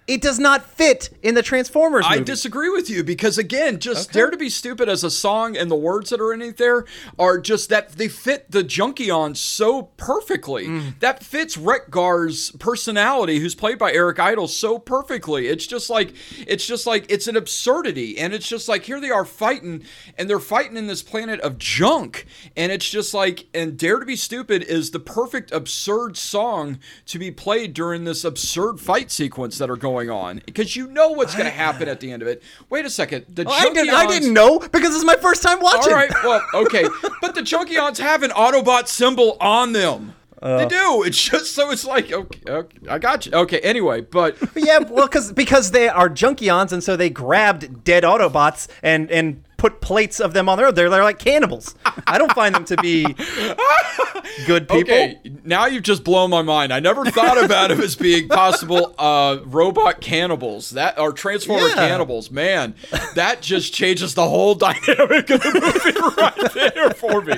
It 0.05 0.21
does 0.21 0.37
not 0.37 0.65
fit 0.65 1.09
in 1.21 1.33
the 1.33 1.41
Transformers 1.41 2.05
I 2.07 2.19
disagree 2.19 2.69
with 2.69 2.89
you 2.89 3.03
because 3.03 3.37
again, 3.37 3.79
just 3.79 4.09
Okay. 4.09 4.19
"Dare 4.19 4.31
to 4.31 4.37
Be 4.37 4.49
Stupid" 4.49 4.89
as 4.89 5.03
a 5.03 5.09
song 5.09 5.55
and 5.55 5.71
the 5.71 5.75
words 5.75 6.09
that 6.09 6.19
are 6.19 6.33
in 6.33 6.41
it 6.41 6.57
there 6.57 6.83
are 7.17 7.37
just 7.37 7.69
that 7.69 7.93
they 7.93 8.09
fit 8.09 8.51
the 8.51 8.63
Junkion 8.63 9.37
so 9.37 9.83
perfectly. 9.95 10.67
Mm. 10.67 10.99
That 10.99 11.23
fits 11.23 11.57
Wreck-Gar's 11.57 12.51
personality, 12.59 13.39
who's 13.39 13.55
played 13.55 13.77
by 13.77 13.93
Eric 13.93 14.19
Idle, 14.19 14.49
so 14.49 14.77
perfectly. 14.77 15.47
It's 15.47 15.65
just 15.65 15.89
like 15.89 16.13
it's 16.45 16.67
just 16.67 16.85
like 16.85 17.05
it's 17.07 17.27
an 17.27 17.37
absurdity, 17.37 18.17
and 18.17 18.33
it's 18.33 18.47
just 18.47 18.67
like 18.67 18.83
here 18.83 18.99
they 18.99 19.09
are 19.09 19.25
fighting, 19.25 19.83
and 20.17 20.29
they're 20.29 20.39
fighting 20.39 20.75
in 20.75 20.87
this 20.87 21.01
planet 21.01 21.39
of 21.39 21.57
junk, 21.57 22.25
and 22.57 22.71
it's 22.73 22.89
just 22.89 23.13
like 23.13 23.45
and 23.53 23.77
"Dare 23.77 23.99
to 23.99 24.05
Be 24.05 24.17
Stupid" 24.17 24.63
is 24.63 24.91
the 24.91 24.99
perfect 24.99 25.51
absurd 25.53 26.17
song 26.17 26.79
to 27.05 27.17
be 27.17 27.31
played 27.31 27.73
during 27.73 28.03
this 28.03 28.25
absurd 28.25 28.79
fight 28.81 29.09
sequence 29.09 29.57
that 29.57 29.69
are 29.69 29.77
going 29.77 29.92
on 29.93 30.41
because 30.45 30.75
you 30.75 30.87
know 30.87 31.09
what's 31.09 31.33
going 31.33 31.45
to 31.45 31.51
happen 31.51 31.87
at 31.87 31.99
the 31.99 32.11
end 32.11 32.21
of 32.21 32.27
it. 32.27 32.41
Wait 32.69 32.85
a 32.85 32.89
second, 32.89 33.25
the 33.29 33.45
Oh, 33.47 33.51
I, 33.51 33.69
didn't, 33.69 33.89
I 33.89 34.07
didn't 34.07 34.33
know 34.33 34.59
because 34.59 34.89
this 34.89 34.95
is 34.95 35.05
my 35.05 35.15
first 35.15 35.43
time 35.43 35.59
watching. 35.59 35.93
All 35.93 35.99
right, 35.99 36.11
well, 36.23 36.43
okay, 36.53 36.85
but 37.21 37.35
the 37.35 37.41
Junkions 37.41 37.99
have 37.99 38.23
an 38.23 38.31
Autobot 38.31 38.87
symbol 38.87 39.37
on 39.39 39.73
them. 39.73 40.15
Uh. 40.41 40.57
they 40.57 40.65
do. 40.65 41.03
It's 41.03 41.23
just 41.23 41.55
so 41.55 41.71
it's 41.71 41.85
like 41.85 42.11
okay, 42.11 42.39
okay, 42.49 42.77
I 42.89 42.99
got 42.99 43.25
you. 43.25 43.31
Okay, 43.31 43.59
anyway, 43.61 44.01
but 44.01 44.37
But 44.39 44.51
yeah, 44.65 44.79
well, 44.79 45.07
because 45.07 45.31
because 45.31 45.71
they 45.71 45.87
are 45.87 46.09
Junkions, 46.09 46.73
and 46.73 46.83
so 46.83 46.97
they 46.97 47.09
grabbed 47.09 47.85
dead 47.85 48.03
Autobots 48.03 48.67
and 48.81 49.09
and 49.09 49.43
put 49.63 49.79
plates 49.79 50.19
of 50.19 50.33
them 50.33 50.49
on 50.49 50.57
their 50.57 50.67
own. 50.67 50.75
They're, 50.75 50.89
they're 50.89 51.05
like 51.05 51.19
cannibals. 51.19 51.73
I 52.05 52.17
don't 52.17 52.33
find 52.33 52.53
them 52.53 52.65
to 52.65 52.75
be 52.77 53.03
good 54.45 54.67
people. 54.67 54.81
okay, 54.81 55.19
now 55.45 55.67
you've 55.67 55.83
just 55.83 56.03
blown 56.03 56.29
my 56.31 56.41
mind. 56.41 56.73
I 56.73 56.81
never 56.81 57.05
thought 57.05 57.41
about 57.41 57.69
them 57.69 57.79
as 57.79 57.95
being 57.95 58.27
possible 58.27 58.93
uh, 58.97 59.37
robot 59.45 60.01
cannibals 60.01 60.71
that 60.71 60.97
are 60.99 61.13
transformer 61.13 61.69
Yeah. 61.69 61.75
cannibals. 61.75 62.29
Man, 62.29 62.75
that 63.15 63.41
just 63.41 63.73
changes 63.73 64.15
the 64.15 64.27
whole 64.27 64.53
dynamic 64.55 65.29
of 65.29 65.41
the 65.41 65.61
movie 65.63 65.99
right 66.17 66.53
there 66.73 66.89
for 66.89 67.21
me. 67.21 67.35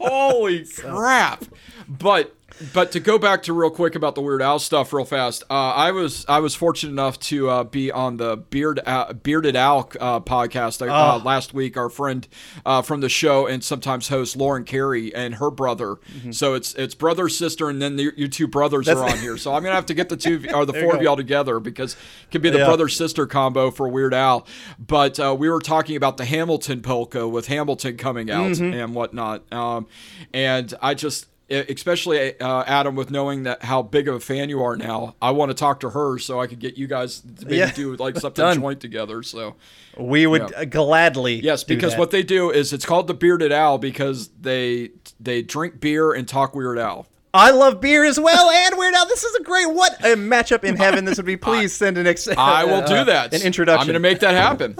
Holy 0.00 0.64
crap! 0.64 1.44
But 1.86 2.34
but 2.74 2.92
to 2.92 3.00
go 3.00 3.18
back 3.18 3.42
to 3.44 3.52
real 3.52 3.70
quick 3.70 3.94
about 3.94 4.14
the 4.14 4.20
Weird 4.20 4.42
Al 4.42 4.58
stuff, 4.58 4.92
real 4.92 5.04
fast. 5.04 5.44
Uh, 5.50 5.54
I 5.54 5.90
was 5.92 6.24
I 6.28 6.40
was 6.40 6.54
fortunate 6.54 6.90
enough 6.92 7.18
to 7.20 7.48
uh, 7.50 7.64
be 7.64 7.90
on 7.90 8.16
the 8.16 8.36
Beard 8.36 8.80
Al, 8.86 9.12
Bearded 9.14 9.56
Al 9.56 9.90
uh, 10.00 10.20
podcast 10.20 10.86
uh, 10.86 11.18
Oh. 11.18 11.22
last 11.24 11.54
week. 11.54 11.76
Our 11.76 11.88
friend 11.88 12.26
uh, 12.66 12.82
from 12.82 13.00
the 13.00 13.08
show 13.08 13.46
and 13.46 13.62
sometimes 13.62 14.08
host 14.08 14.36
Lauren 14.36 14.64
Carey 14.64 15.14
and 15.14 15.36
her 15.36 15.50
brother. 15.50 15.96
So 16.30 16.54
it's 16.54 16.74
it's 16.74 16.94
brother 16.94 17.28
sister 17.28 17.68
and 17.68 17.80
then 17.80 17.96
the, 17.96 18.12
your 18.16 18.28
two 18.28 18.46
brothers 18.48 18.88
are 18.88 18.94
Mm-hmm. 18.96 19.12
On 19.12 19.18
here. 19.18 19.36
So 19.36 19.54
I'm 19.54 19.62
gonna 19.62 19.74
have 19.74 19.86
to 19.86 19.94
get 19.94 20.08
the 20.08 20.16
two 20.16 20.44
or 20.54 20.66
the 20.66 20.72
four 20.72 20.96
of 20.96 21.02
y'all 21.02 21.16
together 21.16 21.60
because 21.60 21.94
it 21.94 22.30
could 22.32 22.42
be 22.42 22.50
the 22.50 22.58
Yeah. 22.58 22.64
brother 22.66 22.88
sister 22.88 23.26
combo 23.26 23.70
for 23.70 23.88
Weird 23.88 24.12
Al. 24.14 24.46
But 24.78 25.20
uh, 25.20 25.36
we 25.38 25.48
were 25.48 25.60
talking 25.60 25.94
about 25.96 26.16
the 26.16 26.24
Hamilton 26.24 26.82
polka 26.82 27.28
with 27.28 27.46
Hamilton 27.46 27.96
coming 27.96 28.30
out 28.30 28.50
Mm-hmm. 28.52 28.72
and 28.74 28.94
whatnot. 28.94 29.52
Um, 29.52 29.86
and 30.34 30.74
I 30.82 30.94
just, 30.94 31.26
especially 31.50 32.38
uh, 32.40 32.64
Adam, 32.66 32.94
with 32.94 33.10
knowing 33.10 33.44
that 33.44 33.62
how 33.64 33.82
big 33.82 34.08
of 34.08 34.14
a 34.14 34.20
fan 34.20 34.48
you 34.48 34.62
are 34.62 34.76
now, 34.76 35.14
I 35.22 35.30
want 35.30 35.50
to 35.50 35.54
talk 35.54 35.80
to 35.80 35.90
her 35.90 36.18
so 36.18 36.40
I 36.40 36.46
could 36.46 36.58
get 36.58 36.76
you 36.76 36.86
guys 36.86 37.20
to 37.20 37.44
maybe 37.44 37.56
Yeah. 37.56 37.72
do 37.72 37.96
like 37.96 38.16
something 38.20 38.42
Done. 38.44 38.60
joint 38.60 38.80
together. 38.80 39.22
So 39.22 39.56
We 39.96 40.26
would 40.26 40.50
Yeah. 40.50 40.60
uh, 40.60 40.64
gladly. 40.64 41.36
yes, 41.40 41.64
do 41.64 41.74
because 41.74 41.92
that. 41.92 41.98
what 41.98 42.10
they 42.10 42.22
do 42.22 42.50
is 42.50 42.72
it's 42.72 42.84
called 42.84 43.06
the 43.06 43.14
Bearded 43.14 43.52
Owl 43.52 43.78
because 43.78 44.28
they 44.40 44.90
they 45.20 45.42
drink 45.42 45.80
beer 45.80 46.12
and 46.12 46.28
talk 46.28 46.54
Weird 46.54 46.78
Al. 46.78 47.06
I 47.34 47.50
love 47.50 47.80
beer 47.80 48.04
as 48.04 48.18
well, 48.18 48.48
and 48.50 48.78
Weird 48.78 48.94
Al. 48.94 49.06
This 49.06 49.22
is 49.24 49.34
a 49.36 49.42
great 49.42 49.70
what 49.70 50.00
a 50.04 50.16
matchup 50.16 50.64
in 50.64 50.76
heaven. 50.76 51.04
This 51.04 51.16
would 51.18 51.26
be. 51.26 51.36
Please 51.48 51.74
send 51.74 51.98
an 51.98 52.06
ex- 52.06 52.26
I 52.28 52.64
will 52.64 52.82
do 52.86 52.94
uh, 52.94 53.04
that. 53.04 53.34
An 53.34 53.42
introduction. 53.42 53.80
I'm 53.82 53.86
going 53.86 53.94
to 53.94 54.00
make 54.00 54.20
that 54.20 54.34
happen. 54.34 54.76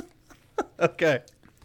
Okay. 0.80 1.20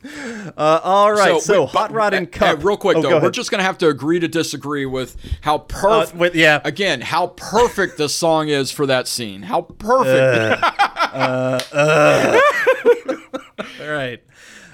Uh, 0.05 0.51
all 0.83 1.13
right. 1.13 1.41
So, 1.41 1.61
wait, 1.61 1.69
hot 1.69 1.91
rod 1.91 2.13
and 2.13 2.27
uh, 2.27 2.31
Kup. 2.31 2.59
uh, 2.59 2.61
real 2.61 2.77
quick 2.77 2.97
Oh, 2.97 3.01
though, 3.01 3.21
we're 3.21 3.31
just 3.31 3.51
gonna 3.51 3.63
have 3.63 3.77
to 3.79 3.87
agree 3.87 4.19
to 4.19 4.27
disagree 4.27 4.85
with 4.85 5.15
how 5.41 5.59
perfect. 5.59 6.15
Uh, 6.15 6.19
with- 6.19 6.35
yeah. 6.35 6.59
Again, 6.65 7.01
how 7.01 7.27
perfect 7.27 7.97
the 7.97 8.09
song 8.09 8.49
is 8.49 8.69
for 8.71 8.85
that 8.85 9.07
scene. 9.07 9.43
How 9.43 9.61
perfect. 9.61 10.63
All 13.81 13.89
right. 13.89 14.21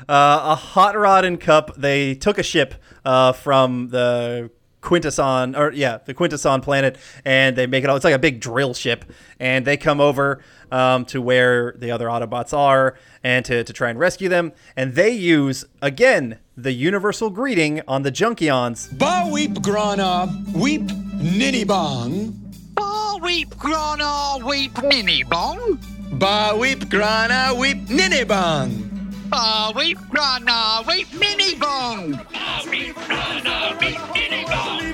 Uh, 0.07 0.39
a 0.43 0.55
hot 0.55 0.97
rod 0.97 1.25
and 1.25 1.39
Kup. 1.39 1.75
They 1.75 2.15
took 2.15 2.37
a 2.37 2.43
ship 2.43 2.75
uh, 3.05 3.33
from 3.33 3.89
the 3.89 4.49
Quintesson, 4.81 5.57
or 5.57 5.71
yeah, 5.73 5.99
the 6.05 6.13
Quintesson 6.13 6.61
planet, 6.61 6.97
and 7.25 7.55
they 7.55 7.67
make 7.67 7.83
it. 7.83 7.89
All. 7.89 7.95
It's 7.95 8.05
like 8.05 8.13
a 8.13 8.19
big 8.19 8.39
drill 8.39 8.73
ship, 8.73 9.05
and 9.39 9.65
they 9.65 9.77
come 9.77 9.99
over 9.99 10.41
um, 10.71 11.05
to 11.05 11.21
where 11.21 11.73
the 11.77 11.91
other 11.91 12.07
Autobots 12.07 12.57
are, 12.57 12.95
and 13.23 13.43
to, 13.45 13.63
to 13.63 13.73
try 13.73 13.89
and 13.89 13.99
rescue 13.99 14.29
them. 14.29 14.53
And 14.75 14.95
they 14.95 15.09
use 15.09 15.65
again 15.81 16.39
the 16.55 16.71
universal 16.71 17.29
greeting 17.29 17.81
on 17.87 18.03
the 18.03 18.11
Junkions. 18.11 18.97
Ba 18.97 19.29
weep 19.31 19.61
grana, 19.61 20.27
weep 20.53 20.89
ninny 21.15 21.63
bong. 21.63 22.31
Ball 22.75 23.19
weep, 23.21 23.57
grana, 23.57 24.37
weep, 24.45 24.81
ninny 24.81 25.23
bong. 25.23 25.79
Ba 26.13 26.55
weep 26.57 26.89
grana 26.89 27.53
weep 27.53 27.89
ninny 27.89 28.23
bong. 28.23 28.98
Ba 29.29 29.71
weep, 29.75 29.97
grana, 30.09 30.83
weep, 30.87 31.07
ninny 31.13 31.55
bong. 31.55 32.11
Believe 32.11 32.97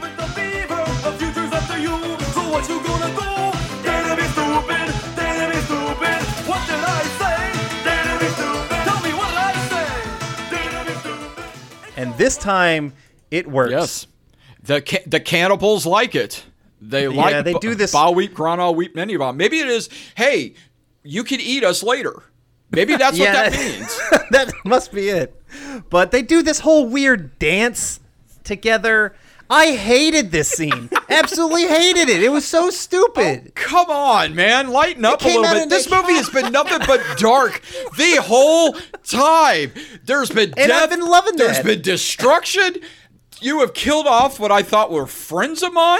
in 0.03 0.15
the 0.17 0.27
fever, 0.35 0.83
the 1.03 1.11
future's 1.17 1.51
up 1.53 1.65
to 1.67 1.79
you. 1.79 1.95
So 2.33 2.41
what 2.49 2.67
you 2.67 2.81
gonna 2.83 3.11
do? 3.15 3.83
Dare 3.83 4.03
to 4.09 4.15
be 4.15 4.27
stupid, 4.29 4.87
dare 5.15 5.47
to 5.47 5.55
be 5.55 5.61
stupid. 5.63 6.21
What 6.47 6.61
did 6.67 6.83
I 6.83 7.01
say? 7.19 7.37
Dare 7.83 8.03
to 8.03 8.15
be 8.19 8.29
stupid. 8.31 8.79
Tell 8.83 9.01
me 9.01 9.11
what 9.13 9.33
I 9.33 9.53
say. 9.69 9.89
Dare 10.55 10.71
to 10.83 10.91
be 10.91 10.95
stupid. 10.99 11.45
And 11.97 12.17
this 12.17 12.37
time 12.37 12.93
it 13.31 13.47
works. 13.49 13.71
Yes. 13.71 14.07
The 14.63 14.81
ca- 14.81 15.03
the 15.05 15.19
cannibals 15.19 15.85
like 15.85 16.15
it. 16.15 16.43
They 16.81 17.07
like 17.07 17.31
yeah, 17.31 17.41
they 17.41 17.53
ba- 17.53 17.59
do 17.59 17.75
this- 17.75 17.91
Ba 17.93 18.11
weep, 18.11 18.33
grana 18.33 18.71
weep, 18.71 18.95
many 18.95 19.15
bomb. 19.17 19.37
Maybe 19.37 19.59
it 19.59 19.67
is. 19.67 19.89
Hey, 20.15 20.55
you 21.03 21.23
can 21.23 21.39
eat 21.39 21.63
us 21.63 21.81
later. 21.83 22.23
Maybe 22.71 22.95
that's 22.97 23.17
what 23.17 23.31
that 23.31 23.51
means. 23.53 23.97
that 24.31 24.51
must 24.65 24.91
be 24.91 25.09
it. 25.09 25.41
But 25.89 26.11
they 26.11 26.21
do 26.21 26.41
this 26.41 26.59
whole 26.59 26.87
weird 26.87 27.37
dance 27.39 27.99
together. 28.43 29.15
I 29.49 29.73
hated 29.73 30.31
this 30.31 30.49
scene. 30.49 30.89
Absolutely 31.09 31.67
hated 31.67 32.09
it. 32.09 32.23
It 32.23 32.29
was 32.29 32.47
so 32.47 32.71
stupid. 32.71 33.43
Oh, 33.47 33.51
come 33.53 33.89
on, 33.91 34.33
man, 34.33 34.69
lighten 34.69 35.05
up 35.05 35.21
a 35.23 35.27
little 35.27 35.43
bit. 35.43 35.69
This 35.69 35.89
movie 35.89 36.13
has 36.13 36.29
been 36.29 36.51
nothing 36.51 36.79
but 36.87 37.01
dark 37.17 37.61
the 37.95 38.21
whole 38.21 38.75
time. 39.03 39.71
There's 40.03 40.31
been 40.31 40.49
And 40.57 40.69
death. 40.69 40.83
I've 40.83 40.89
been 40.89 41.05
loving 41.07 41.35
There's 41.35 41.57
that. 41.57 41.65
been 41.65 41.81
destruction. 41.81 42.77
You 43.39 43.59
have 43.59 43.73
killed 43.75 44.07
off 44.07 44.39
what 44.39 44.51
I 44.51 44.63
thought 44.63 44.91
were 44.91 45.05
friends 45.05 45.61
of 45.61 45.73
mine. 45.73 45.99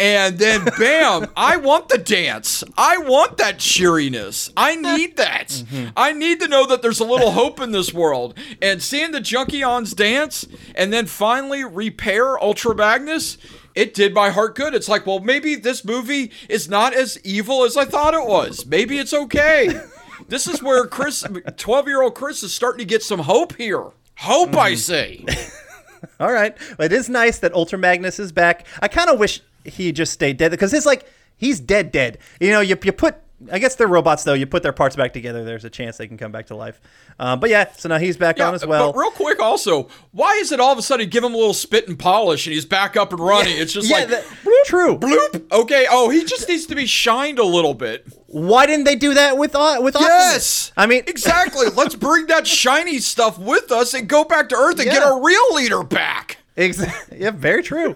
And 0.00 0.38
then, 0.38 0.64
bam! 0.76 1.30
I 1.36 1.56
want 1.56 1.88
the 1.88 1.98
dance. 1.98 2.64
I 2.76 2.98
want 2.98 3.36
that 3.36 3.60
cheeriness. 3.60 4.50
I 4.56 4.74
need 4.74 5.16
that. 5.18 5.48
Mm-hmm. 5.48 5.90
I 5.96 6.12
need 6.12 6.40
to 6.40 6.48
know 6.48 6.66
that 6.66 6.82
there's 6.82 6.98
a 6.98 7.04
little 7.04 7.30
hope 7.30 7.60
in 7.60 7.70
this 7.70 7.94
world. 7.94 8.36
And 8.60 8.82
seeing 8.82 9.12
the 9.12 9.20
Junkions 9.20 9.94
dance, 9.94 10.46
and 10.74 10.92
then 10.92 11.06
finally 11.06 11.62
repair 11.62 12.42
Ultra 12.42 12.74
Magnus, 12.74 13.38
it 13.76 13.94
did 13.94 14.14
my 14.14 14.30
heart 14.30 14.56
good. 14.56 14.74
It's 14.74 14.88
like, 14.88 15.06
well, 15.06 15.20
maybe 15.20 15.54
this 15.54 15.84
movie 15.84 16.32
is 16.48 16.68
not 16.68 16.92
as 16.92 17.18
evil 17.24 17.64
as 17.64 17.76
I 17.76 17.84
thought 17.84 18.14
it 18.14 18.26
was. 18.26 18.66
Maybe 18.66 18.98
it's 18.98 19.14
okay. 19.14 19.80
this 20.28 20.48
is 20.48 20.62
where 20.62 20.86
Chris, 20.86 21.24
12 21.56 21.86
year 21.86 22.02
old 22.02 22.14
Chris, 22.14 22.42
is 22.42 22.52
starting 22.52 22.78
to 22.78 22.84
get 22.84 23.02
some 23.02 23.20
hope 23.20 23.56
here. 23.56 23.90
Hope, 24.18 24.56
I 24.56 24.74
say. 24.74 25.24
All 26.20 26.32
right. 26.32 26.56
Well, 26.78 26.86
it 26.86 26.92
is 26.92 27.08
nice 27.08 27.38
that 27.40 27.52
Ultra 27.52 27.78
Magnus 27.78 28.18
is 28.18 28.32
back. 28.32 28.66
I 28.80 28.88
kind 28.88 29.10
of 29.10 29.18
wish 29.18 29.40
he 29.64 29.92
just 29.92 30.12
stayed 30.12 30.36
dead 30.36 30.50
because 30.50 30.72
it's 30.72 30.86
like 30.86 31.06
he's 31.36 31.60
dead, 31.60 31.90
dead. 31.92 32.18
You 32.40 32.50
know, 32.50 32.60
you, 32.60 32.76
you 32.82 32.92
put. 32.92 33.16
I 33.52 33.58
guess 33.58 33.74
they're 33.74 33.88
robots 33.88 34.24
though. 34.24 34.32
You 34.32 34.46
put 34.46 34.62
their 34.62 34.72
parts 34.72 34.96
back 34.96 35.12
together. 35.12 35.44
There's 35.44 35.64
a 35.66 35.70
chance 35.70 35.96
they 35.98 36.06
can 36.06 36.16
come 36.16 36.32
back 36.32 36.46
to 36.46 36.56
life. 36.56 36.80
Um, 37.18 37.40
but 37.40 37.50
yeah, 37.50 37.70
so 37.72 37.88
now 37.90 37.98
he's 37.98 38.16
back 38.16 38.40
on 38.40 38.54
as 38.54 38.64
well. 38.64 38.92
But 38.92 38.98
real 38.98 39.10
quick, 39.10 39.38
also, 39.40 39.88
why 40.12 40.34
is 40.36 40.50
it 40.52 40.60
all 40.60 40.72
of 40.72 40.78
a 40.78 40.82
sudden 40.82 41.10
give 41.10 41.22
him 41.24 41.34
a 41.34 41.36
little 41.36 41.52
spit 41.52 41.86
and 41.88 41.98
polish 41.98 42.46
and 42.46 42.54
he's 42.54 42.64
back 42.64 42.96
up 42.96 43.10
and 43.12 43.20
running? 43.20 43.58
it's 43.58 43.72
just 43.72 43.90
yeah, 43.90 43.96
like 43.98 44.08
that- 44.08 44.24
bloop, 44.44 44.64
true. 44.66 44.96
bloop. 44.98 45.52
Okay. 45.52 45.86
Oh, 45.90 46.08
he 46.08 46.24
just 46.24 46.48
needs 46.48 46.64
to 46.66 46.74
be 46.74 46.86
shined 46.86 47.38
a 47.38 47.44
little 47.44 47.74
bit. 47.74 48.06
Why 48.28 48.64
didn't 48.66 48.84
they 48.84 48.96
do 48.96 49.12
that 49.14 49.36
with 49.36 49.54
uh, 49.54 49.78
with 49.82 49.94
Optimus? 49.96 50.10
Yes. 50.16 50.72
I 50.76 50.86
mean, 50.86 51.02
exactly. 51.06 51.66
Let's 51.76 51.96
bring 51.96 52.28
that 52.28 52.46
shiny 52.46 52.98
stuff 52.98 53.38
with 53.38 53.70
us 53.72 53.92
and 53.94 54.08
go 54.08 54.24
back 54.24 54.48
to 54.50 54.54
Earth 54.54 54.78
and 54.78 54.84
get 54.88 55.02
Yeah. 55.02 55.10
our 55.10 55.22
real 55.22 55.54
leader 55.54 55.82
back. 55.82 56.38
Exactly. 56.56 57.18
Yeah, 57.20 57.32
very 57.32 57.62
true. 57.64 57.94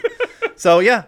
so 0.57 0.81
yeah, 0.81 1.05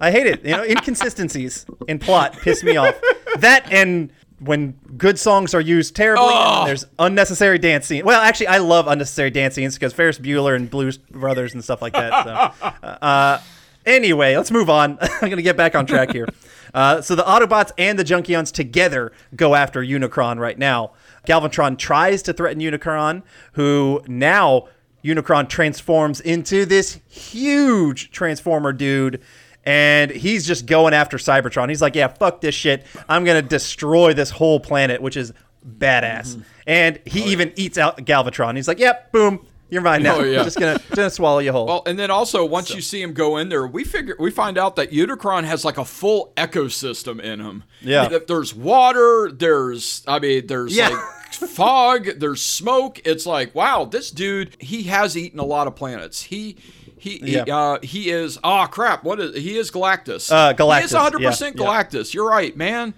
I 0.00 0.10
hate 0.10 0.26
it. 0.26 0.44
You 0.44 0.56
know, 0.56 0.64
inconsistencies 0.64 1.66
in 1.88 1.98
plot 1.98 2.32
piss 2.40 2.62
me 2.62 2.76
off. 2.76 2.94
That 3.38 3.70
and 3.72 4.10
when 4.40 4.72
good 4.96 5.18
songs 5.18 5.54
are 5.54 5.60
used 5.60 5.94
terribly, 5.96 6.26
Oh. 6.28 6.60
and 6.60 6.68
there's 6.68 6.84
unnecessary 6.98 7.58
dance 7.58 7.86
scenes. 7.86 8.04
Well, 8.04 8.20
actually, 8.20 8.48
I 8.48 8.58
love 8.58 8.86
unnecessary 8.88 9.30
dance 9.30 9.54
scenes 9.54 9.74
because 9.74 9.92
Ferris 9.92 10.18
Bueller 10.18 10.54
and 10.56 10.68
Blues 10.68 10.98
Brothers 10.98 11.54
and 11.54 11.62
stuff 11.64 11.80
like 11.80 11.92
that. 11.94 12.24
So, 12.24 12.78
uh, 12.84 13.40
anyway, 13.86 14.36
let's 14.36 14.50
move 14.50 14.68
on. 14.68 14.98
I'm 15.22 15.30
gonna 15.30 15.42
get 15.42 15.56
back 15.56 15.74
on 15.74 15.86
track 15.86 16.12
here. 16.12 16.26
Uh, 16.74 17.00
so 17.00 17.14
the 17.14 17.22
Autobots 17.22 17.70
and 17.78 17.96
the 17.98 18.04
Junkions 18.04 18.50
together 18.52 19.12
go 19.36 19.54
after 19.54 19.80
Unicron 19.80 20.38
right 20.38 20.58
now. 20.58 20.90
Galvatron 21.26 21.78
tries 21.78 22.20
to 22.22 22.32
threaten 22.32 22.60
Unicron, 22.60 23.22
who 23.52 24.02
now 24.08 24.68
Unicron 25.04 25.48
transforms 25.48 26.20
into 26.20 26.66
this 26.66 26.98
huge 27.08 28.10
Transformer 28.10 28.72
dude. 28.72 29.20
And 29.66 30.10
he's 30.10 30.46
just 30.46 30.66
going 30.66 30.92
after 30.94 31.16
Cybertron. 31.16 31.68
He's 31.68 31.80
like, 31.82 31.94
yeah, 31.94 32.08
fuck 32.08 32.40
this 32.40 32.54
shit. 32.54 32.84
I'm 33.08 33.24
going 33.24 33.42
to 33.42 33.48
destroy 33.48 34.12
this 34.12 34.30
whole 34.30 34.60
planet, 34.60 35.00
which 35.00 35.16
is 35.16 35.32
badass. 35.66 36.34
Mm-hmm. 36.34 36.40
And 36.66 37.00
he 37.06 37.24
oh, 37.24 37.28
even 37.28 37.52
eats 37.56 37.78
out 37.78 37.98
Galvatron. 37.98 38.56
He's 38.56 38.68
like, 38.68 38.78
yep, 38.78 39.10
boom, 39.12 39.46
you're 39.70 39.82
mine 39.82 40.02
now. 40.02 40.16
Oh, 40.16 40.22
yeah. 40.22 40.44
just 40.44 40.58
going 40.58 40.78
to 40.78 40.96
gonna 40.96 41.10
swallow 41.10 41.38
you 41.40 41.52
whole. 41.52 41.66
Well, 41.66 41.82
and 41.86 41.98
then 41.98 42.10
also 42.10 42.44
once 42.44 42.74
you 42.74 42.80
see 42.80 43.02
him 43.02 43.12
go 43.12 43.38
in 43.38 43.48
there, 43.48 43.66
we 43.66 43.84
figure 43.84 44.16
we 44.18 44.30
find 44.30 44.58
out 44.58 44.76
that 44.76 44.90
Unicron 44.90 45.44
has 45.44 45.64
like 45.64 45.78
a 45.78 45.84
full 45.84 46.32
ecosystem 46.36 47.20
in 47.20 47.40
him. 47.40 47.64
Yeah. 47.80 48.18
There's 48.26 48.54
water. 48.54 49.30
There's 49.32 50.02
I 50.06 50.18
mean 50.18 50.46
there's 50.46 50.76
Yeah. 50.76 50.90
like 50.90 51.00
fog. 51.50 52.08
There's 52.18 52.42
smoke. 52.42 53.00
It's 53.04 53.26
like 53.26 53.54
wow, 53.54 53.84
this 53.84 54.10
dude 54.10 54.56
he 54.60 54.84
has 54.84 55.16
eaten 55.16 55.40
a 55.40 55.44
lot 55.44 55.66
of 55.66 55.74
planets. 55.74 56.22
He. 56.22 56.56
He, 57.04 57.18
he, 57.18 57.38
uh, 57.38 57.78
he 57.82 58.08
is 58.10 58.38
oh 58.42 58.66
crap 58.70 59.04
what 59.04 59.20
is 59.20 59.36
he 59.36 59.58
is 59.58 59.70
Galactus 59.70 60.32
Uh, 60.32 60.54
Galactus, 60.54 60.78
he 60.78 60.84
is 60.84 60.92
100% 60.92 61.20
yeah, 61.20 61.28
yeah. 61.46 61.50
Galactus 61.52 62.14
you're 62.14 62.26
right 62.28 62.56
man 62.56 62.94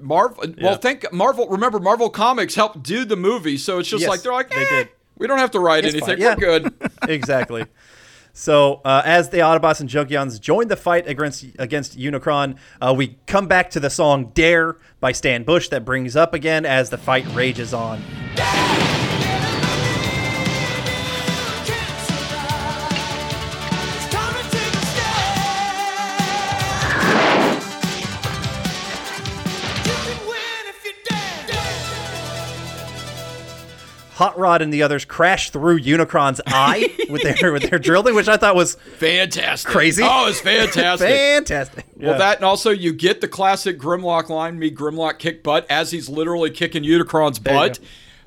Marvel 0.00 0.44
Yeah. 0.46 0.54
well 0.64 0.76
think 0.76 1.10
Marvel 1.12 1.48
remember 1.48 1.78
Marvel 1.78 2.10
Comics 2.10 2.54
helped 2.54 2.82
do 2.82 3.06
the 3.06 3.16
movie 3.16 3.56
so 3.56 3.78
it's 3.78 3.88
just 3.88 4.02
Yes, 4.02 4.10
like 4.10 4.20
they're 4.22 4.32
like 4.34 4.50
they 4.50 4.56
eh, 4.66 4.70
did. 4.70 4.88
we 5.16 5.26
don't 5.26 5.38
have 5.38 5.50
to 5.52 5.60
write 5.60 5.86
It's 5.86 5.94
anything 5.94 6.18
yeah. 6.20 6.34
we're 6.34 6.58
good 6.60 6.74
exactly. 7.08 7.64
So 8.34 8.82
uh, 8.84 9.02
as 9.04 9.30
the 9.30 9.38
Autobots 9.38 9.80
and 9.80 9.88
Junkions 9.90 10.38
join 10.40 10.68
the 10.68 10.76
fight 10.76 11.08
against 11.08 11.44
against 11.58 11.98
Unicron, 11.98 12.56
uh, 12.80 12.94
we 12.96 13.16
come 13.26 13.48
back 13.48 13.70
to 13.70 13.80
the 13.80 13.90
song 13.90 14.30
"Dare" 14.32 14.76
by 15.00 15.10
Stan 15.10 15.42
Bush 15.42 15.70
that 15.70 15.84
brings 15.84 16.14
up 16.14 16.34
again 16.34 16.64
as 16.64 16.90
the 16.90 16.98
fight 16.98 17.26
rages 17.34 17.74
on. 17.74 18.00
Hot 34.18 34.36
Rod 34.36 34.62
and 34.62 34.72
the 34.74 34.82
others 34.82 35.04
crash 35.04 35.50
through 35.50 35.78
Unicron's 35.78 36.40
eye 36.44 36.92
with 37.08 37.22
their 37.22 37.52
with 37.52 37.70
their 37.70 37.78
drill 37.78 38.02
thing, 38.02 38.16
which 38.16 38.26
I 38.26 38.36
thought 38.36 38.56
was 38.56 38.74
Fantastic. 38.74 39.70
Crazy. 39.70 40.02
Oh, 40.04 40.26
it's 40.26 40.40
fantastic. 40.40 41.08
fantastic. 41.08 41.86
Well, 41.94 42.18
that 42.18 42.38
and 42.38 42.44
also 42.44 42.70
you 42.70 42.92
get 42.92 43.20
the 43.20 43.28
classic 43.28 43.78
Grimlock 43.78 44.28
line, 44.28 44.58
me 44.58 44.72
Grimlock 44.72 45.20
kick 45.20 45.44
butt, 45.44 45.66
as 45.70 45.92
he's 45.92 46.08
literally 46.08 46.50
kicking 46.50 46.82
Unicron's 46.82 47.38
butt. 47.38 47.78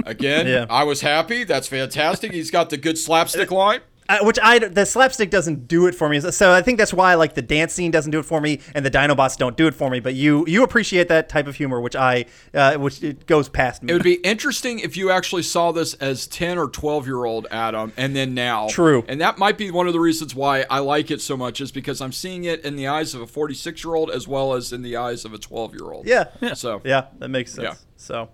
Again, 0.05 0.47
Yeah. 0.47 0.65
I 0.69 0.85
was 0.85 1.01
happy. 1.01 1.43
That's 1.43 1.67
fantastic. 1.67 2.31
He's 2.31 2.51
got 2.51 2.69
the 2.69 2.77
good 2.77 2.97
slapstick 2.97 3.51
line. 3.51 3.81
Uh, 4.11 4.17
which 4.23 4.37
I 4.43 4.59
the 4.59 4.85
slapstick 4.85 5.29
doesn't 5.29 5.69
do 5.69 5.87
it 5.87 5.95
for 5.95 6.09
me. 6.09 6.19
So 6.19 6.51
I 6.51 6.61
think 6.61 6.77
that's 6.77 6.93
why 6.93 7.15
like 7.15 7.33
the 7.33 7.41
dance 7.41 7.71
scene 7.71 7.91
doesn't 7.91 8.11
do 8.11 8.19
it 8.19 8.23
for 8.23 8.41
me, 8.41 8.59
and 8.75 8.85
the 8.85 8.91
Dinobots 8.91 9.37
don't 9.37 9.55
do 9.55 9.67
it 9.67 9.73
for 9.73 9.89
me. 9.89 10.01
But 10.01 10.15
you 10.15 10.45
you 10.47 10.63
appreciate 10.63 11.07
that 11.07 11.29
type 11.29 11.47
of 11.47 11.55
humor, 11.55 11.79
which 11.79 11.95
I 11.95 12.25
uh, 12.53 12.75
which 12.75 13.01
it 13.01 13.25
goes 13.25 13.47
past 13.47 13.83
me. 13.83 13.91
It 13.91 13.93
would 13.93 14.03
be 14.03 14.15
interesting 14.15 14.79
if 14.79 14.97
you 14.97 15.11
actually 15.11 15.43
saw 15.43 15.71
this 15.71 15.93
as 15.93 16.27
10 16.27 16.57
or 16.57 16.67
12 16.67 17.07
year 17.07 17.23
old 17.23 17.47
Adam 17.51 17.93
and 17.95 18.13
then 18.13 18.33
now. 18.33 18.67
True. 18.67 19.05
And 19.07 19.21
that 19.21 19.37
might 19.37 19.57
be 19.57 19.71
one 19.71 19.87
of 19.87 19.93
the 19.93 20.01
reasons 20.01 20.35
why 20.35 20.65
I 20.69 20.79
like 20.79 21.09
it 21.09 21.21
so 21.21 21.37
much 21.37 21.61
is 21.61 21.71
because 21.71 22.01
I'm 22.01 22.11
seeing 22.11 22.43
it 22.43 22.65
in 22.65 22.75
the 22.75 22.87
eyes 22.87 23.15
of 23.15 23.21
a 23.21 23.27
46 23.27 23.81
year 23.81 23.95
old 23.95 24.11
as 24.11 24.27
well 24.27 24.55
as 24.55 24.73
in 24.73 24.81
the 24.81 24.97
eyes 24.97 25.23
of 25.23 25.33
a 25.33 25.37
12 25.37 25.73
year 25.73 25.89
old. 25.89 26.05
Yeah. 26.05 26.25
So, 26.55 26.81
Yeah, 26.83 27.05
that 27.19 27.29
makes 27.29 27.53
sense. 27.53 27.63
Yeah. 27.63 27.75
So, 27.95 28.29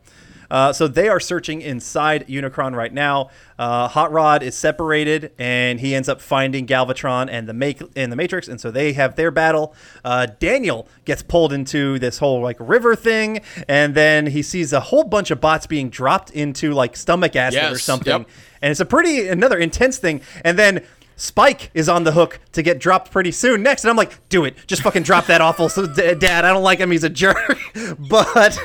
uh, 0.49 0.73
so 0.73 0.87
they 0.87 1.09
are 1.09 1.19
searching 1.19 1.61
inside 1.61 2.27
Unicron 2.27 2.75
right 2.75 2.93
now. 2.93 3.29
Uh, 3.59 3.87
Hot 3.87 4.11
Rod 4.11 4.43
is 4.43 4.55
separated, 4.55 5.31
and 5.37 5.79
he 5.79 5.95
ends 5.95 6.07
up 6.07 6.21
finding 6.21 6.67
Galvatron 6.67 7.27
and 7.29 7.47
the 7.47 7.53
make 7.53 7.81
and 7.95 8.11
the 8.11 8.15
Matrix, 8.15 8.47
and 8.47 8.61
so 8.61 8.71
they 8.71 8.93
have 8.93 9.15
their 9.15 9.31
battle. 9.31 9.73
Uh, 10.05 10.27
Daniel 10.39 10.87
gets 11.05 11.23
pulled 11.23 11.51
into 11.51 11.97
this 11.99 12.19
whole 12.19 12.41
like 12.41 12.57
river 12.59 12.95
thing, 12.95 13.41
and 13.67 13.95
then 13.95 14.27
he 14.27 14.41
sees 14.41 14.73
a 14.73 14.79
whole 14.79 15.03
bunch 15.03 15.31
of 15.31 15.41
bots 15.41 15.67
being 15.67 15.89
dropped 15.89 16.29
into 16.31 16.73
like 16.73 16.95
stomach 16.95 17.35
acid 17.35 17.71
or 17.71 17.79
something, 17.79 18.19
yep. 18.19 18.29
and 18.61 18.71
it's 18.71 18.79
a 18.79 18.85
pretty 18.85 19.27
another 19.27 19.57
intense 19.57 19.97
thing. 19.97 20.21
And 20.43 20.57
then. 20.57 20.83
Spike 21.17 21.71
is 21.73 21.89
on 21.89 22.03
the 22.03 22.11
hook 22.11 22.39
to 22.51 22.61
get 22.61 22.79
dropped 22.79 23.11
pretty 23.11 23.31
soon 23.31 23.63
next, 23.63 23.83
and 23.83 23.89
I'm 23.89 23.97
like, 23.97 24.27
"Do 24.29 24.45
it! 24.45 24.55
Just 24.67 24.83
fucking 24.83 25.01
drop 25.03 25.25
that 25.25 25.41
awful 25.41 25.67
so, 25.67 25.87
d- 25.87 26.13
dad. 26.13 26.45
I 26.45 26.53
don't 26.53 26.63
like 26.63 26.77
him. 26.79 26.91
He's 26.91 27.03
a 27.03 27.09
jerk." 27.09 27.57
but, 27.99 28.57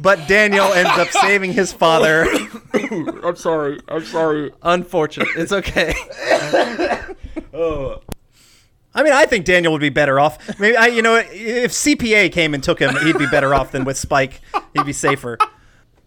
but 0.00 0.26
Daniel 0.26 0.72
ends 0.72 0.90
up 0.98 1.08
saving 1.08 1.52
his 1.52 1.72
father. 1.72 2.26
I'm 2.74 3.36
sorry. 3.36 3.80
I'm 3.88 4.04
sorry. 4.04 4.50
Unfortunate. 4.62 5.28
It's 5.36 5.52
okay. 5.52 5.94
Oh. 7.52 8.00
I 8.94 9.02
mean, 9.02 9.12
I 9.12 9.26
think 9.26 9.44
Daniel 9.44 9.72
would 9.72 9.80
be 9.80 9.88
better 9.88 10.18
off. 10.20 10.58
Maybe 10.58 10.76
I, 10.76 10.86
you 10.86 11.02
know, 11.02 11.16
if 11.16 11.72
CPA 11.72 12.32
came 12.32 12.54
and 12.54 12.62
took 12.62 12.78
him, 12.78 12.94
he'd 13.04 13.18
be 13.18 13.26
better 13.26 13.54
off 13.54 13.72
than 13.72 13.84
with 13.84 13.96
Spike. 13.96 14.40
He'd 14.74 14.86
be 14.86 14.92
safer. 14.92 15.36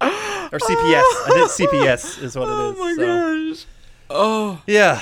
Or 0.01 0.59
CPS. 0.59 1.01
I 1.01 1.29
think 1.33 1.71
CPS 1.71 2.21
is 2.23 2.35
what 2.37 2.47
it 2.47 2.51
is. 2.51 2.57
Oh 2.57 2.73
my 2.77 2.93
so. 2.95 3.53
gosh. 3.53 3.65
Oh. 4.09 4.61
Yeah. 4.67 5.01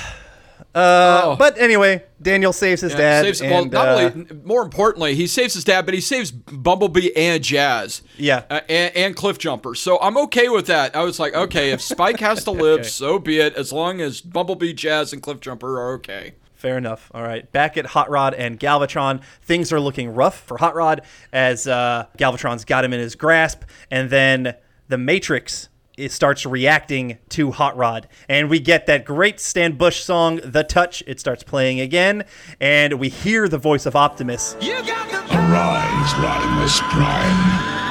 Uh, 0.74 1.20
Oh. 1.24 1.36
But 1.36 1.58
anyway, 1.58 2.02
Daniel 2.20 2.52
saves 2.52 2.80
his 2.80 2.92
Yeah, 2.92 2.98
dad. 2.98 3.24
saves, 3.24 3.40
well, 3.42 3.62
and, 3.62 3.72
not 3.72 3.88
uh, 3.88 4.10
only, 4.14 4.26
more 4.44 4.62
importantly, 4.62 5.14
he 5.14 5.26
saves 5.26 5.54
his 5.54 5.64
dad, 5.64 5.84
but 5.84 5.94
he 5.94 6.00
saves 6.00 6.30
Bumblebee 6.30 7.10
and 7.16 7.42
Jazz. 7.44 8.02
Yeah. 8.16 8.44
Uh, 8.48 8.60
and, 8.68 8.96
and 8.96 9.16
Cliff 9.16 9.38
Jumper. 9.38 9.74
So 9.74 9.98
I'm 10.00 10.16
okay 10.18 10.48
with 10.48 10.66
that. 10.66 10.96
I 10.96 11.02
was 11.04 11.18
like, 11.20 11.34
okay, 11.34 11.70
if 11.72 11.82
Spike 11.82 12.20
has 12.20 12.44
to 12.44 12.50
live, 12.52 12.80
Okay. 12.80 12.88
so 12.88 13.18
be 13.18 13.38
it, 13.38 13.54
as 13.54 13.72
long 13.72 14.00
as 14.00 14.20
Bumblebee, 14.20 14.72
Jazz, 14.72 15.12
and 15.12 15.22
Cliff 15.22 15.40
Jumper 15.40 15.78
are 15.80 15.92
okay. 15.94 16.34
Fair 16.54 16.78
enough. 16.78 17.10
All 17.12 17.22
right. 17.22 17.50
Back 17.50 17.76
at 17.76 17.86
Hot 17.86 18.08
Rod 18.08 18.34
and 18.34 18.58
Galvatron, 18.58 19.20
things 19.42 19.72
are 19.72 19.80
looking 19.80 20.14
rough 20.14 20.38
for 20.40 20.56
Hot 20.58 20.74
Rod 20.76 21.02
as 21.32 21.66
uh, 21.66 22.06
Galvatron's 22.16 22.64
got 22.64 22.84
him 22.84 22.92
in 22.92 23.00
his 23.00 23.16
grasp, 23.16 23.62
and 23.90 24.08
then 24.10 24.54
the 24.88 24.96
Matrix 24.96 25.68
it 25.96 26.12
starts 26.12 26.46
reacting 26.46 27.18
to 27.30 27.50
Hot 27.52 27.76
Rod, 27.76 28.08
and 28.28 28.48
we 28.48 28.58
get 28.60 28.86
that 28.86 29.04
great 29.04 29.40
Stan 29.40 29.72
Bush 29.72 30.02
song, 30.02 30.40
"The 30.42 30.64
Touch." 30.64 31.02
It 31.06 31.20
starts 31.20 31.42
playing 31.42 31.80
again, 31.80 32.24
and 32.60 32.94
we 32.94 33.08
hear 33.08 33.48
the 33.48 33.58
voice 33.58 33.86
of 33.86 33.94
Optimus. 33.96 34.56
Arise, 34.60 36.12
Rodimus 36.14 36.80
Prime. 36.90 37.82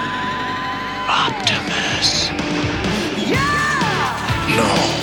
Optimus. 1.10 2.30
No. 4.56 4.98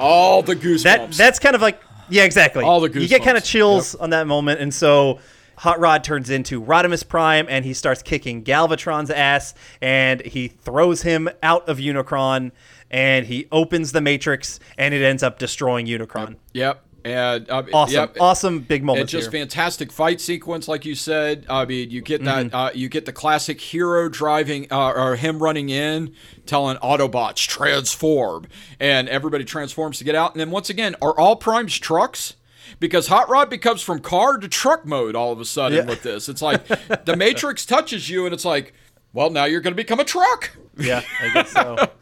All 0.00 0.42
the 0.42 0.54
goosebumps. 0.54 0.82
That 0.84 1.12
that's 1.12 1.38
kind 1.40 1.56
of 1.56 1.60
like 1.60 1.80
yeah, 2.10 2.24
exactly. 2.24 2.64
All 2.64 2.80
the 2.80 2.90
You 3.00 3.08
get 3.08 3.22
kind 3.22 3.36
of 3.36 3.42
goosebumps. 3.42 3.46
chills 3.46 3.94
on 3.94 4.10
that 4.10 4.26
moment, 4.26 4.60
and 4.60 4.72
so 4.72 5.18
Hot 5.58 5.80
Rod 5.80 6.04
turns 6.04 6.30
into 6.30 6.62
Rodimus 6.62 7.06
Prime, 7.06 7.46
and 7.48 7.64
he 7.64 7.74
starts 7.74 8.02
kicking 8.02 8.44
Galvatron's 8.44 9.10
ass, 9.10 9.54
and 9.82 10.22
he 10.24 10.48
throws 10.48 11.02
him 11.02 11.28
out 11.42 11.68
of 11.68 11.78
Unicron, 11.78 12.52
and 12.90 13.26
he 13.26 13.46
opens 13.50 13.92
the 13.92 14.00
Matrix, 14.00 14.60
and 14.76 14.94
it 14.94 15.02
ends 15.02 15.22
up 15.22 15.38
destroying 15.38 15.86
Unicron. 15.86 16.36
Yep. 16.52 16.84
And 17.08 17.50
uh, 17.50 17.62
Awesome, 17.72 17.94
yep. 17.94 18.16
awesome 18.20 18.58
big 18.60 18.84
moment. 18.84 19.04
It's 19.04 19.12
just 19.12 19.32
here. 19.32 19.40
fantastic 19.40 19.90
fight 19.90 20.20
sequence, 20.20 20.68
like 20.68 20.84
you 20.84 20.94
said. 20.94 21.46
I 21.48 21.64
mean, 21.64 21.90
you 21.90 22.00
get 22.02 22.22
that. 22.24 22.46
Mhm. 22.46 22.54
Uh, 22.54 22.70
you 22.74 22.88
get 22.88 23.06
the 23.06 23.12
classic 23.12 23.60
hero 23.60 24.08
driving, 24.08 24.66
uh, 24.70 24.90
or 24.92 25.16
him 25.16 25.42
running 25.42 25.68
in, 25.70 26.14
telling 26.46 26.76
Autobots 26.78 27.46
transform, 27.46 28.46
and 28.80 29.08
everybody 29.08 29.44
transforms 29.44 29.98
to 29.98 30.04
get 30.04 30.14
out. 30.14 30.32
And 30.32 30.40
then 30.40 30.50
once 30.50 30.70
again, 30.70 30.94
are 31.02 31.18
all 31.18 31.36
Prime's 31.36 31.78
trucks? 31.78 32.34
Because 32.80 33.06
Hot 33.08 33.28
Rod 33.30 33.48
becomes 33.48 33.80
from 33.80 33.98
car 34.00 34.36
to 34.36 34.46
truck 34.46 34.84
mode 34.84 35.16
all 35.16 35.32
of 35.32 35.40
a 35.40 35.44
sudden 35.46 35.78
Yeah. 35.78 35.84
with 35.86 36.02
this. 36.02 36.28
It's 36.28 36.42
like 36.42 36.66
the 37.06 37.16
Matrix 37.16 37.64
touches 37.64 38.10
you, 38.10 38.26
and 38.26 38.34
it's 38.34 38.44
like, 38.44 38.74
well, 39.12 39.30
now 39.30 39.44
you're 39.44 39.60
going 39.60 39.72
to 39.72 39.76
become 39.76 40.00
a 40.00 40.04
truck. 40.04 40.56
Yeah, 40.76 41.02
I 41.20 41.32
guess 41.32 41.50
so. 41.50 41.74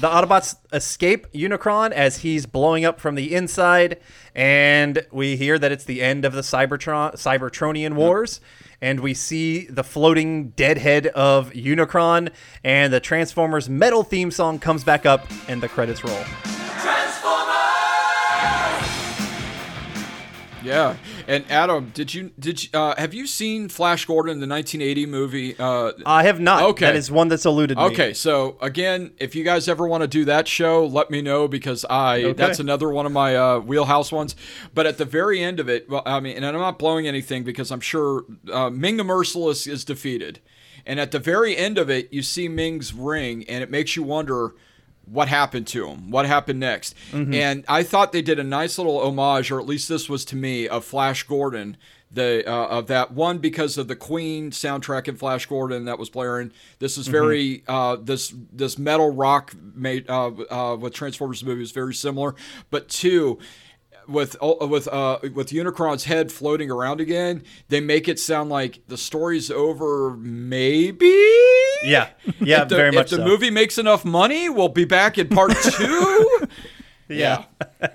the 0.00 0.08
Autobots 0.08 0.56
escape 0.72 1.30
Unicron 1.32 1.92
as 1.92 2.18
he's 2.18 2.46
blowing 2.46 2.84
up 2.84 3.00
from 3.00 3.14
the 3.14 3.34
inside, 3.34 4.00
and 4.34 5.06
we 5.12 5.36
hear 5.36 5.58
that 5.58 5.70
it's 5.70 5.84
the 5.84 6.02
end 6.02 6.24
of 6.24 6.32
the 6.32 6.40
Cybertron 6.40 7.14
Cybertronian 7.14 7.94
Wars. 7.94 8.40
And 8.80 9.00
we 9.00 9.14
see 9.14 9.66
the 9.66 9.82
floating 9.82 10.50
dead 10.50 10.76
head 10.76 11.06
of 11.08 11.50
Unicron, 11.52 12.30
and 12.62 12.92
the 12.92 13.00
Transformers 13.00 13.70
metal 13.70 14.02
theme 14.02 14.30
song 14.30 14.58
comes 14.58 14.84
back 14.84 15.06
up, 15.06 15.26
and 15.48 15.62
the 15.62 15.68
credits 15.68 16.04
roll. 16.04 16.55
Yeah, 20.66 20.96
and 21.28 21.44
Adam, 21.50 21.90
did 21.94 22.12
you 22.12 22.30
did 22.38 22.64
you, 22.64 22.70
uh, 22.78 22.94
have 22.98 23.14
you 23.14 23.26
seen 23.26 23.68
Flash 23.68 24.04
Gordon, 24.04 24.40
the 24.40 24.46
1980 24.46 25.06
movie? 25.06 25.56
Uh, 25.58 25.92
I 26.04 26.24
have 26.24 26.40
not. 26.40 26.62
Okay, 26.62 26.86
That 26.86 26.96
is 26.96 27.10
one 27.10 27.28
that's 27.28 27.46
eluded 27.46 27.78
me. 27.78 27.84
Okay, 27.84 28.12
so 28.12 28.56
again, 28.60 29.12
if 29.18 29.34
you 29.34 29.44
guys 29.44 29.68
ever 29.68 29.86
want 29.86 30.02
to 30.02 30.08
do 30.08 30.24
that 30.26 30.48
show, 30.48 30.84
let 30.86 31.10
me 31.10 31.22
know 31.22 31.46
because 31.48 31.84
I 31.88 32.24
Okay. 32.24 32.32
that's 32.32 32.58
another 32.60 32.90
one 32.90 33.06
of 33.06 33.12
my 33.12 33.36
uh, 33.36 33.58
wheelhouse 33.60 34.10
ones. 34.10 34.34
But 34.74 34.86
at 34.86 34.98
the 34.98 35.04
very 35.04 35.40
end 35.42 35.60
of 35.60 35.68
it, 35.68 35.88
well, 35.88 36.02
I 36.04 36.20
mean, 36.20 36.36
and 36.36 36.44
I'm 36.44 36.54
not 36.54 36.78
blowing 36.78 37.06
anything 37.06 37.44
because 37.44 37.70
I'm 37.70 37.80
sure 37.80 38.24
uh, 38.52 38.70
Ming 38.70 38.96
the 38.96 39.04
Merciless 39.04 39.66
is 39.66 39.84
defeated, 39.84 40.40
and 40.84 40.98
at 40.98 41.10
the 41.12 41.18
very 41.20 41.56
end 41.56 41.78
of 41.78 41.88
it, 41.90 42.12
you 42.12 42.22
see 42.22 42.48
Ming's 42.48 42.92
ring, 42.92 43.44
and 43.48 43.62
it 43.62 43.70
makes 43.70 43.94
you 43.96 44.02
wonder 44.02 44.54
what 45.06 45.28
happened 45.28 45.66
to 45.68 45.86
him 45.88 46.10
what 46.10 46.26
happened 46.26 46.60
next? 46.60 46.94
Mhm. 47.12 47.34
and 47.34 47.64
i 47.68 47.82
thought 47.82 48.12
they 48.12 48.22
did 48.22 48.38
a 48.38 48.44
nice 48.44 48.76
little 48.78 48.98
homage 49.00 49.50
or 49.50 49.60
at 49.60 49.66
least 49.66 49.88
this 49.88 50.08
was 50.08 50.24
to 50.24 50.36
me 50.36 50.68
of 50.68 50.84
flash 50.84 51.22
gordon 51.22 51.76
the 52.10 52.44
uh, 52.48 52.66
of 52.68 52.86
that 52.86 53.12
one 53.12 53.38
because 53.38 53.76
of 53.76 53.88
the 53.88 53.96
queen 53.96 54.50
soundtrack 54.50 55.08
in 55.08 55.16
flash 55.16 55.44
gordon 55.46 55.86
that 55.86 55.98
was 55.98 56.08
blaring. 56.08 56.52
This 56.78 56.96
is 56.96 57.08
very 57.08 57.64
uh, 57.66 57.96
this 58.00 58.32
this 58.52 58.78
metal 58.78 59.12
rock 59.12 59.52
made 59.74 60.08
uh, 60.08 60.30
uh, 60.48 60.76
with 60.76 60.94
transformers 60.94 61.42
movie 61.44 61.62
is 61.64 61.72
very 61.72 61.92
similar. 61.94 62.36
But 62.70 62.88
two 62.88 63.40
with 64.08 64.36
with 64.40 64.88
uh 64.88 65.18
with 65.34 65.50
Unicron's 65.50 66.04
head 66.04 66.30
floating 66.32 66.70
around 66.70 67.00
again, 67.00 67.42
they 67.68 67.80
make 67.80 68.08
it 68.08 68.18
sound 68.18 68.50
like 68.50 68.80
the 68.88 68.96
story's 68.96 69.50
over. 69.50 70.16
Maybe. 70.16 71.06
Yeah, 71.82 72.10
yeah, 72.40 72.62
if 72.62 72.68
the, 72.68 72.76
very 72.76 72.88
if 72.88 72.94
much 72.94 73.10
the 73.10 73.16
so. 73.16 73.24
movie 73.24 73.50
makes 73.50 73.78
enough 73.78 74.04
money, 74.04 74.48
we'll 74.48 74.68
be 74.68 74.84
back 74.84 75.18
in 75.18 75.28
part 75.28 75.52
two. 75.62 76.48
Yeah. 77.08 77.44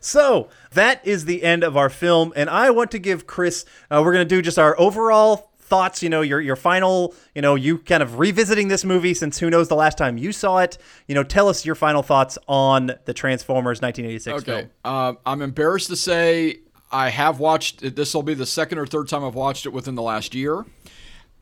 so 0.00 0.48
that 0.72 1.06
is 1.06 1.24
the 1.24 1.42
end 1.42 1.64
of 1.64 1.76
our 1.76 1.90
film, 1.90 2.32
and 2.36 2.48
I 2.48 2.70
want 2.70 2.90
to 2.92 2.98
give 2.98 3.26
Chris. 3.26 3.64
Uh, 3.90 4.02
we're 4.04 4.12
gonna 4.12 4.24
do 4.24 4.42
just 4.42 4.58
our 4.58 4.78
overall 4.78 5.53
thoughts. 5.64 6.02
You 6.02 6.08
know, 6.08 6.20
your 6.20 6.40
your 6.40 6.56
final. 6.56 7.14
You 7.34 7.42
know, 7.42 7.54
you 7.54 7.78
kind 7.78 8.02
of 8.02 8.18
revisiting 8.18 8.68
this 8.68 8.84
movie 8.84 9.14
since 9.14 9.38
who 9.38 9.50
knows 9.50 9.68
the 9.68 9.76
last 9.76 9.98
time 9.98 10.18
you 10.18 10.32
saw 10.32 10.58
it. 10.58 10.78
You 11.08 11.14
know, 11.14 11.24
tell 11.24 11.48
us 11.48 11.66
your 11.66 11.74
final 11.74 12.02
thoughts 12.02 12.38
on 12.48 12.92
the 13.04 13.14
Transformers 13.14 13.80
1986 13.80 14.42
okay. 14.42 14.62
film. 14.62 14.70
Uh, 14.84 15.14
I'm 15.26 15.42
embarrassed 15.42 15.88
to 15.88 15.96
say 15.96 16.60
I 16.90 17.10
have 17.10 17.40
watched. 17.40 17.96
This 17.96 18.14
will 18.14 18.22
be 18.22 18.34
the 18.34 18.46
second 18.46 18.78
or 18.78 18.86
third 18.86 19.08
time 19.08 19.24
I've 19.24 19.34
watched 19.34 19.66
it 19.66 19.72
within 19.72 19.94
the 19.94 20.02
last 20.02 20.34
year. 20.34 20.64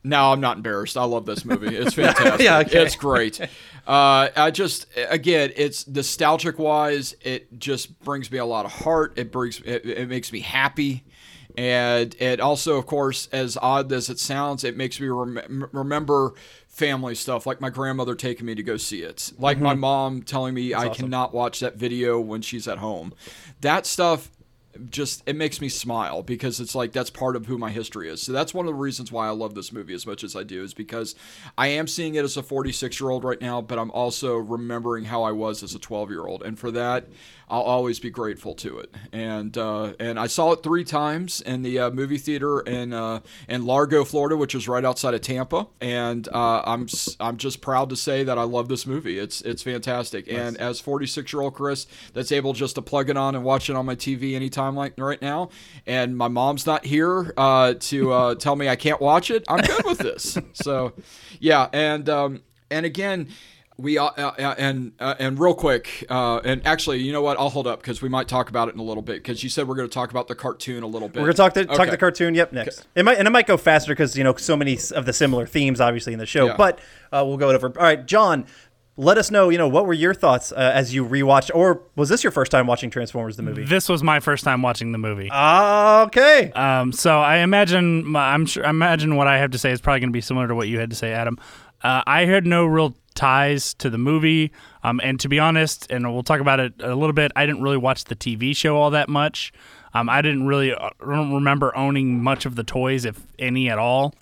No, 0.05 0.33
I'm 0.33 0.41
not 0.41 0.57
embarrassed. 0.57 0.97
I 0.97 1.05
love 1.05 1.25
this 1.25 1.45
movie. 1.45 1.75
It's 1.75 1.93
fantastic. 1.95 2.41
Yeah, 2.41 2.59
okay. 2.59 2.83
It's 2.83 2.95
great. 2.95 3.39
Uh, 3.87 4.29
I 4.35 4.51
just, 4.51 4.85
again, 4.97 5.51
it's 5.55 5.87
nostalgic 5.87 6.59
wise. 6.59 7.15
It 7.21 7.57
just 7.57 7.97
brings 8.01 8.29
me 8.29 8.37
a 8.37 8.45
lot 8.45 8.65
of 8.65 8.71
heart. 8.71 9.13
It 9.15 9.31
brings, 9.31 9.61
it, 9.61 9.85
it 9.85 10.09
makes 10.09 10.31
me 10.33 10.41
happy, 10.41 11.05
and 11.57 12.15
it 12.19 12.39
also, 12.39 12.77
of 12.77 12.85
course, 12.85 13.27
as 13.31 13.57
odd 13.61 13.91
as 13.91 14.09
it 14.09 14.19
sounds, 14.19 14.63
it 14.63 14.75
makes 14.77 14.99
me 14.99 15.07
rem- 15.07 15.69
remember 15.71 16.33
family 16.67 17.13
stuff, 17.15 17.45
like 17.45 17.61
my 17.61 17.69
grandmother 17.69 18.15
taking 18.15 18.45
me 18.47 18.55
to 18.55 18.63
go 18.63 18.77
see 18.77 19.03
it, 19.03 19.31
like 19.37 19.59
my 19.59 19.75
Mhm. 19.75 19.79
mom 19.79 20.21
telling 20.23 20.55
me 20.55 20.73
I 20.73 20.87
awesome. 20.87 21.05
cannot 21.05 21.33
watch 21.33 21.59
that 21.59 21.75
video 21.77 22.19
when 22.19 22.41
she's 22.41 22.67
at 22.67 22.79
home. 22.79 23.13
That 23.61 23.85
stuff 23.85 24.29
just 24.89 25.21
it 25.27 25.35
makes 25.35 25.61
me 25.61 25.69
smile 25.69 26.23
because 26.23 26.59
it's 26.59 26.73
like 26.73 26.91
that's 26.93 27.11
part 27.11 27.35
of 27.35 27.45
who 27.45 27.59
my 27.59 27.69
history 27.69 28.09
is. 28.09 28.23
So 28.23 28.31
that's 28.31 28.55
one 28.55 28.65
of 28.65 28.71
the 28.73 28.79
reasons 28.79 29.11
why 29.11 29.27
I 29.27 29.29
love 29.29 29.53
this 29.53 29.71
movie 29.71 29.93
as 29.93 30.07
much 30.07 30.23
as 30.23 30.35
I 30.35 30.41
do 30.41 30.63
is 30.63 30.73
because 30.73 31.13
I 31.55 31.67
am 31.67 31.85
seeing 31.85 32.15
it 32.15 32.23
as 32.23 32.37
a 32.37 32.41
46 32.41 32.99
year 32.99 33.11
old 33.11 33.23
right 33.23 33.39
now, 33.39 33.61
but 33.61 33.77
I'm 33.77 33.91
also 33.91 34.35
remembering 34.35 35.05
how 35.05 35.21
I 35.21 35.31
was 35.31 35.61
as 35.61 35.75
a 35.75 35.79
12 35.79 36.09
year 36.09 36.25
old, 36.25 36.41
and 36.41 36.57
for 36.57 36.71
that 36.71 37.05
I'll 37.53 37.61
always 37.61 37.99
be 37.99 38.09
grateful 38.09 38.55
to 38.55 38.79
it. 38.79 38.95
And 39.11 39.55
uh, 39.55 39.93
and 39.99 40.19
I 40.19 40.25
saw 40.25 40.53
it 40.53 40.63
three 40.63 40.83
times 40.83 41.39
in 41.39 41.61
the 41.61 41.77
uh, 41.77 41.91
movie 41.91 42.17
theater 42.17 42.61
in 42.61 42.93
uh, 42.93 43.19
in 43.47 43.63
Largo, 43.67 44.03
Florida, 44.03 44.35
which 44.35 44.55
is 44.55 44.67
right 44.67 44.83
outside 44.83 45.13
of 45.13 45.21
Tampa, 45.21 45.67
and 45.79 46.27
uh, 46.29 46.63
I'm 46.65 46.87
I'm 47.19 47.37
just 47.37 47.61
proud 47.61 47.91
to 47.91 47.95
say 47.95 48.23
that 48.23 48.39
I 48.39 48.43
love 48.43 48.69
this 48.69 48.87
movie. 48.87 49.19
It's 49.19 49.41
it's 49.41 49.61
fantastic, 49.61 50.27
and 50.27 50.57
as 50.57 50.79
46 50.79 51.31
year 51.31 51.43
old 51.43 51.53
Chris, 51.53 51.85
that's 52.13 52.31
able 52.31 52.53
just 52.53 52.73
to 52.73 52.81
plug 52.81 53.11
it 53.11 53.17
on 53.17 53.35
and 53.35 53.43
watch 53.43 53.69
it 53.69 53.75
on 53.75 53.85
my 53.85 53.95
TV 53.95 54.33
anytime 54.33 54.75
like 54.75 54.95
right 54.97 55.21
now, 55.21 55.49
and 55.85 56.17
my 56.17 56.29
mom's 56.29 56.65
not 56.65 56.83
here 56.83 57.35
uh, 57.37 57.75
to 57.81 58.11
uh, 58.11 58.35
tell 58.39 58.55
me 58.55 58.67
I 58.67 58.75
can't 58.75 58.99
watch 58.99 59.29
it. 59.29 59.45
I'm 59.47 59.61
good 59.61 59.85
with 59.85 59.99
this. 59.99 60.39
So, 60.53 60.93
yeah, 61.39 61.69
and 61.71 62.09
um, 62.09 62.41
and 62.71 62.83
again. 62.83 63.27
We 63.77 63.97
uh, 63.97 64.05
uh, 64.05 64.55
and 64.57 64.91
uh, 64.99 65.15
and 65.17 65.39
real 65.39 65.55
quick, 65.55 66.05
uh, 66.09 66.41
and 66.45 66.65
actually, 66.65 66.99
you 66.99 67.11
know 67.11 67.23
what? 67.23 67.39
I'll 67.39 67.49
hold 67.49 67.65
up 67.65 67.81
because 67.81 68.01
we 68.03 68.09
might 68.09 68.27
talk 68.27 68.49
about 68.49 68.67
it 68.67 68.75
in 68.75 68.79
a 68.79 68.83
little 68.83 69.01
bit. 69.01 69.15
Because 69.15 69.43
you 69.43 69.49
said 69.49 69.67
we're 69.67 69.75
going 69.75 69.89
to 69.89 69.93
talk 69.93 70.11
about 70.11 70.27
the 70.27 70.35
cartoon 70.35 70.83
a 70.83 70.87
little 70.87 71.09
bit. 71.09 71.21
We're 71.21 71.27
gonna 71.27 71.33
talk 71.33 71.53
the 71.55 71.65
talk 71.65 71.89
the 71.89 71.97
cartoon. 71.97 72.35
Yep, 72.35 72.53
next. 72.53 72.87
It 72.93 73.03
might 73.03 73.17
and 73.17 73.27
it 73.27 73.31
might 73.31 73.47
go 73.47 73.57
faster 73.57 73.91
because 73.91 74.15
you 74.15 74.23
know 74.23 74.35
so 74.35 74.55
many 74.55 74.77
of 74.95 75.05
the 75.05 75.13
similar 75.13 75.47
themes 75.47 75.81
obviously 75.81 76.13
in 76.13 76.19
the 76.19 76.25
show. 76.27 76.45
Yeah. 76.45 76.55
But 76.55 76.79
uh, 77.11 77.23
we'll 77.25 77.37
go 77.37 77.49
over. 77.49 77.67
All 77.67 77.83
right, 77.83 78.05
John. 78.05 78.45
let 78.95 79.17
us 79.17 79.31
know. 79.31 79.49
You 79.49 79.57
know, 79.57 79.67
what 79.67 79.87
were 79.87 79.93
your 79.93 80.13
thoughts 80.13 80.51
uh, 80.51 80.71
as 80.73 80.93
you 80.93 81.03
rewatched, 81.03 81.49
or 81.55 81.81
was 81.95 82.09
this 82.09 82.23
your 82.23 82.29
first 82.31 82.51
time 82.51 82.67
watching 82.67 82.91
Transformers 82.91 83.37
the 83.37 83.43
movie? 83.43 83.63
This 83.63 83.89
was 83.89 84.03
my 84.03 84.19
first 84.19 84.43
time 84.43 84.61
watching 84.61 84.91
the 84.91 84.99
movie. 84.99 85.31
okay. 85.31 86.51
Um, 86.51 86.91
so 86.91 87.19
I 87.19 87.37
imagine 87.37 88.15
I'm 88.15 88.45
sure 88.45 88.65
I 88.65 88.69
imagine 88.69 89.15
what 89.15 89.27
I 89.27 89.39
have 89.39 89.49
to 89.51 89.57
say 89.57 89.71
is 89.71 89.81
probably 89.81 90.01
going 90.01 90.09
to 90.09 90.13
be 90.13 90.21
similar 90.21 90.47
to 90.47 90.53
what 90.55 90.67
you 90.67 90.77
had 90.77 90.91
to 90.91 90.95
say, 90.95 91.11
Adam. 91.11 91.39
Uh, 91.83 92.03
I 92.07 92.25
had 92.25 92.45
no 92.45 92.65
real 92.65 92.95
ties 93.13 93.73
to 93.75 93.89
the 93.89 93.97
movie, 93.97 94.51
um, 94.83 94.99
and 95.03 95.19
to 95.19 95.29
be 95.29 95.39
honest, 95.39 95.85
and 95.91 96.11
we'll 96.11 96.23
talk 96.23 96.39
about 96.39 96.59
it 96.59 96.73
a 96.79 96.95
little 96.95 97.13
bit. 97.13 97.31
I 97.35 97.45
didn't 97.45 97.61
really 97.61 97.77
watch 97.77 98.05
the 98.05 98.15
TV 98.15 98.55
show 98.55 98.77
all 98.77 98.91
that 98.91 99.09
much. 99.09 99.53
Um, 99.93 100.09
I 100.09 100.21
didn't 100.21 100.47
really 100.47 100.73
uh, 100.73 100.89
I 101.01 101.15
don't 101.15 101.33
remember 101.33 101.75
owning 101.77 102.23
much 102.23 102.45
of 102.45 102.55
the 102.55 102.63
toys, 102.63 103.05
if 103.05 103.21
any 103.37 103.69
at 103.69 103.77
all. 103.77 104.13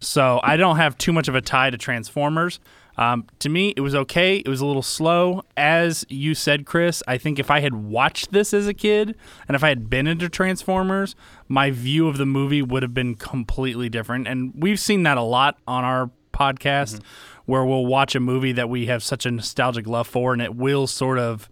So 0.00 0.40
I 0.42 0.56
don't 0.56 0.76
have 0.76 0.96
too 0.96 1.12
much 1.12 1.28
of 1.28 1.34
a 1.34 1.42
tie 1.42 1.70
to 1.70 1.76
Transformers. 1.76 2.58
Um, 2.96 3.26
to 3.38 3.48
me, 3.48 3.72
it 3.76 3.80
was 3.80 3.94
okay. 3.94 4.36
It 4.36 4.48
was 4.48 4.60
a 4.60 4.66
little 4.66 4.82
slow. 4.82 5.42
As 5.56 6.04
you 6.08 6.34
said, 6.34 6.66
Chris, 6.66 7.02
I 7.06 7.18
think 7.18 7.38
if 7.38 7.50
I 7.50 7.60
had 7.60 7.74
watched 7.74 8.32
this 8.32 8.52
as 8.52 8.66
a 8.66 8.74
kid 8.74 9.14
and 9.48 9.54
if 9.54 9.64
I 9.64 9.68
had 9.68 9.88
been 9.88 10.06
into 10.06 10.28
Transformers, 10.28 11.14
my 11.48 11.70
view 11.70 12.08
of 12.08 12.18
the 12.18 12.26
movie 12.26 12.62
would 12.62 12.82
have 12.82 12.94
been 12.94 13.14
completely 13.14 13.88
different. 13.88 14.26
And 14.26 14.52
we've 14.54 14.80
seen 14.80 15.02
that 15.04 15.16
a 15.16 15.22
lot 15.22 15.58
on 15.66 15.84
our 15.84 16.10
podcast 16.40 17.02
where 17.44 17.64
we'll 17.64 17.86
watch 17.86 18.14
a 18.14 18.20
movie 18.20 18.52
that 18.52 18.68
we 18.68 18.86
have 18.86 19.02
such 19.02 19.26
a 19.26 19.30
nostalgic 19.30 19.86
love 19.86 20.06
for 20.06 20.32
and 20.32 20.40
it 20.40 20.54
will 20.54 20.86
sort 20.86 21.18
of 21.18 21.48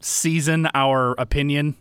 season 0.00 0.68
our 0.74 1.12
opinion, 1.18 1.76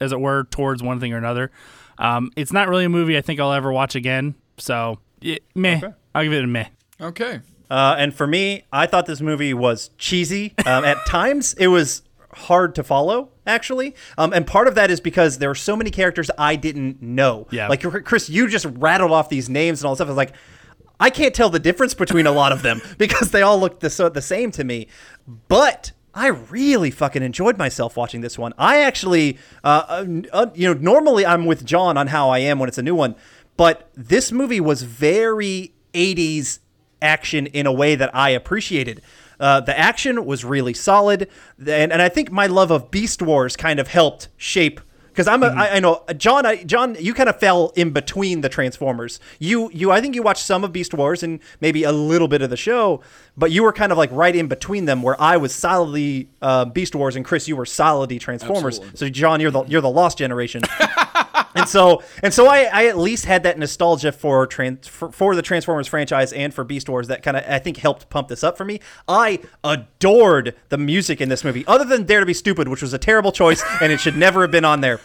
as 0.00 0.12
it 0.12 0.20
were, 0.20 0.44
towards 0.44 0.82
one 0.82 1.00
thing 1.00 1.12
or 1.12 1.18
another. 1.18 1.50
Um, 1.98 2.30
it's 2.36 2.52
not 2.52 2.68
really 2.68 2.84
a 2.84 2.88
movie 2.88 3.16
I 3.16 3.20
think 3.20 3.40
I'll 3.40 3.52
ever 3.52 3.72
watch 3.72 3.94
again. 3.94 4.34
So, 4.58 4.98
it, 5.20 5.42
meh. 5.54 5.80
I'll 6.14 6.22
give 6.22 6.32
it 6.32 6.44
a 6.44 6.46
meh. 6.46 6.66
Okay. 7.00 7.40
Uh, 7.70 7.96
and 7.98 8.14
for 8.14 8.26
me, 8.26 8.64
I 8.72 8.86
thought 8.86 9.06
this 9.06 9.20
movie 9.20 9.54
was 9.54 9.90
cheesy. 9.98 10.54
Um, 10.64 10.84
at 10.84 10.96
times, 11.06 11.54
it 11.54 11.68
was 11.68 12.02
hard 12.32 12.74
to 12.76 12.84
follow, 12.84 13.30
actually. 13.46 13.94
Um, 14.16 14.32
and 14.32 14.46
part 14.46 14.68
of 14.68 14.74
that 14.76 14.90
is 14.90 15.00
because 15.00 15.38
there 15.38 15.48
were 15.48 15.54
so 15.54 15.76
many 15.76 15.90
characters 15.90 16.30
I 16.38 16.56
didn't 16.56 17.02
know. 17.02 17.46
Yeah. 17.50 17.68
Like, 17.68 17.82
Chris, 18.04 18.28
you 18.28 18.48
just 18.48 18.66
rattled 18.66 19.10
off 19.10 19.28
these 19.28 19.48
names 19.48 19.80
and 19.80 19.86
all 19.86 19.92
this 19.92 19.98
stuff. 19.98 20.08
I 20.08 20.10
was 20.10 20.16
like, 20.16 20.34
I 21.00 21.10
can't 21.10 21.34
tell 21.34 21.50
the 21.50 21.58
difference 21.58 21.94
between 21.94 22.26
a 22.26 22.32
lot 22.32 22.52
of 22.52 22.62
them 22.62 22.80
because 22.98 23.30
they 23.30 23.42
all 23.42 23.58
look 23.58 23.80
the, 23.80 23.90
so, 23.90 24.08
the 24.08 24.22
same 24.22 24.50
to 24.52 24.64
me. 24.64 24.88
But 25.48 25.92
I 26.14 26.28
really 26.28 26.90
fucking 26.90 27.22
enjoyed 27.22 27.58
myself 27.58 27.96
watching 27.96 28.20
this 28.22 28.38
one. 28.38 28.52
I 28.58 28.80
actually, 28.80 29.38
uh, 29.62 29.84
uh, 29.88 30.06
uh, 30.32 30.46
you 30.54 30.72
know, 30.72 30.80
normally 30.80 31.24
I'm 31.24 31.46
with 31.46 31.64
John 31.64 31.96
on 31.96 32.08
how 32.08 32.30
I 32.30 32.38
am 32.40 32.58
when 32.58 32.68
it's 32.68 32.78
a 32.78 32.82
new 32.82 32.94
one, 32.94 33.14
but 33.56 33.90
this 33.94 34.32
movie 34.32 34.60
was 34.60 34.82
very 34.82 35.74
80s 35.94 36.58
action 37.00 37.46
in 37.46 37.66
a 37.66 37.72
way 37.72 37.94
that 37.94 38.14
I 38.14 38.30
appreciated. 38.30 39.02
Uh, 39.38 39.60
the 39.60 39.78
action 39.78 40.24
was 40.24 40.44
really 40.44 40.74
solid, 40.74 41.28
and, 41.58 41.92
and 41.92 42.02
I 42.02 42.08
think 42.08 42.32
my 42.32 42.46
love 42.46 42.72
of 42.72 42.90
Beast 42.90 43.22
Wars 43.22 43.56
kind 43.56 43.78
of 43.78 43.88
helped 43.88 44.28
shape 44.36 44.80
because 45.18 45.26
I'm 45.26 45.42
I 45.42 45.80
know 45.80 46.04
John. 46.16 46.46
I, 46.46 46.62
John, 46.62 46.96
you 47.00 47.12
kind 47.12 47.28
of 47.28 47.40
fell 47.40 47.72
in 47.74 47.90
between 47.90 48.40
the 48.40 48.48
Transformers. 48.48 49.18
You, 49.40 49.68
you, 49.72 49.90
I 49.90 50.00
think 50.00 50.14
you 50.14 50.22
watched 50.22 50.44
some 50.44 50.62
of 50.62 50.72
Beast 50.72 50.94
Wars 50.94 51.24
and 51.24 51.40
maybe 51.60 51.82
a 51.82 51.90
little 51.90 52.28
bit 52.28 52.40
of 52.40 52.50
the 52.50 52.56
show, 52.56 53.00
but 53.36 53.50
you 53.50 53.64
were 53.64 53.72
kind 53.72 53.90
of 53.90 53.98
like 53.98 54.10
right 54.12 54.36
in 54.36 54.46
between 54.46 54.84
them, 54.84 55.02
where 55.02 55.20
I 55.20 55.36
was 55.36 55.52
solidly 55.52 56.28
uh, 56.40 56.66
Beast 56.66 56.94
Wars 56.94 57.16
and 57.16 57.24
Chris, 57.24 57.48
you 57.48 57.56
were 57.56 57.66
solidly 57.66 58.20
Transformers. 58.20 58.78
Absolutely. 58.78 58.96
So 58.96 59.08
John, 59.08 59.40
you're 59.40 59.50
the 59.50 59.64
you're 59.64 59.80
the 59.80 59.90
lost 59.90 60.18
generation. 60.18 60.62
and 61.58 61.68
so 61.68 62.02
and 62.22 62.32
so 62.32 62.46
I, 62.46 62.68
I 62.72 62.86
at 62.86 62.96
least 62.96 63.24
had 63.26 63.42
that 63.42 63.58
nostalgia 63.58 64.12
for 64.12 64.46
trans 64.46 64.86
for, 64.88 65.10
for 65.12 65.34
the 65.34 65.42
Transformers 65.42 65.86
franchise 65.86 66.32
and 66.32 66.52
for 66.54 66.64
Beast 66.64 66.88
Wars 66.88 67.08
that 67.08 67.22
kind 67.22 67.36
of 67.36 67.44
I 67.48 67.58
think 67.58 67.76
helped 67.78 68.08
pump 68.10 68.28
this 68.28 68.42
up 68.42 68.56
for 68.56 68.64
me. 68.64 68.80
I 69.06 69.40
adored 69.64 70.54
the 70.68 70.78
music 70.78 71.20
in 71.20 71.28
this 71.28 71.44
movie, 71.44 71.64
other 71.66 71.84
than 71.84 72.04
Dare 72.04 72.20
to 72.20 72.26
Be 72.26 72.34
Stupid, 72.34 72.68
which 72.68 72.82
was 72.82 72.92
a 72.92 72.98
terrible 72.98 73.32
choice 73.32 73.62
and 73.80 73.92
it 73.92 74.00
should 74.00 74.16
never 74.16 74.42
have 74.42 74.50
been 74.50 74.64
on 74.64 74.80
there. 74.80 75.00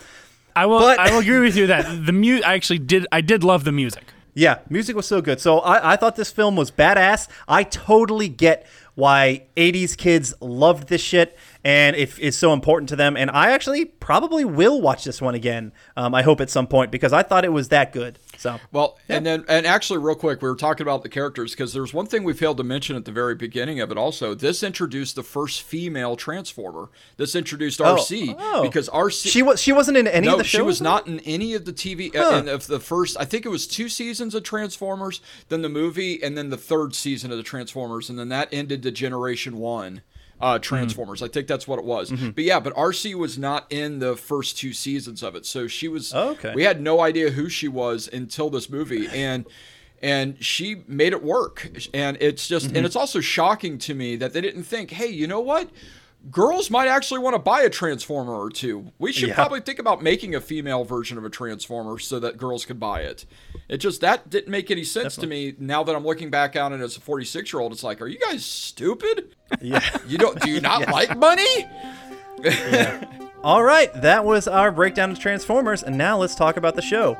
I 0.55 0.65
will. 0.65 0.80
But- 0.80 0.99
I 0.99 1.11
will 1.11 1.19
agree 1.19 1.39
with 1.39 1.55
you 1.55 1.67
that 1.67 2.05
the 2.05 2.13
mu- 2.13 2.41
I 2.45 2.53
actually 2.53 2.80
did. 2.80 3.07
I 3.11 3.21
did 3.21 3.43
love 3.43 3.63
the 3.63 3.71
music. 3.71 4.03
Yeah, 4.35 4.59
music 4.67 4.95
was 4.95 5.05
so 5.05 5.21
good. 5.21 5.39
So 5.39 5.59
I, 5.59 5.93
I 5.93 5.95
thought 5.95 6.15
this 6.15 6.31
film 6.31 6.55
was 6.55 6.71
badass. 6.71 7.27
I 7.47 7.63
totally 7.63 8.30
get 8.30 8.65
why 8.95 9.44
80s 9.57 9.98
kids 9.98 10.34
loved 10.40 10.88
this 10.88 11.02
shit 11.02 11.38
and 11.64 11.95
if 11.95 12.20
it's 12.20 12.38
so 12.38 12.53
important 12.53 12.90
to 12.90 12.95
them. 12.95 13.18
And 13.18 13.32
I 13.32 13.52
actually 13.52 13.86
probably 13.86 14.45
will 14.45 14.82
watch 14.82 15.03
this 15.03 15.22
one 15.22 15.36
again. 15.36 15.72
Um, 15.98 16.14
I 16.14 16.22
hope 16.22 16.41
at 16.41 16.49
some 16.49 16.68
point 16.68 16.91
because 16.91 17.14
I 17.14 17.24
thought 17.24 17.45
it 17.45 17.53
was 17.53 17.70
that 17.70 17.91
good. 17.91 18.20
So 18.44 18.60
Well, 18.74 18.98
and 19.07 19.26
then 19.26 19.45
and 19.48 19.65
actually, 19.65 19.99
real 19.99 20.15
quick, 20.15 20.41
we 20.41 20.49
were 20.49 20.56
talking 20.56 20.84
about 20.86 21.02
the 21.02 21.10
characters 21.10 21.52
because 21.52 21.72
there's 21.74 21.94
one 21.94 22.06
thing 22.07 22.24
we 22.26 22.34
failed 22.34 22.57
to 22.57 22.64
mention 22.64 22.95
at 22.98 23.06
the 23.06 23.11
very 23.11 23.36
beginning 23.36 23.80
of 23.80 23.90
it. 23.90 23.98
Also, 23.98 24.34
this 24.36 24.64
introduced 24.64 25.15
the 25.15 25.24
first 25.24 25.61
female 25.61 26.15
Transformer. 26.18 26.90
This 27.18 27.36
introduced 27.36 27.80
RC 27.80 28.36
Oh. 28.38 28.61
because 28.61 28.90
RC 28.90 29.30
she 29.30 29.41
was 29.41 29.61
she 29.61 29.72
wasn't 29.72 29.98
in 29.98 30.07
any 30.07 30.28
no, 30.28 30.34
of 30.34 30.40
the 30.40 30.44
she 30.44 30.57
shows. 30.57 30.65
was 30.65 30.82
not 30.82 31.07
in 31.07 31.20
any 31.22 31.53
of 31.53 31.64
the 31.64 31.72
TV 31.74 32.11
Huh. 32.14 32.32
uh, 32.36 32.38
and 32.40 32.49
of 32.49 32.68
the 32.68 32.80
first. 32.82 33.15
I 33.20 33.26
think 33.26 33.45
it 33.45 33.49
was 33.49 33.65
two 33.65 33.88
seasons 33.88 34.36
of 34.36 34.44
Transformers, 34.44 35.22
then 35.49 35.61
the 35.61 35.70
movie, 35.70 36.22
and 36.22 36.38
then 36.38 36.49
the 36.49 36.57
third 36.57 36.94
season 36.95 37.32
of 37.32 37.38
the 37.38 37.44
Transformers, 37.44 38.10
and 38.10 38.20
then 38.20 38.28
that 38.30 38.49
ended 38.52 38.82
the 38.84 38.91
Generation 38.91 39.57
One 39.57 40.02
uh, 40.44 40.60
Transformers. 40.60 41.24
I 41.24 41.28
think 41.30 41.48
that's 41.48 41.68
what 41.68 41.80
it 41.80 41.86
was. 41.86 42.11
But 42.11 42.44
yeah, 42.44 42.60
but 42.60 42.74
RC 42.76 43.15
was 43.15 43.38
not 43.38 43.65
in 43.72 43.99
the 43.99 44.15
first 44.15 44.57
two 44.57 44.74
seasons 44.74 45.24
of 45.24 45.36
it, 45.36 45.45
so 45.45 45.68
she 45.68 45.88
was. 45.88 46.14
Oh, 46.14 46.32
okay. 46.32 46.53
We 46.53 46.64
had 46.64 46.82
no 46.82 46.99
idea 47.02 47.32
who 47.32 47.49
she 47.49 47.68
was 47.68 48.07
until 48.11 48.49
this 48.49 48.70
movie, 48.70 49.07
and. 49.07 49.45
And 50.02 50.44
she 50.44 50.84
made 50.86 51.14
it 51.14 51.24
work, 51.24 51.72
and 51.94 52.18
it's 52.20 52.45
just, 52.49 52.68
Mm-hmm. 52.68 52.76
and 52.76 52.86
it's 52.86 52.98
also 52.98 53.22
shocking 53.22 53.78
to 53.78 53.94
me 53.94 54.18
that 54.18 54.34
they 54.34 54.41
didn't 54.41 54.64
think, 54.64 54.91
hey, 54.91 55.07
you 55.07 55.28
know 55.28 55.40
what? 55.40 55.70
Girls 56.32 56.70
might 56.70 56.88
actually 56.88 57.20
want 57.20 57.34
to 57.36 57.40
buy 57.40 57.62
a 57.62 57.70
transformer 57.70 58.34
or 58.34 58.50
two. 58.50 58.91
We 59.00 59.12
should 59.12 59.30
Yeah. 59.30 59.36
probably 59.36 59.60
think 59.62 59.80
about 59.80 60.02
making 60.02 60.36
a 60.36 60.41
female 60.41 60.84
version 60.86 61.18
of 61.18 61.26
a 61.26 61.30
transformer 61.30 62.00
so 62.00 62.20
that 62.20 62.38
girls 62.38 62.66
could 62.66 62.80
buy 62.80 63.02
it. 63.02 63.26
It 63.70 63.78
just 63.78 64.02
that 64.02 64.30
didn't 64.30 64.50
make 64.50 64.72
any 64.72 64.84
sense 64.84 65.16
to 65.18 65.28
me. 65.28 65.54
Now 65.60 65.84
that 65.84 65.95
I'm 65.95 66.06
looking 66.06 66.30
back 66.30 66.56
on 66.56 66.74
it 66.74 66.82
as 66.82 66.95
a 66.98 67.02
46 67.02 67.52
year 67.54 67.62
old, 67.62 67.72
it's 67.74 67.84
like, 67.84 68.02
are 68.02 68.08
you 68.08 68.20
guys 68.20 68.45
stupid? 68.45 69.36
Yeah. 69.62 69.82
You 70.08 70.18
don't? 70.18 70.40
Do 70.41 70.50
you 70.50 70.62
not 70.62 70.88
like 70.91 71.18
money? 71.18 71.68
All 73.44 73.64
right, 73.64 73.94
that 74.02 74.24
was 74.24 74.48
our 74.48 74.72
breakdown 74.72 75.12
of 75.12 75.20
Transformers, 75.20 75.84
and 75.84 75.98
now 75.98 76.18
let's 76.18 76.36
talk 76.36 76.56
about 76.58 76.76
the 76.76 76.82
show. 76.82 77.18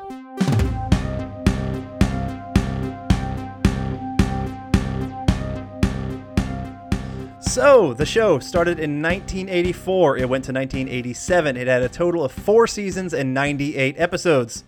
So, 7.54 7.94
the 7.94 8.04
show 8.04 8.40
started 8.40 8.80
in 8.80 9.00
1984. 9.00 10.16
It 10.16 10.28
went 10.28 10.44
to 10.46 10.52
1987. 10.52 11.56
It 11.56 11.68
had 11.68 11.82
a 11.82 11.88
total 11.88 12.24
of 12.24 12.32
four 12.32 12.66
seasons 12.66 13.14
and 13.14 13.32
98 13.32 13.94
episodes. 13.96 14.64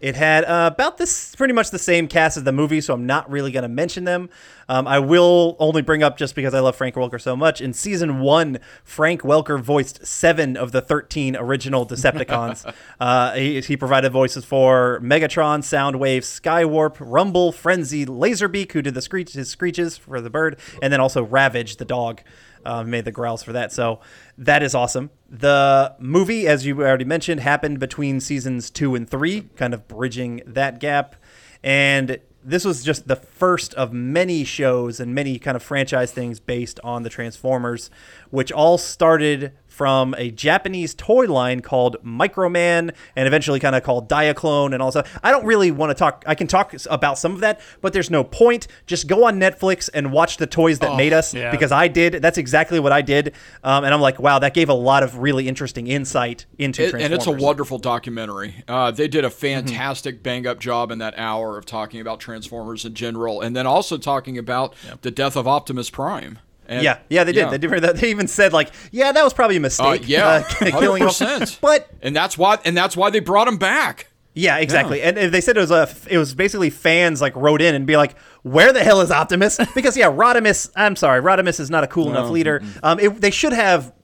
It 0.00 0.14
had 0.14 0.44
uh, 0.44 0.70
about 0.72 0.98
this, 0.98 1.34
pretty 1.34 1.54
much 1.54 1.70
the 1.70 1.78
same 1.78 2.08
cast 2.08 2.36
as 2.36 2.44
the 2.44 2.52
movie, 2.52 2.80
so 2.80 2.94
I'm 2.94 3.06
not 3.06 3.30
really 3.30 3.50
going 3.50 3.62
to 3.62 3.68
mention 3.68 4.04
them. 4.04 4.28
Um, 4.68 4.86
I 4.86 4.98
will 4.98 5.56
only 5.58 5.82
bring 5.82 6.02
up 6.02 6.16
just 6.16 6.34
because 6.34 6.52
I 6.52 6.60
love 6.60 6.76
Frank 6.76 6.96
Welker 6.96 7.20
so 7.20 7.36
much. 7.36 7.60
In 7.60 7.72
season 7.72 8.18
one, 8.18 8.58
Frank 8.82 9.22
Welker 9.22 9.60
voiced 9.60 10.04
seven 10.04 10.56
of 10.56 10.72
the 10.72 10.80
13 10.80 11.36
original 11.36 11.86
Decepticons. 11.86 12.72
uh, 13.00 13.32
he, 13.34 13.60
he 13.60 13.76
provided 13.76 14.10
voices 14.10 14.44
for 14.44 15.00
Megatron, 15.02 15.60
Soundwave, 15.60 16.22
Skywarp, 16.22 16.96
Rumble, 16.98 17.52
Frenzy, 17.52 18.04
Laserbeak, 18.04 18.72
who 18.72 18.82
did 18.82 18.94
the 18.94 19.02
screech, 19.02 19.32
his 19.32 19.48
screeches 19.48 19.96
for 19.96 20.20
the 20.20 20.30
bird, 20.30 20.58
and 20.82 20.92
then 20.92 21.00
also 21.00 21.22
Ravage, 21.22 21.76
the 21.76 21.84
dog 21.84 22.22
uh, 22.66 22.82
made 22.82 23.04
the 23.04 23.12
growls 23.12 23.42
for 23.42 23.52
that. 23.52 23.72
So 23.72 24.00
that 24.36 24.62
is 24.62 24.74
awesome. 24.74 25.10
The 25.30 25.94
movie, 25.98 26.46
as 26.46 26.66
you 26.66 26.80
already 26.80 27.04
mentioned, 27.04 27.40
happened 27.40 27.78
between 27.80 28.20
seasons 28.20 28.70
two 28.70 28.94
and 28.94 29.08
three, 29.08 29.48
kind 29.56 29.72
of 29.72 29.86
bridging 29.88 30.42
that 30.46 30.80
gap. 30.80 31.16
And 31.62 32.18
this 32.44 32.64
was 32.64 32.84
just 32.84 33.08
the 33.08 33.16
first 33.16 33.74
of 33.74 33.92
many 33.92 34.44
shows 34.44 35.00
and 35.00 35.14
many 35.14 35.38
kind 35.38 35.56
of 35.56 35.62
franchise 35.62 36.12
things 36.12 36.38
based 36.38 36.78
on 36.84 37.02
the 37.02 37.10
Transformers, 37.10 37.90
which 38.30 38.52
all 38.52 38.78
started 38.78 39.52
from 39.76 40.14
a 40.16 40.30
Japanese 40.30 40.94
toy 40.94 41.26
line 41.26 41.60
called 41.60 41.98
Microman 42.02 42.94
and 43.14 43.26
eventually 43.28 43.60
kind 43.60 43.76
of 43.76 43.82
called 43.82 44.08
Diaclone 44.08 44.72
and 44.72 44.82
all 44.82 44.90
stuff. 44.90 45.18
I 45.22 45.30
don't 45.30 45.44
really 45.44 45.70
want 45.70 45.90
to 45.90 45.94
talk, 45.94 46.24
I 46.26 46.34
can 46.34 46.46
talk 46.46 46.74
about 46.88 47.18
some 47.18 47.34
of 47.34 47.40
that, 47.40 47.60
but 47.82 47.92
there's 47.92 48.10
no 48.10 48.24
point. 48.24 48.68
Just 48.86 49.06
go 49.06 49.26
on 49.26 49.38
Netflix 49.38 49.90
and 49.92 50.12
watch 50.12 50.38
the 50.38 50.46
toys 50.46 50.78
that 50.78 50.96
made 50.96 51.12
us 51.12 51.34
yeah. 51.34 51.50
because 51.50 51.72
I 51.72 51.88
did. 51.88 52.14
That's 52.14 52.38
exactly 52.38 52.80
what 52.80 52.90
I 52.90 53.02
did. 53.02 53.34
Um, 53.62 53.84
and 53.84 53.92
I'm 53.92 54.00
like, 54.00 54.18
wow, 54.18 54.38
that 54.38 54.54
gave 54.54 54.70
a 54.70 54.74
lot 54.74 55.02
of 55.02 55.18
really 55.18 55.46
interesting 55.46 55.86
insight 55.88 56.46
into 56.58 56.82
It- 56.84 56.94
and 56.94 57.12
it's 57.12 57.26
a 57.26 57.30
wonderful 57.32 57.78
documentary. 57.78 58.64
Uh, 58.66 58.90
they 58.90 59.08
did 59.08 59.24
a 59.24 59.28
Mm-hmm. 59.28 59.66
fantastic 59.66 60.22
bang 60.22 60.46
up 60.46 60.58
job 60.58 60.90
in 60.90 60.98
that 60.98 61.12
hour 61.18 61.58
of 61.58 61.66
talking 61.66 62.00
about 62.00 62.18
Transformers 62.20 62.84
in 62.86 62.94
general, 62.94 63.42
and 63.42 63.54
then 63.54 63.66
also 63.66 63.98
talking 63.98 64.38
about 64.38 64.74
the 65.02 65.10
death 65.10 65.36
of 65.36 65.46
Optimus 65.46 65.90
Prime. 65.90 66.38
And- 66.68 66.82
yeah, 66.82 66.98
yeah, 67.08 67.24
they 67.24 67.32
did. 67.32 67.50
They 67.50 67.58
did. 67.58 67.70
They 67.96 68.10
even 68.10 68.26
said 68.28 68.52
like, 68.52 68.70
yeah, 68.92 69.12
that 69.12 69.22
was 69.24 69.32
probably 69.32 69.56
a 69.56 69.60
Uh, 69.60 69.62
mistake. 69.62 70.08
yeah, 70.08 70.26
uh, 70.26 70.42
killing 70.58 71.02
hundred 71.02 71.06
off- 71.06 71.18
percent. 71.18 71.58
But 71.62 71.88
and 72.02 72.14
that's 72.14 72.36
why 72.36 72.58
and 72.64 72.76
that's 72.76 72.96
why 72.96 73.10
they 73.10 73.20
brought 73.20 73.48
him 73.48 73.56
back. 73.58 74.08
Yeah, 74.34 74.58
exactly. 74.58 75.00
And 75.00 75.16
and 75.16 75.32
they 75.32 75.40
said 75.40 75.56
it 75.56 75.60
was 75.60 75.70
a 75.70 75.88
it 76.10 76.18
was 76.18 76.34
basically 76.34 76.68
fans 76.70 77.22
like 77.22 77.34
wrote 77.36 77.62
in 77.62 77.74
and 77.74 77.86
be 77.86 77.96
like, 77.96 78.18
"Where 78.42 78.70
the 78.72 78.84
hell 78.84 79.00
is 79.00 79.10
Optimus?" 79.10 79.58
Because 79.74 79.96
yeah, 79.96 80.10
Rodimus. 80.10 80.70
I'm 80.76 80.94
sorry, 80.94 81.22
Rodimus 81.22 81.58
is 81.58 81.70
not 81.70 81.84
a 81.84 81.86
cool 81.86 82.10
enough 82.10 82.30
leader. 82.30 82.62
Um, 82.82 83.00
it, 83.00 83.20
they 83.20 83.30
should 83.30 83.54
have. 83.54 83.94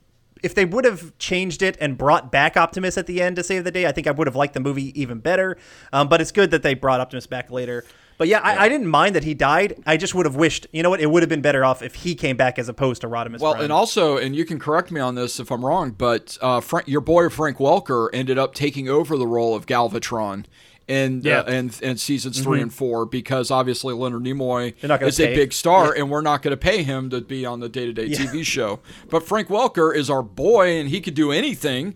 If 0.43 0.55
they 0.56 0.64
would 0.64 0.84
have 0.84 1.16
changed 1.18 1.62
it 1.62 1.76
and 1.80 1.97
brought 1.97 2.32
back 2.32 2.56
Optimus 2.56 2.97
at 2.98 3.06
the 3.06 3.22
end 3.22 3.36
to 3.36 3.44
save 3.44 3.62
the 3.62 3.70
day, 3.70 3.86
I 3.86 3.93
think 3.93 4.06
I 4.09 4.10
would 4.10 4.26
have 4.26 4.34
liked 4.34 4.55
the 4.55 4.60
movie 4.60 4.98
even 5.01 5.18
better. 5.20 5.56
Um, 5.93 6.09
but 6.09 6.20
it's 6.20 6.32
good 6.32 6.51
that 6.51 6.62
they 6.64 6.74
brought 6.74 6.98
Optimus 7.01 7.28
back 7.28 7.51
later. 7.52 7.84
But 8.18 8.28
yeah, 8.28 8.39
I, 8.40 8.64
I 8.64 8.68
didn't 8.68 8.86
mind 8.86 9.14
that 9.16 9.24
he 9.24 9.34
died. 9.34 9.82
I 9.86 9.97
just 9.97 10.14
would 10.14 10.26
have 10.26 10.36
wished, 10.36 10.66
you 10.72 10.82
know 10.82 10.90
what, 10.90 11.01
it 11.01 11.10
would 11.10 11.22
have 11.22 11.28
been 11.30 11.40
better 11.43 11.64
off 11.64 11.82
if 11.82 11.94
he 11.97 12.14
came 12.14 12.36
back 12.36 12.59
as 12.59 12.68
opposed 12.68 13.01
to 13.01 13.09
Rodimus. 13.09 13.40
Well, 13.40 13.52
Prime. 13.55 13.64
and 13.64 13.72
also, 13.72 14.16
and 14.16 14.36
you 14.36 14.44
can 14.44 14.59
correct 14.59 14.90
me 14.90 15.01
on 15.01 15.14
this 15.14 15.40
if 15.40 15.51
I'm 15.51 15.64
wrong, 15.64 15.90
but 15.90 16.39
uh, 16.40 16.60
Frank, 16.60 16.86
your 16.89 17.01
boy 17.01 17.28
Frank 17.28 17.59
Welker 17.59 18.09
ended 18.12 18.39
up 18.39 18.55
taking 18.55 18.89
over 18.89 19.16
the 19.16 19.26
role 19.26 19.55
of 19.55 19.66
Galvatron. 19.66 20.44
In, 20.89 21.22
Yeah. 21.22 21.39
uh, 21.39 21.51
in, 21.51 21.70
in 21.80 21.97
seasons 21.97 22.40
3 22.43 22.60
and 22.60 22.74
four, 22.74 23.06
because 23.06 23.52
obviously 23.52 23.94
Leonard 23.94 24.24
Nimoy 24.24 24.74
is 25.02 25.20
a 25.20 25.34
big 25.34 25.52
star, 25.52 25.94
and 25.94 26.10
we're 26.10 26.20
not 26.22 26.43
going 26.43 26.51
to 26.51 26.56
pay 26.56 26.82
him 26.82 27.09
to 27.10 27.20
be 27.20 27.47
on 27.47 27.60
the 27.60 27.68
day 27.68 27.86
to 27.86 27.93
day 27.93 28.09
TV 28.09 28.44
show. 28.44 28.80
But 29.09 29.22
Frank 29.22 29.47
Welker 29.48 29.94
is 29.94 30.10
our 30.10 30.22
boy, 30.24 30.78
and 30.80 30.89
he 30.89 31.01
could 31.01 31.14
do 31.14 31.30
anything, 31.30 31.94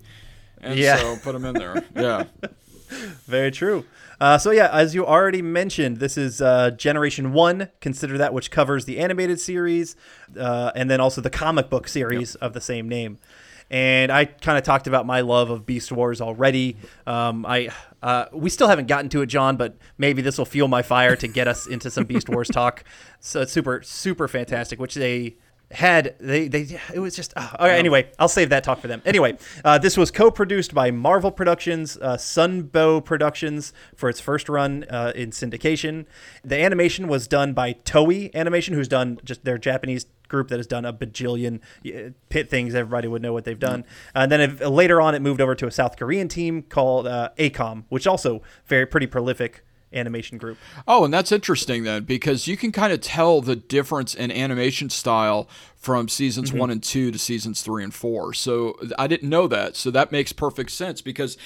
and 0.62 0.78
Yeah. 0.78 0.98
so 0.98 1.16
put 1.16 1.34
him 1.34 1.44
in 1.44 1.54
there. 1.54 1.84
Yeah, 1.96 2.24
Very 3.26 3.50
true. 3.50 3.84
Uh, 4.20 4.38
so 4.38 4.50
yeah, 4.50 4.70
as 4.72 4.94
you 4.94 5.06
already 5.06 5.42
mentioned, 5.42 5.98
this 5.98 6.16
is 6.16 6.40
uh, 6.40 6.70
Generation 6.70 7.32
One. 7.32 7.68
Consider 7.80 8.16
that 8.18 8.32
which 8.32 8.50
covers 8.50 8.84
the 8.84 8.98
animated 8.98 9.40
series, 9.40 9.96
uh, 10.38 10.72
and 10.74 10.90
then 10.90 11.00
also 11.00 11.20
the 11.20 11.30
comic 11.30 11.68
book 11.68 11.88
series 11.88 12.34
of 12.36 12.52
the 12.52 12.60
same 12.60 12.88
name. 12.88 13.18
And 13.68 14.12
I 14.12 14.26
kind 14.26 14.56
of 14.56 14.62
talked 14.62 14.86
about 14.86 15.06
my 15.06 15.22
love 15.22 15.50
of 15.50 15.66
Beast 15.66 15.90
Wars 15.90 16.20
already. 16.20 16.76
Um, 17.06 17.44
I 17.44 17.70
uh, 18.02 18.26
we 18.32 18.48
still 18.48 18.68
haven't 18.68 18.86
gotten 18.86 19.08
to 19.10 19.22
it, 19.22 19.26
John, 19.26 19.56
but 19.56 19.76
maybe 19.98 20.22
this 20.22 20.38
will 20.38 20.44
fuel 20.44 20.68
my 20.68 20.82
fire 20.82 21.16
to 21.16 21.26
get 21.26 21.48
us 21.48 21.66
into 21.66 21.90
some 21.90 22.04
Beast 22.04 22.28
Wars 22.28 22.48
talk. 22.48 22.84
So 23.18 23.40
it's 23.40 23.50
super 23.50 23.82
super 23.82 24.28
fantastic, 24.28 24.78
which 24.78 24.94
they 24.94 25.36
had 25.72 26.14
they 26.20 26.46
they 26.46 26.78
it 26.94 27.00
was 27.00 27.16
just 27.16 27.32
uh, 27.36 27.48
all 27.58 27.66
right, 27.66 27.78
anyway 27.78 28.08
i'll 28.20 28.28
save 28.28 28.50
that 28.50 28.62
talk 28.62 28.78
for 28.80 28.86
them. 28.86 29.02
Anyway 29.04 29.36
uh, 29.64 29.76
this 29.76 29.96
was 29.96 30.12
co-produced 30.12 30.72
by 30.72 30.92
marvel 30.92 31.32
productions 31.32 31.96
uh, 31.96 32.16
sunbow 32.16 33.04
productions 33.04 33.72
for 33.96 34.08
its 34.08 34.20
first 34.20 34.48
run 34.48 34.84
uh, 34.84 35.12
in 35.16 35.30
syndication. 35.30 36.06
The 36.44 36.62
animation 36.62 37.08
was 37.08 37.26
done 37.26 37.52
by 37.52 37.72
toei 37.72 38.32
animation 38.34 38.74
who's 38.74 38.86
done 38.88 39.18
just 39.24 39.44
their 39.44 39.58
japanese 39.58 40.06
group 40.28 40.48
that 40.48 40.58
has 40.58 40.68
done 40.68 40.84
a 40.84 40.92
bajillion 40.92 41.60
pit 42.28 42.48
things 42.48 42.74
everybody 42.74 43.08
would 43.08 43.22
know 43.22 43.32
what 43.32 43.44
they've 43.44 43.58
done. 43.58 43.84
And 44.14 44.30
then 44.30 44.40
if, 44.40 44.60
later 44.60 45.00
on 45.00 45.14
it 45.14 45.22
moved 45.22 45.40
over 45.40 45.56
to 45.56 45.66
a 45.66 45.70
south 45.72 45.96
korean 45.96 46.28
team 46.28 46.62
called 46.62 47.08
uh, 47.08 47.30
AKOM 47.38 47.84
which 47.88 48.06
also 48.06 48.40
very 48.66 48.86
pretty 48.86 49.08
prolific 49.08 49.64
animation 49.92 50.36
group 50.38 50.58
Oh, 50.86 51.04
and 51.04 51.14
that's 51.14 51.30
interesting 51.32 51.84
then, 51.84 52.04
because 52.04 52.46
you 52.46 52.56
can 52.56 52.72
kind 52.72 52.92
of 52.92 53.00
tell 53.00 53.40
the 53.40 53.56
difference 53.56 54.14
in 54.14 54.30
animation 54.30 54.90
style 54.90 55.48
from 55.76 56.08
seasons 56.08 56.50
Mm-hmm. 56.50 56.58
one 56.58 56.70
and 56.70 56.82
two 56.82 57.10
to 57.12 57.18
seasons 57.18 57.62
three 57.62 57.84
and 57.84 57.94
four. 57.94 58.34
So 58.34 58.76
I 58.98 59.06
didn't 59.06 59.28
know 59.30 59.46
that. 59.48 59.76
So 59.76 59.90
that 59.92 60.10
makes 60.12 60.32
perfect 60.32 60.70
sense 60.72 61.00
because, 61.00 61.38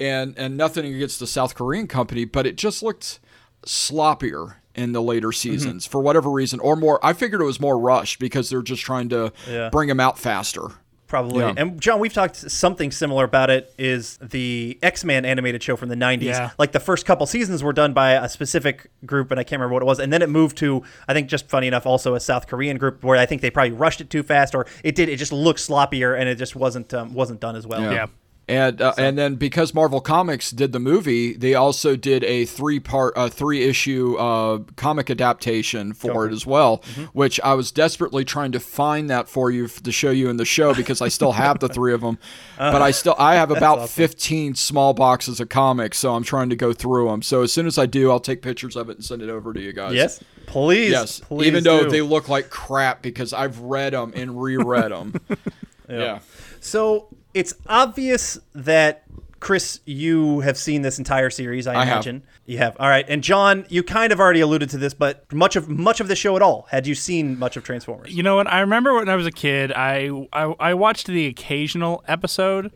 and 0.00 0.34
and 0.36 0.56
nothing 0.56 0.92
against 0.92 1.20
the 1.20 1.26
South 1.26 1.54
Korean 1.54 1.86
company, 1.86 2.24
but 2.24 2.46
it 2.46 2.56
just 2.56 2.82
looked 2.82 3.20
sloppier 3.64 4.56
in 4.74 4.92
the 4.92 5.00
later 5.02 5.28
Mm-hmm. 5.28 5.50
seasons 5.52 5.86
for 5.86 6.00
whatever 6.00 6.30
reason, 6.30 6.58
or 6.60 6.74
more. 6.76 6.98
I 7.04 7.12
figured 7.12 7.40
it 7.40 7.44
was 7.44 7.60
more 7.60 7.78
rushed 7.78 8.18
because 8.18 8.50
they're 8.50 8.62
just 8.62 8.82
trying 8.82 9.08
to 9.10 9.32
Yeah. 9.48 9.70
bring 9.70 9.88
them 9.88 10.00
out 10.00 10.18
faster. 10.18 10.62
Probably. 11.06 11.40
Yeah. 11.40 11.54
And 11.56 11.80
John, 11.80 12.00
we've 12.00 12.12
talked 12.12 12.36
something 12.36 12.90
similar 12.90 13.24
about 13.24 13.50
it 13.50 13.72
is 13.78 14.16
the 14.18 14.78
X-Men 14.82 15.24
animated 15.24 15.62
show 15.62 15.76
from 15.76 15.88
the 15.88 15.94
90s. 15.94 16.22
Yeah. 16.22 16.50
Like 16.58 16.72
the 16.72 16.80
first 16.80 17.04
couple 17.04 17.26
seasons 17.26 17.62
were 17.62 17.72
done 17.72 17.92
by 17.92 18.12
a 18.12 18.28
specific 18.28 18.90
group 19.04 19.30
and 19.30 19.38
I 19.38 19.44
can't 19.44 19.60
remember 19.60 19.74
what 19.74 19.82
it 19.82 19.86
was. 19.86 20.00
And 20.00 20.12
then 20.12 20.22
it 20.22 20.30
moved 20.30 20.56
to 20.58 20.82
I 21.06 21.12
think 21.12 21.28
just 21.28 21.48
funny 21.48 21.66
enough 21.66 21.86
also 21.86 22.14
a 22.14 22.20
South 22.20 22.46
Korean 22.46 22.78
group 22.78 23.04
where 23.04 23.18
I 23.18 23.26
think 23.26 23.42
they 23.42 23.50
probably 23.50 23.72
rushed 23.72 24.00
it 24.00 24.08
too 24.10 24.22
fast 24.22 24.54
or 24.54 24.66
it 24.82 24.94
did 24.94 25.08
it 25.08 25.16
just 25.16 25.32
looked 25.32 25.60
sloppier 25.60 26.18
and 26.18 26.28
it 26.28 26.36
just 26.36 26.56
wasn't 26.56 26.92
um, 26.94 27.12
wasn't 27.12 27.40
done 27.40 27.54
as 27.54 27.66
well. 27.66 27.82
Yeah. 27.82 28.06
And 28.46 28.82
uh, 28.82 28.92
and 28.98 29.16
then 29.16 29.36
because 29.36 29.72
Marvel 29.72 30.02
Comics 30.02 30.50
did 30.50 30.72
the 30.72 30.78
movie, 30.78 31.32
they 31.32 31.54
also 31.54 31.96
did 31.96 32.22
a 32.24 32.44
three 32.44 32.78
part, 32.78 33.14
uh, 33.16 33.30
three 33.30 33.62
issue 33.62 34.16
uh, 34.16 34.58
comic 34.76 35.08
adaptation 35.08 35.94
for 35.94 36.26
it 36.26 36.32
as 36.32 36.44
well. 36.46 36.84
Which 37.14 37.40
I 37.40 37.54
was 37.54 37.72
desperately 37.72 38.22
trying 38.22 38.52
to 38.52 38.60
find 38.60 39.08
that 39.08 39.30
for 39.30 39.50
you 39.50 39.66
to 39.68 39.90
show 39.90 40.10
you 40.10 40.28
in 40.28 40.36
the 40.36 40.44
show 40.44 40.74
because 40.74 41.00
I 41.00 41.08
still 41.08 41.32
have 41.32 41.58
the 41.58 41.70
three 41.70 41.94
of 41.94 42.02
them, 42.02 42.18
but 42.58 42.82
I 42.82 42.90
still 42.90 43.14
I 43.18 43.36
have 43.36 43.50
about 43.50 43.88
fifteen 43.88 44.54
small 44.54 44.92
boxes 44.92 45.40
of 45.40 45.48
comics, 45.48 45.96
so 45.96 46.14
I'm 46.14 46.24
trying 46.24 46.50
to 46.50 46.56
go 46.56 46.74
through 46.74 47.08
them. 47.08 47.22
So 47.22 47.42
as 47.42 47.52
soon 47.52 47.66
as 47.66 47.78
I 47.78 47.86
do, 47.86 48.10
I'll 48.10 48.20
take 48.20 48.42
pictures 48.42 48.76
of 48.76 48.90
it 48.90 48.96
and 48.96 49.04
send 49.04 49.22
it 49.22 49.30
over 49.30 49.54
to 49.54 49.60
you 49.60 49.72
guys. 49.72 49.94
Yes. 49.94 50.22
Please. 50.46 50.90
Yes, 50.90 51.20
Please 51.20 51.46
even 51.46 51.64
though 51.64 51.84
do. 51.84 51.90
they 51.90 52.02
look 52.02 52.28
like 52.28 52.50
crap 52.50 53.00
because 53.00 53.32
I've 53.32 53.58
read 53.60 53.94
them 53.94 54.12
and 54.14 54.40
reread 54.40 54.90
them. 54.90 55.14
yeah. 55.88 56.20
So 56.60 57.08
it's 57.34 57.52
obvious 57.66 58.38
that 58.54 59.02
Chris, 59.40 59.80
you 59.84 60.40
have 60.40 60.56
seen 60.56 60.80
this 60.80 60.98
entire 60.98 61.28
series. 61.28 61.66
I, 61.66 61.74
I 61.74 61.84
have. 61.84 61.92
imagine 61.96 62.22
you 62.46 62.56
have. 62.58 62.76
All 62.80 62.88
right, 62.88 63.04
and 63.08 63.22
John, 63.22 63.66
you 63.68 63.82
kind 63.82 64.10
of 64.12 64.18
already 64.18 64.40
alluded 64.40 64.70
to 64.70 64.78
this, 64.78 64.94
but 64.94 65.30
much 65.32 65.54
of 65.56 65.68
much 65.68 66.00
of 66.00 66.08
the 66.08 66.16
show 66.16 66.34
at 66.36 66.40
all. 66.42 66.66
Had 66.70 66.86
you 66.86 66.94
seen 66.94 67.38
much 67.38 67.56
of 67.58 67.62
Transformers? 67.64 68.14
You 68.14 68.22
know 68.22 68.36
what? 68.36 68.46
I 68.46 68.60
remember 68.60 68.94
when 68.94 69.08
I 69.10 69.16
was 69.16 69.26
a 69.26 69.30
kid, 69.32 69.70
I 69.72 70.08
I, 70.32 70.44
I 70.60 70.74
watched 70.74 71.08
the 71.08 71.26
occasional 71.26 72.02
episode, 72.08 72.72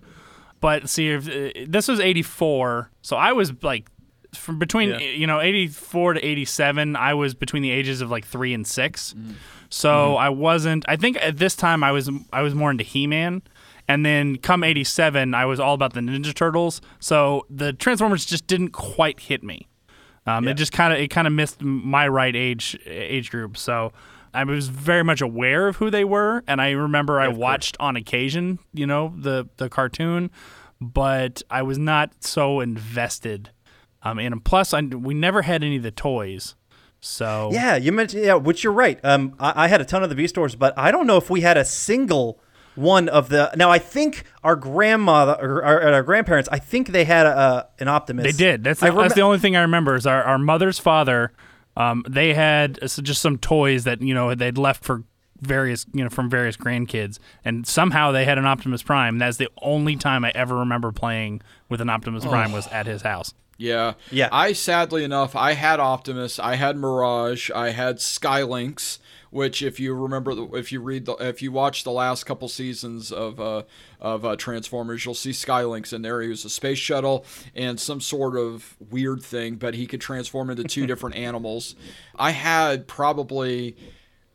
but 0.60 0.90
see, 0.90 1.08
if, 1.08 1.26
uh, 1.28 1.64
this 1.66 1.88
was 1.88 2.00
'84, 2.00 2.90
so 3.00 3.16
I 3.16 3.32
was 3.32 3.52
like 3.62 3.88
from 4.34 4.58
between 4.58 4.90
Yeah. 4.90 4.98
you 4.98 5.26
know 5.26 5.40
'84 5.40 6.14
to 6.14 6.20
'87. 6.24 6.96
I 6.96 7.14
was 7.14 7.32
between 7.34 7.62
the 7.62 7.70
ages 7.70 8.02
of 8.02 8.10
like 8.10 8.26
three 8.26 8.52
and 8.52 8.66
6 8.66 9.14
Mm-hmm. 9.14 9.32
so 9.70 10.16
I 10.16 10.28
wasn't. 10.28 10.84
I 10.86 10.96
think 10.96 11.16
at 11.16 11.38
this 11.38 11.56
time 11.56 11.82
I 11.82 11.92
was 11.92 12.10
I 12.30 12.42
was 12.42 12.54
more 12.54 12.70
into 12.70 12.84
He-Man. 12.84 13.40
And 13.88 14.04
then 14.04 14.36
come 14.36 14.62
87, 14.62 15.34
I 15.34 15.46
was 15.46 15.58
all 15.58 15.72
about 15.74 15.94
the 15.94 16.00
Ninja 16.00 16.34
Turtles. 16.34 16.82
So 17.00 17.46
the 17.48 17.72
Transformers 17.72 18.26
just 18.26 18.46
didn't 18.46 18.70
quite 18.70 19.18
hit 19.18 19.42
me. 19.42 19.66
Um, 20.26 20.46
It 20.46 20.54
just 20.54 20.72
kind 20.72 20.92
of 20.92 20.98
it 20.98 21.08
kind 21.08 21.26
of 21.26 21.32
missed 21.32 21.62
my 21.62 22.06
right 22.06 22.36
age 22.36 22.78
age 22.84 23.30
group. 23.30 23.56
So 23.56 23.92
I 24.34 24.44
was 24.44 24.68
very 24.68 25.02
much 25.02 25.22
aware 25.22 25.68
of 25.68 25.76
who 25.76 25.90
they 25.90 26.04
were, 26.04 26.44
and 26.46 26.60
I 26.60 26.72
remember 26.72 27.18
I 27.18 27.28
watched 27.28 27.76
on 27.80 27.96
occasion, 27.96 28.58
you 28.74 28.86
know, 28.86 29.14
the 29.16 29.48
the 29.56 29.70
cartoon, 29.70 30.30
but 30.80 31.42
I 31.50 31.62
was 31.62 31.78
not 31.78 32.22
so 32.22 32.60
invested 32.60 33.50
um, 34.02 34.18
in 34.18 34.30
them. 34.30 34.40
Plus, 34.40 34.74
I, 34.74 34.82
we 34.82 35.14
never 35.14 35.42
had 35.42 35.64
any 35.64 35.76
of 35.76 35.82
the 35.82 35.90
toys. 35.90 36.54
So 37.00 37.48
Yeah, 37.52 37.76
you 37.76 37.90
mentioned 37.90 38.24
yeah, 38.24 38.34
which 38.34 38.62
you're 38.62 38.72
right. 38.72 39.00
Um, 39.02 39.34
I, 39.38 39.64
I 39.64 39.68
had 39.68 39.80
a 39.80 39.84
ton 39.84 40.02
of 40.02 40.10
the 40.10 40.14
V 40.14 40.26
stores, 40.26 40.54
but 40.56 40.78
I 40.78 40.90
don't 40.90 41.06
know 41.06 41.16
if 41.16 41.30
we 41.30 41.40
had 41.40 41.56
a 41.56 41.64
single 41.64 42.38
one 42.78 43.08
of 43.08 43.28
the. 43.28 43.50
Now 43.56 43.70
I 43.70 43.78
think 43.78 44.24
our 44.42 44.56
grandmother 44.56 45.36
or 45.40 45.64
our, 45.64 45.92
our 45.92 46.02
grandparents, 46.02 46.48
I 46.50 46.58
think 46.58 46.88
they 46.88 47.04
had 47.04 47.26
a, 47.26 47.68
an 47.78 47.88
Optimus. 47.88 48.24
They 48.24 48.32
did. 48.32 48.64
That's 48.64 48.80
the, 48.80 48.86
I 48.86 48.90
that's 48.90 49.14
the 49.14 49.22
only 49.22 49.38
thing 49.38 49.56
I 49.56 49.62
remember 49.62 49.94
is 49.94 50.06
our, 50.06 50.22
our 50.22 50.38
mother's 50.38 50.78
father. 50.78 51.32
Um, 51.76 52.04
they 52.08 52.34
had 52.34 52.78
uh, 52.82 52.86
just 52.86 53.20
some 53.20 53.38
toys 53.38 53.84
that 53.84 54.02
you 54.02 54.14
know 54.14 54.34
they'd 54.34 54.58
left 54.58 54.84
for 54.84 55.04
various 55.40 55.86
you 55.92 56.02
know 56.02 56.10
from 56.10 56.30
various 56.30 56.56
grandkids, 56.56 57.18
and 57.44 57.66
somehow 57.66 58.12
they 58.12 58.24
had 58.24 58.38
an 58.38 58.46
Optimus 58.46 58.82
Prime. 58.82 59.14
And 59.14 59.20
that's 59.20 59.36
the 59.36 59.48
only 59.62 59.96
time 59.96 60.24
I 60.24 60.32
ever 60.34 60.56
remember 60.56 60.92
playing 60.92 61.42
with 61.68 61.80
an 61.80 61.90
Optimus 61.90 62.24
Prime 62.24 62.52
was 62.52 62.66
at 62.68 62.86
his 62.86 63.02
house. 63.02 63.34
Yeah. 63.58 63.94
Yeah. 64.10 64.28
I 64.30 64.52
sadly 64.52 65.04
enough, 65.04 65.34
I 65.34 65.52
had 65.52 65.80
Optimus, 65.80 66.38
I 66.38 66.54
had 66.54 66.76
Mirage, 66.76 67.50
I 67.50 67.70
had 67.70 68.00
Sky 68.00 68.44
Lynx, 68.44 69.00
which 69.30 69.62
if 69.62 69.78
you 69.78 69.94
remember, 69.94 70.32
if 70.56 70.72
you 70.72 70.80
read 70.80 71.06
the, 71.06 71.14
if 71.14 71.42
you 71.42 71.52
watch 71.52 71.84
the 71.84 71.90
last 71.90 72.24
couple 72.24 72.48
seasons 72.48 73.12
of 73.12 73.40
uh, 73.40 73.62
of 74.00 74.24
uh, 74.24 74.36
Transformers, 74.36 75.04
you'll 75.04 75.14
see 75.14 75.32
Sky 75.32 75.64
Lynx 75.64 75.92
in 75.92 76.02
there. 76.02 76.20
He 76.20 76.28
was 76.28 76.44
a 76.44 76.50
space 76.50 76.78
shuttle 76.78 77.24
and 77.54 77.78
some 77.78 78.00
sort 78.00 78.36
of 78.36 78.76
weird 78.90 79.22
thing, 79.22 79.56
but 79.56 79.74
he 79.74 79.86
could 79.86 80.00
transform 80.00 80.50
into 80.50 80.64
two 80.64 80.86
different 80.88 81.16
animals. 81.16 81.74
I 82.16 82.32
had 82.32 82.86
probably. 82.86 83.76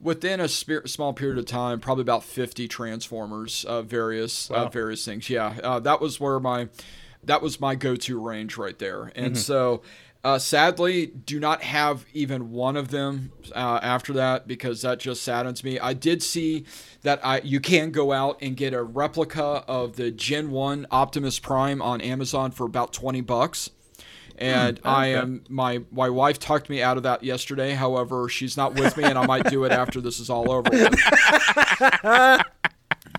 Within 0.01 0.41
a 0.41 0.49
spe- 0.49 0.85
small 0.85 1.13
period 1.13 1.37
of 1.37 1.45
time, 1.45 1.79
probably 1.79 2.01
about 2.01 2.25
fifty 2.25 2.67
transformers 2.67 3.63
of 3.63 3.85
various 3.85 4.51
uh, 4.51 4.67
various 4.67 5.05
things. 5.05 5.29
Yeah, 5.29 5.55
uh, 5.63 5.79
that 5.79 6.01
was 6.01 6.19
where 6.19 6.41
my 6.41 6.67
that 7.23 7.41
was 7.41 7.59
my 7.59 7.75
go-to 7.75 8.19
range 8.19 8.57
right 8.57 8.77
there. 8.77 9.11
And 9.15 9.37
so, 9.37 9.81
uh, 10.23 10.39
sadly, 10.39 11.07
do 11.07 11.37
not 11.39 11.63
have 11.63 12.05
even 12.13 12.51
one 12.51 12.77
of 12.77 12.89
them 12.89 13.33
uh, 13.53 13.79
after 13.81 14.13
that 14.13 14.47
because 14.47 14.81
that 14.81 14.99
just 14.99 15.21
saddens 15.21 15.63
me. 15.63 15.77
I 15.79 15.93
did 15.93 16.23
see 16.23 16.65
that 17.01 17.19
I 17.25 17.41
you 17.41 17.59
can 17.59 17.91
go 17.91 18.13
out 18.13 18.37
and 18.41 18.55
get 18.55 18.73
a 18.73 18.81
replica 18.83 19.65
of 19.67 19.97
the 19.97 20.11
Gen 20.11 20.51
One 20.51 20.87
Optimus 20.91 21.39
Prime 21.39 21.81
on 21.81 21.99
Amazon 21.99 22.51
for 22.51 22.65
about 22.65 22.93
twenty 22.93 23.19
bucks. 23.21 23.69
And 24.37 24.79
I 24.83 25.07
am 25.07 25.43
my 25.49 25.83
my 25.91 26.09
wife 26.09 26.39
talked 26.39 26.69
me 26.69 26.81
out 26.81 26.95
of 26.95 27.03
that 27.03 27.23
yesterday. 27.23 27.73
However, 27.73 28.29
she's 28.29 28.55
not 28.55 28.75
with 28.75 28.95
me, 28.95 29.03
and 29.03 29.17
I 29.17 29.25
might 29.25 29.49
do 29.49 29.65
it 29.65 29.73
after 29.73 29.99
this 29.99 30.19
is 30.21 30.29
all 30.29 30.49
over. 30.51 30.69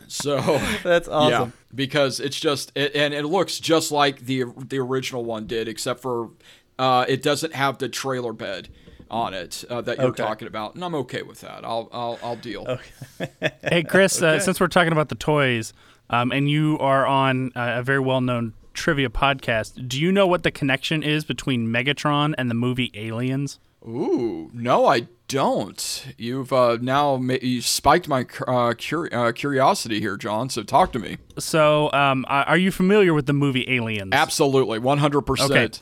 So 0.06 0.60
That's 0.82 1.08
awesome. 1.08 1.30
Yeah, 1.30 1.50
because 1.74 2.20
it's 2.20 2.38
just 2.38 2.72
it, 2.74 2.94
and 2.94 3.12
it 3.12 3.24
looks 3.24 3.58
just 3.58 3.90
like 3.90 4.20
the 4.20 4.44
the 4.56 4.78
original 4.78 5.24
one 5.24 5.46
did, 5.46 5.66
except 5.66 6.00
for 6.00 6.30
uh, 6.78 7.04
it 7.08 7.22
doesn't 7.22 7.54
have 7.54 7.78
the 7.78 7.88
trailer 7.88 8.32
bed 8.32 8.68
on 9.10 9.34
it 9.34 9.64
uh, 9.70 9.80
that 9.82 9.98
you're 9.98 10.08
Okay. 10.08 10.22
talking 10.22 10.48
about, 10.48 10.74
and 10.74 10.84
I'm 10.84 10.94
okay 10.96 11.22
with 11.22 11.40
that. 11.42 11.64
I'll 11.64 11.88
I'll, 11.92 12.18
I'll 12.22 12.36
deal. 12.36 12.78
Hey, 13.62 13.82
Chris, 13.84 14.20
uh, 14.20 14.38
since 14.40 14.58
we're 14.60 14.66
talking 14.68 14.92
about 14.92 15.08
the 15.08 15.14
toys, 15.14 15.72
um, 16.10 16.32
and 16.32 16.50
you 16.50 16.78
are 16.80 17.06
on 17.06 17.52
uh, 17.54 17.74
a 17.78 17.82
very 17.82 18.00
well-known 18.00 18.54
trivia 18.72 19.08
podcast, 19.08 19.86
do 19.88 20.00
you 20.00 20.10
know 20.10 20.26
what 20.26 20.42
the 20.42 20.50
connection 20.50 21.02
is 21.02 21.24
between 21.24 21.68
Megatron 21.68 22.34
and 22.36 22.50
the 22.50 22.54
movie 22.54 22.90
Aliens? 22.94 23.60
Ooh, 23.86 24.50
no, 24.52 24.86
I 24.86 25.06
don't. 25.28 26.06
You've 26.18 26.52
uh, 26.52 26.78
now 26.80 27.16
ma- 27.16 27.36
you 27.40 27.60
spiked 27.60 28.08
my 28.08 28.26
uh, 28.48 28.74
cur- 28.74 29.08
uh, 29.12 29.32
curiosity 29.32 30.00
here, 30.00 30.16
John. 30.16 30.48
So 30.50 30.62
talk 30.62 30.92
to 30.92 30.98
me. 30.98 31.18
So, 31.38 31.92
um, 31.92 32.24
are 32.28 32.44
are 32.44 32.56
you 32.58 32.70
familiar 32.72 33.12
with 33.14 33.26
the 33.26 33.32
movie 33.34 33.64
Aliens? 33.68 34.10
Absolutely, 34.12 34.78
100. 34.78 35.18
Okay. 35.18 35.24
percent 35.26 35.80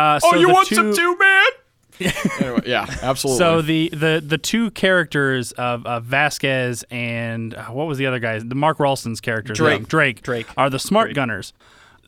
Uh, 0.00 0.20
Oh, 0.22 0.34
you 0.36 0.48
want 0.48 0.68
two- 0.68 0.74
some 0.76 0.94
too, 0.94 1.16
man? 1.18 1.46
anyway, 2.40 2.62
yeah, 2.64 2.86
absolutely. 3.02 3.38
So 3.38 3.60
the, 3.60 3.88
the 3.90 4.22
the 4.26 4.38
two 4.38 4.70
characters 4.70 5.52
of, 5.52 5.84
of 5.84 6.04
Vasquez 6.04 6.82
and 6.90 7.54
uh, 7.54 7.64
what 7.66 7.86
was 7.86 7.98
the 7.98 8.06
other 8.06 8.18
guy? 8.18 8.38
The 8.38 8.54
Mark 8.54 8.80
Rolston's 8.80 9.20
characters. 9.20 9.58
Drake. 9.58 9.80
Yeah, 9.80 9.86
Drake. 9.86 10.22
Drake. 10.22 10.46
are 10.56 10.70
the 10.70 10.78
smart 10.78 11.12
gunners. 11.14 11.52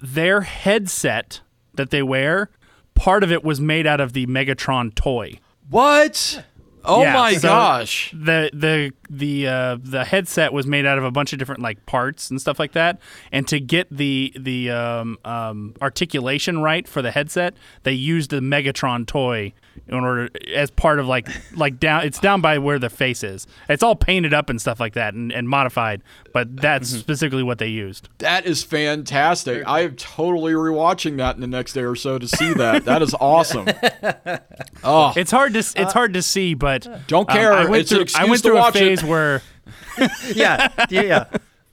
Their 0.00 0.40
headset 0.40 1.42
that 1.74 1.90
they 1.90 2.02
wear, 2.02 2.48
part 2.94 3.22
of 3.22 3.30
it 3.30 3.44
was 3.44 3.60
made 3.60 3.86
out 3.86 4.00
of 4.00 4.14
the 4.14 4.26
Megatron 4.26 4.94
toy. 4.94 5.38
what? 5.68 6.42
Oh 6.84 7.02
Yeah, 7.02 7.12
my 7.12 7.34
so 7.34 7.48
gosh! 7.48 8.10
The 8.12 8.50
the 8.52 8.92
the 9.12 9.46
uh, 9.46 9.76
the 9.82 10.04
headset 10.04 10.52
was 10.52 10.66
made 10.66 10.86
out 10.86 10.96
of 10.98 11.04
a 11.04 11.10
bunch 11.10 11.32
of 11.32 11.38
different 11.38 11.60
like 11.60 11.84
parts 11.86 12.30
and 12.30 12.40
stuff 12.40 12.58
like 12.58 12.72
that. 12.72 12.98
And 13.30 13.46
to 13.48 13.60
get 13.60 13.86
the 13.90 14.32
the 14.38 14.70
um, 14.70 15.18
um, 15.24 15.74
articulation 15.82 16.60
right 16.62 16.88
for 16.88 17.02
the 17.02 17.10
headset, 17.10 17.54
they 17.82 17.92
used 17.92 18.30
the 18.30 18.40
Megatron 18.40 19.06
toy 19.06 19.52
in 19.88 19.94
order 19.94 20.28
as 20.54 20.70
part 20.70 20.98
of 20.98 21.06
like 21.06 21.28
like 21.56 21.78
down. 21.78 22.04
It's 22.04 22.18
down 22.18 22.40
by 22.40 22.58
where 22.58 22.78
the 22.78 22.90
face 22.90 23.22
is. 23.22 23.46
It's 23.68 23.82
all 23.82 23.96
painted 23.96 24.32
up 24.34 24.48
and 24.50 24.60
stuff 24.60 24.80
like 24.80 24.94
that 24.94 25.14
and, 25.14 25.30
and 25.32 25.48
modified. 25.48 26.02
But 26.32 26.56
that's 26.56 26.90
Mm-hmm. 26.90 27.00
specifically 27.00 27.42
what 27.42 27.58
they 27.58 27.68
used. 27.68 28.08
That 28.18 28.46
is 28.46 28.62
fantastic. 28.64 29.62
I 29.66 29.80
am 29.80 29.96
totally 29.96 30.52
rewatching 30.54 31.18
that 31.18 31.34
in 31.34 31.40
the 31.42 31.46
next 31.46 31.74
day 31.74 31.82
or 31.82 31.94
so 31.96 32.18
to 32.18 32.26
see 32.26 32.54
that. 32.54 32.84
That 32.86 33.02
is 33.02 33.14
awesome. 33.20 33.66
oh, 34.84 35.12
It's 35.16 35.30
hard 35.30 35.52
to 35.54 35.58
it's 35.60 35.92
hard 35.92 36.14
to 36.14 36.22
see, 36.22 36.54
but 36.54 36.86
Don't 37.06 37.28
um, 37.30 37.36
care. 37.36 37.52
I 37.52 37.64
went 37.66 37.82
It's 37.82 37.92
an 37.92 37.96
through 37.96 38.00
I 38.00 38.02
excuse 38.02 38.28
went 38.30 38.42
to 38.42 38.48
through 38.48 38.56
a 38.56 38.60
watch 38.60 38.76
it. 38.76 38.78
phase 38.78 39.01
where. 39.04 39.42
yeah, 40.34 40.68
yeah, 40.90 41.02
yeah. 41.02 41.24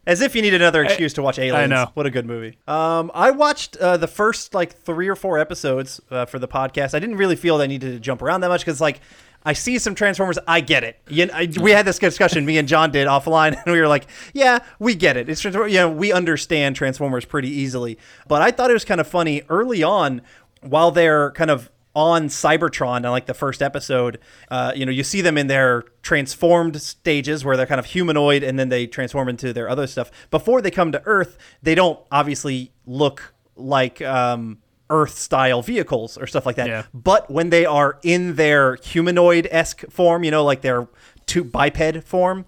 As 0.07 0.21
if 0.21 0.35
you 0.35 0.41
need 0.41 0.55
another 0.55 0.83
excuse 0.83 1.13
to 1.13 1.21
watch 1.21 1.37
Aliens. 1.37 1.55
I 1.55 1.65
know. 1.67 1.91
What 1.93 2.07
a 2.07 2.09
good 2.09 2.25
movie. 2.25 2.57
Um, 2.67 3.11
I 3.13 3.29
watched 3.29 3.77
uh, 3.77 3.97
the 3.97 4.07
first 4.07 4.55
like 4.55 4.73
three 4.73 5.07
or 5.07 5.15
four 5.15 5.37
episodes 5.37 6.01
uh, 6.09 6.25
for 6.25 6.39
the 6.39 6.47
podcast. 6.47 6.95
I 6.95 6.99
didn't 6.99 7.17
really 7.17 7.35
feel 7.35 7.59
that 7.59 7.65
I 7.65 7.67
needed 7.67 7.91
to 7.93 7.99
jump 7.99 8.21
around 8.21 8.41
that 8.41 8.49
much 8.49 8.61
because 8.61 8.81
like. 8.81 9.01
I 9.45 9.53
see 9.53 9.79
some 9.79 9.95
Transformers. 9.95 10.37
I 10.49 10.59
get 10.59 10.83
it. 10.83 10.99
You 11.07 11.29
I, 11.33 11.47
we 11.61 11.71
had 11.71 11.85
this 11.85 11.97
discussion. 11.97 12.45
Me 12.45 12.57
and 12.57 12.67
John 12.67 12.91
did 12.91 13.07
offline, 13.07 13.55
and 13.65 13.73
we 13.73 13.79
were 13.79 13.87
like, 13.87 14.07
"Yeah, 14.33 14.59
we 14.79 14.95
get 14.95 15.15
it. 15.15 15.29
It's 15.29 15.45
you 15.45 15.69
know 15.69 15.89
we 15.89 16.11
understand 16.11 16.75
Transformers 16.75 17.23
pretty 17.23 17.47
easily." 17.47 17.97
But 18.27 18.41
I 18.41 18.51
thought 18.51 18.69
it 18.69 18.73
was 18.73 18.83
kind 18.83 18.99
of 18.99 19.07
funny 19.07 19.43
early 19.47 19.81
on, 19.81 20.23
while 20.59 20.91
they're 20.91 21.31
kind 21.31 21.49
of 21.49 21.71
on 21.99 22.29
Cybertron 22.29 22.99
in 22.99 23.11
like 23.11 23.25
the 23.25 23.33
first 23.33 23.61
episode, 23.61 24.19
uh, 24.49 24.71
you 24.73 24.85
know, 24.85 24.91
you 24.91 25.03
see 25.03 25.19
them 25.19 25.37
in 25.37 25.47
their 25.47 25.83
transformed 26.01 26.81
stages 26.81 27.43
where 27.43 27.57
they're 27.57 27.65
kind 27.65 27.77
of 27.77 27.87
humanoid 27.87 28.41
and 28.41 28.57
then 28.57 28.69
they 28.69 28.87
transform 28.87 29.27
into 29.27 29.51
their 29.51 29.69
other 29.69 29.85
stuff. 29.85 30.09
Before 30.31 30.61
they 30.61 30.71
come 30.71 30.93
to 30.93 31.01
Earth, 31.05 31.37
they 31.61 31.75
don't 31.75 31.99
obviously 32.09 32.71
look 32.85 33.33
like 33.57 34.01
um, 34.01 34.59
Earth 34.89 35.17
style 35.17 35.61
vehicles 35.61 36.17
or 36.17 36.25
stuff 36.25 36.45
like 36.45 36.55
that. 36.55 36.69
Yeah. 36.69 36.83
But 36.93 37.29
when 37.29 37.49
they 37.49 37.65
are 37.65 37.99
in 38.01 38.35
their 38.35 38.75
humanoid 38.75 39.49
esque 39.51 39.83
form, 39.91 40.23
you 40.23 40.31
know, 40.31 40.45
like 40.45 40.61
their 40.61 40.87
two 41.25 41.43
biped 41.43 42.07
form, 42.07 42.45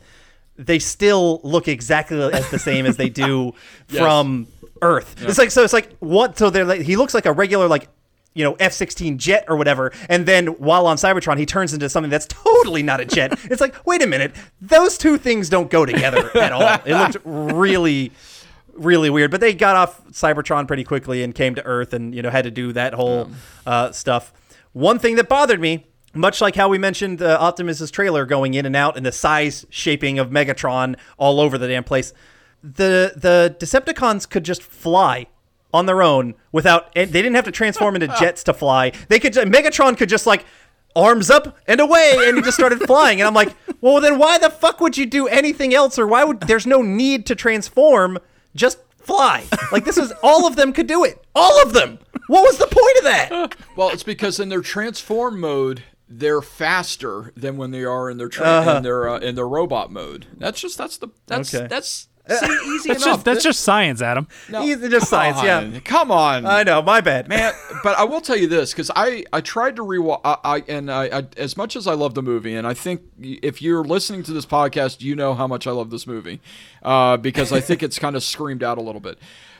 they 0.56 0.80
still 0.80 1.41
look 1.44 1.68
exactly 1.68 2.22
as 2.22 2.49
the 2.52 2.60
same 2.60 2.86
as 2.86 2.95
they 2.95 3.10
do 3.10 3.52
from 3.90 4.48
Earth. 4.82 5.22
It's 5.22 5.38
like 5.38 5.52
so. 5.52 5.61
It's 5.64 5.73
like 5.73 5.91
what? 5.98 6.38
So 6.38 6.49
they're 6.49 6.64
like 6.64 6.82
he 6.82 6.95
looks 6.95 7.14
like 7.14 7.26
a 7.26 7.34
regular 7.34 7.68
like 7.68 7.90
you 8.34 8.44
know 8.44 8.53
F-16 8.60 9.18
jet 9.18 9.45
or 9.48 9.56
whatever, 9.56 9.91
and 10.10 10.26
then 10.26 10.48
while 10.48 10.88
on 10.88 10.98
Cybertron 10.98 11.38
he 11.38 11.45
turns 11.45 11.74
into 11.74 11.90
something 11.90 12.10
that's 12.10 12.28
totally 12.30 12.84
not 12.84 12.99
a 12.99 13.06
jet. 13.06 13.38
it's 13.45 13.62
like 13.62 13.76
wait 13.86 14.02
a 14.02 14.08
minute, 14.08 14.36
those 14.62 14.98
two 14.98 15.18
things 15.18 15.49
don't 15.49 15.70
go 15.70 15.86
together 15.86 16.32
at 16.38 16.52
all. 16.52 16.80
It 16.86 16.95
looked 16.95 17.18
really. 17.24 18.12
Really 18.74 19.10
weird, 19.10 19.32
but 19.32 19.41
they 19.41 19.53
got 19.53 19.76
off 19.76 20.08
Cybertron 20.12 20.66
pretty 20.66 20.86
quickly 20.86 21.24
and 21.24 21.36
came 21.36 21.56
to 21.56 21.66
Earth, 21.66 21.91
and 21.94 22.16
you 22.16 22.22
know 22.22 22.30
had 22.30 22.45
to 22.45 22.52
do 22.52 22.72
that 22.72 22.94
whole 22.94 23.30
uh, 23.66 23.91
stuff. 23.91 24.32
One 24.72 24.98
thing 24.98 25.18
that 25.18 25.28
bothered 25.28 25.60
me, 25.60 25.86
much 26.14 26.40
like 26.40 26.56
how 26.56 26.70
we 26.70 26.78
mentioned 26.78 27.22
uh, 27.22 27.38
Optimus's 27.40 27.91
trailer 27.91 28.26
going 28.26 28.53
in 28.53 28.66
and 28.66 28.76
out 28.76 28.95
and 28.95 29.06
the 29.06 29.12
size 29.12 29.66
shaping 29.70 30.20
of 30.20 30.30
Megatron 30.30 30.95
all 31.18 31.41
over 31.41 31.58
the 31.58 31.68
damn 31.68 31.84
place, 31.84 32.14
the 32.64 33.14
the 33.16 33.56
Decepticons 33.60 34.28
could 34.28 34.45
just 34.45 34.64
fly 34.64 35.28
on 35.73 35.85
their 35.85 36.02
own 36.02 36.35
without. 36.52 36.89
And 36.95 37.11
they 37.11 37.22
didn't 37.22 37.35
have 37.35 37.45
to 37.45 37.52
transform 37.52 37.95
into 37.95 38.07
jets 38.19 38.43
to 38.45 38.53
fly. 38.53 38.91
They 39.10 39.19
could. 39.19 39.34
Megatron 39.34 39.98
could 39.98 40.10
just 40.10 40.26
like 40.27 40.45
arms 40.95 41.30
up 41.30 41.57
and 41.68 41.80
away, 41.80 42.15
and 42.26 42.38
he 42.38 42.43
just 42.43 42.57
started 42.57 42.80
flying. 42.88 43.22
And 43.22 43.27
I'm 43.27 43.34
like, 43.34 43.56
well, 43.80 44.02
then 44.02 44.19
why 44.19 44.38
the 44.38 44.49
fuck 44.49 44.81
would 44.81 44.98
you 44.98 45.06
do 45.06 45.27
anything 45.27 45.73
else, 45.73 45.98
or 45.98 46.06
why 46.07 46.23
would 46.23 46.41
there's 46.41 46.68
no 46.68 46.81
need 46.81 47.26
to 47.27 47.35
transform? 47.35 48.19
Just 48.56 48.80
fly. 48.99 49.45
Like 49.72 49.85
this 49.85 49.98
is 49.98 50.14
all 50.22 50.45
of 50.45 50.56
them 50.56 50.73
could 50.73 50.88
do 50.88 51.03
it. 51.03 51.23
All 51.35 51.61
of 51.61 51.73
them. 51.73 51.99
What 52.27 52.43
was 52.43 52.57
the 52.57 52.68
point 52.68 52.98
of 52.98 53.03
that? 53.06 53.56
well, 53.76 53.89
it's 53.89 54.03
because 54.03 54.39
in 54.39 54.49
their 54.49 54.61
transform 54.61 55.39
mode, 55.39 55.84
they're 56.07 56.41
faster 56.41 57.31
than 57.35 57.57
when 57.57 57.72
they 57.72 57.84
are 57.85 58.10
in 58.10 58.18
their 58.18 58.27
tra- 58.30 58.77
in 58.77 58.84
their 58.84 59.07
uh, 59.10 59.19
in 59.19 59.35
their 59.35 59.48
robot 59.48 59.91
mode. 59.91 60.27
That's 60.38 60.60
just 60.61 60.77
that's 60.77 60.98
the 60.98 61.07
that's 61.27 61.53
Okay. 61.56 61.68
that's 61.68 62.10
see, 62.30 62.45
easy 62.76 62.89
That's 62.89 63.03
enough. 63.03 63.15
just 63.18 63.26
that's 63.26 63.43
just 63.43 63.60
science, 63.61 64.02
Adam. 64.02 64.27
No, 64.49 64.61
Easy, 64.64 64.89
just 64.89 65.10
come 65.10 65.34
science, 65.34 65.43
yeah. 65.43 65.57
on, 65.57 65.81
Come 65.81 66.11
on, 66.11 66.45
I 66.45 66.64
know, 66.64 66.81
my 66.81 67.02
bad, 67.02 67.27
man. 67.27 67.53
But 67.84 67.98
I 67.98 68.03
will 68.03 68.22
tell 68.22 68.38
you 68.38 68.48
this 68.48 68.72
because 68.72 68.91
I 68.95 69.26
I 69.34 69.41
tried 69.41 69.76
to 69.77 69.81
rewatch. 69.84 70.22
I, 70.23 70.38
I 70.43 70.64
and 70.68 70.91
I, 70.91 71.19
I 71.19 71.23
as 71.38 71.57
much 71.57 71.76
as 71.76 71.88
I 71.88 71.93
love 71.93 72.14
the 72.14 72.22
movie, 72.23 72.56
and 72.56 72.65
I 72.68 72.73
think 72.73 73.02
if 73.19 73.61
you're 73.61 73.84
listening 73.84 74.23
to 74.23 74.34
this 74.34 74.45
podcast, 74.45 75.02
you 75.02 75.15
know 75.15 75.34
how 75.34 75.48
much 75.48 75.68
I 75.68 75.72
love 75.72 75.89
this 75.89 76.06
movie 76.07 76.41
uh, 76.84 77.18
because 77.18 77.52
I 77.52 77.60
think 77.60 77.81
it's 77.84 77.98
kind 77.99 78.15
of 78.15 78.23
screamed 78.23 78.64
out 78.64 78.77
a 78.77 78.81
little 78.81 79.02
bit. 79.02 79.18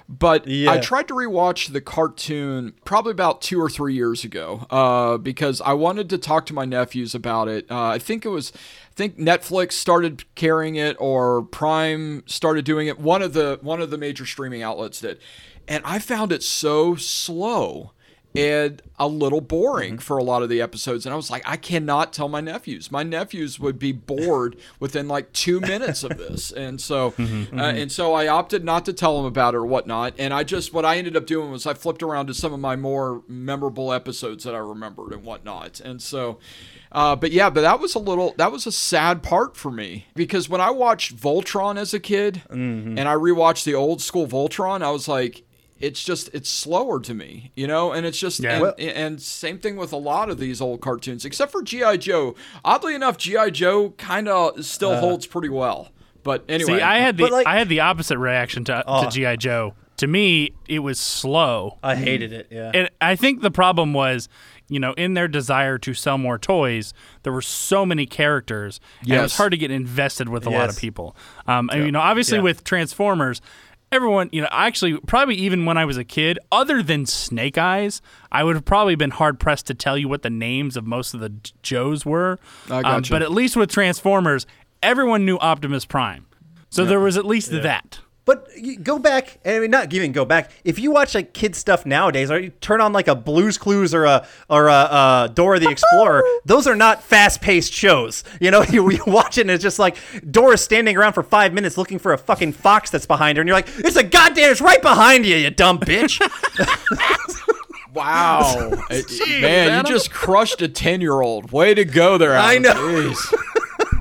But 0.10 0.46
Yeah. 0.46 0.72
I 0.72 0.80
tried 0.80 1.08
to 1.08 1.14
rewatch 1.14 1.72
the 1.72 1.80
cartoon 1.80 2.74
probably 2.84 3.12
about 3.12 3.42
two 3.42 3.62
or 3.62 3.70
three 3.70 3.94
years 3.94 4.26
ago 4.26 4.66
uh, 4.70 5.18
because 5.18 5.62
I 5.62 5.72
wanted 5.72 6.10
to 6.10 6.18
talk 6.18 6.46
to 6.48 6.54
my 6.54 6.66
nephews 6.66 7.16
about 7.16 7.48
it. 7.48 7.66
Uh, 7.72 7.82
I 7.86 7.98
think 8.00 8.26
it 8.26 8.30
was, 8.30 8.52
I 8.54 8.81
think 9.02 9.18
Netflix 9.18 9.72
started 9.74 10.24
carrying 10.36 10.76
it 10.76 10.96
or 11.00 11.42
Prime 11.42 12.24
started 12.28 12.66
doing 12.66 12.86
it. 12.88 13.00
One 13.00 13.24
of 13.24 13.34
the 13.34 13.58
one 13.62 13.82
of 13.82 13.90
the 13.90 13.98
major 13.98 14.28
streaming 14.28 14.62
outlets 14.62 15.02
did, 15.02 15.20
and 15.68 15.84
I 15.86 15.98
found 15.98 16.32
it 16.32 16.44
so 16.44 16.96
slow 16.96 17.94
and 18.36 18.82
a 18.98 19.08
little 19.08 19.42
boring 19.42 19.98
for 19.98 20.18
a 20.18 20.24
lot 20.24 20.44
of 20.44 20.50
the 20.50 20.62
episodes. 20.62 21.06
And 21.06 21.14
I 21.14 21.16
was 21.16 21.30
like, 21.30 21.44
I 21.46 21.58
cannot 21.58 22.14
tell 22.14 22.30
my 22.30 22.40
nephews. 22.40 22.92
My 22.92 23.04
nephews 23.04 23.60
would 23.60 23.78
be 23.80 23.92
bored 23.92 24.56
within 24.80 25.08
like 25.08 25.34
two 25.34 25.60
minutes 25.60 26.04
of 26.04 26.18
this. 26.18 26.52
And 26.52 26.80
so, 26.80 27.14
uh, 27.20 27.56
and 27.56 27.92
so 27.92 28.14
I 28.14 28.28
opted 28.28 28.64
not 28.64 28.86
to 28.86 28.94
tell 28.94 29.18
them 29.18 29.26
about 29.26 29.54
it 29.54 29.58
or 29.58 29.66
whatnot. 29.66 30.14
And 30.18 30.34
I 30.34 30.44
just, 30.44 30.74
what 30.74 30.86
I 30.86 30.98
ended 30.98 31.18
up 31.18 31.26
doing 31.26 31.52
was 31.52 31.66
I 31.66 31.74
flipped 31.74 32.04
around 32.04 32.28
to 32.28 32.34
some 32.34 32.54
of 32.54 32.60
my 32.60 32.76
more 32.76 33.24
memorable 33.28 33.92
episodes 33.92 34.44
that 34.44 34.56
I 34.56 34.60
remembered 34.60 35.14
and 35.14 35.24
whatnot. 35.24 35.80
And 35.80 36.02
so, 36.02 36.40
uh, 36.92 37.16
but 37.16 37.32
yeah, 37.32 37.50
but 37.50 37.62
that 37.62 37.80
was 37.80 37.96
a 37.96 38.00
little, 38.00 38.34
that 38.38 38.52
was 38.52 38.68
a 38.68 38.72
sad 38.72 39.24
part 39.24 39.58
for 39.58 39.72
me 39.72 40.06
because 40.16 40.48
when 40.48 40.62
I 40.62 40.70
watched 40.70 41.16
Voltron 41.16 41.78
as 41.78 41.94
a 41.94 42.00
kid 42.00 42.44
and 42.98 43.10
I 43.10 43.16
rewatched 43.16 43.64
the 43.64 43.74
old 43.76 44.02
school 44.02 44.28
Voltron, 44.28 44.82
I 44.84 44.92
was 44.92 45.08
like, 45.08 45.44
it's 45.82 46.04
just 46.04 46.30
it's 46.34 46.50
slower 46.50 47.00
to 47.02 47.14
me, 47.14 47.52
you 47.56 47.68
know, 47.68 47.92
and 47.92 48.06
it's 48.06 48.20
just 48.20 48.40
Yeah. 48.40 48.54
and, 48.54 48.62
Well- 48.62 48.76
and 48.78 49.22
same 49.22 49.60
thing 49.60 49.76
with 49.76 49.92
a 49.94 49.98
lot 49.98 50.30
of 50.30 50.38
these 50.40 50.62
old 50.62 50.82
cartoons, 50.82 51.26
except 51.26 51.52
for 51.52 51.62
GI 51.62 51.98
Joe. 51.98 52.36
Oddly 52.64 52.96
enough, 52.96 53.18
GI 53.18 53.52
Joe 53.52 53.92
kind 53.98 54.28
of 54.28 54.64
still 54.66 54.96
holds 54.98 55.26
pretty 55.26 55.50
well. 55.50 55.90
But 56.24 56.46
anyway, 56.48 56.78
See, 56.78 56.82
I 56.82 57.00
had 57.00 57.18
the 57.18 57.28
like- 57.28 57.48
I 57.48 57.58
had 57.58 57.68
the 57.70 57.80
opposite 57.80 58.18
reaction 58.20 58.64
to, 58.66 58.84
Oh. 58.88 59.04
to 59.06 59.10
GI 59.10 59.38
Joe. 59.38 59.74
To 59.98 60.08
me, 60.08 60.54
it 60.68 60.80
was 60.80 61.00
slow. 61.00 61.78
I 61.84 61.96
hated 61.96 62.34
it. 62.34 62.48
Yeah. 62.50 62.72
And 62.74 62.90
I 63.00 63.16
think 63.16 63.42
the 63.42 63.52
problem 63.52 63.94
was, 63.94 64.28
you 64.68 64.80
know, 64.80 64.94
in 64.94 65.14
their 65.14 65.28
desire 65.28 65.78
to 65.80 65.94
sell 65.94 66.18
more 66.18 66.40
toys, 66.40 66.92
there 67.22 67.32
were 67.32 67.42
so 67.44 67.86
many 67.86 68.08
characters, 68.08 68.80
and 69.02 69.12
it 69.12 69.22
was 69.22 69.38
hard 69.38 69.52
to 69.52 69.58
get 69.58 69.70
invested 69.70 70.28
with 70.30 70.48
a 70.48 70.50
lot 70.50 70.70
of 70.70 70.78
people. 70.78 71.16
Um, 71.48 71.70
and, 71.72 71.86
you 71.86 71.92
know, 71.92 72.00
obviously 72.00 72.38
Yeah. 72.38 72.44
with 72.44 72.64
Transformers, 72.64 73.42
everyone, 73.92 74.30
you 74.32 74.42
know, 74.42 74.48
actually, 74.52 74.98
probably 74.98 75.36
even 75.36 75.66
when 75.66 75.78
I 75.78 75.86
was 75.86 75.98
a 75.98 76.04
kid, 76.04 76.40
other 76.52 76.82
than 76.82 77.06
Snake 77.06 77.58
Eyes, 77.58 78.02
I 78.32 78.44
would 78.44 78.56
have 78.56 78.66
probably 78.66 78.96
been 78.96 79.12
hard 79.12 79.40
pressed 79.40 79.68
to 79.68 79.74
tell 79.74 79.98
you 79.98 80.08
what 80.08 80.22
the 80.22 80.30
names 80.30 80.78
of 80.78 80.86
most 80.86 81.14
of 81.14 81.20
the 81.20 81.34
Joes 81.62 82.06
were. 82.06 82.40
I 82.70 82.78
Um, 82.78 82.82
gotcha. 82.84 83.14
but 83.14 83.22
at 83.22 83.32
least 83.32 83.56
with 83.56 83.70
Transformers, 83.72 84.46
everyone 84.82 85.26
knew 85.26 85.38
Optimus 85.38 85.86
Prime. 85.86 86.26
So 86.70 86.86
there 86.86 87.00
was 87.02 87.18
at 87.18 87.26
least 87.26 87.52
that. 87.52 88.00
But 88.24 88.48
you 88.56 88.78
go 88.78 89.00
back, 89.00 89.40
and 89.44 89.56
I 89.56 89.60
mean, 89.60 89.72
not 89.72 89.92
even 89.94 90.12
go 90.12 90.26
back. 90.26 90.52
If 90.64 90.78
you 90.78 90.92
watch 90.92 91.16
like 91.16 91.34
kid 91.34 91.56
stuff 91.56 91.88
nowadays, 91.88 92.30
or 92.30 92.40
you 92.40 92.50
turn 92.62 92.80
on 92.80 92.94
like 92.94 93.08
a 93.08 93.16
Blues 93.16 93.58
Clues 93.58 93.96
or 93.96 94.06
a 94.06 94.28
or 94.48 94.68
a, 94.68 94.72
uh 94.74 95.28
Dora 95.28 95.60
the 95.60 95.70
Explorer, 95.70 96.24
those 96.46 96.68
are 96.68 96.76
not 96.76 97.02
fast-paced 97.04 97.74
shows. 97.74 98.24
You 98.40 98.52
know, 98.52 98.62
you, 98.70 98.90
you 98.92 99.04
watch 99.08 99.40
it 99.40 99.42
and 99.42 99.50
it's 99.52 99.64
just 99.64 99.80
like 99.80 99.98
Dora's 100.30 100.64
standing 100.64 100.96
around 100.98 101.14
for 101.14 101.24
five 101.24 101.52
minutes 101.52 101.78
looking 101.80 101.98
for 101.98 102.14
a 102.14 102.18
fucking 102.18 102.52
fox 102.54 102.92
that's 102.92 103.08
behind 103.08 103.38
her, 103.38 103.42
and 103.42 103.48
you're 103.48 103.58
like, 103.58 103.70
it's 103.80 103.96
a 103.98 104.04
goddamn, 104.04 104.52
it's 104.52 104.62
right 104.62 104.82
behind 104.84 105.26
you, 105.26 105.36
you 105.38 105.50
dumb 105.50 105.80
bitch. 105.80 106.20
Wow, 107.94 108.72
It- 108.90 109.42
man, 109.42 109.78
you 109.80 109.84
just 109.92 110.12
crushed 110.12 110.62
a 110.62 110.70
ten-year-old. 110.70 111.52
Way 111.52 111.74
to 111.74 111.84
go 111.84 112.18
there! 112.18 112.38
I 112.38 112.58
know. 112.58 113.14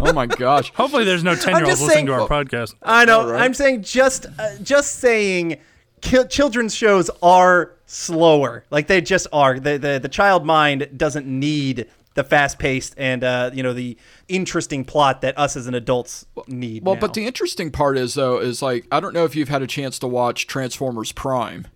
Jeez. 0.00 0.06
Oh 0.10 0.12
my 0.12 0.26
gosh. 0.26 0.72
Hopefully, 0.74 1.04
there's 1.04 1.22
no 1.24 1.34
ten 1.34 1.56
year 1.56 1.66
olds 1.66 1.80
listening 1.80 1.90
saying- 1.90 2.06
to 2.06 2.12
our 2.14 2.28
podcast. 2.28 2.74
I 2.82 3.04
know. 3.04 3.20
All 3.20 3.32
right. 3.32 3.42
I'm 3.42 3.54
saying 3.54 3.82
just 3.82 4.26
uh, 4.38 4.56
just 4.62 4.96
saying 4.96 5.58
ki- 6.00 6.24
children's 6.28 6.74
shows 6.74 7.10
are 7.22 7.72
slower. 7.86 8.64
Like 8.70 8.86
they 8.86 9.00
just 9.00 9.26
are. 9.32 9.60
The 9.60 9.78
the, 9.78 9.98
the 10.02 10.08
child 10.08 10.44
mind 10.44 10.88
doesn't 10.96 11.26
need 11.26 11.86
the 12.14 12.24
fast 12.24 12.58
paced 12.58 12.94
and 12.98 13.22
uh, 13.22 13.50
you 13.54 13.62
know 13.62 13.72
the 13.72 13.96
interesting 14.28 14.84
plot 14.84 15.20
that 15.20 15.38
us 15.38 15.56
as 15.56 15.66
an 15.66 15.74
adults 15.74 16.26
need. 16.48 16.84
Well, 16.84 16.96
now. 16.96 17.00
but 17.00 17.14
the 17.14 17.24
interesting 17.26 17.70
part 17.70 17.96
is 17.96 18.14
though 18.14 18.38
is 18.40 18.62
like 18.62 18.86
I 18.90 18.98
don't 19.00 19.14
know 19.14 19.24
if 19.24 19.36
you've 19.36 19.48
had 19.48 19.62
a 19.62 19.66
chance 19.66 19.98
to 20.00 20.08
watch 20.08 20.46
Transformers 20.48 21.12
Prime, 21.12 21.66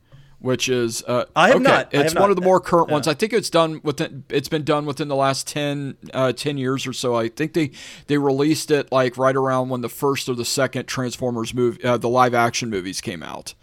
which 0.44 0.68
is 0.68 1.02
uh, 1.08 1.24
I 1.34 1.48
have 1.48 1.56
okay, 1.56 1.64
not. 1.64 1.94
I 1.94 2.00
It's 2.02 2.12
have 2.12 2.20
one 2.20 2.28
not. 2.28 2.30
of 2.30 2.36
the 2.36 2.42
more 2.42 2.60
current 2.60 2.90
ones. 2.90 3.08
I 3.08 3.14
think 3.14 3.32
it's 3.32 3.48
done 3.48 3.80
within. 3.82 4.24
It's 4.28 4.48
been 4.48 4.62
done 4.62 4.84
within 4.84 5.08
the 5.08 5.16
last 5.16 5.46
10, 5.48 5.96
uh, 6.12 6.32
10 6.32 6.58
years 6.58 6.86
or 6.86 6.92
so. 6.92 7.14
I 7.14 7.28
think 7.28 7.54
they 7.54 7.70
they 8.08 8.18
released 8.18 8.70
it 8.70 8.92
like 8.92 9.16
right 9.16 9.34
around 9.34 9.70
when 9.70 9.80
the 9.80 9.88
first 9.88 10.28
or 10.28 10.34
the 10.34 10.44
second 10.44 10.84
Transformers 10.84 11.54
movie, 11.54 11.82
uh, 11.82 11.96
the 11.96 12.10
live 12.10 12.34
action 12.34 12.68
movies 12.68 13.00
came 13.00 13.22
out. 13.22 13.54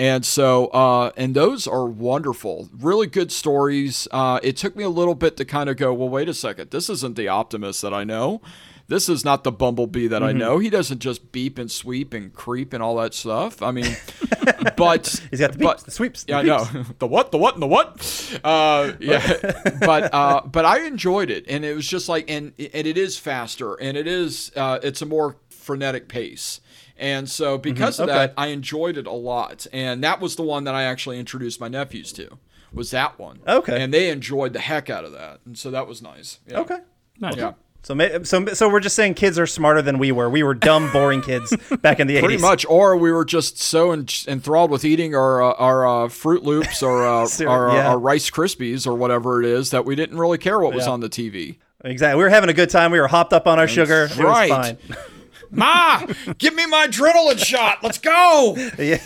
And 0.00 0.26
so, 0.26 0.66
uh, 0.68 1.12
and 1.16 1.34
those 1.34 1.66
are 1.68 1.86
wonderful, 1.86 2.68
really 2.76 3.06
good 3.06 3.30
stories. 3.30 4.08
Uh, 4.10 4.40
it 4.42 4.56
took 4.56 4.76
me 4.76 4.82
a 4.82 4.90
little 4.90 5.14
bit 5.14 5.36
to 5.38 5.44
kind 5.44 5.70
of 5.70 5.76
go, 5.76 5.94
well, 5.94 6.08
wait 6.08 6.28
a 6.28 6.34
second, 6.34 6.70
this 6.70 6.90
isn't 6.90 7.16
the 7.16 7.28
Optimus 7.28 7.80
that 7.80 7.94
I 7.94 8.04
know. 8.04 8.42
This 8.88 9.08
is 9.08 9.24
not 9.24 9.42
the 9.42 9.50
Bumblebee 9.50 10.06
that 10.08 10.22
I 10.22 10.28
Mm-hmm. 10.30 10.38
know. 10.38 10.58
He 10.58 10.70
doesn't 10.70 11.00
just 11.00 11.32
beep 11.32 11.58
and 11.58 11.68
sweep 11.70 12.14
and 12.14 12.32
creep 12.32 12.72
and 12.72 12.82
all 12.82 12.96
that 12.96 13.14
stuff. 13.14 13.60
I 13.60 13.72
mean, 13.72 13.96
but 14.76 15.20
He's 15.30 15.40
got 15.40 15.52
the 15.52 15.58
but- 15.58 15.78
the 15.80 15.90
sweeps, 15.90 16.24
the 16.24 16.32
Yeah, 16.32 16.38
I 16.38 16.42
know 16.42 16.64
the 16.98 17.06
what, 17.06 17.32
the 17.32 17.38
what, 17.38 17.54
and 17.54 17.62
the 17.62 17.66
what. 17.66 18.40
Uh, 18.44 18.92
yeah, 19.00 19.38
but 19.80 20.14
uh, 20.14 20.42
but 20.44 20.64
I 20.64 20.86
enjoyed 20.86 21.30
it, 21.30 21.44
and 21.48 21.64
it 21.64 21.74
was 21.74 21.86
just 21.86 22.08
like, 22.08 22.30
and 22.30 22.52
and 22.58 22.86
it 22.86 22.96
is 22.96 23.18
faster, 23.18 23.74
and 23.74 23.96
it 23.96 24.06
is 24.06 24.52
uh, 24.56 24.78
it's 24.82 25.02
a 25.02 25.06
more 25.06 25.36
frenetic 25.50 26.08
pace. 26.08 26.60
And 26.98 27.28
so, 27.28 27.58
because 27.58 27.98
of 28.00 28.08
Mm-hmm. 28.08 28.16
Okay. 28.18 28.26
that, 28.28 28.34
I 28.38 28.46
enjoyed 28.48 28.96
it 28.96 29.06
a 29.06 29.12
lot. 29.12 29.66
And 29.72 30.02
that 30.02 30.18
was 30.20 30.36
the 30.36 30.42
one 30.42 30.64
that 30.64 30.74
I 30.74 30.84
actually 30.84 31.18
introduced 31.18 31.60
my 31.60 31.68
nephews 31.68 32.10
to. 32.12 32.38
Was 32.72 32.90
that 32.92 33.18
one? 33.18 33.40
Okay. 33.46 33.82
And 33.82 33.92
they 33.92 34.08
enjoyed 34.10 34.54
the 34.54 34.60
heck 34.60 34.88
out 34.88 35.04
of 35.04 35.12
that, 35.12 35.40
and 35.44 35.58
so 35.58 35.70
that 35.72 35.86
was 35.86 36.00
nice. 36.00 36.38
Yeah. 36.46 36.60
okay. 36.60 36.78
Nice. 37.20 37.36
Yeah. 37.36 37.52
So, 37.86 38.24
so, 38.24 38.46
so 38.46 38.68
we're 38.68 38.80
just 38.80 38.96
saying 38.96 39.14
kids 39.14 39.38
are 39.38 39.46
smarter 39.46 39.80
than 39.80 39.98
we 39.98 40.10
were. 40.10 40.28
We 40.28 40.42
were 40.42 40.54
dumb, 40.54 40.90
boring 40.92 41.22
kids 41.22 41.56
back 41.82 42.00
in 42.00 42.08
the 42.08 42.16
80s. 42.16 42.20
Pretty 42.20 42.38
much, 42.38 42.66
or 42.66 42.96
we 42.96 43.12
were 43.12 43.24
just 43.24 43.60
so 43.60 43.92
en- 43.92 44.08
enthralled 44.26 44.72
with 44.72 44.84
eating 44.84 45.14
our 45.14 45.40
uh, 45.40 45.52
our 45.52 45.86
uh, 45.86 46.08
Froot 46.08 46.42
Loops 46.42 46.82
or 46.82 47.06
uh, 47.06 47.28
Sure, 47.36 47.48
our, 47.48 47.76
yeah. 47.76 47.90
our 47.90 47.96
Rice 47.96 48.28
Krispies 48.28 48.88
or 48.88 48.96
whatever 48.96 49.40
it 49.40 49.46
is 49.46 49.70
that 49.70 49.84
we 49.84 49.94
didn't 49.94 50.18
really 50.18 50.36
care 50.36 50.58
what 50.58 50.74
was 50.74 50.88
on 50.88 50.98
the 50.98 51.08
TV. 51.08 51.58
Exactly. 51.84 52.18
We 52.18 52.24
were 52.24 52.30
having 52.30 52.50
a 52.50 52.54
good 52.54 52.70
time. 52.70 52.90
We 52.90 52.98
were 52.98 53.06
hopped 53.06 53.32
up 53.32 53.46
on 53.46 53.60
our 53.60 53.68
sugar. 53.68 54.06
It 54.06 54.16
was 54.16 54.18
right. 54.18 54.50
fine. 54.50 54.78
Ma, 55.52 56.06
give 56.38 56.56
me 56.56 56.66
my 56.66 56.88
adrenaline 56.88 57.38
shot. 57.38 57.84
Let's 57.84 57.98
go. 57.98 58.56
yeah, 58.80 58.98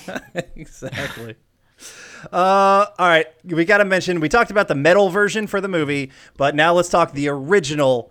exactly. 0.56 1.34
Uh, 2.32 2.86
all 2.98 3.08
right, 3.08 3.26
we 3.44 3.66
got 3.66 3.78
to 3.78 3.84
mention 3.84 4.20
we 4.20 4.30
talked 4.30 4.50
about 4.50 4.68
the 4.68 4.74
metal 4.74 5.10
version 5.10 5.46
for 5.46 5.60
the 5.60 5.68
movie, 5.68 6.10
but 6.38 6.54
now 6.54 6.72
let's 6.72 6.88
talk 6.88 7.12
the 7.12 7.28
original 7.28 8.10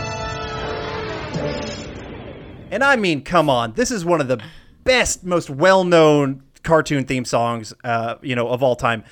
And 2.71 2.83
I 2.83 2.95
mean, 2.95 3.21
come 3.23 3.49
on, 3.49 3.73
this 3.73 3.91
is 3.91 4.05
one 4.05 4.21
of 4.21 4.27
the 4.27 4.41
best, 4.83 5.23
most 5.25 5.49
well-known 5.49 6.43
cartoon 6.63 7.05
theme 7.05 7.25
songs, 7.25 7.73
uh, 7.83 8.15
you 8.21 8.35
know, 8.35 8.47
of 8.47 8.63
all 8.63 8.75
time. 8.75 9.03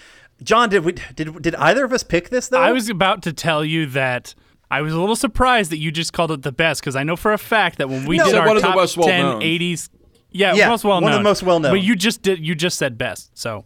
John, 0.42 0.70
did 0.70 0.86
we 0.86 0.94
did 1.16 1.42
did 1.42 1.56
either 1.56 1.84
of 1.84 1.92
us 1.92 2.02
pick 2.04 2.30
this 2.30 2.48
though? 2.48 2.62
I 2.62 2.72
was 2.72 2.88
about 2.90 3.22
to 3.24 3.34
tell 3.34 3.66
you 3.66 3.86
that 3.88 4.34
I 4.72 4.82
was 4.82 4.94
a 4.94 5.00
little 5.00 5.18
surprised 5.18 5.72
that 5.72 5.78
you 5.78 5.92
just 5.92 6.14
called 6.14 6.32
it 6.32 6.44
the 6.44 6.54
best 6.54 6.80
because 6.82 6.96
I 6.96 7.04
know 7.04 7.18
for 7.18 7.34
a 7.34 7.38
fact 7.38 7.78
that 7.80 7.90
when 7.90 8.06
we 8.06 8.18
No. 8.18 8.26
did 8.26 8.36
our 8.36 8.48
one 8.48 8.56
of 8.56 8.62
the 8.62 8.68
top 8.70 8.76
most 8.78 8.94
10 8.94 9.04
well-known. 9.26 9.42
80s, 9.42 9.90
yeah, 10.32 10.54
Yeah, 10.54 10.70
most 10.70 10.86
well 10.86 11.02
known, 11.02 11.04
one 11.04 11.12
of 11.14 11.20
the 11.20 11.24
most 11.24 11.44
well-known. 11.44 11.72
But 11.74 11.82
you 11.82 11.96
just 11.98 12.22
did 12.22 12.40
you 12.40 12.56
just 12.56 12.78
said 12.78 12.98
best, 12.98 13.38
so 13.38 13.66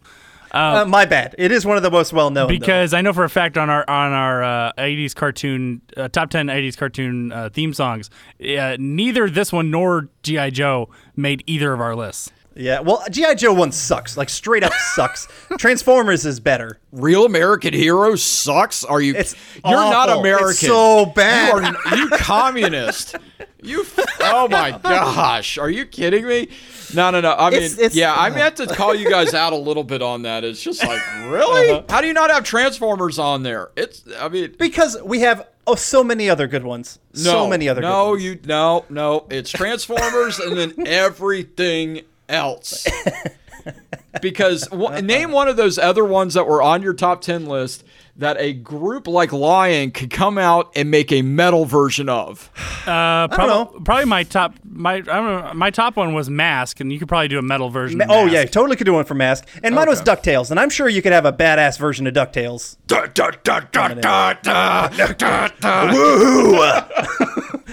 Uh, 0.54 0.84
my 0.86 1.04
bad. 1.04 1.34
It 1.36 1.50
is 1.50 1.66
one 1.66 1.76
of 1.76 1.82
the 1.82 1.90
most 1.90 2.12
well-known. 2.12 2.46
though. 2.46 2.48
because 2.48 2.94
I 2.94 3.00
know 3.00 3.12
for 3.12 3.24
a 3.24 3.28
fact 3.28 3.58
on 3.58 3.68
our 3.70 3.84
on 3.88 4.12
our 4.12 4.42
uh, 4.42 4.72
80s 4.78 5.14
cartoon 5.14 5.82
uh, 5.96 6.08
top 6.08 6.30
10 6.30 6.46
80s 6.46 6.76
cartoon 6.76 7.32
uh, 7.32 7.48
theme 7.52 7.74
songs, 7.74 8.08
uh, 8.40 8.76
neither 8.78 9.28
this 9.28 9.52
one 9.52 9.70
nor 9.70 10.08
GI 10.22 10.52
Joe 10.52 10.88
made 11.16 11.42
either 11.46 11.72
of 11.72 11.80
our 11.80 11.96
lists. 11.96 12.30
Yeah, 12.56 12.80
well, 12.80 13.02
GI 13.10 13.34
Joe 13.36 13.52
one 13.52 13.72
sucks, 13.72 14.16
like 14.16 14.28
straight 14.28 14.62
up 14.62 14.72
sucks. 14.94 15.26
Transformers 15.58 16.24
is 16.24 16.40
better. 16.40 16.78
Real 16.92 17.24
American 17.24 17.74
Hero 17.74 18.14
sucks. 18.16 18.84
Are 18.84 19.00
you? 19.00 19.14
It's 19.16 19.34
you're 19.64 19.72
not 19.74 20.08
awful. 20.08 20.20
American. 20.20 20.48
It's 20.50 20.60
so 20.60 21.06
bad. 21.06 21.56
You 21.62 21.76
are 21.86 21.96
you 21.96 22.08
communist. 22.12 23.16
You. 23.62 23.84
Oh 24.20 24.46
my 24.48 24.72
gosh. 24.82 25.58
Are 25.58 25.70
you 25.70 25.86
kidding 25.86 26.26
me? 26.26 26.48
No, 26.94 27.10
no, 27.10 27.20
no. 27.20 27.32
I 27.32 27.50
mean, 27.50 27.58
It's- 27.62 27.72
it's- 27.74 27.94
yeah, 27.96 28.14
I 28.14 28.30
meant 28.30 28.56
to 28.56 28.66
call 28.74 28.94
you 28.94 29.08
guys 29.10 29.34
out 29.34 29.52
a 29.52 29.56
little 29.56 29.82
bit 29.84 30.02
on 30.02 30.22
that. 30.22 30.44
It's 30.44 30.62
just 30.62 30.84
like, 30.84 31.00
really? 31.24 31.70
Uh-huh. 31.70 31.82
How 31.88 32.00
do 32.00 32.06
you 32.06 32.12
not 32.12 32.30
have 32.30 32.44
Transformers 32.44 33.18
on 33.18 33.42
there? 33.42 33.70
It's. 33.76 34.04
I 34.18 34.28
mean. 34.28 34.54
Because 34.58 35.00
we 35.02 35.20
have 35.20 35.48
oh 35.66 35.74
so 35.74 36.04
many 36.04 36.28
other 36.30 36.46
good 36.46 36.62
ones. 36.64 36.98
so 37.14 37.48
many 37.48 37.68
other 37.68 37.80
good 37.80 37.88
no, 37.88 38.10
ones. 38.10 38.22
you 38.22 38.38
no, 38.44 38.84
no. 38.90 39.26
It's 39.30 39.50
Transformers 39.50 40.38
and 40.38 40.56
then 40.56 40.86
everything 40.86 42.02
else. 42.28 42.86
because 44.20 44.66
w- 44.70 45.02
name 45.02 45.32
one 45.32 45.48
of 45.48 45.56
those 45.56 45.78
other 45.78 46.04
ones 46.04 46.34
that 46.34 46.46
were 46.46 46.62
on 46.62 46.82
your 46.82 46.94
top 46.94 47.20
ten 47.20 47.46
list 47.46 47.84
that 48.16 48.36
a 48.38 48.52
group 48.52 49.08
like 49.08 49.32
Lion 49.32 49.90
could 49.90 50.10
come 50.10 50.38
out 50.38 50.70
and 50.76 50.88
make 50.88 51.10
a 51.10 51.22
metal 51.22 51.64
version 51.64 52.08
of. 52.08 52.48
Uh, 52.86 53.26
don't 53.26 53.30
probably, 53.32 53.80
probably 53.80 54.04
my 54.04 54.22
top 54.22 54.54
my 54.64 54.94
I 54.94 55.00
don't 55.00 55.44
know, 55.46 55.52
my 55.54 55.70
top 55.70 55.96
one 55.96 56.14
was 56.14 56.30
Mask, 56.30 56.78
and 56.80 56.92
you 56.92 56.98
could 56.98 57.08
probably 57.08 57.28
do 57.28 57.38
a 57.38 57.42
metal 57.42 57.70
version. 57.70 57.98
Ma- 57.98 58.04
of 58.04 58.10
Oh 58.10 58.26
yeah, 58.26 58.44
totally 58.44 58.76
could 58.76 58.84
do 58.84 58.92
one 58.92 59.04
for 59.04 59.14
Mask. 59.14 59.48
And 59.62 59.74
mine 59.74 59.88
was 59.88 60.00
Ducktales, 60.00 60.50
and 60.50 60.60
I'm 60.60 60.70
sure 60.70 60.88
you 60.88 61.02
could 61.02 61.12
have 61.12 61.26
a 61.26 61.32
badass 61.32 61.78
version 61.78 62.06
of 62.06 62.14
Ducktales. 62.14 62.76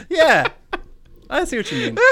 Yeah. 0.09 0.47
I 1.31 1.45
see 1.45 1.57
what 1.57 1.71
you 1.71 1.77
mean. 1.77 1.97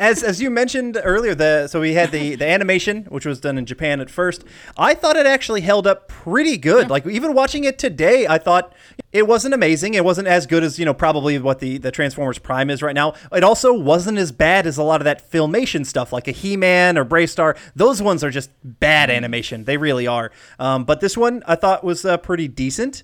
As 0.00 0.22
as 0.22 0.40
you 0.40 0.48
mentioned 0.48 0.96
earlier, 1.02 1.34
the 1.34 1.66
so 1.66 1.80
we 1.80 1.94
had 1.94 2.12
the 2.12 2.36
the 2.36 2.46
animation, 2.46 3.04
which 3.06 3.26
was 3.26 3.40
done 3.40 3.58
in 3.58 3.66
Japan 3.66 4.00
at 4.00 4.08
first. 4.08 4.44
I 4.76 4.94
thought 4.94 5.16
it 5.16 5.26
actually 5.26 5.62
held 5.62 5.88
up 5.88 6.06
pretty 6.06 6.56
good. 6.56 6.88
Like 6.88 7.04
even 7.04 7.34
watching 7.34 7.64
it 7.64 7.80
today, 7.80 8.24
I 8.28 8.38
thought 8.38 8.72
it 9.10 9.26
wasn't 9.26 9.54
amazing. 9.54 9.94
It 9.94 10.04
wasn't 10.04 10.28
as 10.28 10.46
good 10.46 10.62
as 10.62 10.78
you 10.78 10.84
know 10.84 10.94
probably 10.94 11.36
what 11.40 11.58
the 11.58 11.78
the 11.78 11.90
Transformers 11.90 12.38
Prime 12.38 12.70
is 12.70 12.80
right 12.80 12.94
now. 12.94 13.14
It 13.32 13.42
also 13.42 13.72
wasn't 13.72 14.18
as 14.18 14.30
bad 14.30 14.68
as 14.68 14.78
a 14.78 14.84
lot 14.84 15.00
of 15.00 15.04
that 15.06 15.28
filmation 15.28 15.84
stuff, 15.84 16.12
like 16.12 16.28
a 16.28 16.32
He 16.32 16.56
Man 16.56 16.96
or 16.96 17.04
BraveStarr. 17.04 17.56
Those 17.74 18.00
ones 18.00 18.22
are 18.22 18.30
just 18.30 18.50
bad 18.62 19.10
animation. 19.10 19.64
They 19.64 19.78
really 19.78 20.06
are. 20.06 20.30
Um, 20.60 20.84
but 20.84 21.00
this 21.00 21.16
one 21.16 21.42
I 21.44 21.56
thought 21.56 21.82
was 21.82 22.04
uh, 22.04 22.18
pretty 22.18 22.46
decent. 22.46 23.02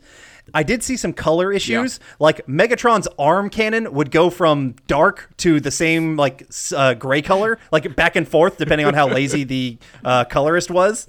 I 0.52 0.62
did 0.62 0.82
see 0.82 0.96
some 0.96 1.12
color 1.12 1.52
issues. 1.52 2.00
Like 2.18 2.46
Megatron's 2.46 3.08
arm 3.18 3.48
cannon 3.48 3.92
would 3.94 4.10
go 4.10 4.30
from 4.30 4.74
dark 4.86 5.30
to 5.38 5.60
the 5.60 5.70
same 5.70 6.16
like 6.16 6.46
uh, 6.76 6.94
gray 6.94 7.22
color, 7.22 7.58
like 7.72 7.96
back 7.96 8.16
and 8.16 8.28
forth, 8.28 8.58
depending 8.58 8.86
on 8.86 8.94
how 8.94 9.08
lazy 9.08 9.44
the 9.44 9.78
uh, 10.04 10.24
colorist 10.24 10.70
was. 10.70 11.08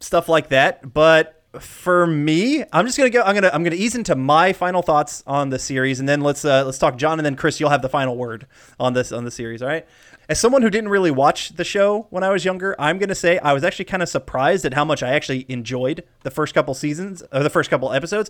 Stuff 0.00 0.28
like 0.28 0.48
that. 0.48 0.92
But 0.92 1.42
for 1.60 2.06
me, 2.06 2.64
I'm 2.72 2.86
just 2.86 2.98
gonna 2.98 3.10
go. 3.10 3.22
I'm 3.22 3.34
gonna 3.34 3.50
I'm 3.52 3.62
gonna 3.62 3.76
ease 3.76 3.94
into 3.94 4.14
my 4.14 4.52
final 4.52 4.82
thoughts 4.82 5.22
on 5.26 5.50
the 5.50 5.58
series, 5.58 6.00
and 6.00 6.08
then 6.08 6.20
let's 6.20 6.44
uh, 6.44 6.64
let's 6.64 6.78
talk 6.78 6.96
John, 6.96 7.18
and 7.18 7.24
then 7.24 7.36
Chris. 7.36 7.60
You'll 7.60 7.70
have 7.70 7.82
the 7.82 7.88
final 7.88 8.16
word 8.16 8.46
on 8.78 8.92
this 8.92 9.12
on 9.12 9.24
the 9.24 9.30
series. 9.30 9.62
All 9.62 9.68
right. 9.68 9.86
As 10.28 10.40
someone 10.40 10.62
who 10.62 10.70
didn't 10.70 10.90
really 10.90 11.12
watch 11.12 11.50
the 11.50 11.62
show 11.62 12.08
when 12.10 12.24
I 12.24 12.30
was 12.30 12.44
younger, 12.44 12.74
I'm 12.80 12.98
gonna 12.98 13.14
say 13.14 13.38
I 13.38 13.52
was 13.52 13.62
actually 13.62 13.84
kind 13.84 14.02
of 14.02 14.08
surprised 14.08 14.64
at 14.64 14.74
how 14.74 14.84
much 14.84 15.02
I 15.02 15.10
actually 15.10 15.46
enjoyed 15.48 16.04
the 16.24 16.32
first 16.32 16.52
couple 16.52 16.74
seasons 16.74 17.22
or 17.32 17.42
the 17.44 17.50
first 17.50 17.70
couple 17.70 17.92
episodes. 17.92 18.28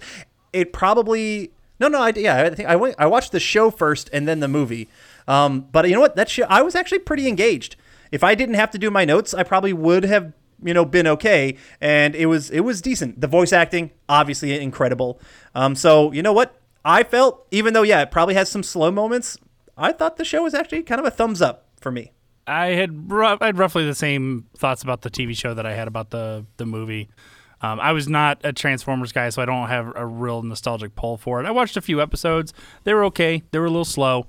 It 0.52 0.72
probably 0.72 1.52
no 1.80 1.88
no 1.88 2.00
I 2.00 2.12
yeah 2.16 2.42
I 2.42 2.50
think 2.50 2.68
I 2.68 2.76
went 2.76 2.96
I 2.98 3.06
watched 3.06 3.32
the 3.32 3.40
show 3.40 3.70
first 3.70 4.10
and 4.12 4.26
then 4.26 4.40
the 4.40 4.48
movie. 4.48 4.88
Um, 5.28 5.66
but 5.72 5.88
you 5.88 5.94
know 5.94 6.00
what 6.00 6.16
that 6.16 6.28
show 6.28 6.46
I 6.48 6.62
was 6.62 6.74
actually 6.74 7.00
pretty 7.00 7.28
engaged. 7.28 7.76
If 8.12 8.22
I 8.22 8.34
didn't 8.34 8.54
have 8.54 8.70
to 8.70 8.78
do 8.78 8.90
my 8.90 9.04
notes, 9.04 9.34
I 9.34 9.42
probably 9.42 9.72
would 9.72 10.04
have 10.04 10.32
you 10.64 10.72
know 10.72 10.84
been 10.84 11.06
okay 11.06 11.56
and 11.80 12.14
it 12.14 12.26
was 12.26 12.50
it 12.50 12.60
was 12.60 12.80
decent 12.80 13.20
the 13.20 13.26
voice 13.26 13.52
acting 13.52 13.90
obviously 14.08 14.58
incredible 14.58 15.20
um 15.54 15.74
so 15.74 16.10
you 16.12 16.22
know 16.22 16.32
what 16.32 16.58
i 16.82 17.02
felt 17.02 17.46
even 17.50 17.74
though 17.74 17.82
yeah 17.82 18.00
it 18.00 18.10
probably 18.10 18.34
has 18.34 18.48
some 18.48 18.62
slow 18.62 18.90
moments 18.90 19.36
i 19.76 19.92
thought 19.92 20.16
the 20.16 20.24
show 20.24 20.42
was 20.42 20.54
actually 20.54 20.82
kind 20.82 20.98
of 20.98 21.06
a 21.06 21.10
thumbs 21.10 21.42
up 21.42 21.66
for 21.78 21.92
me 21.92 22.10
I 22.46 22.68
had 22.68 23.10
I 23.10 23.46
had 23.46 23.58
roughly 23.58 23.84
the 23.84 23.94
same 23.94 24.46
thoughts 24.56 24.82
about 24.82 25.02
the 25.02 25.10
TV 25.10 25.36
show 25.36 25.54
that 25.54 25.66
I 25.66 25.74
had 25.74 25.88
about 25.88 26.10
the 26.10 26.46
the 26.58 26.66
movie. 26.66 27.08
Um, 27.62 27.80
I 27.80 27.92
was 27.92 28.08
not 28.08 28.40
a 28.44 28.52
Transformers 28.52 29.12
guy, 29.12 29.28
so 29.30 29.40
I 29.42 29.46
don't 29.46 29.68
have 29.68 29.92
a 29.96 30.04
real 30.06 30.42
nostalgic 30.42 30.94
pull 30.94 31.16
for 31.16 31.40
it. 31.42 31.46
I 31.46 31.50
watched 31.50 31.76
a 31.76 31.80
few 31.80 32.00
episodes; 32.02 32.52
they 32.84 32.92
were 32.94 33.04
okay. 33.06 33.42
They 33.50 33.58
were 33.58 33.64
a 33.66 33.70
little 33.70 33.84
slow. 33.84 34.26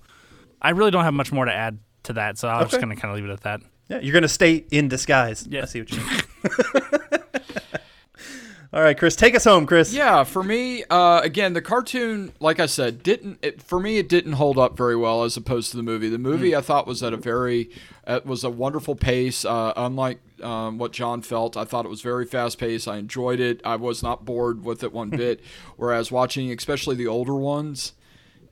I 0.61 0.69
really 0.71 0.91
don't 0.91 1.03
have 1.03 1.13
much 1.13 1.31
more 1.31 1.45
to 1.45 1.53
add 1.53 1.79
to 2.03 2.13
that, 2.13 2.37
so 2.37 2.47
I 2.47 2.61
was 2.61 2.71
just 2.71 2.81
going 2.81 2.95
to 2.95 2.99
kind 3.01 3.11
of 3.13 3.19
leave 3.19 3.29
it 3.29 3.33
at 3.33 3.41
that. 3.41 3.61
yeah 3.89 3.99
you're 3.99 4.13
gonna 4.13 4.27
stay 4.27 4.65
in 4.71 4.87
disguise 4.87 5.45
Yeah. 5.49 5.61
i 5.63 5.65
see 5.65 5.79
what 5.81 5.91
you 5.91 5.97
mean 5.99 6.21
all 8.73 8.81
right 8.81 8.97
chris 8.97 9.15
take 9.15 9.35
us 9.35 9.43
home 9.45 9.65
chris 9.65 9.93
Yeah, 9.93 10.23
for 10.23 10.43
me, 10.43 10.83
uh, 10.89 11.21
again, 11.23 11.53
the 11.53 11.61
cartoon, 11.61 12.33
like 12.39 12.59
I 12.59 12.65
said, 12.65 13.01
didn't. 13.03 13.39
It, 13.41 13.61
for 13.61 13.79
me, 13.79 13.97
it 13.97 14.09
didn't 14.09 14.33
hold 14.33 14.57
up 14.57 14.75
very 14.77 14.95
well 14.95 15.23
as 15.23 15.37
opposed 15.37 15.71
to 15.71 15.77
the 15.77 15.83
movie. 15.83 16.09
The 16.09 16.17
movie, 16.17 16.55
I 16.55 16.61
thought, 16.61 16.85
was 16.85 17.01
at 17.01 17.13
a 17.13 17.17
very, 17.17 17.69
it 18.05 18.25
was 18.25 18.43
a 18.43 18.49
wonderful 18.49 18.95
pace. 18.95 19.45
Uh, 19.45 19.73
unlike 19.75 20.19
um, 20.43 20.77
what 20.77 20.91
John 20.91 21.21
felt, 21.21 21.55
I 21.57 21.63
thought 21.63 21.85
it 21.85 21.89
was 21.89 22.01
very 22.01 22.25
fast 22.25 22.57
paced. 22.57 22.87
I 22.87 22.97
enjoyed 22.97 23.39
it. 23.39 23.61
I 23.63 23.75
was 23.77 24.03
not 24.03 24.25
bored 24.25 24.63
with 24.63 24.83
it 24.83 24.91
one 24.93 25.09
bit. 25.23 25.41
Whereas 25.77 26.11
watching, 26.11 26.51
especially 26.51 26.95
the 26.95 27.07
older 27.07 27.35
ones, 27.35 27.93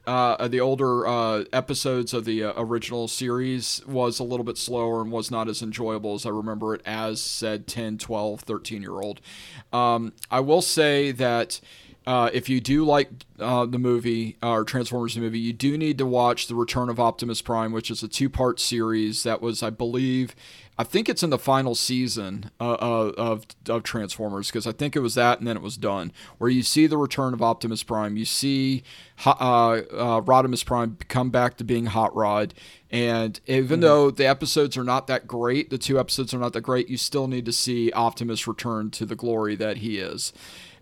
uh, 0.08 0.48
the 0.48 0.60
older 0.60 1.08
uh, 1.08 1.44
episodes 1.52 2.14
of 2.14 2.26
the 2.26 2.44
uh, 2.44 2.54
original 2.58 3.08
series 3.08 3.82
was 3.88 4.20
a 4.20 4.24
little 4.24 4.44
bit 4.44 4.58
slower 4.58 5.02
and 5.02 5.12
was 5.12 5.32
not 5.32 5.48
as 5.48 5.62
enjoyable 5.62 6.14
as 6.14 6.26
I 6.26 6.30
remember 6.30 6.74
it 6.76 6.82
as 6.86 7.22
said 7.22 7.68
10, 7.68 7.98
12, 7.98 8.42
13 8.42 8.82
year 8.82 9.00
old. 9.02 9.22
Um, 9.74 10.14
I 10.30 10.40
will 10.40 10.62
say 10.62 11.12
that 11.12 11.60
uh, 12.08 12.30
if 12.34 12.50
you 12.50 12.62
do 12.62 12.86
like 12.86 13.10
uh, 13.40 13.66
the 13.66 13.80
movie 13.80 14.38
uh, 14.44 14.52
or 14.52 14.64
Transformers 14.64 15.16
the 15.16 15.22
movie, 15.22 15.40
you 15.40 15.54
do 15.54 15.78
need 15.78 15.98
to 15.98 16.06
watch 16.06 16.48
The 16.48 16.56
Return 16.56 16.90
of 16.90 17.00
Optimus 17.00 17.42
Prime, 17.42 17.72
which 17.72 17.90
is 17.90 18.04
a 18.04 18.08
two 18.08 18.30
part 18.30 18.60
series 18.60 19.24
that 19.24 19.42
was, 19.42 19.64
I 19.64 19.72
believe, 19.72 20.36
I 20.78 20.84
think 20.84 21.08
it's 21.08 21.24
in 21.24 21.30
the 21.30 21.40
final 21.40 21.74
season 21.74 22.52
uh, 22.60 22.74
uh, 22.74 23.12
of 23.18 23.46
of 23.70 23.84
Transformers 23.84 24.48
because 24.48 24.68
I 24.68 24.74
think 24.74 24.96
it 24.96 25.00
was 25.00 25.16
that 25.16 25.40
and 25.40 25.48
then 25.48 25.56
it 25.56 25.64
was 25.64 25.78
done. 25.78 26.12
Where 26.38 26.50
you 26.50 26.64
see 26.64 26.86
the 26.86 26.98
return 26.98 27.34
of 27.34 27.42
Optimus 27.42 27.84
Prime, 27.84 28.18
you 28.18 28.26
see 28.26 28.84
uh, 29.26 29.30
uh, 29.30 30.22
Rodimus 30.22 30.66
Prime 30.66 30.98
come 31.08 31.30
back 31.30 31.56
to 31.58 31.64
being 31.64 31.86
Hot 31.86 32.14
Rod, 32.14 32.54
and 32.92 33.40
even 33.46 33.80
though 33.80 34.12
the 34.12 34.28
episodes 34.28 34.76
are 34.76 34.84
not 34.84 35.08
that 35.08 35.28
great, 35.28 35.70
the 35.70 35.78
two 35.78 35.98
episodes 35.98 36.34
are 36.34 36.40
not 36.40 36.54
that 36.54 36.62
great, 36.62 36.90
you 36.90 36.98
still 36.98 37.28
need 37.28 37.46
to 37.46 37.54
see 37.54 37.92
Optimus 37.94 38.46
return 38.46 38.92
to 38.92 39.06
the 39.06 39.16
glory 39.16 39.56
that 39.56 39.78
he 39.78 39.98
is. 40.00 40.34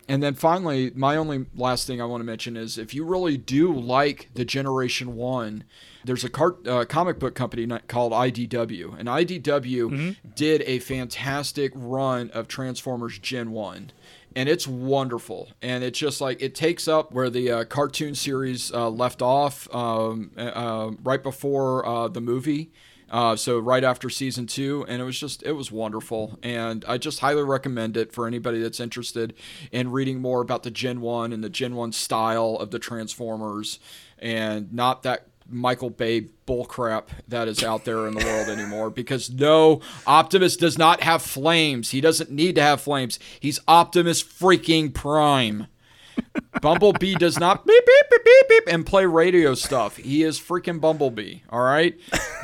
And 0.08 0.22
then 0.22 0.34
finally, 0.34 0.92
my 0.96 1.16
only 1.16 1.46
last 1.56 1.88
thing 1.88 2.02
I 2.02 2.06
want 2.06 2.22
to 2.22 2.26
mention 2.26 2.58
is 2.58 2.78
if 2.78 2.94
you 2.94 3.06
really 3.06 3.38
do 3.38 3.74
like 3.74 4.30
the 4.34 4.44
Generation 4.44 5.16
One, 5.16 5.64
there's 6.06 6.24
a 6.24 6.30
cart, 6.30 6.68
uh, 6.68 6.86
comic 6.86 7.20
book 7.20 7.36
company 7.36 7.68
called 7.88 8.12
IDW, 8.12 8.98
and 8.98 9.08
IDW 9.08 10.16
did 10.36 10.62
a 10.64 10.80
fantastic 10.80 11.72
run 11.76 12.30
of 12.32 12.48
Transformers 12.48 13.20
Gen 13.20 13.52
One. 13.52 13.92
And 14.36 14.50
it's 14.50 14.68
wonderful, 14.68 15.50
and 15.62 15.84
it's 15.84 16.00
just 16.00 16.20
like 16.20 16.42
it 16.42 16.56
takes 16.56 16.88
up 16.88 17.12
where 17.12 17.30
the 17.30 17.52
uh, 17.52 17.64
cartoon 17.66 18.16
series 18.16 18.72
uh, 18.72 18.90
left 18.90 19.22
off, 19.22 19.68
um, 19.74 20.32
uh, 20.36 20.42
uh, 20.42 20.92
right 21.04 21.22
before 21.22 21.86
uh, 21.86 22.08
the 22.08 22.22
movie. 22.22 22.72
Uh, 23.12 23.36
so 23.36 23.60
right 23.60 23.84
after 23.84 24.10
season 24.10 24.48
two, 24.48 24.84
and 24.88 25.00
it 25.00 25.06
was 25.06 25.20
just 25.20 25.44
it 25.44 25.52
was 25.52 25.72
wonderful, 25.72 26.40
and 26.42 26.84
I 26.88 26.98
just 26.98 27.20
highly 27.20 27.44
recommend 27.44 27.96
it 27.96 28.12
for 28.12 28.26
anybody 28.26 28.60
that's 28.60 28.80
interested 28.80 29.36
in 29.72 29.92
reading 29.92 30.20
more 30.20 30.42
about 30.42 30.64
the 30.64 30.72
Gen 30.72 31.00
One 31.00 31.32
and 31.32 31.44
the 31.44 31.50
Gen 31.50 31.76
One 31.76 31.92
style 31.92 32.58
of 32.60 32.72
the 32.72 32.80
Transformers, 32.80 33.78
and 34.18 34.74
not 34.74 35.04
that 35.04 35.28
Michael 35.50 35.90
Bay 35.90 36.28
bullcrap 36.48 37.06
that 37.28 37.48
is 37.48 37.64
out 37.64 37.86
there 37.86 38.08
in 38.08 38.14
the 38.16 38.26
world 38.26 38.50
anymore. 38.50 38.90
Because 38.90 39.30
no, 39.30 39.82
Optimus 40.06 40.58
does 40.58 40.78
not 40.78 41.02
have 41.02 41.22
flames. 41.22 41.92
He 41.92 42.02
doesn't 42.02 42.32
need 42.32 42.56
to 42.56 42.62
have 42.62 42.82
flames. 42.82 43.20
He's 43.40 43.60
Optimus 43.68 44.24
freaking 44.24 44.94
Prime. 44.94 45.68
Bumblebee 46.62 47.16
does 47.16 47.40
not 47.40 47.66
beep 47.66 47.86
beep 47.86 48.10
beep 48.10 48.24
beep 48.24 48.50
beep 48.50 48.64
and 48.68 48.86
play 48.86 49.06
radio 49.06 49.56
stuff. 49.56 49.98
He 49.98 50.24
is 50.24 50.40
freaking 50.40 50.80
Bumblebee, 50.80 51.40
all 51.50 51.62
right? 51.62 52.00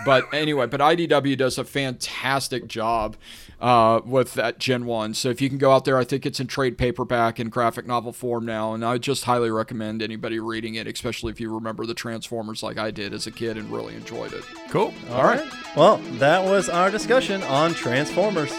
But 0.06 0.26
anyway, 0.34 0.66
but 0.66 0.80
IDW 0.80 1.38
does 1.38 1.58
a 1.58 1.64
fantastic 1.64 2.68
job 2.68 3.16
uh, 3.62 4.02
with 4.06 4.34
that 4.36 4.60
Gen 4.60 4.86
1. 4.86 5.14
So 5.14 5.30
if 5.30 5.42
you 5.42 5.50
can 5.50 5.58
go 5.58 5.72
out 5.72 5.86
there, 5.86 5.98
I 5.98 6.04
think 6.04 6.26
it's 6.26 6.40
in 6.40 6.48
trade 6.48 6.78
paperback 6.78 7.40
and 7.40 7.52
graphic 7.52 7.86
novel 7.86 8.14
form 8.14 8.46
now, 8.46 8.74
and 8.74 8.86
I 8.86 8.98
just 8.98 9.26
highly 9.26 9.52
recommend 9.52 10.02
anybody 10.02 10.40
reading 10.40 10.76
it, 10.76 10.88
especially 10.88 11.32
if 11.32 11.40
you 11.40 11.54
remember 11.54 11.86
the 11.86 11.94
Transformers 11.94 12.64
like 12.64 12.78
I 12.78 12.92
did 12.92 13.14
as 13.14 13.28
a 13.28 13.32
kid 13.32 13.58
and 13.58 13.72
really 13.72 13.96
enjoyed 13.96 14.34
it. 14.34 14.44
Cool. 14.70 14.94
all 15.12 15.24
right 15.24 15.44
well 15.76 15.98
that 16.18 16.44
was 16.44 16.70
our 16.70 16.92
discussion 16.92 17.42
on 17.44 17.74
transformers 17.74 18.52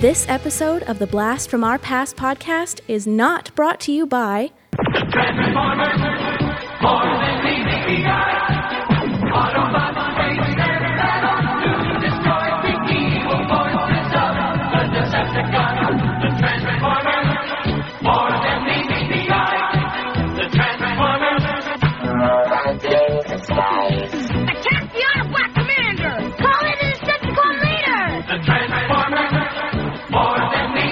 This 0.00 0.28
episode 0.28 0.82
of 0.82 0.98
the 0.98 1.06
Blast 1.06 1.48
from 1.48 1.64
Our 1.64 1.78
Past 1.78 2.16
podcast 2.16 2.80
is 2.86 3.06
not 3.06 3.50
brought 3.54 3.80
to 3.80 3.92
you 3.92 4.04
by 4.04 4.50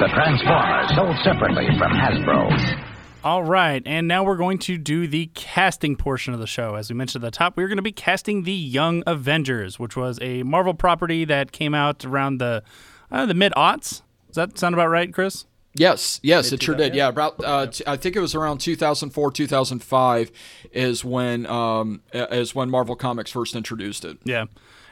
The 0.05 0.11
Transformers, 0.11 0.95
sold 0.95 1.17
separately 1.25 1.67
from 1.79 1.91
Hasbro. 1.91 2.85
All 3.25 3.43
right, 3.43 3.83
and 3.87 4.07
now 4.07 4.23
we're 4.23 4.37
going 4.37 4.59
to 4.59 4.77
do 4.77 5.07
the 5.07 5.31
casting 5.33 5.97
portion 5.97 6.35
of 6.35 6.41
the 6.41 6.47
show. 6.47 6.75
As 6.75 6.91
we 6.91 6.95
mentioned 6.95 7.25
at 7.25 7.33
the 7.33 7.35
top, 7.35 7.57
we're 7.57 7.69
going 7.69 7.79
to 7.79 7.83
be 7.83 7.91
casting 7.91 8.43
the 8.43 8.53
Young 8.53 9.03
Avengers, 9.07 9.79
which 9.79 9.97
was 9.97 10.19
a 10.21 10.43
Marvel 10.43 10.75
property 10.75 11.25
that 11.25 11.53
came 11.53 11.75
out 11.75 12.05
around 12.05 12.37
the 12.37 12.63
uh, 13.11 13.25
the 13.25 13.33
mid 13.33 13.55
aughts. 13.55 14.03
Does 14.27 14.35
that 14.35 14.59
sound 14.59 14.75
about 14.75 14.89
right, 14.89 15.11
Chris? 15.11 15.47
Yes, 15.75 16.21
yes, 16.23 16.53
it 16.53 16.63
sure 16.63 16.75
did. 16.75 16.95
Yeah, 16.95 17.09
about 17.09 17.43
uh, 17.43 17.69
t- 17.69 17.85
I 17.87 17.97
think 17.97 18.15
it 18.15 18.21
was 18.21 18.35
around 18.35 18.59
2004, 18.59 19.31
2005 19.33 20.31
is 20.73 21.03
when 21.03 21.47
um, 21.47 22.03
is 22.13 22.55
when 22.55 22.69
Marvel 22.69 22.95
Comics 22.95 23.31
first 23.31 23.57
introduced 23.57 24.05
it. 24.05 24.19
Yeah, 24.25 24.45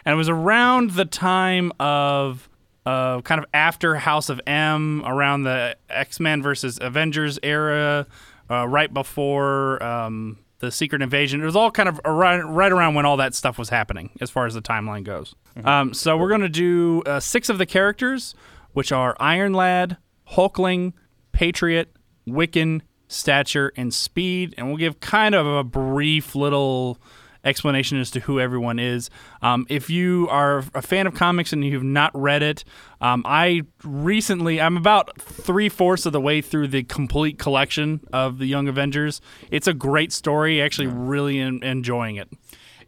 and 0.06 0.14
it 0.14 0.16
was 0.16 0.30
around 0.30 0.93
the 0.93 1.05
time 1.05 1.70
of 1.78 2.48
uh, 2.87 3.21
kind 3.23 3.39
of 3.39 3.47
after 3.55 3.97
House 3.97 4.29
of 4.29 4.41
M, 4.47 5.03
around 5.05 5.45
the 5.45 5.77
X 5.89 6.21
Men 6.21 6.43
versus 6.43 6.79
Avengers 6.81 7.39
era, 7.43 8.07
uh, 8.51 8.67
right 8.67 8.93
before 8.93 9.83
um, 9.83 10.39
the 10.59 10.71
Secret 10.71 11.03
Invasion. 11.03 11.41
It 11.43 11.45
was 11.45 11.57
all 11.57 11.71
kind 11.71 11.89
of 11.89 12.01
around, 12.05 12.55
right 12.55 12.73
around 12.73 12.95
when 12.95 13.07
all 13.07 13.17
that 13.19 13.35
stuff 13.35 13.59
was 13.59 13.69
happening, 13.69 14.11
as 14.21 14.31
far 14.31 14.47
as 14.47 14.55
the 14.55 14.63
timeline 14.63 15.05
goes. 15.05 15.35
Um, 15.65 15.95
so 15.95 16.17
we're 16.17 16.31
gonna 16.31 16.49
do 16.49 17.03
uh, 17.07 17.21
six 17.21 17.49
of 17.49 17.59
the 17.59 17.67
characters, 17.67 18.35
which 18.73 18.91
are 18.93 19.17
Iron 19.21 19.53
Lad, 19.53 19.97
Hulkling, 20.33 20.93
Patriot, 21.33 21.95
Wiccan, 22.27 22.81
Stature, 23.09 23.73
and 23.77 23.93
Speed, 23.93 24.55
and 24.57 24.69
we'll 24.69 24.77
give 24.77 25.01
kind 25.01 25.35
of 25.35 25.47
a 25.47 25.63
brief 25.63 26.35
little 26.35 26.99
explanation 27.44 27.98
as 28.01 28.10
to 28.12 28.20
who 28.20 28.39
everyone 28.40 28.78
is. 28.78 29.10
Um, 29.40 29.66
if 29.69 29.90
you 29.90 30.28
are 30.31 30.64
a 30.74 30.82
fan 30.82 31.06
of 31.06 31.14
comics 31.14 31.52
and 31.52 31.64
you've 31.64 31.82
not 31.82 32.10
read 32.14 32.43
it, 32.43 32.64
um, 33.01 33.23
I 33.27 33.62
recently, 33.82 34.60
I'm 34.60 34.77
about 34.77 35.20
three 35.20 35.69
fourths 35.69 36.06
of 36.06 36.12
the 36.12 36.20
way 36.20 36.40
through 36.40 36.69
the 36.69 36.82
complete 36.85 37.39
collection 37.39 38.01
of 38.12 38.39
the 38.39 38.47
Young 38.47 38.69
Avengers. 38.69 39.20
It's 39.51 39.66
a 39.66 39.74
great 39.74 40.12
story. 40.12 40.62
Actually, 40.62 40.86
really 40.89 41.39
en- 41.40 41.62
enjoying 41.62 42.16
it. 42.16 42.28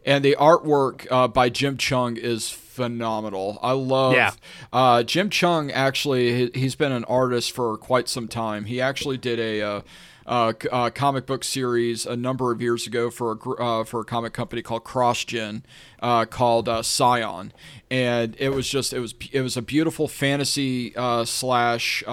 And 0.05 0.23
the 0.23 0.35
artwork 0.39 1.07
uh, 1.09 1.27
by 1.27 1.49
Jim 1.49 1.77
Cheung 1.77 2.15
is 2.17 2.49
phenomenal. 2.51 3.57
I 3.61 3.71
love. 3.71 4.13
Yeah. 4.13 4.31
Uh, 4.71 5.01
Jim 5.03 5.29
Cheung 5.29 5.71
actually, 5.73 6.51
he- 6.51 6.59
he's 6.59 6.75
been 6.75 6.91
an 6.91 7.03
artist 7.05 7.51
for 7.53 7.75
quite 7.77 8.07
some 8.07 8.27
time. 8.27 8.65
He 8.65 8.79
actually 8.79 9.17
did 9.17 9.39
a. 9.39 9.61
Uh, 9.61 9.81
uh, 10.25 10.53
uh, 10.71 10.89
comic 10.89 11.25
book 11.25 11.43
series 11.43 12.05
a 12.05 12.15
number 12.15 12.51
of 12.51 12.61
years 12.61 12.87
ago 12.87 13.09
for 13.09 13.31
a 13.31 13.49
uh, 13.61 13.83
for 13.83 14.01
a 14.01 14.05
comic 14.05 14.33
company 14.33 14.61
called 14.61 14.83
CrossGen, 14.83 15.63
uh, 16.01 16.25
called 16.25 16.67
uh, 16.67 16.81
Scion, 16.81 17.53
and 17.91 18.35
it 18.39 18.49
was 18.49 18.67
just 18.67 18.93
it 18.93 18.99
was 18.99 19.13
it 19.31 19.41
was 19.41 19.55
a 19.55 19.61
beautiful 19.61 20.07
fantasy 20.07 20.95
uh, 20.95 21.25
slash 21.25 22.03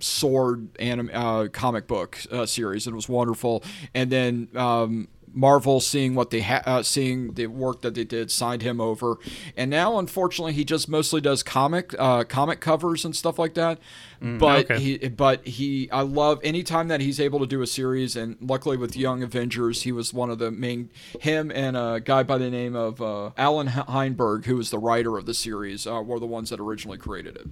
sword 0.00 0.68
anim- 0.78 1.10
uh, 1.12 1.48
comic 1.52 1.86
book 1.86 2.18
uh, 2.30 2.46
series. 2.46 2.86
It 2.86 2.94
was 2.94 3.08
wonderful, 3.08 3.62
and 3.94 4.10
then. 4.10 4.48
Um, 4.54 5.08
Marvel, 5.38 5.78
seeing 5.78 6.16
what 6.16 6.30
they 6.30 6.40
ha- 6.40 6.62
uh, 6.66 6.82
seeing 6.82 7.34
the 7.34 7.46
work 7.46 7.82
that 7.82 7.94
they 7.94 8.02
did, 8.02 8.28
signed 8.28 8.60
him 8.62 8.80
over, 8.80 9.18
and 9.56 9.70
now 9.70 9.96
unfortunately 9.96 10.52
he 10.52 10.64
just 10.64 10.88
mostly 10.88 11.20
does 11.20 11.44
comic 11.44 11.94
uh, 11.96 12.24
comic 12.24 12.58
covers 12.60 13.04
and 13.04 13.14
stuff 13.14 13.38
like 13.38 13.54
that. 13.54 13.78
but 14.20 14.68
okay. 14.68 14.80
he, 14.80 15.08
but 15.08 15.46
he, 15.46 15.88
I 15.92 16.00
love 16.00 16.40
anytime 16.42 16.88
that 16.88 17.00
he's 17.00 17.20
able 17.20 17.38
to 17.38 17.46
do 17.46 17.62
a 17.62 17.68
series, 17.68 18.16
and 18.16 18.36
luckily 18.40 18.76
with 18.76 18.96
Young 18.96 19.22
Avengers, 19.22 19.82
he 19.82 19.92
was 19.92 20.12
one 20.12 20.28
of 20.28 20.40
the 20.40 20.50
main. 20.50 20.90
Him 21.20 21.52
and 21.54 21.76
a 21.76 22.00
guy 22.04 22.24
by 22.24 22.38
the 22.38 22.50
name 22.50 22.74
of 22.74 23.00
uh, 23.00 23.30
Allan 23.36 23.68
Heinberg, 23.68 24.46
who 24.46 24.56
was 24.56 24.70
the 24.70 24.78
writer 24.80 25.16
of 25.16 25.26
the 25.26 25.34
series, 25.34 25.86
uh, 25.86 26.02
were 26.04 26.18
the 26.18 26.26
ones 26.26 26.50
that 26.50 26.58
originally 26.58 26.98
created 26.98 27.36
it. 27.36 27.46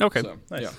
Okay. 0.00 0.22
So, 0.22 0.36
Nice. 0.50 0.62
yeah. 0.62 0.70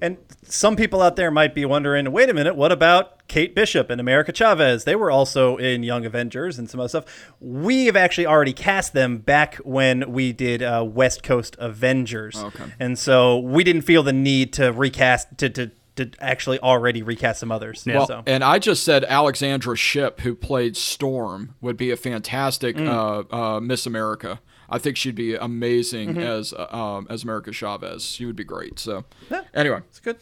And 0.00 0.16
some 0.44 0.76
people 0.76 1.02
out 1.02 1.16
there 1.16 1.30
might 1.30 1.54
be 1.54 1.64
wondering, 1.64 2.10
wait 2.12 2.28
a 2.30 2.34
minute, 2.34 2.54
what 2.54 2.70
about 2.70 3.26
Kate 3.26 3.54
Bishop 3.54 3.90
and 3.90 4.00
America 4.00 4.32
Chavez? 4.32 4.84
They 4.84 4.94
were 4.94 5.10
also 5.10 5.56
in 5.56 5.82
Young 5.82 6.06
Avengers 6.06 6.58
and 6.58 6.70
some 6.70 6.78
other 6.78 6.88
stuff. 6.88 7.34
We 7.40 7.86
have 7.86 7.96
actually 7.96 8.26
already 8.26 8.52
cast 8.52 8.92
them 8.92 9.18
back 9.18 9.56
when 9.56 10.12
we 10.12 10.32
did 10.32 10.62
uh, 10.62 10.84
West 10.86 11.22
Coast 11.22 11.56
Avengers. 11.58 12.36
Okay. 12.36 12.64
And 12.78 12.98
so 12.98 13.38
we 13.38 13.64
didn't 13.64 13.82
feel 13.82 14.02
the 14.02 14.12
need 14.12 14.52
to 14.54 14.72
recast, 14.72 15.36
to, 15.38 15.50
to, 15.50 15.70
to 15.96 16.10
actually 16.20 16.60
already 16.60 17.02
recast 17.02 17.40
some 17.40 17.50
others. 17.50 17.84
Well, 17.84 18.06
So. 18.06 18.22
and 18.24 18.44
I 18.44 18.60
just 18.60 18.84
said 18.84 19.04
Alexandra 19.04 19.76
Shipp, 19.76 20.20
who 20.20 20.36
played 20.36 20.76
Storm, 20.76 21.56
would 21.60 21.76
be 21.76 21.90
a 21.90 21.96
fantastic 21.96 22.76
Mm. 22.76 22.88
uh, 23.32 23.34
uh, 23.56 23.60
Miss 23.60 23.84
America. 23.84 24.40
I 24.70 24.78
think 24.78 24.96
she'd 24.96 25.14
be 25.14 25.34
amazing 25.34 26.14
Mhm. 26.14 26.22
as 26.22 26.52
uh, 26.52 26.66
um, 26.74 27.06
as 27.08 27.24
America 27.24 27.52
Chavez. 27.52 28.04
She 28.04 28.24
would 28.26 28.36
be 28.36 28.44
great. 28.44 28.78
So, 28.78 29.04
Yeah. 29.30 29.42
anyway, 29.54 29.80
it's 29.88 30.00
good. 30.00 30.16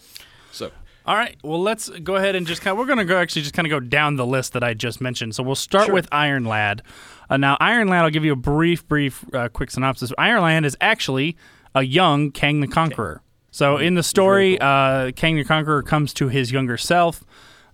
So, 0.53 0.71
All 1.05 1.15
right. 1.15 1.37
Well, 1.45 1.63
let's 1.63 1.89
go 1.89 2.17
ahead 2.17 2.35
and 2.35 2.47
just 2.49 2.63
kind 2.63 2.73
of, 2.73 2.79
we're 2.79 2.87
going 2.87 2.99
to 2.99 3.05
go 3.05 3.17
actually 3.19 3.43
just 3.43 3.55
kind 3.55 3.65
of 3.65 3.71
go 3.71 3.79
down 3.79 4.17
the 4.17 4.27
list 4.27 4.55
that 4.55 4.65
I 4.65 4.75
just 4.75 5.01
mentioned. 5.01 5.37
So 5.37 5.43
we'll 5.45 5.55
start 5.55 5.93
with 5.93 6.09
Iron 6.11 6.45
Lad. 6.45 6.83
Uh, 7.31 7.37
now, 7.37 7.57
Iron 7.61 7.87
Lad, 7.87 8.03
I'll 8.03 8.11
give 8.11 8.25
you 8.25 8.33
a 8.33 8.37
brief, 8.37 8.87
brief, 8.89 9.25
uh, 9.33 9.49
quick 9.49 9.71
synopsis. 9.71 10.13
Iron 10.19 10.43
Lad 10.43 10.65
is 10.65 10.77
actually 10.81 11.37
a 11.77 11.83
young 11.83 12.33
Kang 12.33 12.61
the 12.61 12.67
Conqueror. 12.67 13.23
So 13.53 13.77
in 13.77 13.95
the 13.95 14.03
story, 14.03 14.59
uh, 14.61 15.13
Kang 15.13 15.37
the 15.37 15.45
Conqueror 15.45 15.83
comes 15.83 16.13
to 16.15 16.27
his 16.29 16.51
younger 16.51 16.77
self, 16.77 17.23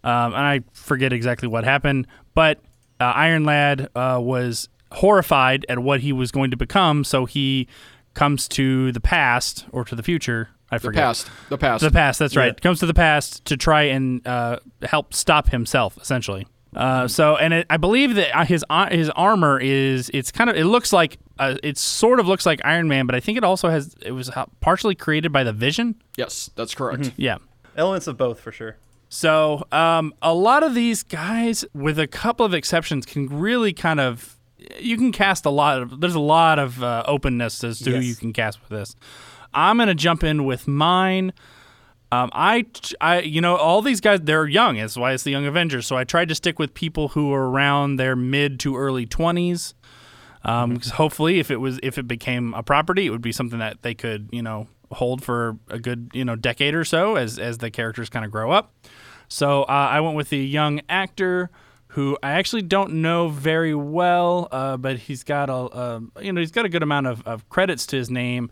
um, 0.04 0.34
and 0.34 0.36
I 0.36 0.60
forget 0.74 1.12
exactly 1.12 1.48
what 1.48 1.64
happened, 1.64 2.06
but 2.34 2.60
uh, 3.00 3.04
Iron 3.04 3.44
Lad 3.44 3.88
uh, 3.96 4.18
was 4.20 4.68
horrified 4.92 5.66
at 5.68 5.78
what 5.80 6.00
he 6.00 6.12
was 6.12 6.30
going 6.30 6.50
to 6.50 6.56
become, 6.56 7.04
so 7.04 7.24
he 7.24 7.68
comes 8.14 8.46
to 8.48 8.92
the 8.92 9.00
past 9.00 9.66
or 9.72 9.84
to 9.84 9.94
the 9.94 10.02
future. 10.02 10.50
I 10.70 10.78
forget. 10.78 10.80
The 10.80 10.86
forget. 10.86 11.02
past. 11.04 11.30
The 11.50 11.58
past. 11.58 11.84
The 11.84 11.90
past. 11.90 12.18
That's 12.18 12.36
right. 12.36 12.54
Yeah. 12.54 12.60
Comes 12.60 12.80
to 12.80 12.86
the 12.86 12.94
past 12.94 13.44
to 13.46 13.56
try 13.56 13.82
and 13.82 14.26
uh, 14.26 14.58
help 14.82 15.12
stop 15.12 15.48
himself, 15.48 15.98
essentially. 16.00 16.46
Uh, 16.74 17.06
so, 17.06 17.36
and 17.36 17.52
it, 17.52 17.66
I 17.68 17.76
believe 17.76 18.14
that 18.14 18.34
uh, 18.34 18.44
his 18.46 18.64
uh, 18.70 18.88
his 18.88 19.10
armor 19.10 19.60
is 19.60 20.10
it's 20.14 20.32
kind 20.32 20.48
of 20.48 20.56
it 20.56 20.64
looks 20.64 20.90
like 20.90 21.18
uh, 21.38 21.56
it 21.62 21.76
sort 21.76 22.18
of 22.18 22.26
looks 22.26 22.46
like 22.46 22.60
Iron 22.64 22.88
Man, 22.88 23.04
but 23.04 23.14
I 23.14 23.20
think 23.20 23.36
it 23.36 23.44
also 23.44 23.68
has 23.68 23.94
it 24.00 24.12
was 24.12 24.30
partially 24.60 24.94
created 24.94 25.32
by 25.32 25.44
the 25.44 25.52
Vision. 25.52 25.96
yes, 26.16 26.50
that's 26.56 26.74
correct. 26.74 27.12
Yeah. 27.16 27.38
Elements 27.76 28.06
of 28.06 28.16
both 28.16 28.40
for 28.40 28.52
sure. 28.52 28.76
So, 29.10 29.66
um, 29.72 30.14
a 30.22 30.32
lot 30.32 30.62
of 30.62 30.74
these 30.74 31.02
guys, 31.02 31.66
with 31.74 31.98
a 31.98 32.06
couple 32.06 32.46
of 32.46 32.54
exceptions, 32.54 33.04
can 33.04 33.28
really 33.28 33.74
kind 33.74 34.00
of 34.00 34.38
you 34.80 34.96
can 34.96 35.12
cast 35.12 35.44
a 35.46 35.50
lot 35.50 35.80
of. 35.82 36.00
There's 36.00 36.14
a 36.14 36.20
lot 36.20 36.58
of 36.58 36.82
uh, 36.82 37.04
openness 37.06 37.62
as 37.64 37.78
to 37.80 37.90
who 37.90 37.96
you 38.00 38.14
can 38.14 38.32
cast 38.32 38.60
with 38.60 38.70
this. 38.70 38.96
I'm 39.54 39.78
gonna 39.78 39.94
jump 39.94 40.24
in 40.24 40.44
with 40.44 40.66
mine. 40.66 41.32
Um, 42.10 42.28
I, 42.34 42.66
I, 43.00 43.20
you 43.20 43.40
know, 43.40 43.56
all 43.56 43.80
these 43.80 44.02
guys, 44.02 44.20
they're 44.22 44.46
young. 44.46 44.76
That's 44.76 44.98
why 44.98 45.12
it's 45.12 45.22
the 45.22 45.30
Young 45.30 45.46
Avengers. 45.46 45.86
So 45.86 45.96
I 45.96 46.04
tried 46.04 46.28
to 46.28 46.34
stick 46.34 46.58
with 46.58 46.74
people 46.74 47.08
who 47.08 47.32
are 47.32 47.48
around 47.48 47.96
their 47.96 48.14
mid 48.14 48.60
to 48.60 48.76
early 48.76 49.06
20s. 49.06 49.72
Um, 50.44 50.76
'cause 50.76 50.90
hopefully, 50.90 51.38
if 51.38 51.50
it 51.50 51.56
was, 51.58 51.78
if 51.82 51.96
it 51.96 52.06
became 52.06 52.52
a 52.52 52.62
property, 52.62 53.06
it 53.06 53.10
would 53.10 53.22
be 53.22 53.32
something 53.32 53.60
that 53.60 53.80
they 53.82 53.94
could, 53.94 54.28
you 54.30 54.42
know, 54.42 54.66
hold 54.90 55.22
for 55.24 55.56
a 55.70 55.78
good, 55.78 56.10
you 56.12 56.22
know, 56.24 56.36
decade 56.36 56.74
or 56.74 56.84
so 56.84 57.16
as 57.16 57.38
as 57.38 57.58
the 57.58 57.70
characters 57.70 58.10
kind 58.10 58.24
of 58.26 58.30
grow 58.30 58.50
up. 58.50 58.74
So 59.28 59.62
uh, 59.62 59.66
I 59.90 60.00
went 60.00 60.14
with 60.16 60.28
the 60.28 60.44
young 60.44 60.80
actor 60.90 61.48
who 61.92 62.18
I 62.22 62.32
actually 62.32 62.62
don't 62.62 62.94
know 62.94 63.28
very 63.28 63.74
well, 63.74 64.48
uh, 64.50 64.76
but 64.76 64.98
he's 64.98 65.24
got 65.24 65.48
a, 65.48 65.54
uh, 65.54 66.00
you 66.20 66.32
know, 66.32 66.40
he's 66.40 66.50
got 66.50 66.64
a 66.64 66.68
good 66.68 66.82
amount 66.82 67.06
of, 67.06 67.26
of 67.26 67.48
credits 67.48 67.86
to 67.86 67.96
his 67.96 68.10
name 68.10 68.50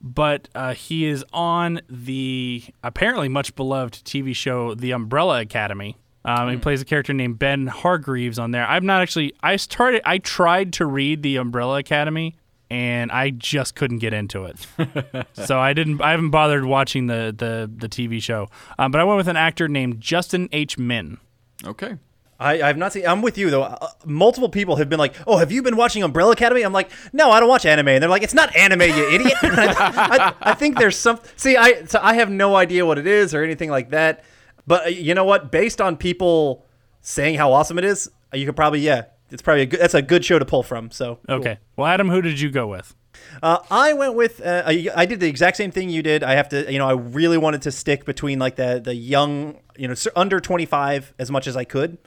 but 0.00 0.48
uh, 0.54 0.72
he 0.74 1.04
is 1.04 1.24
on 1.32 1.80
the 1.88 2.64
apparently 2.82 3.28
much 3.28 3.54
beloved 3.54 4.02
TV 4.04 4.34
show 4.34 4.74
The 4.74 4.92
Umbrella 4.92 5.40
Academy. 5.40 5.98
Um, 6.24 6.50
He 6.50 6.56
plays 6.56 6.80
a 6.82 6.84
character 6.84 7.12
named 7.12 7.38
Ben 7.38 7.66
Hargreaves 7.66 8.38
on 8.38 8.50
there. 8.50 8.66
I'm 8.66 8.86
not 8.86 9.02
actually. 9.02 9.34
I 9.42 9.56
started. 9.56 10.02
I 10.04 10.18
tried 10.18 10.72
to 10.74 10.86
read 10.86 11.22
The 11.22 11.36
Umbrella 11.36 11.78
Academy, 11.78 12.36
and 12.70 13.10
I 13.10 13.30
just 13.30 13.74
couldn't 13.74 13.98
get 13.98 14.12
into 14.12 14.44
it. 14.46 15.26
so 15.34 15.58
I 15.58 15.72
didn't. 15.72 16.02
I 16.02 16.10
haven't 16.10 16.30
bothered 16.30 16.64
watching 16.64 17.06
the 17.06 17.34
the 17.36 17.70
the 17.74 17.88
TV 17.88 18.22
show. 18.22 18.48
Um, 18.78 18.90
but 18.90 19.00
I 19.00 19.04
went 19.04 19.16
with 19.18 19.28
an 19.28 19.36
actor 19.36 19.68
named 19.68 20.00
Justin 20.00 20.48
H. 20.52 20.76
Min. 20.78 21.18
Okay. 21.64 21.96
I, 22.40 22.62
I've 22.62 22.78
not 22.78 22.94
seen. 22.94 23.06
I'm 23.06 23.20
with 23.20 23.36
you 23.36 23.50
though. 23.50 23.64
Uh, 23.64 23.88
multiple 24.06 24.48
people 24.48 24.76
have 24.76 24.88
been 24.88 24.98
like, 24.98 25.14
"Oh, 25.26 25.36
have 25.36 25.52
you 25.52 25.62
been 25.62 25.76
watching 25.76 26.02
Umbrella 26.02 26.32
Academy?" 26.32 26.62
I'm 26.62 26.72
like, 26.72 26.90
"No, 27.12 27.30
I 27.30 27.38
don't 27.38 27.50
watch 27.50 27.66
anime." 27.66 27.88
And 27.88 28.02
they're 28.02 28.08
like, 28.08 28.22
"It's 28.22 28.34
not 28.34 28.56
anime, 28.56 28.80
you 28.80 29.10
idiot." 29.12 29.34
I, 29.42 30.32
I, 30.42 30.50
I 30.52 30.54
think 30.54 30.78
there's 30.78 30.96
some. 30.96 31.20
See, 31.36 31.56
I 31.58 31.84
so 31.84 32.00
I 32.02 32.14
have 32.14 32.30
no 32.30 32.56
idea 32.56 32.86
what 32.86 32.96
it 32.96 33.06
is 33.06 33.34
or 33.34 33.44
anything 33.44 33.68
like 33.68 33.90
that. 33.90 34.24
But 34.66 34.86
uh, 34.86 34.88
you 34.88 35.14
know 35.14 35.24
what? 35.24 35.52
Based 35.52 35.82
on 35.82 35.98
people 35.98 36.64
saying 37.02 37.34
how 37.34 37.52
awesome 37.52 37.78
it 37.78 37.84
is, 37.84 38.10
you 38.32 38.46
could 38.46 38.56
probably 38.56 38.80
yeah, 38.80 39.04
it's 39.30 39.42
probably 39.42 39.62
a 39.62 39.66
good. 39.66 39.80
That's 39.80 39.94
a 39.94 40.02
good 40.02 40.24
show 40.24 40.38
to 40.38 40.46
pull 40.46 40.62
from. 40.62 40.90
So 40.90 41.18
cool. 41.26 41.36
Okay. 41.36 41.58
Well, 41.76 41.86
Adam, 41.86 42.08
who 42.08 42.22
did 42.22 42.40
you 42.40 42.50
go 42.50 42.66
with? 42.66 42.94
Uh, 43.42 43.58
I 43.70 43.92
went 43.92 44.14
with 44.14 44.40
uh, 44.40 44.62
I, 44.64 44.88
I 44.96 45.04
did 45.04 45.20
the 45.20 45.28
exact 45.28 45.58
same 45.58 45.72
thing 45.72 45.90
you 45.90 46.02
did. 46.02 46.22
I 46.22 46.36
have 46.36 46.48
to, 46.50 46.72
you 46.72 46.78
know, 46.78 46.88
I 46.88 46.92
really 46.92 47.36
wanted 47.36 47.60
to 47.62 47.70
stick 47.70 48.06
between 48.06 48.38
like 48.38 48.56
the 48.56 48.80
the 48.82 48.94
young, 48.94 49.58
you 49.76 49.88
know, 49.88 49.94
under 50.16 50.40
25 50.40 51.12
as 51.18 51.30
much 51.30 51.46
as 51.46 51.54
I 51.54 51.64
could 51.64 51.98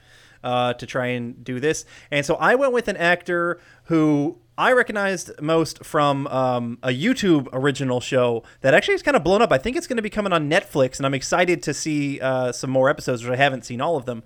uh, 0.43 0.73
to 0.73 0.85
try 0.85 1.07
and 1.07 1.43
do 1.43 1.59
this. 1.59 1.85
And 2.11 2.25
so 2.25 2.35
I 2.35 2.55
went 2.55 2.73
with 2.73 2.87
an 2.87 2.97
actor 2.97 3.59
who 3.85 4.37
I 4.57 4.71
recognized 4.73 5.31
most 5.41 5.83
from 5.83 6.27
um, 6.27 6.77
a 6.83 6.89
YouTube 6.89 7.47
original 7.53 7.99
show 8.01 8.43
that 8.61 8.73
actually 8.73 8.95
is 8.95 9.01
kind 9.01 9.17
of 9.17 9.23
blown 9.23 9.41
up. 9.41 9.51
I 9.51 9.57
think 9.57 9.75
it's 9.77 9.87
going 9.87 9.97
to 9.97 10.03
be 10.03 10.09
coming 10.09 10.31
on 10.31 10.49
Netflix, 10.49 10.97
and 10.97 11.05
I'm 11.05 11.13
excited 11.13 11.63
to 11.63 11.73
see 11.73 12.19
uh, 12.19 12.51
some 12.51 12.69
more 12.69 12.89
episodes, 12.89 13.23
which 13.23 13.31
I 13.31 13.35
haven't 13.35 13.65
seen 13.65 13.81
all 13.81 13.97
of 13.97 14.05
them. 14.05 14.23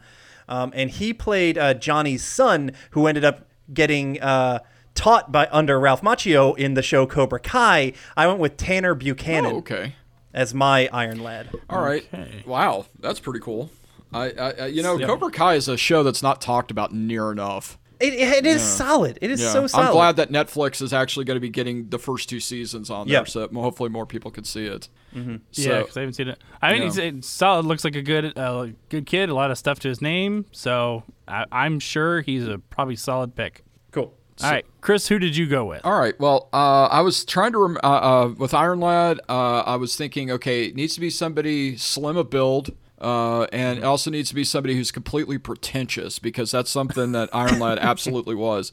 Um, 0.50 0.72
and 0.76 0.90
he 0.90 1.14
played 1.14 1.58
uh, 1.58 1.74
Johnny's 1.74 2.24
son, 2.24 2.72
who 2.92 3.08
ended 3.08 3.24
up 3.24 3.48
getting 3.74 4.22
uh, 4.22 4.60
taught 4.96 5.32
by 5.32 5.48
under 5.52 5.80
Ralph 5.80 6.02
Macchio 6.02 6.58
in 6.58 6.74
the 6.74 6.82
show 6.82 7.06
Cobra 7.06 7.40
Kai. 7.40 7.94
I 8.16 8.28
went 8.28 8.40
with 8.40 8.58
Tanner 8.58 8.96
Buchanan. 8.96 9.54
Oh, 9.54 9.58
okay. 9.58 9.96
As 10.34 10.54
my 10.54 10.90
Iron 10.92 11.24
Lad. 11.24 11.50
All 11.70 11.82
right. 11.82 12.06
Wow, 12.46 12.86
that's 13.00 13.20
pretty 13.20 13.40
cool. 13.40 13.72
I, 14.14 14.32
I, 14.32 14.52
I 14.52 14.66
you 14.68 14.82
know, 14.84 14.98
Yeah. 14.98 15.08
Cobra 15.08 15.30
Kai 15.32 15.56
is 15.56 15.68
a 15.68 15.78
show 15.78 16.04
that's 16.04 16.24
not 16.24 16.42
talked 16.42 16.72
about 16.72 16.94
near 16.94 17.32
enough. 17.32 17.78
It, 18.00 18.14
it 18.14 18.46
is 18.46 18.62
Yeah. 18.62 18.68
solid. 18.68 19.18
It 19.22 19.32
is 19.32 19.42
Yeah. 19.42 19.52
so 19.54 19.66
solid. 19.68 19.88
I'm 19.88 19.92
glad 19.94 20.16
that 20.18 20.32
Netflix 20.32 20.82
is 20.84 20.94
actually 20.94 21.26
going 21.26 21.36
to 21.38 21.42
be 21.42 21.50
getting 21.50 21.90
the 21.90 21.98
first 21.98 22.30
two 22.30 22.40
seasons 22.40 22.92
on 22.92 23.08
there, 23.08 23.26
so 23.26 23.48
hopefully 23.56 23.90
more 23.90 24.06
people 24.06 24.30
can 24.30 24.44
see 24.44 24.66
it. 24.68 24.88
Mm-hmm. 25.16 25.38
So, 25.52 25.62
yeah, 25.70 25.80
because 25.80 25.98
I 25.98 26.02
haven't 26.02 26.14
seen 26.14 26.28
it. 26.28 26.40
I 26.62 26.74
mean, 26.74 26.82
Yeah. 26.84 26.88
he's 26.90 26.98
it's 27.00 27.28
solid. 27.28 27.66
Looks 27.66 27.84
like 27.84 27.96
a 27.96 28.04
good, 28.04 28.38
uh, 28.38 28.68
good 28.90 29.08
kid. 29.08 29.30
A 29.30 29.34
lot 29.34 29.50
of 29.50 29.58
stuff 29.58 29.80
to 29.80 29.88
his 29.90 30.00
name, 30.00 30.46
so 30.52 31.04
I, 31.28 31.46
I'm 31.52 31.80
sure 31.80 32.22
he's 32.22 32.48
a 32.48 32.60
probably 32.60 32.98
solid 32.98 33.36
pick. 33.36 33.64
Cool. 33.92 34.14
All 34.44 34.52
right, 34.52 34.66
Chris, 34.82 35.08
who 35.08 35.18
did 35.18 35.36
you 35.36 35.48
go 35.48 35.66
with? 35.66 35.82
All 35.84 35.98
right. 36.00 36.14
Well, 36.20 36.50
uh, 36.54 36.86
I 36.86 37.02
was 37.02 37.26
trying 37.26 37.54
to 37.54 37.58
rem- 37.58 37.78
uh, 37.84 37.88
uh, 37.88 38.34
with 38.38 38.54
Iron 38.54 38.80
Lad. 38.80 39.20
Uh, 39.28 39.62
I 39.62 39.76
was 39.78 39.96
thinking, 39.96 40.30
okay, 40.30 40.66
it 40.68 40.76
needs 40.76 40.94
to 40.94 41.02
be 41.02 41.10
somebody 41.10 41.76
slim 41.78 42.16
of 42.18 42.30
build, 42.30 42.70
Uh, 43.00 43.44
and 43.52 43.80
it 43.80 43.84
also 43.84 44.10
needs 44.10 44.30
to 44.30 44.36
be 44.36 44.44
somebody 44.44 44.76
who's 44.76 44.92
completely 44.92 45.38
pretentious 45.38 46.18
because 46.20 46.52
that's 46.52 46.70
something 46.70 47.12
that 47.12 47.30
Iron 47.34 47.60
Lad 47.60 47.78
absolutely 47.82 48.36
was. 48.36 48.72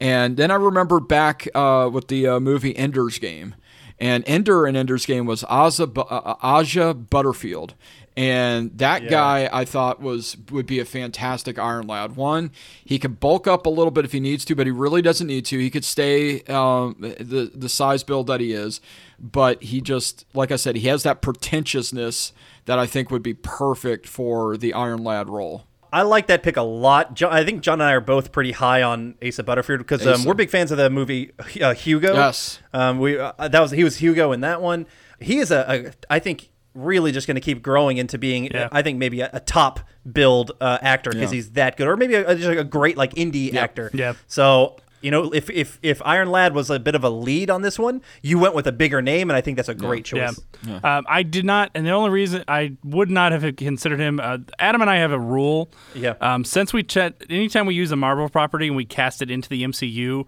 And 0.00 0.36
then 0.36 0.50
I 0.50 0.56
remember 0.56 1.00
back 1.00 1.48
uh, 1.54 1.88
with 1.92 2.08
the 2.08 2.26
uh, 2.26 2.40
movie 2.40 2.76
Ender's 2.76 3.18
Game. 3.18 3.54
And 4.02 4.24
Ender 4.26 4.66
in 4.66 4.74
Ender's 4.74 5.06
Game 5.06 5.26
was 5.26 5.44
Asa, 5.44 5.84
uh, 5.84 6.34
Asa 6.42 6.92
Butterfield. 6.92 7.74
And 8.16 8.76
that 8.76 9.04
Yeah. 9.04 9.08
guy 9.10 9.48
I 9.52 9.64
thought 9.64 10.02
was 10.02 10.36
would 10.50 10.66
be 10.66 10.80
a 10.80 10.84
fantastic 10.84 11.56
Iron 11.58 11.86
Lad. 11.86 12.16
One, 12.16 12.50
he 12.84 12.98
could 12.98 13.20
bulk 13.20 13.46
up 13.46 13.64
a 13.64 13.70
little 13.70 13.92
bit 13.92 14.04
if 14.04 14.10
he 14.12 14.18
needs 14.20 14.44
to, 14.46 14.54
but 14.56 14.66
he 14.66 14.72
really 14.72 15.02
doesn't 15.02 15.26
need 15.28 15.44
to. 15.46 15.58
He 15.58 15.70
could 15.70 15.84
stay 15.84 16.40
um, 16.42 16.96
the 16.98 17.50
the 17.54 17.68
size 17.68 18.02
build 18.02 18.26
that 18.26 18.40
he 18.40 18.52
is, 18.52 18.80
but 19.20 19.62
he 19.62 19.80
just 19.80 20.26
like 20.34 20.50
I 20.50 20.56
said, 20.56 20.76
he 20.76 20.88
has 20.88 21.04
that 21.04 21.22
pretentiousness 21.22 22.32
that 22.66 22.78
I 22.78 22.86
think 22.86 23.10
would 23.10 23.22
be 23.22 23.34
perfect 23.34 24.06
for 24.08 24.56
the 24.56 24.74
Iron 24.74 25.02
Lad 25.04 25.28
role. 25.30 25.64
I 25.92 26.02
like 26.02 26.28
that 26.28 26.42
pick 26.42 26.56
a 26.56 26.62
lot. 26.62 27.14
Jo- 27.14 27.28
I 27.30 27.44
think 27.44 27.60
John 27.62 27.74
and 27.80 27.88
I 27.88 27.92
are 27.92 28.00
both 28.00 28.32
pretty 28.32 28.52
high 28.52 28.82
on 28.82 29.14
Asa 29.26 29.42
Butterfield 29.42 29.78
because 29.80 30.06
um, 30.06 30.24
we're 30.24 30.34
big 30.34 30.48
fans 30.50 30.70
of 30.70 30.78
the 30.78 30.88
movie 30.88 31.32
uh, 31.60 31.74
Hugo. 31.74 32.14
Yes. 32.14 32.60
um, 32.72 32.98
we 32.98 33.18
uh, 33.18 33.32
that 33.48 33.60
was 33.60 33.70
he 33.72 33.84
was 33.84 33.98
Hugo 33.98 34.32
in 34.32 34.40
that 34.40 34.62
one. 34.62 34.86
He 35.20 35.38
is 35.38 35.50
a, 35.50 35.86
a 35.88 35.92
I 36.14 36.18
think 36.18 36.48
really 36.74 37.12
just 37.12 37.26
going 37.26 37.34
to 37.34 37.40
keep 37.42 37.62
growing 37.62 37.98
into 37.98 38.16
being 38.16 38.46
Yeah. 38.46 38.68
I 38.72 38.80
think 38.80 38.98
maybe 38.98 39.20
a, 39.20 39.28
a 39.34 39.40
top 39.40 39.80
build 40.10 40.52
uh, 40.60 40.78
actor 40.80 41.10
because 41.10 41.30
Yeah. 41.30 41.36
he's 41.36 41.50
that 41.52 41.76
good, 41.76 41.86
or 41.86 41.96
maybe 41.98 42.14
a, 42.14 42.34
just 42.34 42.48
like 42.48 42.56
a 42.58 42.64
great 42.64 42.96
like 42.96 43.12
indie 43.14 43.54
actor. 43.54 43.90
Yeah. 43.92 44.14
So. 44.26 44.76
You 45.02 45.10
know, 45.10 45.32
if, 45.32 45.50
if 45.50 45.78
if 45.82 46.00
Iron 46.04 46.30
Lad 46.30 46.54
was 46.54 46.70
a 46.70 46.78
bit 46.78 46.94
of 46.94 47.04
a 47.04 47.10
lead 47.10 47.50
on 47.50 47.62
this 47.62 47.78
one, 47.78 48.02
you 48.22 48.38
went 48.38 48.54
with 48.54 48.66
a 48.66 48.72
bigger 48.72 49.02
name, 49.02 49.30
and 49.30 49.36
I 49.36 49.40
think 49.40 49.56
that's 49.56 49.68
a 49.68 49.74
great 49.74 50.04
choice. 50.04 50.40
Yeah. 50.66 50.80
Um, 50.82 51.04
I 51.08 51.22
did 51.22 51.44
not, 51.44 51.70
and 51.74 51.86
the 51.86 51.90
only 51.90 52.10
reason 52.10 52.44
I 52.48 52.76
would 52.84 53.10
not 53.10 53.32
have 53.32 53.56
considered 53.56 53.98
him, 54.00 54.20
uh, 54.20 54.38
Adam 54.58 54.80
and 54.80 54.90
I 54.90 54.96
have 54.96 55.12
a 55.12 55.18
rule. 55.18 55.70
Yeah. 55.94 56.14
Um, 56.20 56.44
since 56.44 56.72
we 56.72 56.82
chat, 56.82 57.14
anytime 57.28 57.66
we 57.66 57.74
use 57.74 57.90
a 57.92 57.96
Marvel 57.96 58.28
property 58.28 58.68
and 58.68 58.76
we 58.76 58.84
cast 58.84 59.22
it 59.22 59.30
into 59.30 59.48
the 59.48 59.64
MCU, 59.64 60.26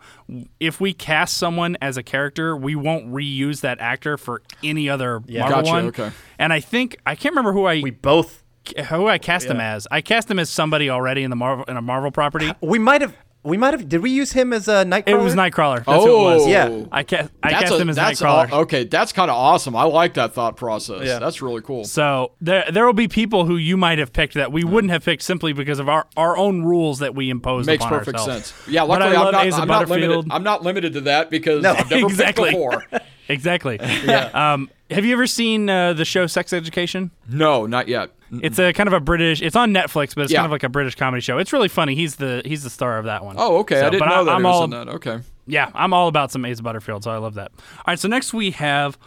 if 0.61 0.81
we 0.81 0.93
cast 0.93 1.37
someone 1.37 1.77
as 1.81 1.97
a 1.97 2.03
character, 2.03 2.57
we 2.57 2.75
won't 2.75 3.07
reuse 3.13 3.61
that 3.61 3.81
actor 3.81 4.17
for 4.17 4.43
any 4.63 4.89
other 4.89 5.21
Marvel 5.21 5.49
Gotcha, 5.49 5.71
one. 5.71 5.87
okay. 5.87 6.11
And 6.39 6.53
I 6.53 6.61
think 6.61 6.97
I 7.07 7.15
can't 7.15 7.33
remember 7.33 7.53
who 7.53 7.65
I 7.67 7.81
We 7.81 7.91
both 7.91 8.43
who 8.89 9.09
I 9.09 9.19
cast 9.19 9.47
him 9.47 9.61
as. 9.61 9.87
I 9.91 10.01
cast 10.01 10.31
him 10.31 10.39
as 10.39 10.49
somebody 10.49 10.89
already 10.89 11.23
in 11.23 11.31
the 11.31 11.37
Marvel 11.37 11.65
in 11.69 11.77
a 11.77 11.83
Marvel 11.83 12.11
property. 12.11 12.51
we 12.63 12.79
might 12.79 13.03
have 13.03 13.15
we 13.45 13.57
might 13.57 13.75
have 13.75 13.89
did 13.89 14.01
we 14.03 14.11
use 14.11 14.33
him 14.33 14.53
as 14.53 14.69
a 14.69 14.85
Nightcrawler? 14.85 15.09
It 15.09 15.17
was 15.19 15.35
Nightcrawler. 15.35 15.85
That's 15.85 16.05
who 16.05 16.11
it 16.11 16.23
was. 16.23 16.43
Oh. 16.45 16.49
Yeah. 16.49 16.85
I 16.91 17.03
cast 17.03 17.31
I 17.43 17.51
That's 17.51 17.63
cast 17.65 17.75
a- 17.75 17.79
him 17.79 17.91
as 17.91 17.97
Nightcrawler. 17.99 18.51
aw- 18.51 18.61
okay, 18.61 18.85
that's 18.85 19.13
kind 19.13 19.31
of 19.31 19.37
awesome. 19.37 19.77
I 19.77 19.85
like 19.85 20.15
that 20.15 20.33
thought 20.35 20.57
process. 20.57 21.03
Yeah. 21.07 21.19
That's 21.19 21.43
really 21.43 21.61
cool. 21.61 21.85
So 21.85 22.33
there 22.41 22.65
there 22.73 22.87
will 22.87 22.93
be 22.95 23.07
people 23.09 23.45
who 23.45 23.57
you 23.57 23.77
might 23.77 23.99
have 23.99 24.13
picked 24.13 24.35
that 24.35 24.51
we 24.51 24.65
wouldn't 24.65 24.91
have 24.93 25.05
picked 25.05 25.23
simply 25.23 25.53
because 25.53 25.79
of 25.79 25.89
our, 25.89 26.07
our 26.17 26.37
own 26.37 26.63
rules 26.63 27.01
that 27.01 27.15
we 27.15 27.29
impose 27.31 27.67
Makes 27.67 27.85
upon 27.85 27.99
perfect 27.99 28.19
ourselves. 28.19 28.47
sense. 28.47 28.69
Yeah, 28.69 28.83
I 28.83 28.87
luckily 28.87 29.17
I'm 29.17 29.33
not, 29.33 29.35
I'm 29.61 29.69
not 29.69 29.89
limited. 29.89 30.27
I'm 30.31 30.43
not 30.43 30.63
limited 30.63 30.93
to 30.95 31.01
that 31.03 31.31
because 31.31 31.63
No, 31.63 31.73
I've 31.73 31.91
never 31.91 32.07
exactly. 32.09 32.51
picked 32.51 32.57
before. 32.57 32.85
Exactly. 33.27 33.79
yeah. 33.81 34.53
Um, 34.53 34.69
have 34.95 35.05
you 35.05 35.13
ever 35.13 35.27
seen 35.27 35.69
uh, 35.69 35.93
the 35.93 36.05
show 36.05 36.27
Sex 36.27 36.53
Education? 36.53 37.11
No, 37.29 37.67
not 37.67 37.89
yet. 37.89 38.11
It's 38.43 38.59
a 38.59 38.73
kind 38.73 38.89
of 38.89 38.93
a 38.93 39.01
British. 39.01 39.43
It's 39.43 39.55
on 39.55 39.73
Netflix, 39.73 40.15
but 40.15 40.23
it's 40.23 40.33
Yeah. 40.33 40.39
kind 40.39 40.47
of 40.47 40.51
like 40.53 40.63
a 40.65 40.69
British 40.69 40.95
comedy 40.97 41.21
show. 41.21 41.39
It's 41.39 41.53
really 41.53 41.69
funny. 41.69 41.95
He's 41.95 42.17
the 42.17 42.43
he's 42.45 42.65
the 42.65 42.71
star 42.71 42.99
of 42.99 43.05
that 43.05 43.25
one. 43.25 43.37
Oh, 43.39 43.59
okay. 43.59 43.77
So, 43.81 43.87
I 43.87 43.91
didn't 43.91 44.01
but 44.01 44.09
know 44.09 44.25
that 44.25 44.31
I'm 44.33 44.41
he 44.41 44.47
was 44.47 44.55
all, 44.57 44.65
in 44.65 44.71
that. 44.71 44.89
Okay. 44.89 45.21
Yeah, 45.47 45.71
I'm 45.75 45.93
all 45.93 46.09
about 46.09 46.33
some 46.33 46.45
Asa 46.45 46.63
Butterfield, 46.63 47.05
so 47.05 47.11
I 47.11 47.19
love 47.19 47.35
that. 47.35 47.53
All 47.55 47.85
right, 47.89 47.99
so 47.99 48.09
next 48.09 48.33
we 48.33 48.51
have 48.53 48.99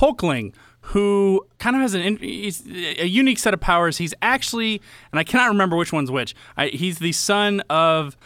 Hulkling, 0.00 0.52
who 0.80 1.46
kind 1.58 1.76
of 1.76 1.82
has 1.82 1.94
an 1.94 2.00
in- 2.02 2.16
he's 2.18 2.66
a 2.66 3.06
unique 3.06 3.38
set 3.38 3.54
of 3.54 3.60
powers. 3.60 3.98
He's 3.98 4.12
actually, 4.20 4.82
and 5.12 5.18
I 5.20 5.24
cannot 5.24 5.48
remember 5.48 5.76
which 5.76 5.92
one's 5.92 6.10
which. 6.10 6.34
I, 6.56 6.66
he's 6.66 6.98
the 6.98 7.12
son 7.12 7.60
of 7.70 8.16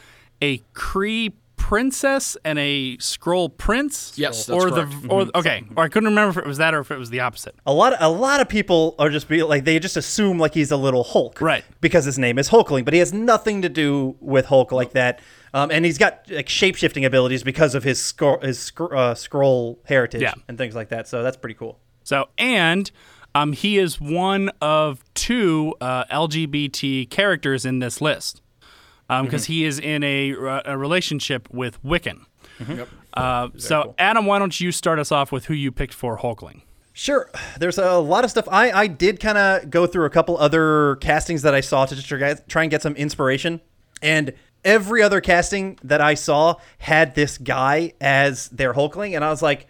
a 0.43 0.59
Kree 0.74 1.35
princess 1.69 2.35
and 2.47 2.59
a 2.59 2.97
Skrull 2.97 3.55
prince. 3.55 4.15
Yes, 4.16 4.47
that's 4.47 4.65
or 4.65 4.70
correct. 4.70 5.03
the 5.03 5.09
or 5.11 5.27
okay, 5.35 5.65
or 5.77 5.85
I 5.85 5.89
couldn't 5.89 6.09
remember 6.09 6.31
if 6.40 6.43
it 6.43 6.49
was 6.49 6.57
that 6.57 6.73
or 6.73 6.78
if 6.81 6.90
it 6.90 6.97
was 6.99 7.11
the 7.11 7.20
opposite. 7.20 7.55
A 7.66 7.73
lot, 7.74 7.93
a 8.01 8.09
lot 8.09 8.40
of 8.40 8.49
people 8.49 8.95
are 8.99 9.11
just 9.11 9.28
be 9.28 9.43
like 9.43 9.65
they 9.65 9.78
just 9.78 9.99
assume 9.99 10.39
like 10.39 10.55
he's 10.55 10.70
a 10.70 10.78
little 10.78 11.05
Hulk, 11.05 11.43
Right. 11.43 11.65
Because 11.82 12.07
his 12.07 12.19
name 12.19 12.39
is 12.39 12.49
Hulkling, 12.49 12.86
but 12.86 12.95
he 12.95 13.01
has 13.01 13.12
nothing 13.12 13.61
to 13.61 13.69
do 13.69 14.16
with 14.20 14.47
Hulk 14.47 14.73
like 14.73 14.93
that. 14.93 15.20
Um, 15.53 15.70
and 15.70 15.85
he's 15.85 15.99
got 15.99 16.23
like 16.31 16.49
shape 16.49 16.74
shifting 16.74 17.05
abilities 17.05 17.43
because 17.43 17.74
of 17.74 17.85
his 17.85 17.99
Skrull, 17.99 18.43
his 18.43 18.59
scr- 18.59 18.95
uh, 18.97 19.15
Skrull 19.15 19.77
heritage 19.85 20.23
Yeah. 20.23 20.32
and 20.49 20.57
things 20.57 20.74
like 20.74 20.89
that. 20.89 21.07
So 21.07 21.23
that's 21.23 21.36
pretty 21.36 21.55
cool. 21.55 21.78
So, 22.03 22.31
and 22.39 22.90
um, 23.35 23.53
he 23.53 23.77
is 23.77 24.01
one 24.01 24.51
of 24.62 25.05
two 25.12 25.74
uh, 25.82 26.05
LGBT 26.07 27.11
characters 27.11 27.66
in 27.66 27.81
this 27.81 28.01
list 28.01 28.40
Um, 29.10 29.24
because 29.24 29.44
mm-hmm. 29.44 29.52
he 29.52 29.64
is 29.64 29.78
in 29.78 30.05
a, 30.05 30.30
a 30.66 30.76
relationship 30.76 31.48
with 31.51 31.82
Wiccan. 31.82 32.26
Mm-hmm. 32.60 32.82
Uh, 33.14 33.48
so, 33.56 33.94
Adam, 33.98 34.26
why 34.26 34.39
don't 34.39 34.60
you 34.60 34.70
start 34.70 34.98
us 34.98 35.10
off 35.10 35.32
with 35.32 35.47
who 35.47 35.55
you 35.55 35.72
picked 35.72 35.94
for 35.94 36.18
Hulkling? 36.18 36.62
Sure. 36.93 37.30
There's 37.59 37.78
a 37.78 37.98
lot 37.98 38.24
of 38.24 38.30
stuff. 38.30 38.48
I, 38.51 38.72
I 38.72 38.86
did 38.89 39.20
kind 39.20 39.39
of 39.39 39.70
go 39.70 39.86
through 39.86 40.05
a 40.06 40.10
couple 40.10 40.36
other 40.36 40.97
castings 40.97 41.43
that 41.43 41.55
I 41.55 41.60
saw 41.60 41.86
to 41.86 41.94
just 41.94 42.09
try 42.09 42.35
try 42.48 42.62
and 42.62 42.70
get 42.70 42.82
some 42.82 42.97
inspiration. 42.97 43.60
And 44.02 44.35
every 44.64 45.02
other 45.02 45.20
casting 45.20 45.78
that 45.85 46.01
I 46.01 46.14
saw 46.14 46.56
had 46.78 47.14
this 47.14 47.39
guy 47.39 47.94
as 48.01 48.48
their 48.48 48.74
Hulkling. 48.74 49.14
And 49.14 49.24
I 49.24 49.30
was 49.30 49.43
like, 49.43 49.68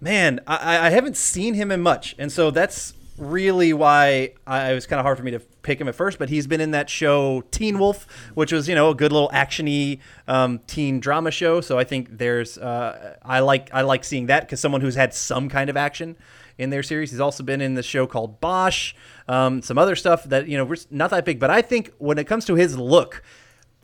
man, 0.00 0.40
I, 0.46 0.88
I 0.88 0.90
haven't 0.90 1.16
seen 1.16 1.54
him 1.54 1.70
in 1.70 1.82
much. 1.82 2.16
And 2.18 2.32
so 2.32 2.50
that's 2.50 2.94
really 3.16 3.72
why 3.72 4.34
I, 4.46 4.72
it 4.72 4.74
was 4.74 4.86
kind 4.86 4.98
of 4.98 5.04
hard 5.04 5.18
for 5.18 5.24
me 5.24 5.30
to 5.30 5.40
pick 5.66 5.80
him 5.80 5.88
at 5.88 5.94
first. 5.94 6.18
But 6.18 6.30
he's 6.30 6.46
been 6.46 6.60
in 6.60 6.70
that 6.70 6.88
show 6.88 7.42
Teen 7.50 7.78
Wolf, 7.78 8.06
which 8.34 8.52
was, 8.52 8.68
you 8.68 8.74
know, 8.74 8.88
a 8.90 8.94
good 8.94 9.12
little 9.12 9.28
actiony 9.30 9.98
um, 10.26 10.60
teen 10.66 11.00
drama 11.00 11.30
show. 11.30 11.60
So 11.60 11.78
I 11.78 11.84
think 11.84 12.16
there's, 12.18 12.56
uh, 12.56 13.16
I 13.22 13.40
like, 13.40 13.68
I 13.74 13.82
like 13.82 14.04
seeing 14.04 14.26
that 14.26 14.42
because 14.42 14.60
someone 14.60 14.80
who's 14.80 14.94
had 14.94 15.12
some 15.12 15.48
kind 15.48 15.68
of 15.68 15.76
action 15.76 16.16
in 16.58 16.70
their 16.70 16.82
series. 16.82 17.10
He's 17.10 17.20
also 17.20 17.42
been 17.42 17.60
in 17.60 17.74
the 17.74 17.82
show 17.82 18.06
called 18.06 18.40
Bosch, 18.40 18.94
um, 19.28 19.60
some 19.60 19.76
other 19.76 19.94
stuff 19.94 20.24
that 20.24 20.48
you 20.48 20.56
know 20.56 20.74
not 20.90 21.10
that 21.10 21.24
big. 21.26 21.38
But 21.38 21.50
I 21.50 21.60
think 21.60 21.92
when 21.98 22.16
it 22.16 22.24
comes 22.26 22.46
to 22.46 22.54
his 22.54 22.78
look, 22.78 23.22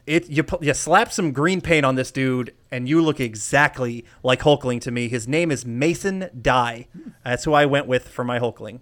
it 0.07 0.31
you 0.31 0.43
you 0.63 0.73
slap 0.73 1.13
some 1.13 1.33
green 1.33 1.61
paint 1.61 1.85
on 1.85 1.97
this 1.97 2.11
dude, 2.11 2.55
and 2.71 2.89
you 2.89 3.03
look 3.03 3.21
exactly 3.21 4.07
like 4.23 4.41
Hulkling 4.41 4.81
to 4.83 4.91
me. 4.91 5.09
His 5.09 5.29
name 5.29 5.51
is 5.51 5.67
Mason 5.67 6.31
Dye. 6.41 6.87
That's 7.25 7.45
who 7.45 7.53
I 7.53 7.67
went 7.67 7.87
with 7.89 8.09
for 8.09 8.25
my 8.25 8.39
Hulkling. 8.39 8.81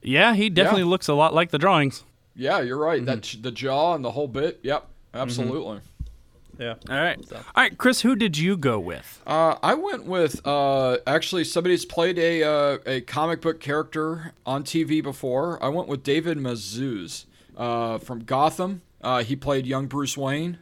Yeah, 0.00 0.34
he 0.34 0.48
definitely 0.48 0.82
Yeah. 0.82 0.88
looks 0.90 1.08
a 1.08 1.14
lot 1.14 1.34
like 1.34 1.50
the 1.50 1.58
drawings. 1.58 2.04
Yeah, 2.36 2.60
you're 2.60 2.78
right. 2.78 2.98
Mm-hmm. 2.98 3.06
That 3.06 3.36
the 3.42 3.50
jaw 3.50 3.94
and 3.94 4.04
the 4.04 4.10
whole 4.10 4.28
bit. 4.28 4.60
Yep, 4.62 4.86
absolutely. 5.14 5.80
Yeah. 6.58 6.74
All 6.88 6.96
right. 6.96 7.18
All 7.32 7.42
right, 7.56 7.76
Chris, 7.76 8.02
who 8.02 8.14
did 8.14 8.38
you 8.38 8.56
go 8.56 8.78
with? 8.78 9.20
Uh, 9.26 9.56
I 9.62 9.74
went 9.74 10.04
with 10.04 10.46
uh, 10.46 10.98
actually 11.06 11.44
somebody's 11.44 11.84
played 11.84 12.18
a 12.18 12.42
uh, 12.42 12.78
a 12.86 13.00
comic 13.02 13.40
book 13.40 13.60
character 13.60 14.32
on 14.46 14.64
TV 14.64 15.02
before. 15.02 15.62
I 15.62 15.68
went 15.68 15.88
with 15.88 16.02
David 16.02 16.38
Mazouz 16.38 17.24
uh, 17.56 17.98
from 17.98 18.24
Gotham. 18.24 18.82
Uh, 19.00 19.22
he 19.22 19.36
played 19.36 19.66
young 19.66 19.86
Bruce 19.86 20.16
Wayne. 20.16 20.58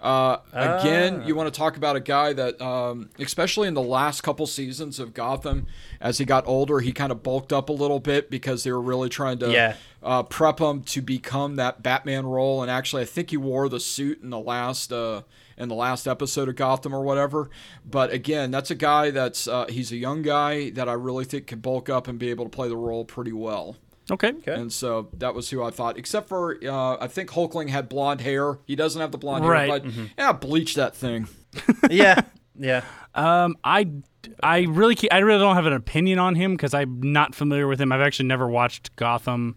Uh, 0.00 0.38
again, 0.52 1.22
you 1.26 1.34
want 1.34 1.52
to 1.52 1.56
talk 1.58 1.76
about 1.76 1.94
a 1.94 2.00
guy 2.00 2.32
that, 2.32 2.60
um, 2.62 3.10
especially 3.18 3.68
in 3.68 3.74
the 3.74 3.82
last 3.82 4.22
couple 4.22 4.46
seasons 4.46 4.98
of 4.98 5.12
Gotham, 5.12 5.66
as 6.00 6.16
he 6.18 6.24
got 6.24 6.46
older, 6.46 6.80
he 6.80 6.90
kind 6.92 7.12
of 7.12 7.22
bulked 7.22 7.52
up 7.52 7.68
a 7.68 7.72
little 7.72 8.00
bit 8.00 8.30
because 8.30 8.64
they 8.64 8.72
were 8.72 8.80
really 8.80 9.10
trying 9.10 9.38
to 9.40 9.50
Yeah. 9.52 9.74
uh, 10.02 10.22
prep 10.22 10.58
him 10.58 10.82
to 10.84 11.02
become 11.02 11.56
that 11.56 11.82
Batman 11.82 12.24
role. 12.24 12.62
And 12.62 12.70
actually, 12.70 13.02
I 13.02 13.06
think 13.06 13.28
he 13.30 13.36
wore 13.36 13.68
the 13.68 13.80
suit 13.80 14.22
in 14.22 14.30
the 14.30 14.38
last 14.40 14.90
uh, 14.92 15.22
in 15.58 15.68
the 15.68 15.74
last 15.74 16.08
episode 16.08 16.48
of 16.48 16.56
Gotham 16.56 16.94
or 16.94 17.02
whatever. 17.02 17.50
But 17.84 18.10
again, 18.10 18.50
that's 18.50 18.70
a 18.70 18.74
guy 18.74 19.10
that's 19.10 19.46
uh, 19.46 19.66
he's 19.68 19.92
a 19.92 19.96
young 19.96 20.22
guy 20.22 20.70
that 20.70 20.88
I 20.88 20.94
really 20.94 21.26
think 21.26 21.46
can 21.48 21.58
bulk 21.58 21.90
up 21.90 22.08
and 22.08 22.18
be 22.18 22.30
able 22.30 22.46
to 22.46 22.50
play 22.50 22.68
the 22.70 22.76
role 22.78 23.04
pretty 23.04 23.32
well. 23.32 23.76
Okay. 24.10 24.32
And 24.46 24.72
so 24.72 25.08
that 25.18 25.34
was 25.34 25.50
who 25.50 25.62
I 25.62 25.70
thought. 25.70 25.96
Except 25.98 26.28
for 26.28 26.58
uh, 26.64 26.96
I 27.00 27.06
think 27.06 27.30
Hulkling 27.30 27.68
had 27.68 27.88
blonde 27.88 28.20
hair. 28.20 28.58
He 28.66 28.74
doesn't 28.76 29.00
have 29.00 29.12
the 29.12 29.18
blonde 29.18 29.46
Right. 29.46 29.68
hair, 29.70 29.80
but 29.80 29.92
yeah, 30.18 30.32
bleach 30.32 30.74
that 30.74 30.94
thing. 30.96 31.28
yeah, 31.90 32.20
yeah. 32.58 32.82
Um, 33.14 33.56
I, 33.64 33.88
I 34.42 34.60
really, 34.62 34.96
I 35.10 35.18
really 35.18 35.40
don't 35.40 35.56
have 35.56 35.66
an 35.66 35.72
opinion 35.72 36.18
on 36.18 36.34
him 36.34 36.52
because 36.52 36.74
I'm 36.74 37.00
not 37.02 37.34
familiar 37.34 37.66
with 37.66 37.80
him. 37.80 37.90
I've 37.92 38.00
actually 38.00 38.26
never 38.28 38.46
watched 38.48 38.94
Gotham, 38.96 39.56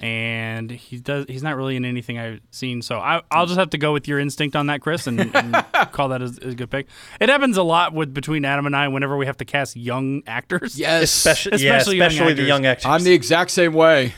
and 0.00 0.70
he 0.70 0.98
does. 0.98 1.26
He's 1.28 1.42
not 1.42 1.56
really 1.56 1.76
in 1.76 1.84
anything 1.84 2.18
I've 2.18 2.40
seen. 2.50 2.82
So 2.82 2.98
I, 2.98 3.22
I'll 3.30 3.46
just 3.46 3.58
have 3.58 3.70
to 3.70 3.78
go 3.78 3.92
with 3.92 4.08
your 4.08 4.18
instinct 4.18 4.56
on 4.56 4.66
that, 4.66 4.80
Chris, 4.80 5.06
and, 5.06 5.20
and 5.34 5.54
call 5.92 6.08
that 6.08 6.22
as, 6.22 6.38
as 6.38 6.52
a 6.52 6.56
good 6.56 6.70
pick. 6.70 6.86
It 7.20 7.28
happens 7.28 7.56
a 7.56 7.62
lot 7.62 7.92
with 7.92 8.12
between 8.14 8.44
Adam 8.44 8.66
and 8.66 8.74
I 8.74 8.88
whenever 8.88 9.16
we 9.16 9.26
have 9.26 9.36
to 9.38 9.44
cast 9.44 9.76
young 9.76 10.22
actors. 10.26 10.78
Yes, 10.78 11.02
Especially, 11.04 11.64
yeah, 11.64 11.76
Especially 11.76 11.96
young 11.98 12.08
the 12.16 12.30
actors. 12.32 12.48
young 12.48 12.66
actors. 12.66 12.86
I'm 12.86 13.02
the 13.04 13.12
exact 13.12 13.50
same 13.50 13.74
way. 13.74 14.14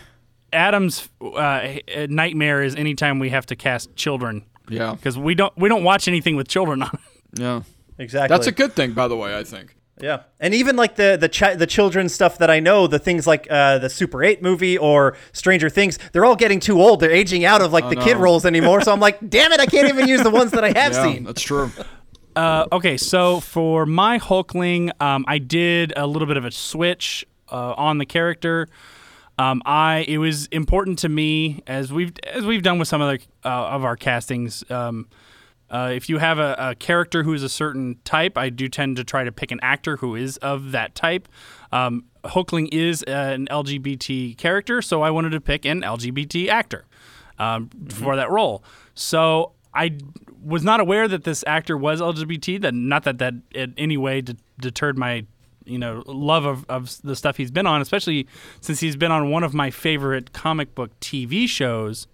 Adam's 0.53 1.09
uh, 1.21 1.77
nightmare 2.09 2.63
is 2.63 2.75
anytime 2.77 3.19
we 3.19 3.31
have 3.31 3.47
to 3.47 3.57
cast 3.57 3.97
children 3.97 4.45
Yeah, 4.69 4.93
because 4.95 5.17
we 5.17 5.35
don't 5.35 5.57
we 5.57 5.69
don't 5.69 5.83
watch 5.83 6.09
anything 6.09 6.37
with 6.37 6.47
children 6.47 6.83
on. 6.83 6.91
it. 6.93 7.41
yeah. 7.41 7.63
exactly. 7.99 8.37
That's 8.37 8.47
a 8.47 8.53
good 8.53 8.75
thing, 8.75 8.93
by 8.93 9.09
the 9.09 9.17
way. 9.17 9.37
I 9.37 9.45
think. 9.45 9.75
Yeah, 10.03 10.25
and 10.41 10.53
even 10.53 10.77
like 10.77 10.97
the 10.97 11.17
the 11.19 11.29
chi- 11.29 11.55
the 11.55 11.67
children's 11.67 12.13
stuff 12.13 12.37
that 12.39 12.51
I 12.51 12.59
know, 12.61 12.87
the 12.89 12.99
things 12.99 13.27
like 13.27 13.47
uh, 13.49 13.79
the 13.79 13.89
Super 13.89 14.23
Eight 14.25 14.43
movie 14.43 14.77
or 14.77 15.17
Stranger 15.33 15.71
Things, 15.71 15.99
they're 16.13 16.25
all 16.25 16.37
getting 16.37 16.59
too 16.61 16.81
old. 16.83 16.99
They're 17.01 17.11
aging 17.13 17.45
out 17.45 17.63
of 17.63 17.73
like 17.73 17.85
I 17.85 17.91
the 17.91 17.97
kid 17.97 18.17
roles 18.17 18.45
anymore. 18.45 18.81
So 18.83 18.93
I'm 18.93 19.01
like, 19.01 19.19
damn 19.31 19.53
it, 19.53 19.61
I 19.61 19.67
can't 19.67 19.89
even 19.89 20.09
use 20.09 20.23
the 20.23 20.31
ones 20.31 20.51
that 20.51 20.65
I 20.65 20.73
have 20.79 20.93
Yeah, 20.93 21.03
seen. 21.05 21.25
that's 21.25 21.41
true. 21.43 21.71
Uh, 22.35 22.65
okay, 22.73 22.97
so 22.97 23.41
for 23.41 23.85
my 23.85 24.19
Hulkling, 24.19 24.91
um, 25.03 25.23
I 25.29 25.37
did 25.37 25.93
a 25.97 26.07
little 26.07 26.27
bit 26.27 26.39
of 26.39 26.47
a 26.47 26.51
switch 26.51 27.27
uh, 27.51 27.75
on 27.77 27.99
the 27.99 28.07
character. 28.07 28.69
Um, 29.39 29.61
I 29.67 30.07
it 30.09 30.17
was 30.17 30.47
important 30.47 30.99
to 31.01 31.11
me 31.11 31.63
as 31.67 31.93
we've 31.93 32.13
as 32.27 32.47
we've 32.47 32.63
done 32.63 32.79
with 32.79 32.89
some 32.89 33.03
other 33.03 33.19
uh, 33.45 33.49
of 33.49 33.85
our 33.85 33.97
castings. 33.97 34.65
Um, 34.71 35.09
uh, 35.73 35.91
if 35.91 36.09
you 36.11 36.19
have 36.19 36.39
a, 36.39 36.55
a 36.59 36.75
character 36.75 37.23
who 37.23 37.33
is 37.33 37.43
a 37.43 37.49
certain 37.49 37.97
type, 38.05 38.37
I 38.37 38.51
do 38.51 38.69
tend 38.69 38.97
to 38.99 39.05
try 39.05 39.25
to 39.25 39.33
pick 39.33 39.51
an 39.51 39.59
actor 39.63 39.97
who 39.97 40.15
is 40.15 40.37
of 40.37 40.73
that 40.73 40.95
type. 40.95 41.29
Um, 41.73 42.05
Hulkling 42.25 42.69
is 42.73 43.03
an 43.05 43.47
LGBT 43.51 44.37
character, 44.37 44.83
so 44.83 45.01
I 45.01 45.11
wanted 45.11 45.31
to 45.31 45.41
pick 45.41 45.65
an 45.65 45.81
LGBT 45.81 46.49
actor 46.49 46.85
um, 47.39 47.71
for 47.89 48.17
that 48.17 48.31
role. 48.31 48.63
So 48.95 49.53
I 49.75 49.97
was 50.45 50.63
not 50.63 50.81
aware 50.81 51.09
that 51.09 51.25
this 51.25 51.43
actor 51.47 51.79
was 51.79 52.03
LGBT. 52.03 52.61
That 52.61 52.75
not 52.75 53.05
that 53.05 53.17
that 53.19 53.35
in 53.55 53.73
any 53.79 53.97
way 53.97 54.21
de- 54.21 54.37
deterred 54.61 54.99
my 54.99 55.25
you 55.65 55.79
know 55.79 56.03
love 56.07 56.45
of, 56.45 56.67
of 56.69 57.01
the 57.03 57.17
stuff 57.17 57.39
he's 57.39 57.51
been 57.51 57.67
on, 57.67 57.81
especially 57.81 58.29
since 58.61 58.81
he's 58.81 58.97
been 58.97 59.11
on 59.11 59.31
one 59.31 59.43
of 59.43 59.55
my 59.55 59.71
favorite 59.71 60.35
comic 60.35 60.75
book 60.75 60.99
TV 61.01 61.49
shows 61.49 62.07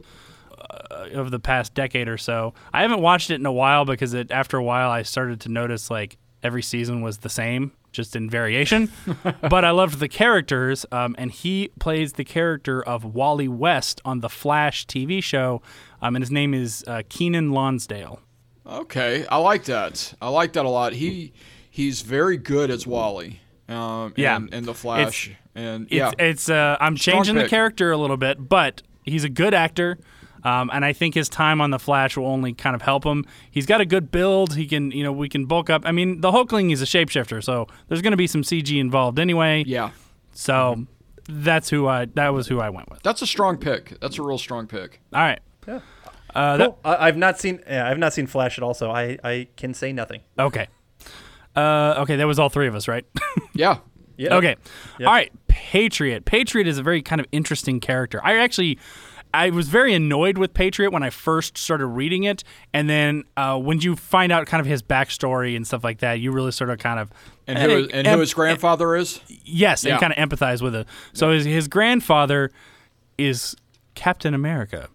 of 0.90 1.30
the 1.30 1.38
past 1.38 1.74
decade 1.74 2.08
or 2.08 2.18
so. 2.18 2.54
I 2.72 2.82
haven't 2.82 3.00
watched 3.00 3.30
it 3.30 3.36
in 3.36 3.46
a 3.46 3.52
while 3.52 3.84
because 3.84 4.14
it, 4.14 4.30
after 4.30 4.56
a 4.56 4.62
while 4.62 4.90
I 4.90 5.02
started 5.02 5.40
to 5.42 5.48
notice 5.48 5.90
like 5.90 6.16
every 6.42 6.62
season 6.62 7.00
was 7.02 7.18
the 7.18 7.28
same, 7.28 7.72
just 7.92 8.14
in 8.14 8.28
variation. 8.30 8.90
but 9.48 9.64
I 9.64 9.70
loved 9.70 9.98
the 9.98 10.08
characters, 10.08 10.86
um, 10.92 11.14
and 11.18 11.30
he 11.32 11.70
plays 11.78 12.14
the 12.14 12.24
character 12.24 12.82
of 12.82 13.04
Wally 13.04 13.48
West 13.48 14.00
on 14.04 14.20
the 14.20 14.28
Flash 14.28 14.86
TV 14.86 15.22
show, 15.22 15.62
um, 16.00 16.14
and 16.16 16.22
his 16.22 16.30
name 16.30 16.54
is 16.54 16.84
uh, 16.86 17.02
Keiynan 17.08 17.52
Lonsdale. 17.52 18.20
Okay, 18.66 19.26
I 19.26 19.38
like 19.38 19.64
that. 19.64 20.14
I 20.20 20.28
like 20.28 20.52
that 20.52 20.64
a 20.64 20.68
lot. 20.68 20.92
He 20.92 21.32
he's 21.70 22.02
very 22.02 22.36
good 22.36 22.70
as 22.70 22.86
Wally. 22.86 23.40
Um, 23.68 24.12
Yeah. 24.16 24.36
and, 24.36 24.52
and 24.52 24.66
the 24.66 24.74
Flash, 24.74 25.30
and 25.54 25.84
It's, 25.84 25.92
yeah, 25.92 26.12
it's 26.18 26.48
uh, 26.48 26.76
I'm 26.80 26.96
Strong 26.96 27.16
changing 27.24 27.34
the 27.36 27.48
character 27.48 27.90
a 27.90 27.96
little 27.96 28.16
bit, 28.16 28.48
but 28.48 28.82
he's 29.04 29.24
a 29.24 29.28
good 29.28 29.54
actor. 29.54 29.98
Um, 30.44 30.70
and 30.72 30.84
I 30.84 30.92
think 30.92 31.14
his 31.14 31.28
time 31.28 31.60
on 31.60 31.70
the 31.70 31.78
Flash 31.78 32.16
will 32.16 32.26
only 32.26 32.52
kind 32.52 32.74
of 32.76 32.82
help 32.82 33.04
him. 33.04 33.24
He's 33.50 33.66
got 33.66 33.80
a 33.80 33.84
good 33.86 34.10
build. 34.10 34.54
He 34.54 34.66
can, 34.66 34.90
you 34.92 35.02
know, 35.02 35.12
we 35.12 35.28
can 35.28 35.46
bulk 35.46 35.68
up. 35.70 35.82
I 35.84 35.92
mean, 35.92 36.20
the 36.20 36.30
Hulkling 36.30 36.72
is 36.72 36.80
a 36.82 36.84
shapeshifter, 36.84 37.42
so 37.42 37.66
there's 37.88 38.02
going 38.02 38.12
to 38.12 38.16
be 38.16 38.26
some 38.26 38.42
CG 38.42 38.78
involved 38.78 39.18
anyway. 39.18 39.64
Yeah. 39.66 39.90
So 40.32 40.86
that's 41.28 41.68
who 41.70 41.86
I. 41.88 42.04
That 42.06 42.28
was 42.32 42.46
who 42.48 42.60
I 42.60 42.70
went 42.70 42.90
with. 42.90 43.02
That's 43.02 43.22
a 43.22 43.26
strong 43.26 43.56
pick. 43.58 43.98
That's 44.00 44.18
a 44.18 44.22
real 44.22 44.38
strong 44.38 44.66
pick. 44.66 45.00
All 45.12 45.20
right. 45.20 45.40
Yeah. 45.66 45.80
Uh, 46.34 46.56
Cool. 46.58 46.78
I, 46.84 47.08
I've 47.08 47.16
not 47.16 47.38
seen. 47.40 47.60
Yeah, 47.66 47.88
I've 47.88 47.98
not 47.98 48.12
seen 48.12 48.26
Flash 48.26 48.58
at 48.58 48.62
all, 48.62 48.74
so 48.74 48.90
I 48.90 49.18
I 49.24 49.48
can 49.56 49.74
say 49.74 49.92
nothing. 49.92 50.20
okay. 50.38 50.68
Uh, 51.56 51.96
okay, 52.02 52.14
that 52.16 52.26
was 52.26 52.38
all 52.38 52.48
three 52.48 52.68
of 52.68 52.74
us, 52.74 52.86
right? 52.86 53.04
Yeah. 53.54 53.78
Yeah. 54.16 54.34
Okay. 54.36 54.54
Yep. 55.00 55.08
All 55.08 55.12
right. 55.14 55.32
Patriot. 55.48 56.24
Patriot 56.24 56.68
is 56.68 56.78
a 56.78 56.82
very 56.82 57.02
kind 57.02 57.20
of 57.20 57.26
interesting 57.32 57.80
character. 57.80 58.20
I 58.24 58.36
actually. 58.38 58.78
I 59.34 59.50
was 59.50 59.68
very 59.68 59.94
annoyed 59.94 60.38
with 60.38 60.54
Patriot 60.54 60.90
when 60.90 61.02
I 61.02 61.10
first 61.10 61.58
started 61.58 61.86
reading 61.86 62.24
it, 62.24 62.44
and 62.72 62.88
then 62.88 63.24
uh, 63.36 63.58
when 63.58 63.80
you 63.80 63.94
find 63.96 64.32
out 64.32 64.46
kind 64.46 64.60
of 64.60 64.66
his 64.66 64.82
backstory 64.82 65.54
and 65.56 65.66
stuff 65.66 65.84
like 65.84 65.98
that, 65.98 66.14
you 66.20 66.30
really 66.32 66.52
sort 66.52 66.70
of 66.70 66.78
kind 66.78 66.98
of 66.98 67.10
And 67.46 67.58
who 67.58 67.88
and 67.92 68.06
who 68.06 68.18
his 68.20 68.32
grandfather 68.34 68.96
is? 68.96 69.20
yes, 69.44 69.84
Yeah. 69.84 69.92
and 69.92 70.00
kind 70.00 70.12
of 70.12 70.18
empathize 70.38 70.62
with 70.62 70.74
it. 70.74 70.86
So 71.12 71.30
his, 71.32 71.44
his 71.44 71.68
grandfather 71.68 72.50
is 73.16 73.56
Captain 73.94 74.34
America, 74.34 74.88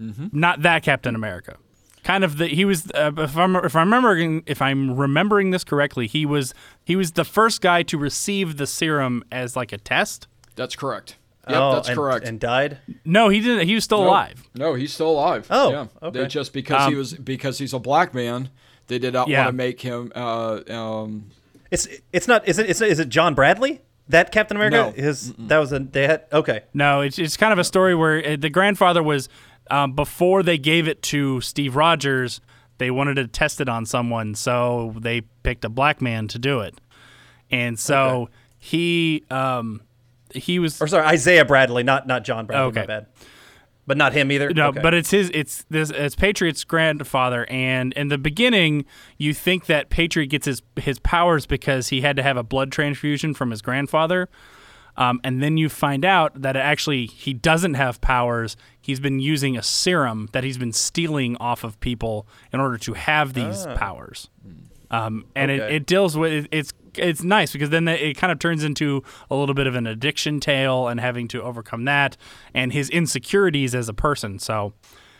Mm-hmm. 0.00 0.26
not 0.32 0.62
that 0.62 0.82
Captain 0.82 1.14
America. 1.14 1.56
Kind 2.02 2.24
of 2.24 2.36
the 2.38 2.48
he 2.48 2.64
was 2.64 2.90
uh, 2.90 3.12
if 3.16 3.36
I'm 3.36 3.54
if 3.56 3.74
I'm 3.76 3.86
remembering 3.86 4.42
if 4.46 4.60
I'm 4.60 4.94
remembering 4.96 5.52
this 5.52 5.62
correctly, 5.64 6.06
he 6.06 6.26
was 6.26 6.52
he 6.84 6.96
was 6.96 7.12
the 7.12 7.24
first 7.24 7.60
guy 7.62 7.82
to 7.84 7.96
receive 7.96 8.56
the 8.58 8.66
serum 8.66 9.22
as 9.32 9.56
like 9.56 9.72
a 9.72 9.78
test. 9.78 10.26
That's 10.56 10.76
correct. 10.76 11.16
Yep, 11.48 11.58
oh, 11.60 11.74
that's 11.74 11.88
and, 11.88 11.96
correct. 11.96 12.26
And 12.26 12.40
died. 12.40 12.78
No, 13.04 13.28
he 13.28 13.40
didn't. 13.40 13.66
He 13.68 13.74
was 13.74 13.84
still 13.84 14.00
No. 14.02 14.08
alive. 14.08 14.42
No, 14.54 14.74
he's 14.74 14.92
still 14.92 15.10
alive. 15.10 15.46
Oh, 15.50 15.70
yeah. 15.70 15.86
okay. 16.02 16.20
They 16.20 16.26
just 16.26 16.52
because 16.52 16.86
he 16.86 16.92
Um, 16.94 16.98
was 16.98 17.12
because 17.14 17.58
he's 17.58 17.72
a 17.74 17.78
black 17.78 18.14
man, 18.14 18.48
they 18.86 18.98
did 18.98 19.12
not 19.14 19.28
Yeah. 19.28 19.40
want 19.44 19.48
to 19.48 19.56
make 19.56 19.80
him. 19.80 20.10
Uh, 20.14 20.60
um, 20.70 21.26
It's 21.70 21.88
it's 22.12 22.28
not. 22.28 22.46
Is 22.48 22.58
it 22.58 22.66
is 22.70 22.80
it, 22.80 22.90
is 22.90 22.98
it 22.98 23.08
John 23.08 23.34
Bradley? 23.34 23.80
That 24.08 24.32
Captain 24.32 24.56
America? 24.56 24.76
No. 24.76 25.02
His 25.02 25.32
that 25.38 25.58
was 25.58 25.72
a 25.72 25.78
they 25.78 26.06
had 26.06 26.24
okay. 26.32 26.62
No, 26.72 27.00
it's 27.00 27.18
it's 27.18 27.36
kind 27.36 27.52
of 27.52 27.58
a 27.58 27.64
story 27.64 27.94
where 27.94 28.24
uh, 28.24 28.36
the 28.38 28.50
grandfather 28.50 29.02
was 29.02 29.28
um, 29.70 29.92
before 29.94 30.42
they 30.42 30.58
gave 30.58 30.86
it 30.88 31.02
to 31.04 31.40
Steve 31.40 31.74
Rogers. 31.74 32.40
They 32.78 32.90
wanted 32.90 33.14
to 33.16 33.26
test 33.28 33.60
it 33.60 33.68
on 33.68 33.86
someone, 33.86 34.34
so 34.34 34.94
they 34.98 35.22
picked 35.42 35.64
a 35.64 35.68
black 35.68 36.02
man 36.02 36.28
to 36.28 36.38
do 36.38 36.60
it, 36.60 36.74
and 37.50 37.78
so 37.78 38.28
he 38.58 39.24
um, 39.30 39.80
he 40.34 40.58
was 40.58 40.80
Or 40.82 40.86
sorry, 40.86 41.06
Isaiah 41.06 41.44
Bradley, 41.44 41.82
not 41.82 42.06
not 42.06 42.24
John 42.24 42.46
Bradley. 42.46 42.66
Okay. 42.68 42.80
My 42.80 42.86
bad. 42.86 43.06
But 43.86 43.98
not 43.98 44.14
him 44.14 44.32
either. 44.32 44.48
No, 44.54 44.68
Okay. 44.68 44.80
but 44.80 44.94
it's 44.94 45.10
his. 45.10 45.30
It's 45.34 45.64
this. 45.68 45.90
It's 45.90 46.14
Patriot's 46.14 46.64
grandfather, 46.64 47.44
and 47.50 47.92
in 47.92 48.08
the 48.08 48.16
beginning, 48.16 48.86
you 49.18 49.34
think 49.34 49.66
that 49.66 49.90
Patriot 49.90 50.28
gets 50.28 50.46
his 50.46 50.62
his 50.80 50.98
powers 50.98 51.44
because 51.44 51.88
he 51.88 52.00
had 52.00 52.16
to 52.16 52.22
have 52.22 52.38
a 52.38 52.42
blood 52.42 52.72
transfusion 52.72 53.34
from 53.34 53.50
his 53.50 53.60
grandfather, 53.60 54.30
um, 54.96 55.20
and 55.22 55.42
then 55.42 55.58
you 55.58 55.68
find 55.68 56.02
out 56.02 56.40
that 56.40 56.56
actually 56.56 57.04
he 57.04 57.34
doesn't 57.34 57.74
have 57.74 58.00
powers. 58.00 58.56
He's 58.80 59.00
been 59.00 59.18
using 59.20 59.54
a 59.54 59.62
serum 59.62 60.30
that 60.32 60.44
he's 60.44 60.56
been 60.56 60.72
stealing 60.72 61.36
off 61.36 61.62
of 61.62 61.78
people 61.80 62.26
in 62.54 62.60
order 62.60 62.78
to 62.78 62.94
have 62.94 63.34
these 63.34 63.66
Ah. 63.66 63.76
powers. 63.76 64.30
Um, 64.94 65.24
and 65.34 65.50
Okay. 65.50 65.62
it, 65.66 65.72
it 65.82 65.86
deals 65.86 66.16
with 66.16 66.32
it, 66.32 66.48
it's 66.52 66.72
it's 66.96 67.22
nice 67.24 67.52
because 67.52 67.70
then 67.70 67.88
it 67.88 68.16
kind 68.16 68.30
of 68.30 68.38
turns 68.38 68.62
into 68.62 69.02
a 69.30 69.34
little 69.34 69.54
bit 69.54 69.66
of 69.66 69.74
an 69.74 69.86
addiction 69.86 70.38
tale 70.40 70.86
and 70.86 71.00
having 71.00 71.26
to 71.28 71.42
overcome 71.42 71.84
that 71.86 72.16
and 72.54 72.72
his 72.72 72.88
insecurities 72.90 73.74
as 73.74 73.88
a 73.88 73.94
person. 73.94 74.38
So 74.38 74.72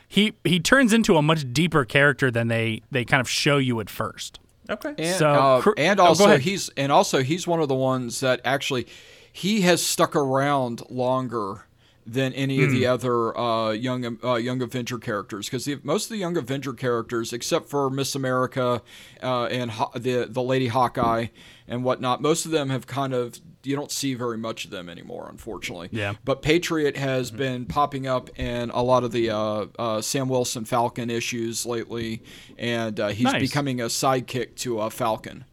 he 0.07 0.35
he 0.45 0.61
turns 0.61 0.93
into 0.93 1.17
a 1.17 1.23
much 1.23 1.53
deeper 1.53 1.85
character 1.85 2.31
than 2.31 2.49
they 2.49 2.83
they 2.93 3.05
kind 3.05 3.21
of 3.21 3.29
show 3.29 3.57
you 3.59 3.81
at 3.81 3.91
first. 3.91 4.39
okay. 4.71 4.95
and, 4.99 5.17
So, 5.17 5.29
uh, 5.31 5.61
cr- 5.63 5.71
and 5.77 5.99
oh, 5.99 6.05
also 6.05 6.27
ahead. 6.27 6.41
he's 6.43 6.69
and 6.77 6.93
also 6.93 7.23
he's 7.25 7.47
one 7.47 7.61
of 7.61 7.69
the 7.69 7.75
ones 7.75 8.21
that 8.21 8.41
actually 8.45 8.87
he 9.33 9.63
has 9.63 9.83
stuck 9.85 10.15
around 10.15 10.83
longer 10.91 11.65
than 12.07 12.33
any 12.35 12.63
of 12.63 12.69
Hmm. 12.71 12.75
the 12.77 12.87
other 12.87 13.37
uh, 13.39 13.71
young 13.71 14.19
uh, 14.23 14.35
young 14.35 14.61
Avenger 14.63 14.99
characters 14.99 15.47
because 15.47 15.69
most 15.83 16.05
of 16.05 16.11
the 16.11 16.19
young 16.19 16.37
Avenger 16.37 16.73
characters, 16.75 17.33
except 17.33 17.69
for 17.69 17.89
Miss 17.91 18.15
America 18.15 18.83
uh, 19.23 19.45
and 19.45 19.71
Ho- 19.71 19.91
the 19.95 20.27
the 20.29 20.43
Lady 20.43 20.69
Hawkeye 20.69 21.27
and 21.67 21.83
whatnot, 21.83 22.21
most 22.21 22.45
of 22.45 22.51
them 22.51 22.69
have 22.71 22.87
kind 22.87 23.15
of 23.15 23.41
you 23.63 23.75
don't 23.75 23.91
see 23.91 24.13
very 24.13 24.37
much 24.37 24.67
of 24.67 24.71
them 24.71 24.91
anymore, 24.91 25.27
unfortunately. 25.31 25.89
Yeah. 25.91 26.17
But 26.23 26.43
Patriot 26.43 26.99
has 26.99 27.31
been 27.31 27.65
popping 27.65 28.07
up 28.07 28.29
in 28.39 28.69
a 28.69 28.83
lot 28.83 29.05
of 29.05 29.13
the 29.13 29.31
uh, 29.31 29.67
uh, 29.79 30.03
Sam 30.03 30.29
Wilson 30.29 30.67
Falcon 30.67 31.09
issues 31.09 31.65
lately, 31.65 32.23
and 32.59 33.01
uh, 33.01 33.09
he's 33.09 33.25
Nice. 33.25 33.41
becoming 33.41 33.81
a 33.81 33.87
sidekick 33.87 34.57
to 34.57 34.81
uh, 34.81 34.91
Falcon 34.91 35.47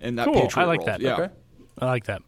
in 0.00 0.14
that 0.14 0.26
Cool. 0.26 0.34
Patriot 0.42 0.62
I 0.62 0.66
like 0.68 0.78
role. 0.78 0.86
that. 0.86 1.00
Yeah. 1.00 1.14
Okay. 1.14 1.28
I 1.80 1.86
like 1.86 2.04
that. 2.04 2.22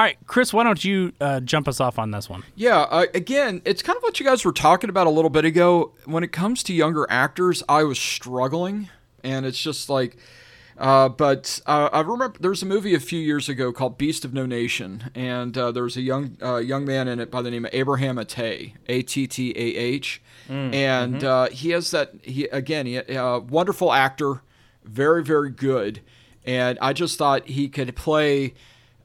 All 0.00 0.06
right, 0.06 0.16
Chris, 0.26 0.54
why 0.54 0.64
don't 0.64 0.82
you 0.82 1.12
uh, 1.20 1.40
jump 1.40 1.68
us 1.68 1.78
off 1.78 1.98
on 1.98 2.10
this 2.10 2.26
one? 2.26 2.42
Yeah, 2.54 2.78
uh, 2.78 3.04
again, 3.12 3.60
it's 3.66 3.82
kind 3.82 3.98
of 3.98 4.02
what 4.02 4.18
you 4.18 4.24
guys 4.24 4.46
were 4.46 4.52
talking 4.52 4.88
about 4.88 5.06
a 5.06 5.10
little 5.10 5.28
bit 5.28 5.44
ago. 5.44 5.92
When 6.06 6.24
it 6.24 6.32
comes 6.32 6.62
to 6.62 6.72
younger 6.72 7.06
actors, 7.10 7.62
I 7.68 7.84
was 7.84 7.98
struggling, 7.98 8.88
and 9.22 9.44
it's 9.44 9.60
just 9.60 9.90
like, 9.90 10.16
uh, 10.78 11.10
but 11.10 11.60
uh, 11.66 11.90
I 11.92 12.00
remember 12.00 12.38
there 12.40 12.48
was 12.48 12.62
a 12.62 12.66
movie 12.66 12.94
a 12.94 12.98
few 12.98 13.20
years 13.20 13.50
ago 13.50 13.74
called 13.74 13.98
Beast 13.98 14.24
of 14.24 14.32
No 14.32 14.46
Nation, 14.46 15.10
and 15.14 15.58
uh, 15.58 15.70
there 15.70 15.82
was 15.82 15.98
a 15.98 16.00
young 16.00 16.38
uh, 16.40 16.56
young 16.56 16.86
man 16.86 17.06
in 17.06 17.20
it 17.20 17.30
by 17.30 17.42
the 17.42 17.50
name 17.50 17.66
of 17.66 17.74
Abraham 17.74 18.16
Attah, 18.16 18.72
A 18.88 19.02
T 19.02 19.26
T 19.26 19.50
A 19.50 19.76
H, 19.76 20.22
and 20.48 21.22
uh, 21.22 21.50
he 21.50 21.72
has 21.72 21.90
that 21.90 22.12
he 22.22 22.44
again, 22.44 22.86
he 22.86 22.96
uh, 22.96 23.40
wonderful 23.40 23.92
actor, 23.92 24.40
very 24.82 25.22
very 25.22 25.50
good, 25.50 26.00
and 26.46 26.78
I 26.80 26.94
just 26.94 27.18
thought 27.18 27.48
he 27.48 27.68
could 27.68 27.94
play 27.94 28.54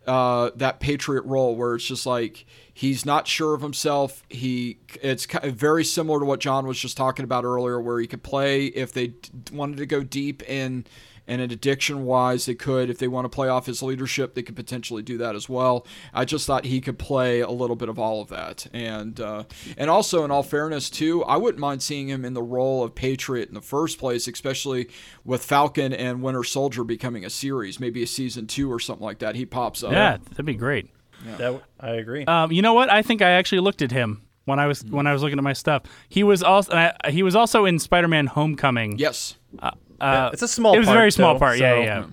uh, 0.07 0.52
that 0.56 0.80
patriot 0.80 1.23
role 1.26 1.56
where 1.56 1.76
it's 1.76 1.86
just 1.86 2.06
like 2.06 2.45
he's 2.73 3.06
not 3.06 3.27
sure 3.27 3.53
of 3.53 3.61
himself. 3.61 4.23
He 4.30 4.80
it's 5.02 5.26
very 5.26 5.84
similar 5.84 6.19
to 6.19 6.26
what 6.26 6.40
John 6.40 6.68
was 6.68 6.80
just 6.80 6.98
talking 6.98 7.23
about 7.23 7.44
earlier, 7.44 7.80
where 7.80 7.99
he 7.99 8.07
could 8.07 8.23
play 8.23 8.65
if 8.68 8.91
they 8.91 9.14
wanted 9.52 9.77
to 9.77 9.86
go 9.86 10.03
deep 10.03 10.44
in 10.49 10.86
and 11.27 11.41
in 11.41 11.52
addiction 11.52 12.06
wise, 12.06 12.45
they 12.45 12.56
could, 12.56 12.89
if 12.89 12.97
they 12.97 13.07
want 13.07 13.26
to 13.26 13.30
play 13.30 13.47
off 13.47 13.65
his 13.65 13.81
leadership, 13.81 14.35
they 14.35 14.43
could 14.43 14.56
potentially 14.56 15.02
do 15.02 15.18
that 15.18 15.35
as 15.35 15.49
well. 15.49 15.85
I 16.14 16.26
just 16.26 16.45
thought 16.47 16.65
he 16.65 16.81
could 16.81 16.99
play 16.99 17.39
a 17.41 17.49
little 17.49 17.76
bit 17.76 17.89
of 17.89 17.97
all 17.97 18.22
of 18.22 18.30
that, 18.30 18.68
and 18.73 19.19
uh, 19.19 19.43
and 19.77 19.89
also 19.89 20.23
in 20.23 20.31
all 20.31 20.43
fairness 20.43 20.89
too, 20.89 21.23
I 21.23 21.38
wouldn't 21.38 21.60
mind 21.60 21.81
seeing 21.84 22.07
him 22.10 22.23
in 22.26 22.34
the 22.34 22.43
role 22.43 22.84
of 22.84 22.93
Patriot 22.95 23.47
in 23.49 23.56
the 23.56 23.61
first 23.61 23.97
place, 23.99 24.27
especially 24.27 24.89
with 25.23 25.43
Falcon 25.43 25.93
and 25.93 26.22
Winter 26.22 26.43
Soldier 26.43 26.84
becoming 26.84 27.26
a 27.26 27.30
series, 27.30 27.80
maybe 27.80 28.03
a 28.03 28.07
season 28.07 28.47
two 28.47 28.72
or 28.72 28.80
something 28.80 29.06
like 29.06 29.19
that. 29.19 29.35
He 29.35 29.45
pops 29.45 29.84
up. 29.84 29.91
Yeah, 29.91 30.18
that'd 30.30 30.45
be 30.45 30.53
great. 30.56 30.89
That, 31.38 31.61
I 31.80 31.91
agree. 31.91 32.23
Um, 32.26 32.52
you 32.52 32.61
know 32.61 32.73
what? 32.76 32.91
I 32.91 33.02
think 33.02 33.22
I 33.23 33.31
actually 33.31 33.61
looked 33.61 33.81
at 33.81 33.91
him 33.91 34.22
when 34.43 34.60
I 34.60 34.68
was 34.68 34.81
Hmm. 34.81 34.91
when 34.95 35.07
I 35.07 35.14
was 35.14 35.23
looking 35.23 35.39
at 35.39 35.43
my 35.43 35.53
stuff. 35.53 35.84
He 36.07 36.23
was 36.23 36.43
also 36.43 36.72
uh, 36.73 36.91
he 37.10 37.23
was 37.23 37.35
also 37.35 37.65
in 37.65 37.80
Spider-Man: 37.80 38.27
Homecoming. 38.27 38.99
Yes. 38.99 39.38
Uh, 39.57 39.72
Yeah, 40.02 40.30
it's 40.34 40.42
a 40.42 40.48
small 40.48 40.72
part. 40.74 40.78
It 40.78 40.80
was 40.80 40.90
a 40.90 40.94
very 40.94 41.12
small 41.12 41.34
though, 41.34 41.40
part. 41.40 41.58
Yeah, 41.60 41.76
so- 41.76 41.82
yeah. 41.82 42.06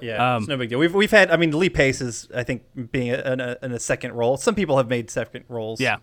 Yeah, 0.00 0.34
Um, 0.34 0.42
it's 0.42 0.48
no 0.48 0.56
big 0.58 0.68
deal. 0.68 0.78
We've 0.78 0.94
we've 0.94 1.10
had. 1.10 1.30
I 1.30 1.36
mean, 1.38 1.58
Lee 1.58 1.70
Pace 1.70 2.02
is, 2.02 2.28
I 2.34 2.42
think, 2.42 2.62
being 2.92 3.10
a, 3.10 3.32
in, 3.32 3.40
a, 3.40 3.56
in 3.62 3.72
a 3.72 3.78
second 3.78 4.12
role. 4.12 4.36
Some 4.36 4.54
people 4.54 4.76
have 4.76 4.88
made 4.88 5.08
second 5.08 5.46
roles. 5.48 5.80
Yeah. 5.80 5.96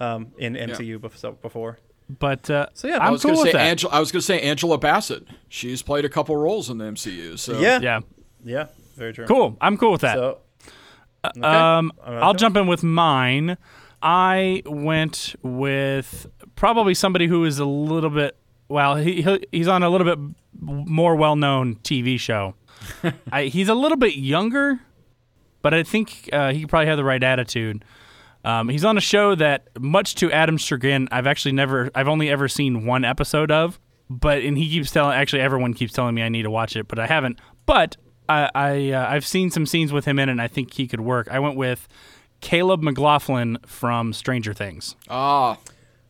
Um, 0.00 0.28
in 0.38 0.54
MCU 0.54 0.98
bef- 0.98 1.16
so- 1.16 1.32
before. 1.32 1.78
But 2.08 2.48
uh, 2.50 2.68
So, 2.72 2.88
yeah, 2.88 2.96
I 2.96 3.06
I'm 3.06 3.12
was 3.12 3.22
cool 3.22 3.32
gonna 3.32 3.42
with 3.42 3.52
say 3.52 3.58
that. 3.58 3.66
Angela. 3.66 3.92
I 3.94 4.00
was 4.00 4.10
gonna 4.10 4.22
say 4.22 4.40
Angela 4.40 4.78
Bassett. 4.78 5.24
She's 5.48 5.82
played 5.82 6.04
a 6.06 6.08
couple 6.08 6.34
roles 6.36 6.70
in 6.70 6.78
the 6.78 6.86
MCU. 6.86 7.38
So 7.38 7.60
Yeah. 7.60 7.78
yeah, 7.80 8.00
Yeah, 8.42 8.66
very 8.96 9.12
true. 9.12 9.26
cool. 9.26 9.56
I'm 9.60 9.76
cool 9.76 9.92
with 9.92 10.00
that. 10.00 10.14
So, 10.16 10.38
okay. 11.26 11.40
Um, 11.42 11.92
I'm 12.02 12.12
gonna 12.14 12.20
I'll 12.24 12.34
jump 12.34 12.56
in 12.56 12.66
with 12.66 12.82
mine. 12.82 13.58
I 14.02 14.62
went 14.64 15.34
with 15.42 16.26
probably 16.56 16.94
somebody 16.94 17.26
who 17.26 17.44
is 17.44 17.58
a 17.58 17.66
little 17.66 18.10
bit 18.10 18.37
well. 18.68 18.96
He 18.96 19.22
he- 19.22 19.46
he's 19.52 19.68
on 19.68 19.82
a 19.82 19.90
little 19.90 20.04
bit 20.04 20.18
more 20.60 21.14
well-known 21.16 21.76
TV 21.76 22.18
show. 22.18 22.54
I, 23.32 23.44
he's 23.44 23.68
a 23.68 23.74
little 23.74 23.96
bit 23.98 24.16
younger, 24.16 24.80
but 25.62 25.74
I 25.74 25.82
think 25.82 26.28
uh, 26.32 26.52
he 26.52 26.66
probably 26.66 26.86
had 26.86 26.96
the 26.96 27.04
right 27.04 27.22
attitude. 27.22 27.84
Um, 28.44 28.68
he's 28.68 28.84
on 28.84 28.96
a 28.96 29.00
show 29.00 29.34
that, 29.34 29.68
much 29.78 30.14
to 30.16 30.30
Adam's 30.32 30.62
chagrin, 30.62 31.08
I've 31.10 31.26
actually 31.26 31.52
never, 31.52 31.90
I've 31.94 32.08
only 32.08 32.30
ever 32.30 32.48
seen 32.48 32.86
one 32.86 33.04
episode 33.04 33.50
of. 33.50 33.78
But 34.10 34.38
and 34.42 34.56
he 34.56 34.68
keeps 34.70 34.90
telling, 34.90 35.16
actually, 35.18 35.42
everyone 35.42 35.74
keeps 35.74 35.92
telling 35.92 36.14
me 36.14 36.22
I 36.22 36.28
need 36.30 36.42
to 36.44 36.50
watch 36.50 36.76
it, 36.76 36.88
but 36.88 36.98
I 36.98 37.06
haven't. 37.06 37.38
But 37.66 37.96
I, 38.28 38.48
I 38.54 38.90
uh, 38.92 39.06
I've 39.10 39.26
seen 39.26 39.50
some 39.50 39.66
scenes 39.66 39.92
with 39.92 40.06
him 40.06 40.18
in, 40.18 40.28
it, 40.28 40.32
and 40.32 40.40
I 40.40 40.48
think 40.48 40.72
he 40.74 40.86
could 40.88 41.00
work. 41.00 41.28
I 41.30 41.38
went 41.40 41.56
with 41.56 41.86
Caleb 42.40 42.80
McLaughlin 42.82 43.58
from 43.66 44.14
Stranger 44.14 44.54
Things. 44.54 44.96
Ah. 45.10 45.58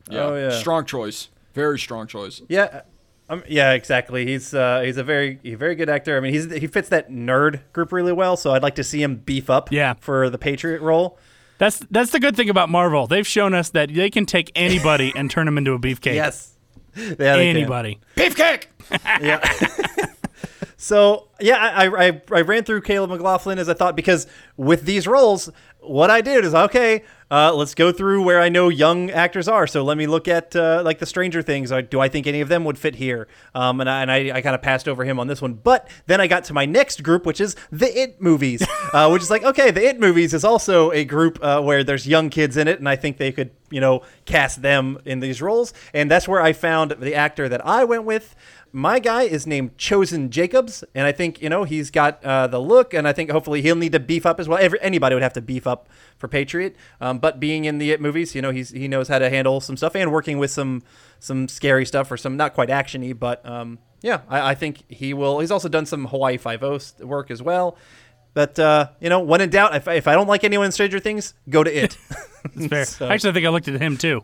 Yeah. 0.09 0.21
Oh, 0.21 0.37
yeah. 0.37 0.51
Strong 0.61 0.85
choice. 0.87 1.29
Very 1.59 1.79
strong 1.81 2.07
choice. 2.07 2.41
Yeah, 2.49 2.83
um, 3.29 3.43
yeah, 3.49 3.73
exactly. 3.73 4.25
He's 4.25 4.55
uh, 4.55 4.83
he's 4.85 4.97
a 4.97 5.03
very 5.03 5.41
a 5.45 5.55
very 5.55 5.75
good 5.75 5.91
actor. 5.91 6.17
I 6.17 6.21
mean, 6.21 6.33
he's 6.33 6.51
he 6.53 6.69
fits 6.69 6.89
that 6.91 7.11
nerd 7.11 7.61
group 7.73 7.91
really 7.91 8.13
well. 8.13 8.37
So 8.37 8.53
I'd 8.53 8.63
like 8.63 8.77
to 8.77 8.85
see 8.85 9.03
him 9.03 9.17
beef 9.17 9.51
up. 9.51 9.73
Yeah. 9.73 9.95
for 10.01 10.31
the 10.31 10.39
Patriot 10.39 10.81
role. 10.81 11.19
That's 11.59 11.81
that's 11.91 12.13
the 12.13 12.21
good 12.21 12.37
thing 12.37 12.49
about 12.49 12.71
Marvel. 12.71 13.07
They've 13.07 13.27
shown 13.27 13.53
us 13.53 13.71
that 13.71 13.93
they 13.93 14.11
can 14.11 14.25
take 14.25 14.53
anybody 14.55 15.13
and 15.17 15.31
turn 15.31 15.47
them 15.47 15.59
into 15.59 15.73
a 15.73 15.79
beefcake. 15.79 16.15
Yes, 16.15 16.55
yeah, 16.97 17.15
they 17.17 17.49
can. 17.49 17.57
anybody. 17.57 17.99
Beefcake. 18.17 18.67
yeah. 19.21 20.07
so 20.77 21.28
yeah, 21.41 21.57
I, 21.57 22.09
I 22.09 22.23
I 22.33 22.41
ran 22.41 22.65
through 22.65 22.83
Caleb 22.83 23.11
McLaughlin 23.11 23.59
as 23.59 23.69
I 23.69 23.75
thought 23.75 23.97
because 23.97 24.27
with 24.57 24.85
these 24.85 25.07
roles, 25.07 25.51
what 25.81 26.11
I 26.11 26.21
did 26.21 26.45
is 26.45 26.55
okay. 26.55 27.05
Uh, 27.31 27.53
let's 27.55 27.75
go 27.75 27.93
through 27.93 28.23
where 28.23 28.41
I 28.41 28.49
know 28.49 28.71
young 28.71 29.11
actors 29.11 29.49
are. 29.49 29.67
So 29.67 29.85
let 29.85 29.99
me 29.99 30.07
look 30.07 30.29
at 30.29 30.57
uh, 30.57 30.81
like 30.83 30.99
the 30.99 31.05
Stranger 31.05 31.43
Things. 31.43 31.71
Uh, 31.71 31.83
Do 31.83 32.01
I 32.01 32.09
think 32.09 32.27
any 32.27 32.41
of 32.41 32.49
them 32.49 32.65
would 32.65 32.79
fit 32.79 32.95
here? 32.95 33.29
Um, 33.55 33.81
and 33.81 33.91
I, 33.91 34.03
and 34.03 34.11
I, 34.11 34.37
I 34.37 34.41
kind 34.41 34.55
of 34.55 34.63
passed 34.63 34.89
over 34.89 35.05
him 35.05 35.21
on 35.21 35.27
this 35.27 35.43
one. 35.43 35.53
But 35.53 35.89
then 36.07 36.23
I 36.23 36.27
got 36.27 36.45
to 36.45 36.55
my 36.55 36.65
next 36.65 37.03
group, 37.03 37.27
which 37.27 37.41
is 37.41 37.55
the 37.71 37.87
It 37.87 38.23
movies, 38.23 38.67
uh, 38.95 39.11
which 39.11 39.23
is 39.23 39.31
like 39.31 39.45
okay, 39.45 39.71
the 39.71 39.87
It 39.87 40.01
movies 40.01 40.33
is 40.33 40.43
also 40.43 40.91
a 40.93 41.05
group 41.05 41.39
uh, 41.43 41.61
where 41.61 41.85
there's 41.85 42.09
young 42.09 42.31
kids 42.31 42.57
in 42.57 42.67
it, 42.67 42.79
and 42.79 42.89
I 42.89 42.97
think 42.97 43.19
they 43.19 43.31
could 43.31 43.51
you 43.71 43.81
know 43.81 44.03
cast 44.25 44.63
them 44.63 44.99
in 45.05 45.21
these 45.21 45.43
roles. 45.43 45.75
And 45.93 46.11
that's 46.11 46.27
where 46.27 46.41
I 46.41 46.55
found 46.55 46.93
the 46.93 47.15
actor 47.15 47.49
that 47.49 47.65
I 47.67 47.85
went 47.85 48.05
with. 48.05 48.35
My 48.73 48.99
guy 48.99 49.23
is 49.23 49.47
named 49.47 49.77
Chosen 49.79 50.31
Jacobs, 50.31 50.83
and 50.95 51.07
I 51.07 51.13
think 51.13 51.28
you 51.43 51.49
know 51.49 51.65
he's 51.65 51.91
got 51.91 52.25
uh, 52.25 52.47
the 52.47 52.59
look, 52.61 52.95
and 52.95 53.07
I 53.07 53.13
think 53.13 53.31
hopefully 53.31 53.61
he'll 53.63 53.77
need 53.77 53.93
to 53.93 54.01
beef 54.01 54.25
up 54.27 54.41
as 54.41 54.49
well. 54.49 54.59
Every, 54.61 54.81
anybody 54.81 55.15
would 55.15 55.23
have 55.23 55.35
to 55.35 55.41
beef 55.43 55.67
up 55.67 55.89
for 56.17 56.29
Patriot, 56.29 56.77
um, 57.01 57.19
but 57.19 57.39
being 57.39 57.65
in 57.67 57.79
the 57.79 57.91
It 57.93 58.01
movies, 58.01 58.35
you 58.35 58.43
know 58.43 58.51
he's 58.51 58.71
he 58.71 58.89
knows 58.89 59.09
how 59.09 59.19
to 59.19 59.29
handle 59.31 59.61
some 59.61 59.77
stuff 59.77 59.95
and 59.95 60.11
working 60.13 60.39
with 60.39 60.51
some 60.51 60.83
some 61.21 61.49
scary 61.49 61.85
stuff 61.87 62.11
or 62.11 62.17
some 62.17 62.37
not 62.37 62.55
quite 62.55 62.69
actiony, 62.69 63.19
but 63.19 63.45
um, 63.47 63.79
yeah, 64.01 64.21
I, 64.29 64.51
I 64.51 64.55
think 64.55 64.83
he 64.89 65.13
will. 65.15 65.41
He's 65.41 65.51
also 65.51 65.69
done 65.69 65.87
some 65.87 66.07
Hawaii 66.07 66.37
Five 66.39 66.63
O 66.63 66.79
work 67.01 67.31
as 67.31 67.43
well. 67.43 67.77
But 68.35 68.59
uh, 68.59 68.91
you 69.01 69.09
know, 69.09 69.21
when 69.21 69.41
in 69.41 69.51
doubt, 69.51 69.75
if, 69.75 69.89
if 69.89 70.07
I 70.07 70.15
don't 70.15 70.29
like 70.29 70.45
anyone 70.45 70.67
in 70.67 70.73
Stranger 70.73 71.01
Things, 71.01 71.35
go 71.49 71.63
to 71.65 71.71
It. 71.85 71.97
It's 72.55 72.67
fair. 72.69 72.85
So- 72.87 73.09
Actually, 73.09 73.31
I 73.31 73.33
think 73.35 73.47
I 73.47 73.49
looked 73.51 73.69
at 73.69 73.81
him 73.81 73.97
too. 73.97 74.23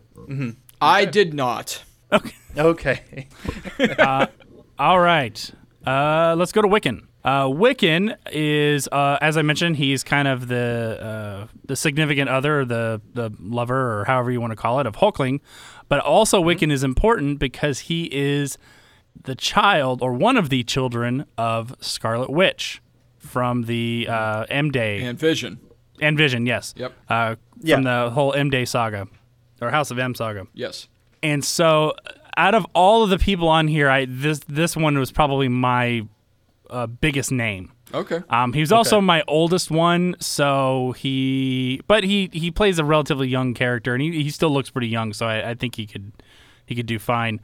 I 0.81 1.03
did 1.05 1.33
not. 1.33 1.83
Okay, 2.11 2.31
okay. 2.57 3.27
All 4.79 4.99
right. 4.99 5.51
Uh, 5.85 6.35
let's 6.37 6.51
go 6.51 6.61
to 6.61 6.67
Wiccan. 6.67 7.03
Uh, 7.23 7.45
Wiccan 7.45 8.15
is, 8.31 8.87
uh, 8.91 9.17
as 9.21 9.35
I 9.37 9.41
mentioned, 9.41 9.77
he's 9.77 10.03
kind 10.03 10.27
of 10.27 10.47
the 10.47 10.99
uh, 11.01 11.47
the 11.65 11.75
significant 11.75 12.29
other, 12.29 12.65
the 12.65 13.01
the 13.13 13.31
lover, 13.39 13.99
or 14.01 14.05
however 14.05 14.31
you 14.31 14.39
want 14.41 14.51
to 14.51 14.55
call 14.55 14.79
it, 14.79 14.85
of 14.85 14.95
Hulkling. 14.97 15.39
But 15.89 15.99
also, 15.99 16.41
Wiccan 16.43 16.71
is 16.71 16.83
important 16.83 17.39
because 17.39 17.79
he 17.81 18.05
is 18.11 18.57
the 19.23 19.35
child 19.35 20.01
or 20.01 20.13
one 20.13 20.37
of 20.37 20.49
the 20.49 20.63
children 20.63 21.25
of 21.37 21.75
Scarlet 21.79 22.29
Witch 22.29 22.81
from 23.17 23.63
the 23.63 24.07
uh, 24.09 24.45
M 24.49 24.71
Day 24.71 25.01
And 25.01 25.17
Vision. 25.17 25.59
and 26.01 26.17
Vision. 26.17 26.45
Yes. 26.45 26.73
Yep. 26.77 26.93
Uh, 27.09 27.35
Yeah. 27.61 27.75
From 27.77 27.83
the 27.85 28.09
whole 28.11 28.33
M 28.33 28.49
Day 28.49 28.65
saga 28.65 29.07
or 29.61 29.71
House 29.71 29.89
of 29.89 29.97
M 29.97 30.13
saga. 30.13 30.45
Yes. 30.53 30.87
And 31.23 31.43
so, 31.43 31.93
out 32.37 32.55
of 32.55 32.65
all 32.73 33.03
of 33.03 33.09
the 33.09 33.17
people 33.17 33.47
on 33.47 33.67
here, 33.67 33.89
I 33.89 34.05
this 34.05 34.39
this 34.47 34.75
one 34.75 34.97
was 34.97 35.11
probably 35.11 35.47
my 35.47 36.07
uh, 36.69 36.87
biggest 36.87 37.31
name. 37.31 37.71
Okay. 37.93 38.21
Um, 38.29 38.53
he 38.53 38.59
was 38.59 38.71
also 38.71 38.99
my 38.99 39.23
oldest 39.27 39.71
one, 39.71 40.15
so 40.19 40.93
he, 40.97 41.81
but 41.87 42.03
he 42.03 42.29
he 42.33 42.51
plays 42.51 42.79
a 42.79 42.83
relatively 42.83 43.27
young 43.27 43.53
character, 43.53 43.93
and 43.93 44.01
he, 44.01 44.23
he 44.23 44.29
still 44.29 44.49
looks 44.49 44.69
pretty 44.69 44.87
young, 44.87 45.13
so 45.13 45.27
I, 45.27 45.51
I 45.51 45.53
think 45.53 45.75
he 45.75 45.85
could 45.85 46.11
he 46.65 46.75
could 46.75 46.87
do 46.87 46.99
fine. 46.99 47.39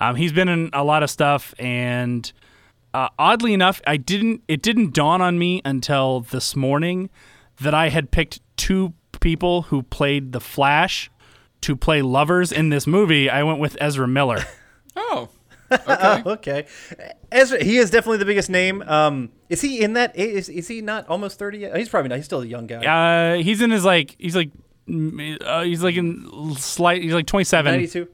Um, 0.00 0.16
he's 0.16 0.32
been 0.32 0.48
in 0.48 0.70
a 0.72 0.84
lot 0.84 1.02
of 1.02 1.10
stuff, 1.10 1.54
and 1.58 2.30
uh, 2.92 3.08
oddly 3.18 3.54
enough, 3.54 3.80
I 3.86 3.96
didn't 3.96 4.42
it 4.48 4.62
didn't 4.62 4.92
dawn 4.94 5.22
on 5.22 5.38
me 5.38 5.62
until 5.64 6.20
this 6.20 6.56
morning 6.56 7.08
that 7.60 7.72
I 7.72 7.88
had 7.88 8.10
picked 8.10 8.40
two 8.56 8.94
people 9.20 9.62
who 9.62 9.82
played 9.84 10.32
the 10.32 10.40
Flash 10.40 11.10
to 11.64 11.76
play 11.76 12.00
lovers 12.02 12.52
in 12.52 12.68
this 12.68 12.86
movie. 12.86 13.28
I 13.28 13.42
went 13.42 13.58
with 13.58 13.76
Ezra 13.80 14.06
Miller. 14.08 14.40
Oh. 14.96 15.28
okay. 16.26 16.66
Ezra, 17.32 17.62
he 17.62 17.78
is 17.78 17.90
definitely 17.90 18.18
the 18.18 18.24
biggest 18.24 18.48
name. 18.48 18.80
Um, 18.86 19.30
is 19.48 19.60
he 19.60 19.80
in 19.80 19.94
that? 19.94 20.14
Is, 20.16 20.48
is 20.48 20.68
he 20.68 20.80
not 20.82 21.08
almost 21.08 21.36
thirty 21.36 21.58
yet? 21.58 21.76
He's 21.76 21.88
probably 21.88 22.10
not. 22.10 22.14
He's 22.16 22.26
still 22.26 22.42
a 22.42 22.46
young 22.46 22.68
guy. 22.68 22.84
Uh, 22.84 23.42
he's 23.42 23.60
in 23.60 23.72
his 23.72 23.84
like 23.84 24.14
he's 24.20 24.36
like 24.36 24.52
uh, 24.88 25.62
he's 25.64 25.82
like 25.82 25.96
in 25.96 26.54
slight 26.56 27.02
he's 27.02 27.12
like 27.12 27.26
27. 27.26 27.72
Ninety-two. 27.72 28.06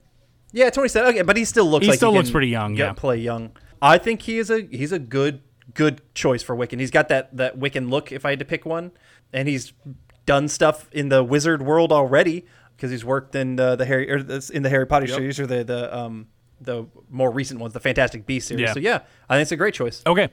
Yeah, 0.53 0.71
twenty-seven. 0.71 1.11
Okay, 1.11 1.23
but 1.23 1.37
he 1.37 1.45
still 1.45 1.67
looks 1.71 1.85
He 1.85 1.91
like 1.91 1.99
still 1.99 2.13
he 2.13 2.17
looks 2.17 2.29
can 2.31 2.33
pretty 2.33 2.49
young, 2.49 2.75
get- 2.77 2.83
yeah. 2.87 2.93
play 2.95 3.19
young. 3.19 3.51
I 3.83 3.99
think 3.99 4.23
he 4.23 4.39
is 4.39 4.51
a 4.51 4.63
he's 4.71 4.93
a 4.93 4.99
good 4.99 5.43
good 5.75 6.01
choice 6.15 6.43
for 6.43 6.57
Wiccan. 6.57 6.81
He's 6.81 6.91
got 6.91 7.09
that 7.09 7.37
that 7.37 7.59
Wiccan 7.59 7.91
look. 7.91 8.11
If 8.11 8.25
I 8.25 8.31
had 8.31 8.39
to 8.39 8.47
pick 8.47 8.65
one, 8.65 8.93
and 9.35 9.49
he's 9.49 9.75
done 10.25 10.49
stuff 10.49 10.89
in 10.93 11.11
the 11.11 11.23
wizard 11.23 11.61
world 11.61 11.93
already 11.93 12.47
because 12.81 12.91
he's 12.91 13.05
worked 13.05 13.35
in 13.35 13.57
the, 13.57 13.77
the 13.77 13.85
Harry 13.85 14.11
or 14.11 14.17
in 14.17 14.63
the 14.63 14.71
Harry 14.71 14.87
Potter 14.87 15.07
Yep. 15.07 15.17
series 15.17 15.39
or 15.41 15.47
the 15.47 15.63
the 15.65 15.95
um 15.97 16.27
the 16.61 16.87
more 17.09 17.31
recent 17.31 17.61
ones, 17.61 17.73
the 17.75 17.81
Fantastic 17.81 18.27
Beasts 18.27 18.49
series. 18.49 18.63
Yeah. 18.69 18.73
So 18.73 18.81
yeah, 18.81 19.01
I 19.29 19.35
think 19.37 19.43
it's 19.43 19.53
a 19.53 19.57
great 19.57 19.75
choice. 19.75 20.03
Okay. 20.07 20.29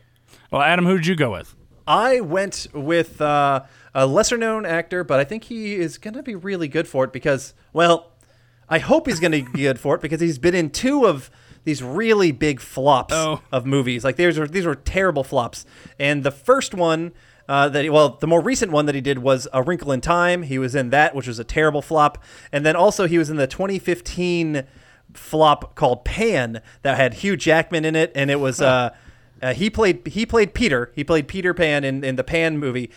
Well, 0.51 0.61
Adam, 0.61 0.85
who 0.85 0.97
did 0.97 1.07
you 1.07 1.15
go 1.15 1.31
with? 1.31 1.55
I 1.85 2.19
went 2.19 2.67
with 2.73 3.21
uh, 3.21 3.63
a 3.95 4.05
lesser 4.05 4.35
known 4.37 4.65
actor, 4.65 5.05
but 5.05 5.19
I 5.21 5.23
think 5.23 5.45
he 5.45 5.75
is 5.75 5.97
going 5.97 6.15
to 6.15 6.23
be 6.23 6.35
really 6.35 6.67
good 6.67 6.85
for 6.85 7.05
it 7.05 7.13
because, 7.13 7.53
well, 7.71 8.11
I 8.67 8.79
hope 8.79 9.07
he's 9.07 9.21
going 9.21 9.31
to 9.31 9.49
be 9.51 9.63
good 9.63 9.79
for 9.79 9.95
it 9.95 10.01
because 10.01 10.19
he's 10.19 10.37
been 10.37 10.53
in 10.53 10.69
two 10.69 11.05
of 11.07 11.31
these 11.63 11.81
really 11.81 12.33
big 12.33 12.59
flops 12.59 13.13
Oh. 13.13 13.41
of 13.53 13.65
movies. 13.65 14.03
Like 14.03 14.17
these 14.17 14.37
were 14.37 14.47
these 14.49 14.65
were 14.65 14.75
terrible 14.75 15.23
flops, 15.23 15.65
and 15.99 16.23
the 16.23 16.31
first 16.31 16.73
one. 16.73 17.13
Uh, 17.47 17.69
that 17.69 17.83
he, 17.83 17.89
well, 17.89 18.17
the 18.19 18.27
more 18.27 18.41
recent 18.41 18.71
one 18.71 18.85
that 18.87 18.95
he 18.95 19.01
did 19.01 19.19
was 19.19 19.47
A 19.53 19.63
Wrinkle 19.63 19.91
in 19.91 20.01
Time. 20.01 20.43
He 20.43 20.59
was 20.59 20.75
in 20.75 20.89
that, 20.89 21.15
which 21.15 21.27
was 21.27 21.39
a 21.39 21.43
terrible 21.45 21.81
flop, 21.81 22.21
and 22.51 22.65
then 22.65 22.75
also 22.75 23.07
he 23.07 23.17
was 23.17 23.29
in 23.29 23.37
the 23.37 23.47
2015 23.47 24.65
flop 25.13 25.75
called 25.75 26.05
Pan 26.05 26.61
that 26.81 26.97
had 26.97 27.15
Hugh 27.15 27.37
Jackman 27.37 27.85
in 27.85 27.95
it, 27.95 28.11
and 28.15 28.29
it 28.29 28.39
was 28.39 28.61
uh, 28.61 28.93
uh, 29.41 29.53
he 29.53 29.69
played 29.69 30.07
he 30.07 30.25
played 30.25 30.53
Peter. 30.53 30.91
He 30.95 31.03
played 31.03 31.27
Peter 31.27 31.53
Pan 31.53 31.83
in, 31.83 32.03
in 32.03 32.15
the 32.17 32.23
Pan 32.23 32.57
movie, 32.57 32.91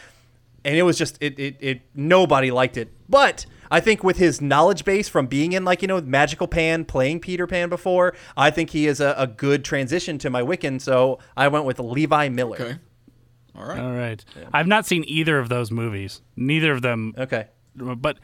and 0.65 0.77
it 0.77 0.83
was 0.83 0.99
just 0.99 1.17
it, 1.21 1.39
it 1.39 1.57
it 1.61 1.81
nobody 1.95 2.51
liked 2.51 2.77
it. 2.77 2.93
But 3.09 3.47
I 3.71 3.81
think 3.81 4.03
with 4.03 4.19
his 4.19 4.41
knowledge 4.41 4.85
base 4.85 5.09
from 5.09 5.27
being 5.27 5.53
in 5.53 5.65
like 5.65 5.83
you 5.83 5.89
know 5.89 6.01
Magical 6.01 6.49
Pan, 6.49 6.85
playing 6.85 7.21
Peter 7.21 7.47
Pan 7.47 7.69
before, 7.69 8.15
I 8.37 8.51
think 8.51 8.71
he 8.71 8.87
is 8.87 9.01
a, 9.01 9.15
a 9.17 9.27
good 9.27 9.65
transition 9.65 10.19
to 10.19 10.31
my 10.31 10.43
Wiccan. 10.43 10.81
So 10.81 11.19
I 11.37 11.49
went 11.49 11.65
with 11.65 11.79
Levi 11.79 12.29
Miller. 12.31 12.61
Okay. 12.61 12.79
All 13.57 13.65
right. 13.65 13.79
All 13.79 13.93
right. 13.93 14.25
I've 14.53 14.67
not 14.67 14.87
seen 14.87 15.05
either 15.07 15.39
of 15.39 15.49
those 15.49 15.71
movies. 15.71 16.23
Neither 16.37 16.73
of 16.73 16.83
them. 16.83 17.15
Okay. 17.17 17.49
But 17.77 18.19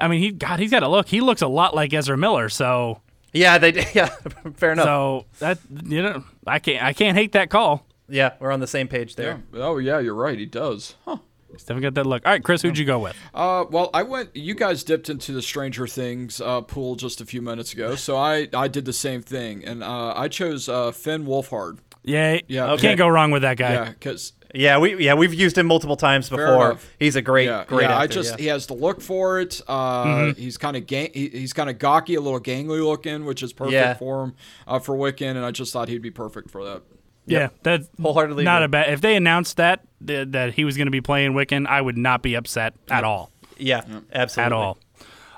I 0.00 0.08
mean, 0.08 0.20
he 0.20 0.32
God, 0.32 0.58
he's 0.60 0.70
got 0.70 0.82
a 0.82 0.88
look. 0.88 1.08
He 1.08 1.20
looks 1.20 1.42
a 1.42 1.48
lot 1.48 1.74
like 1.74 1.92
Ezra 1.92 2.16
Miller. 2.16 2.48
So 2.48 3.00
Yeah, 3.32 3.58
they 3.58 3.72
yeah, 3.94 4.06
fair 4.54 4.72
enough. 4.72 4.84
so 4.86 5.26
that 5.38 5.58
you 5.84 6.02
know, 6.02 6.24
I 6.46 6.58
can't 6.58 6.82
I 6.82 6.92
can't 6.92 7.16
hate 7.16 7.32
that 7.32 7.50
call. 7.50 7.86
yeah, 8.08 8.34
we're 8.40 8.52
on 8.52 8.60
the 8.60 8.66
same 8.66 8.88
page 8.88 9.16
there. 9.16 9.42
Yeah. 9.52 9.60
Oh 9.62 9.78
yeah, 9.78 9.98
you're 9.98 10.14
right. 10.14 10.38
He 10.38 10.46
does. 10.46 10.94
Huh. 11.04 11.18
He's 11.50 11.62
definitely 11.62 11.82
got 11.84 11.94
that 11.94 12.06
look. 12.06 12.26
All 12.26 12.32
right, 12.32 12.42
Chris, 12.42 12.60
who'd 12.60 12.76
you 12.76 12.84
go 12.84 12.98
with? 12.98 13.16
Uh, 13.32 13.64
well, 13.70 13.88
I 13.94 14.02
went. 14.02 14.34
You 14.36 14.54
guys 14.54 14.82
dipped 14.82 15.08
into 15.08 15.32
the 15.32 15.40
Stranger 15.40 15.86
Things 15.86 16.40
uh, 16.40 16.60
pool 16.60 16.96
just 16.96 17.20
a 17.20 17.24
few 17.24 17.40
minutes 17.40 17.72
ago, 17.72 17.94
so 17.94 18.16
I 18.16 18.48
I 18.52 18.68
did 18.68 18.84
the 18.84 18.92
same 18.92 19.22
thing, 19.22 19.64
and 19.64 19.82
uh, 19.82 20.12
I 20.14 20.28
chose 20.28 20.68
uh, 20.68 20.90
Finn 20.92 21.24
Wolfhard. 21.24 21.78
Yeah, 22.02 22.38
Yeah, 22.46 22.76
Can't 22.78 22.98
go 22.98 23.08
wrong 23.08 23.30
with 23.32 23.42
that 23.42 23.56
guy. 23.56 23.72
Yeah, 23.72 23.88
because 23.90 24.32
Yeah, 24.54 24.78
we 24.78 25.04
yeah 25.04 25.14
we've 25.14 25.34
used 25.34 25.58
him 25.58 25.66
multiple 25.66 25.96
times 25.96 26.28
before. 26.30 26.78
He's 26.98 27.16
a 27.16 27.22
great 27.22 27.46
yeah, 27.46 27.64
great 27.66 27.84
yeah, 27.84 27.92
actor. 27.98 28.02
I 28.02 28.06
just 28.06 28.30
yeah. 28.32 28.36
he 28.42 28.46
has 28.46 28.66
the 28.66 28.74
look 28.74 29.00
for 29.00 29.40
it. 29.40 29.60
Uh, 29.66 30.04
Mm-hmm. 30.04 30.40
He's 30.40 30.56
kind 30.56 30.76
of 30.76 30.86
gang, 30.86 31.10
he, 31.12 31.28
he's 31.28 31.52
kind 31.52 31.68
of 31.68 31.78
gawky, 31.78 32.14
a 32.14 32.20
little 32.20 32.40
gangly 32.40 32.84
looking, 32.84 33.24
which 33.24 33.42
is 33.42 33.52
perfect 33.52 33.72
Yeah. 33.74 33.94
for 33.94 34.24
him 34.24 34.34
uh, 34.66 34.78
for 34.78 34.94
Wiccan, 34.96 35.30
and 35.30 35.44
I 35.44 35.50
just 35.50 35.72
thought 35.72 35.88
he'd 35.88 36.02
be 36.02 36.10
perfect 36.10 36.50
for 36.50 36.64
that. 36.64 36.82
Yeah, 37.26 37.48
that 37.64 37.82
Wholeheartedly 38.00 38.44
not 38.44 38.62
agree. 38.62 38.66
a 38.66 38.68
bad. 38.84 38.92
If 38.92 39.00
they 39.00 39.16
announced 39.16 39.56
that 39.56 39.80
that, 40.02 40.32
that 40.32 40.54
he 40.54 40.64
was 40.64 40.76
going 40.76 40.86
to 40.86 40.92
be 40.92 41.00
playing 41.00 41.32
Wiccan, 41.32 41.66
I 41.66 41.80
would 41.80 41.98
not 41.98 42.22
be 42.22 42.34
upset 42.36 42.74
at 42.88 43.02
all. 43.04 43.30
yeah, 43.58 43.82
absolutely 44.12 44.44
At 44.46 44.52
all. 44.52 44.78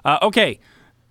Uh, 0.04 0.18
okay, 0.22 0.60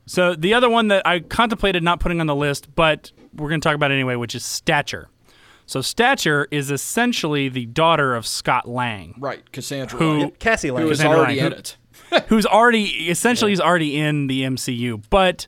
so 0.05 0.35
the 0.35 0.53
other 0.53 0.69
one 0.69 0.87
that 0.89 1.05
I 1.05 1.19
contemplated 1.19 1.81
not 1.83 1.99
putting 1.99 2.21
on 2.21 2.27
the 2.27 2.35
list, 2.35 2.73
but 2.75 3.11
we're 3.33 3.49
going 3.49 3.59
to 3.59 3.67
talk 3.67 3.75
about 3.75 3.91
anyway, 3.91 4.15
which 4.15 4.35
is 4.35 4.45
Stature. 4.45 5.09
So 5.67 5.81
Stature 5.81 6.47
is 6.49 6.71
essentially 6.71 7.49
the 7.49 7.65
daughter 7.67 8.15
of 8.15 8.25
Scott 8.25 8.67
Lang, 8.67 9.13
Right, 9.19 9.49
Cassandra, 9.51 9.99
Who- 9.99 10.19
Lang, 10.19 10.31
Cassie 10.39 10.71
Lang. 10.71 10.83
who 10.83 10.89
is 10.89 10.97
Cassandra 10.97 11.17
already 11.19 11.35
Lang, 11.37 11.45
in 11.45 11.51
who- 11.51 11.57
it. 11.59 11.77
who's 12.29 12.45
already 12.45 12.85
essentially 13.09 13.51
is 13.51 13.59
already 13.61 13.97
in 13.99 14.27
the 14.27 14.43
MCU, 14.43 15.03
but 15.09 15.47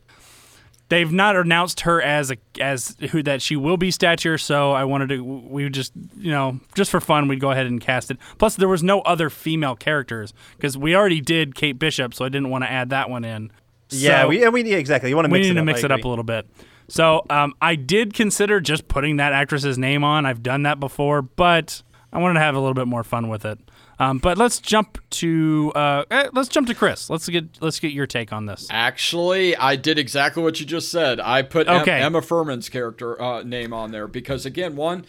they've 0.90 1.12
not 1.12 1.36
announced 1.38 1.82
her 1.82 2.02
as 2.02 2.32
a 2.32 2.38
as 2.60 2.98
who 3.12 3.24
that 3.24 3.42
she 3.42 3.56
will 3.56 3.78
be 3.78 3.92
stature. 3.92 4.38
So 4.38 4.72
I 4.74 4.84
wanted 4.84 5.10
to 5.10 5.24
we 5.24 5.64
would 5.64 5.74
just 5.74 5.94
you 6.18 6.32
know 6.32 6.60
just 6.76 6.92
for 6.92 7.00
fun 7.00 7.28
we'd 7.30 7.40
go 7.40 7.52
ahead 7.52 7.68
and 7.68 7.80
cast 7.80 8.12
it. 8.12 8.18
Plus 8.40 8.56
there 8.58 8.68
was 8.68 8.84
no 8.84 9.00
other 9.02 9.30
female 9.30 9.76
characters 9.76 10.34
because 10.58 10.78
we 10.78 10.96
already 10.96 11.22
did 11.22 11.56
Kate 11.56 11.80
Bishop, 11.80 12.14
so 12.14 12.26
I 12.26 12.30
didn't 12.30 12.50
want 12.50 12.64
to 12.66 12.72
add 12.72 12.90
that 12.90 13.10
one 13.10 13.24
in. 13.24 13.52
yeah, 13.92 14.24
So- 14.24 14.28
we 14.30 14.50
we 14.50 14.64
yeah, 14.64 14.78
exactly. 14.78 15.10
You 15.12 15.16
want 15.16 15.28
to 15.28 15.32
we 15.32 15.40
mix 15.40 15.46
need 15.48 15.52
it 15.52 15.54
to 15.56 15.60
up. 15.62 15.66
mix 15.66 15.84
it 15.86 15.92
up 15.92 16.04
a 16.04 16.08
little 16.10 16.24
bit. 16.26 16.46
So 16.90 17.26
um, 17.30 17.54
I 17.62 17.76
did 17.76 18.14
consider 18.14 18.60
just 18.60 18.88
putting 18.88 19.18
that 19.18 19.32
actress's 19.34 19.78
name 19.78 20.04
on. 20.04 20.26
I've 20.26 20.44
done 20.44 20.64
that 20.64 20.80
before, 20.80 21.22
but 21.22 21.82
I 22.12 22.20
wanted 22.20 22.36
to 22.36 22.40
have 22.42 22.56
a 22.56 22.60
little 22.60 22.74
bit 22.74 22.88
more 22.88 23.04
fun 23.04 23.30
with 23.30 23.46
it. 23.46 23.60
Um, 24.02 24.18
but 24.18 24.38
let's 24.38 24.60
jump 24.60 24.98
to 25.10 25.74
uh, 25.76 26.06
eh, 26.10 26.30
let's 26.32 26.48
jump 26.48 26.68
to 26.68 26.74
Chris. 26.76 27.10
Let's 27.10 27.28
get 27.28 27.62
let's 27.62 27.80
get 27.82 27.92
your 27.92 28.08
take 28.08 28.32
on 28.32 28.46
this. 28.46 28.66
Actually, 28.70 29.58
I 29.58 29.76
did 29.76 30.00
exactly 30.00 30.42
what 30.42 30.60
you 30.60 30.66
just 30.66 30.90
said. 30.90 31.20
I 31.20 31.42
put 31.42 31.68
Em- 31.68 31.82
Okay. 31.82 32.00
Emma 32.02 32.22
Fuhrmann's 32.22 32.70
character 32.70 33.22
uh, 33.22 33.44
name 33.44 33.74
on 33.74 33.92
there 33.92 34.08
because, 34.08 34.46
again, 34.46 34.78
one, 34.78 35.06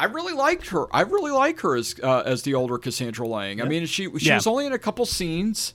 I 0.00 0.06
really 0.06 0.32
liked 0.32 0.68
her. 0.68 0.86
I 0.96 1.02
really 1.02 1.30
like 1.30 1.60
her 1.60 1.76
as 1.76 1.94
uh, 2.02 2.22
as 2.24 2.42
the 2.42 2.54
older 2.54 2.78
Cassandra 2.78 3.26
Lang. 3.28 3.60
I 3.60 3.66
mean, 3.66 3.84
she 3.84 4.08
she 4.18 4.26
Yeah. 4.28 4.36
was 4.36 4.46
only 4.46 4.64
in 4.66 4.72
a 4.72 4.78
couple 4.78 5.04
scenes. 5.04 5.74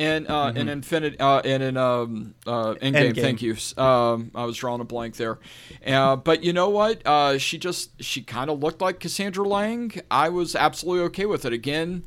And 0.00 0.28
uh, 0.28 0.52
in 0.56 0.68
Infinite 0.70 1.20
uh, 1.20 1.42
and 1.44 1.62
in 1.62 1.76
um, 1.76 2.34
uh, 2.46 2.74
Endgame, 2.80 3.12
Endgame. 3.12 3.20
thank 3.20 3.42
you. 3.42 3.54
Um, 3.76 4.30
I 4.34 4.44
was 4.46 4.56
drawing 4.56 4.80
a 4.80 4.84
blank 4.84 5.16
there, 5.16 5.38
uh, 5.86 6.16
but 6.16 6.42
you 6.42 6.54
know 6.54 6.70
what? 6.70 7.06
Uh, 7.06 7.36
she 7.36 7.58
just 7.58 8.02
she 8.02 8.22
kind 8.22 8.48
of 8.48 8.60
looked 8.60 8.80
like 8.80 8.98
Cassandra 8.98 9.46
Lang. 9.46 9.92
I 10.10 10.30
was 10.30 10.56
absolutely 10.56 11.04
okay 11.08 11.26
with 11.26 11.44
it. 11.44 11.52
Again, 11.52 12.04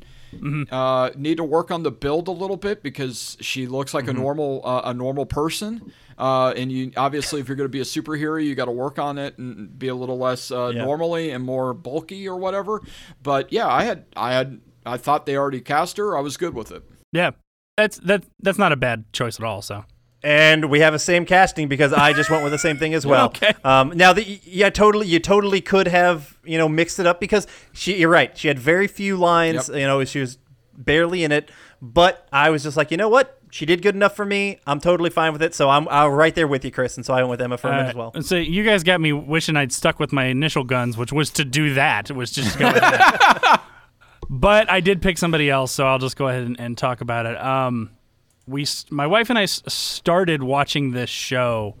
uh, 0.72 1.10
need 1.16 1.36
to 1.36 1.44
work 1.44 1.70
on 1.70 1.84
the 1.84 1.92
build 1.92 2.26
a 2.26 2.32
little 2.32 2.56
bit 2.56 2.82
because 2.82 3.36
she 3.40 3.68
looks 3.68 3.94
like 3.94 4.08
a 4.08 4.12
normal 4.12 4.60
uh, 4.64 4.82
a 4.86 4.92
normal 4.94 5.24
person. 5.26 5.92
Uh, 6.18 6.52
and 6.56 6.72
you 6.72 6.90
obviously, 6.96 7.40
if 7.40 7.48
you're 7.48 7.56
going 7.56 7.64
to 7.68 7.72
be 7.72 7.80
a 7.80 7.84
superhero, 7.84 8.44
you 8.44 8.54
got 8.56 8.64
to 8.66 8.70
work 8.72 8.98
on 8.98 9.18
it 9.18 9.38
and 9.38 9.78
be 9.78 9.86
a 9.88 9.94
little 9.94 10.18
less 10.18 10.50
uh, 10.50 10.72
Yeah. 10.74 10.84
normally 10.84 11.30
and 11.30 11.44
more 11.44 11.74
bulky 11.74 12.28
or 12.28 12.36
whatever. 12.36 12.80
But 13.22 13.52
yeah, 13.52 13.68
I 13.68 13.84
had 13.84 14.04
I 14.16 14.32
had 14.32 14.60
I 14.84 14.96
thought 14.96 15.26
they 15.26 15.36
already 15.36 15.60
cast 15.60 15.96
her. 15.96 16.16
I 16.16 16.20
was 16.20 16.36
good 16.36 16.54
with 16.54 16.72
it. 16.72 16.82
Yeah, 17.12 17.30
that's 17.76 17.98
that 17.98 18.24
that's 18.40 18.58
not 18.58 18.72
a 18.72 18.76
bad 18.76 19.04
choice 19.12 19.38
at 19.38 19.44
all. 19.44 19.62
So 19.62 19.84
And 20.22 20.70
we 20.70 20.80
have 20.80 20.92
the 20.92 20.98
same 20.98 21.24
casting 21.26 21.68
because 21.68 21.92
I 21.92 22.12
just 22.12 22.30
went 22.30 22.42
with 22.44 22.52
the 22.52 22.58
same 22.58 22.78
thing 22.78 22.94
as 22.94 23.04
well. 23.06 23.26
Okay. 23.34 23.52
Um, 23.64 23.92
now, 23.96 24.12
the, 24.12 24.22
yeah, 24.44 24.70
totally, 24.70 25.06
you 25.06 25.18
totally 25.18 25.60
could 25.60 25.88
have 25.88 26.38
you 26.44 26.56
know 26.58 26.68
mixed 26.68 26.98
it 26.98 27.06
up 27.06 27.20
because 27.20 27.46
she, 27.72 27.96
you're 27.98 28.10
right. 28.10 28.36
She 28.36 28.48
had 28.48 28.58
very 28.58 28.86
few 28.86 29.16
lines. 29.16 29.68
Yep. 29.68 29.78
You 29.78 29.86
know, 29.86 30.04
she 30.04 30.20
was 30.20 30.38
barely 30.76 31.24
in 31.24 31.32
it. 31.32 31.50
But 31.82 32.26
I 32.32 32.48
was 32.50 32.62
just 32.62 32.76
like, 32.76 32.90
you 32.90 32.96
know 32.96 33.08
what? 33.10 33.38
She 33.50 33.66
did 33.66 33.82
good 33.82 33.94
enough 33.94 34.16
for 34.16 34.24
me. 34.24 34.58
I'm 34.66 34.80
totally 34.80 35.10
fine 35.10 35.32
with 35.32 35.42
it. 35.42 35.54
So 35.54 35.68
I'm, 35.68 35.86
I'm 35.88 36.10
right 36.10 36.34
there 36.34 36.48
with 36.48 36.64
you, 36.64 36.70
Chris. 36.72 36.96
And 36.96 37.04
so 37.06 37.12
I 37.14 37.18
went 37.18 37.28
with 37.30 37.42
Emma 37.42 37.56
Fuhrmann 37.58 37.84
Uh, 37.84 37.88
as 37.90 37.94
well. 37.94 38.10
and 38.14 38.24
so 38.26 38.36
you 38.36 38.64
guys 38.64 38.82
got 38.82 39.00
me 39.00 39.12
wishing 39.12 39.56
I'd 39.56 39.70
stuck 39.72 40.00
with 40.00 40.10
my 40.12 40.24
initial 40.24 40.64
guns, 40.64 40.96
which 40.96 41.12
was 41.12 41.30
to 41.30 41.44
do 41.44 41.74
that. 41.74 42.10
It 42.10 42.14
Was 42.16 42.30
just 42.32 42.58
go 42.58 42.66
with 42.72 42.80
that. 42.80 43.62
but 44.34 44.68
I 44.68 44.80
did 44.80 45.00
pick 45.00 45.16
somebody 45.16 45.48
else, 45.48 45.70
so 45.70 45.86
I'll 45.86 45.98
just 45.98 46.16
go 46.16 46.26
ahead 46.26 46.42
and, 46.42 46.58
and 46.58 46.76
talk 46.76 47.00
about 47.00 47.24
it. 47.24 47.40
Um, 47.40 47.90
we, 48.48 48.66
my 48.90 49.06
wife 49.06 49.30
and 49.30 49.38
I 49.38 49.44
started 49.44 50.42
watching 50.42 50.90
this 50.90 51.08
show 51.08 51.76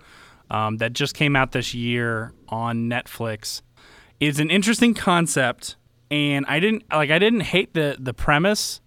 um, 0.50 0.76
that 0.76 0.92
just 0.92 1.16
came 1.16 1.34
out 1.34 1.50
this 1.50 1.74
year 1.74 2.32
on 2.48 2.88
Netflix. 2.88 3.62
It's 4.20 4.38
an 4.38 4.50
interesting 4.50 4.94
concept, 4.94 5.74
and 6.12 6.46
I 6.46 6.60
didn't 6.60 6.84
like. 6.92 7.10
I 7.10 7.18
didn't 7.18 7.40
hate 7.40 7.74
the 7.74 7.96
the 7.98 8.14
premise, 8.14 8.80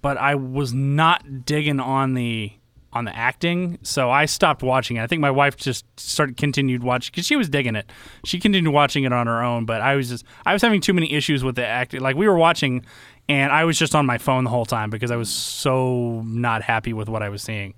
but 0.00 0.16
I 0.16 0.34
was 0.34 0.72
not 0.72 1.44
digging 1.44 1.80
on 1.80 2.14
the 2.14 2.52
on 2.92 3.04
the 3.06 3.16
acting, 3.16 3.78
so 3.82 4.10
I 4.10 4.26
stopped 4.26 4.62
watching 4.62 4.98
it. 4.98 5.02
I 5.02 5.06
think 5.06 5.20
my 5.20 5.30
wife 5.30 5.56
just 5.56 5.84
started 5.98 6.36
continued 6.36 6.82
watching 6.82 7.10
because 7.12 7.26
she 7.26 7.36
was 7.36 7.48
digging 7.48 7.74
it. 7.74 7.90
She 8.24 8.38
continued 8.38 8.72
watching 8.72 9.04
it 9.04 9.12
on 9.12 9.26
her 9.26 9.42
own, 9.42 9.64
but 9.64 9.80
I 9.80 9.94
was 9.94 10.08
just 10.08 10.24
I 10.44 10.52
was 10.52 10.62
having 10.62 10.80
too 10.80 10.92
many 10.92 11.12
issues 11.12 11.42
with 11.42 11.56
the 11.56 11.66
acting. 11.66 12.00
Like 12.00 12.16
we 12.16 12.28
were 12.28 12.36
watching, 12.36 12.84
and 13.28 13.50
I 13.50 13.64
was 13.64 13.78
just 13.78 13.94
on 13.94 14.04
my 14.04 14.18
phone 14.18 14.44
the 14.44 14.50
whole 14.50 14.66
time 14.66 14.90
because 14.90 15.10
I 15.10 15.16
was 15.16 15.30
so 15.30 16.22
not 16.24 16.62
happy 16.62 16.92
with 16.92 17.08
what 17.08 17.22
I 17.22 17.30
was 17.30 17.42
seeing. 17.42 17.74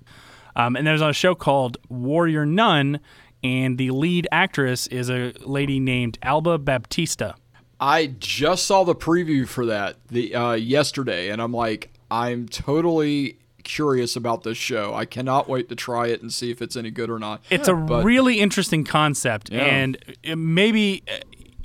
Um, 0.55 0.75
and 0.75 0.85
there's 0.85 1.01
a 1.01 1.13
show 1.13 1.35
called 1.35 1.77
Warrior 1.89 2.45
Nun, 2.45 2.99
and 3.43 3.77
the 3.77 3.91
lead 3.91 4.27
actress 4.31 4.87
is 4.87 5.09
a 5.09 5.33
lady 5.41 5.79
named 5.79 6.17
Alba 6.23 6.57
Baptista. 6.57 7.35
I 7.79 8.07
just 8.19 8.65
saw 8.65 8.83
the 8.83 8.95
preview 8.95 9.47
for 9.47 9.65
that 9.67 9.97
the 10.07 10.35
uh, 10.35 10.53
yesterday, 10.53 11.29
and 11.29 11.41
I'm 11.41 11.53
like, 11.53 11.91
I'm 12.09 12.47
totally 12.47 13.39
curious 13.65 14.15
about 14.15 14.43
this 14.43 14.57
show. 14.57 14.93
I 14.93 15.03
cannot 15.05 15.49
wait 15.49 15.67
to 15.69 15.75
try 15.75 16.07
it 16.07 16.21
and 16.21 16.31
see 16.31 16.49
if 16.51 16.61
it's 16.61 16.77
any 16.77 16.91
good 16.91 17.09
or 17.09 17.19
not. 17.19 17.43
It's 17.49 17.67
a 17.67 17.73
But- 17.73 18.05
really 18.05 18.39
interesting 18.39 18.85
concept, 18.85 19.49
Yeah. 19.51 19.63
and 19.65 19.97
it 20.23 20.37
maybe 20.37 21.03
uh, 21.11 21.17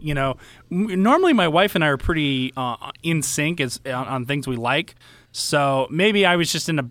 you 0.03 0.15
know, 0.15 0.37
normally 0.71 1.35
my 1.35 1.47
wife 1.47 1.75
and 1.75 1.85
I 1.85 1.89
are 1.89 1.99
pretty 1.99 2.53
uh, 2.57 2.91
in 3.03 3.21
sync 3.23 3.61
as 3.61 3.79
on, 3.85 3.93
on 4.09 4.25
things 4.27 4.49
we 4.49 4.57
like. 4.57 4.95
So 5.31 5.87
maybe 5.91 6.25
I 6.25 6.37
was 6.37 6.51
just 6.51 6.69
in 6.71 6.79
a 6.79 6.89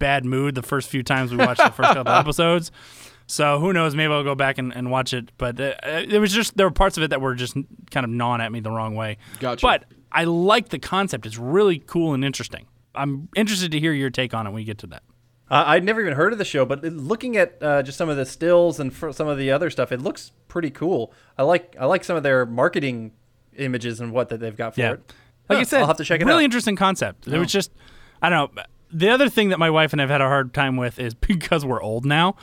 bad 0.00 0.24
mood 0.24 0.56
the 0.56 0.62
first 0.62 0.88
few 0.90 1.02
times 1.04 1.30
we 1.30 1.36
watched 1.36 1.62
the 1.62 1.70
first 1.70 1.92
couple 1.94 2.12
episodes. 2.24 2.72
So 3.28 3.60
who 3.60 3.72
knows? 3.72 3.94
Maybe 3.94 4.12
I'll 4.12 4.24
go 4.24 4.34
back 4.34 4.58
and, 4.58 4.74
and 4.74 4.90
watch 4.90 5.12
it. 5.14 5.30
But 5.38 5.60
uh, 5.60 5.74
it 5.84 6.18
was 6.20 6.32
just 6.32 6.56
there 6.56 6.66
were 6.66 6.72
parts 6.72 6.96
of 6.96 7.04
it 7.04 7.10
that 7.10 7.20
were 7.20 7.34
just 7.36 7.54
kind 7.92 8.02
of 8.04 8.10
gnawing 8.10 8.40
at 8.40 8.50
me 8.50 8.58
the 8.60 8.70
wrong 8.72 8.96
way. 8.96 9.18
Gotcha. 9.38 9.64
But 9.64 9.84
I 10.10 10.24
like 10.24 10.70
the 10.70 10.78
concept. 10.80 11.26
It's 11.26 11.38
really 11.38 11.78
cool 11.78 12.12
and 12.12 12.24
interesting. 12.24 12.66
I'm 13.02 13.28
interested 13.36 13.72
to 13.72 13.80
hear 13.80 13.92
your 13.92 14.10
take 14.10 14.34
on 14.34 14.46
it 14.46 14.50
when 14.50 14.56
we 14.56 14.64
get 14.64 14.78
to 14.78 14.86
that. 14.88 15.02
Uh, 15.50 15.64
I'd 15.66 15.84
never 15.84 16.00
even 16.02 16.12
heard 16.12 16.32
of 16.32 16.38
the 16.38 16.44
show, 16.44 16.66
but 16.66 16.82
looking 16.84 17.36
at 17.38 17.56
uh, 17.62 17.82
just 17.82 17.96
some 17.96 18.08
of 18.10 18.16
the 18.18 18.26
stills 18.26 18.78
and 18.78 18.92
for 18.92 19.12
some 19.14 19.28
of 19.28 19.38
the 19.38 19.50
other 19.50 19.70
stuff, 19.70 19.90
it 19.92 20.00
looks 20.02 20.32
pretty 20.46 20.70
cool. 20.70 21.12
I 21.38 21.42
like 21.44 21.74
I 21.80 21.86
like 21.86 22.04
some 22.04 22.16
of 22.16 22.22
their 22.22 22.44
marketing 22.44 23.12
images 23.56 24.00
and 24.00 24.12
what 24.12 24.28
that 24.28 24.40
they've 24.40 24.54
got 24.56 24.74
for 24.74 24.80
Yeah. 24.82 24.92
it. 24.92 25.12
Like 25.48 25.56
Huh, 25.56 25.60
I 25.60 25.62
said, 25.62 25.80
I'll 25.80 25.86
have 25.86 25.96
to 25.96 26.04
check 26.04 26.20
it 26.20 26.26
really 26.26 26.42
out. 26.42 26.46
interesting 26.46 26.76
concept. 26.76 27.26
It 27.26 27.38
was 27.38 27.50
just, 27.50 27.72
I 28.20 28.28
don't 28.28 28.54
know. 28.54 28.62
The 28.90 29.08
other 29.10 29.28
thing 29.30 29.48
that 29.50 29.58
my 29.58 29.68
wife 29.70 29.92
and 29.92 30.00
I've 30.00 30.08
had 30.10 30.20
a 30.20 30.26
hard 30.28 30.52
time 30.54 30.76
with 30.76 30.98
is 30.98 31.14
because 31.28 31.64
we're 31.64 31.80
old 31.82 32.04
now. 32.04 32.36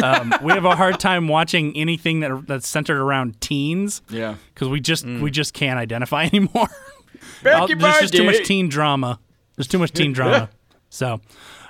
Um, 0.00 0.32
we 0.42 0.52
have 0.52 0.64
a 0.64 0.76
hard 0.76 0.98
time 1.00 1.26
watching 1.28 1.76
anything 1.76 2.20
that 2.20 2.46
that's 2.46 2.68
centered 2.68 3.00
around 3.00 3.40
teens. 3.40 4.02
Yeah. 4.08 4.36
because 4.54 4.68
we 4.68 4.78
just 4.80 5.04
Mm. 5.04 5.20
we 5.20 5.30
just 5.32 5.52
can't 5.52 5.78
identify 5.80 6.24
anymore. 6.32 6.68
Becky 7.42 7.74
There's 7.74 8.00
just 8.00 8.14
too 8.14 8.24
much 8.24 8.44
teen 8.44 8.68
drama. 8.68 9.18
There's 9.62 9.68
too 9.70 9.78
much 9.78 9.92
teen 9.92 10.12
drama. 10.18 10.50
So, 10.90 11.20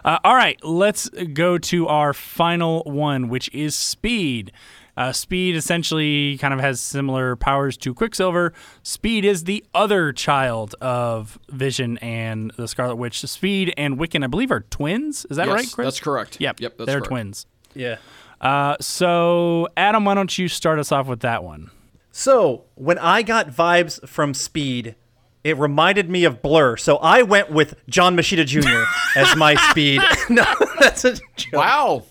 uh, 0.04 0.18
all 0.24 0.34
right, 0.34 0.58
let's 0.64 1.08
go 1.10 1.56
to 1.58 1.86
our 1.88 2.12
final 2.12 2.82
one, 2.84 3.28
which 3.28 3.48
is 3.54 3.74
Speed. 3.76 4.50
Uh, 4.96 5.12
Speed 5.12 5.54
essentially 5.56 6.36
kind 6.38 6.52
of 6.52 6.60
has 6.60 6.80
similar 6.80 7.36
powers 7.36 7.76
to 7.78 7.94
Quicksilver. 7.94 8.52
Speed 8.82 9.24
is 9.24 9.44
the 9.44 9.64
other 9.74 10.12
child 10.12 10.74
of 10.80 11.38
Vision 11.48 11.98
and 11.98 12.50
the 12.56 12.66
Scarlet 12.68 12.96
Witch. 12.96 13.20
Speed 13.20 13.72
and 13.78 13.96
Wiccan, 13.98 14.22
I 14.24 14.26
believe, 14.26 14.50
are 14.50 14.60
twins. 14.60 15.24
Is 15.30 15.36
that 15.36 15.46
Yes, 15.46 15.54
right, 15.54 15.72
Chris? 15.72 15.86
that's 15.86 16.00
correct. 16.00 16.40
Yep, 16.40 16.60
Yep, 16.60 16.76
that's 16.78 16.86
they're 16.86 16.96
correct. 16.98 17.08
twins. 17.08 17.46
Yeah. 17.74 17.96
Uh, 18.40 18.76
so, 18.80 19.68
Adam, 19.76 20.04
why 20.04 20.14
don't 20.14 20.36
you 20.36 20.48
start 20.48 20.78
us 20.78 20.90
off 20.92 21.06
with 21.06 21.20
that 21.20 21.44
one? 21.44 21.70
So 22.10 22.64
when 22.74 22.98
I 22.98 23.22
got 23.22 23.48
vibes 23.50 24.06
from 24.06 24.34
Speed, 24.34 24.96
it 25.44 25.58
reminded 25.58 26.08
me 26.08 26.24
of 26.24 26.40
Blurr. 26.40 26.78
So 26.78 26.96
I 26.98 27.22
went 27.22 27.50
with 27.50 27.74
John 27.88 28.16
Moschitta 28.16 28.46
Jr. 28.46 28.84
as 29.18 29.36
my 29.36 29.54
Speed. 29.70 30.00
no, 30.30 30.44
that's 30.80 31.04
a 31.04 31.14
joke. 31.36 31.52
Wow. 31.52 32.02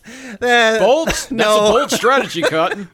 Eh, 0.42 0.80
Bold. 0.80 1.08
That's 1.08 1.32
no. 1.32 1.58
a 1.58 1.72
bold 1.72 1.92
strategy, 1.92 2.42
Cotton. 2.44 2.90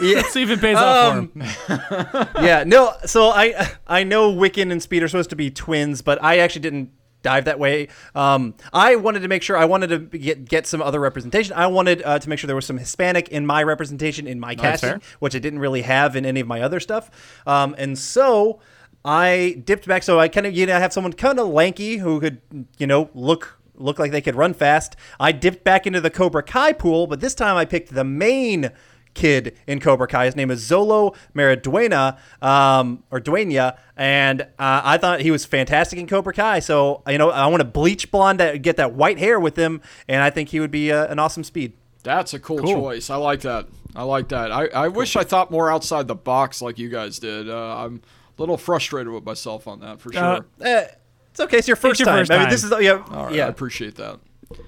Yeah. 0.00 0.22
See 0.22 0.42
if 0.42 0.50
it 0.50 0.60
pays 0.60 0.76
off 0.76 1.12
Um, 1.16 1.28
for 1.28 1.38
him. 1.74 2.28
yeah, 2.44 2.64
no. 2.66 2.92
So 3.06 3.28
I 3.28 3.68
I 3.86 4.04
know 4.04 4.32
Wiccan 4.32 4.72
and 4.72 4.82
Speed 4.82 5.02
are 5.02 5.08
supposed 5.08 5.30
to 5.30 5.36
be 5.36 5.50
twins, 5.50 6.02
but 6.02 6.22
I 6.22 6.38
actually 6.38 6.62
didn't 6.62 6.90
dive 7.22 7.44
that 7.44 7.58
way. 7.58 7.88
Um, 8.14 8.54
I 8.72 8.96
wanted 8.96 9.20
to 9.20 9.28
make 9.28 9.42
sure 9.42 9.54
I 9.56 9.66
wanted 9.66 9.88
to 9.88 9.98
get 9.98 10.46
get 10.48 10.66
some 10.66 10.80
other 10.80 10.98
representation. 11.00 11.54
I 11.54 11.66
wanted 11.66 12.02
uh, 12.02 12.18
to 12.18 12.28
make 12.30 12.38
sure 12.38 12.46
there 12.46 12.56
was 12.56 12.64
some 12.66 12.78
Hispanic 12.78 13.28
in 13.28 13.44
my 13.44 13.62
representation 13.62 14.26
in 14.26 14.40
my 14.40 14.54
That's 14.54 14.80
casting, 14.80 15.02
which 15.18 15.34
I 15.34 15.38
didn't 15.38 15.58
really 15.58 15.82
have 15.82 16.16
in 16.16 16.24
any 16.24 16.40
of 16.40 16.46
my 16.46 16.62
other 16.62 16.80
stuff. 16.80 17.10
Um, 17.46 17.74
and 17.78 17.98
so 17.98 18.60
I 19.04 19.60
dipped 19.64 19.86
back. 19.86 20.02
So 20.02 20.18
I 20.20 20.28
kind 20.28 20.46
of 20.46 20.54
you 20.54 20.66
know 20.66 20.78
have 20.78 20.92
someone 20.92 21.12
kind 21.12 21.38
of 21.38 21.48
lanky 21.48 21.98
who 21.98 22.20
could 22.20 22.40
you 22.78 22.86
know 22.86 23.10
look 23.14 23.58
look 23.74 23.98
like 23.98 24.10
they 24.12 24.20
could 24.20 24.34
run 24.34 24.52
fast. 24.54 24.96
I 25.18 25.32
dipped 25.32 25.64
back 25.64 25.86
into 25.86 26.00
the 26.00 26.10
Cobra 26.10 26.42
Kai 26.42 26.72
pool, 26.74 27.06
but 27.06 27.20
this 27.20 27.34
time 27.34 27.56
I 27.56 27.64
picked 27.64 27.94
the 27.94 28.04
main 28.04 28.70
kid 29.14 29.56
in 29.66 29.80
Cobra 29.80 30.06
Kai. 30.06 30.26
His 30.26 30.36
name 30.36 30.50
is 30.50 30.62
Xolo 30.62 31.16
Maridueña, 31.34 32.18
um, 32.42 33.02
or 33.10 33.18
Duena, 33.20 33.76
and 33.96 34.42
uh, 34.42 34.82
I 34.84 34.98
thought 34.98 35.20
he 35.20 35.30
was 35.30 35.44
fantastic 35.44 35.98
in 35.98 36.06
Cobra 36.06 36.32
Kai. 36.32 36.60
So 36.60 37.02
you 37.08 37.18
know, 37.18 37.30
I 37.30 37.46
want 37.46 37.60
to 37.60 37.64
bleach 37.64 38.10
blonde 38.10 38.38
that, 38.40 38.60
get 38.62 38.76
that 38.76 38.92
white 38.94 39.18
hair 39.18 39.40
with 39.40 39.56
him, 39.56 39.80
and 40.08 40.22
I 40.22 40.30
think 40.30 40.50
he 40.50 40.60
would 40.60 40.70
be 40.70 40.92
uh, 40.92 41.06
an 41.06 41.18
awesome 41.18 41.42
speed. 41.44 41.72
That's 42.02 42.32
a 42.34 42.38
cool, 42.38 42.58
Cool. 42.58 42.74
choice. 42.74 43.10
I 43.10 43.16
like 43.16 43.40
that. 43.40 43.66
I 43.96 44.04
like 44.04 44.28
that. 44.28 44.52
I, 44.52 44.66
I 44.68 44.88
wish 44.88 45.16
I 45.16 45.24
thought 45.24 45.50
more 45.50 45.70
outside 45.70 46.06
the 46.06 46.14
box 46.14 46.62
like 46.62 46.78
you 46.78 46.88
guys 46.88 47.18
did. 47.18 47.50
Uh, 47.50 47.76
I'm 47.78 47.96
a 47.96 48.00
little 48.40 48.56
frustrated 48.56 49.12
with 49.12 49.24
myself 49.24 49.68
on 49.68 49.80
that 49.80 50.00
for 50.00 50.12
sure. 50.12 50.22
Uh, 50.22 50.40
Eh, 50.60 50.86
it's 51.30 51.40
okay. 51.40 51.58
It's 51.58 51.68
your 51.68 51.76
first 51.76 52.00
your 52.00 52.06
time. 52.06 52.18
first 52.20 52.30
I 52.32 52.34
mean, 52.36 52.42
time. 52.44 52.50
this 52.50 52.64
is 52.64 52.72
yeah, 52.80 53.04
All 53.10 53.26
right, 53.26 53.34
I 53.40 53.46
appreciate 53.46 53.94
that. 53.96 54.18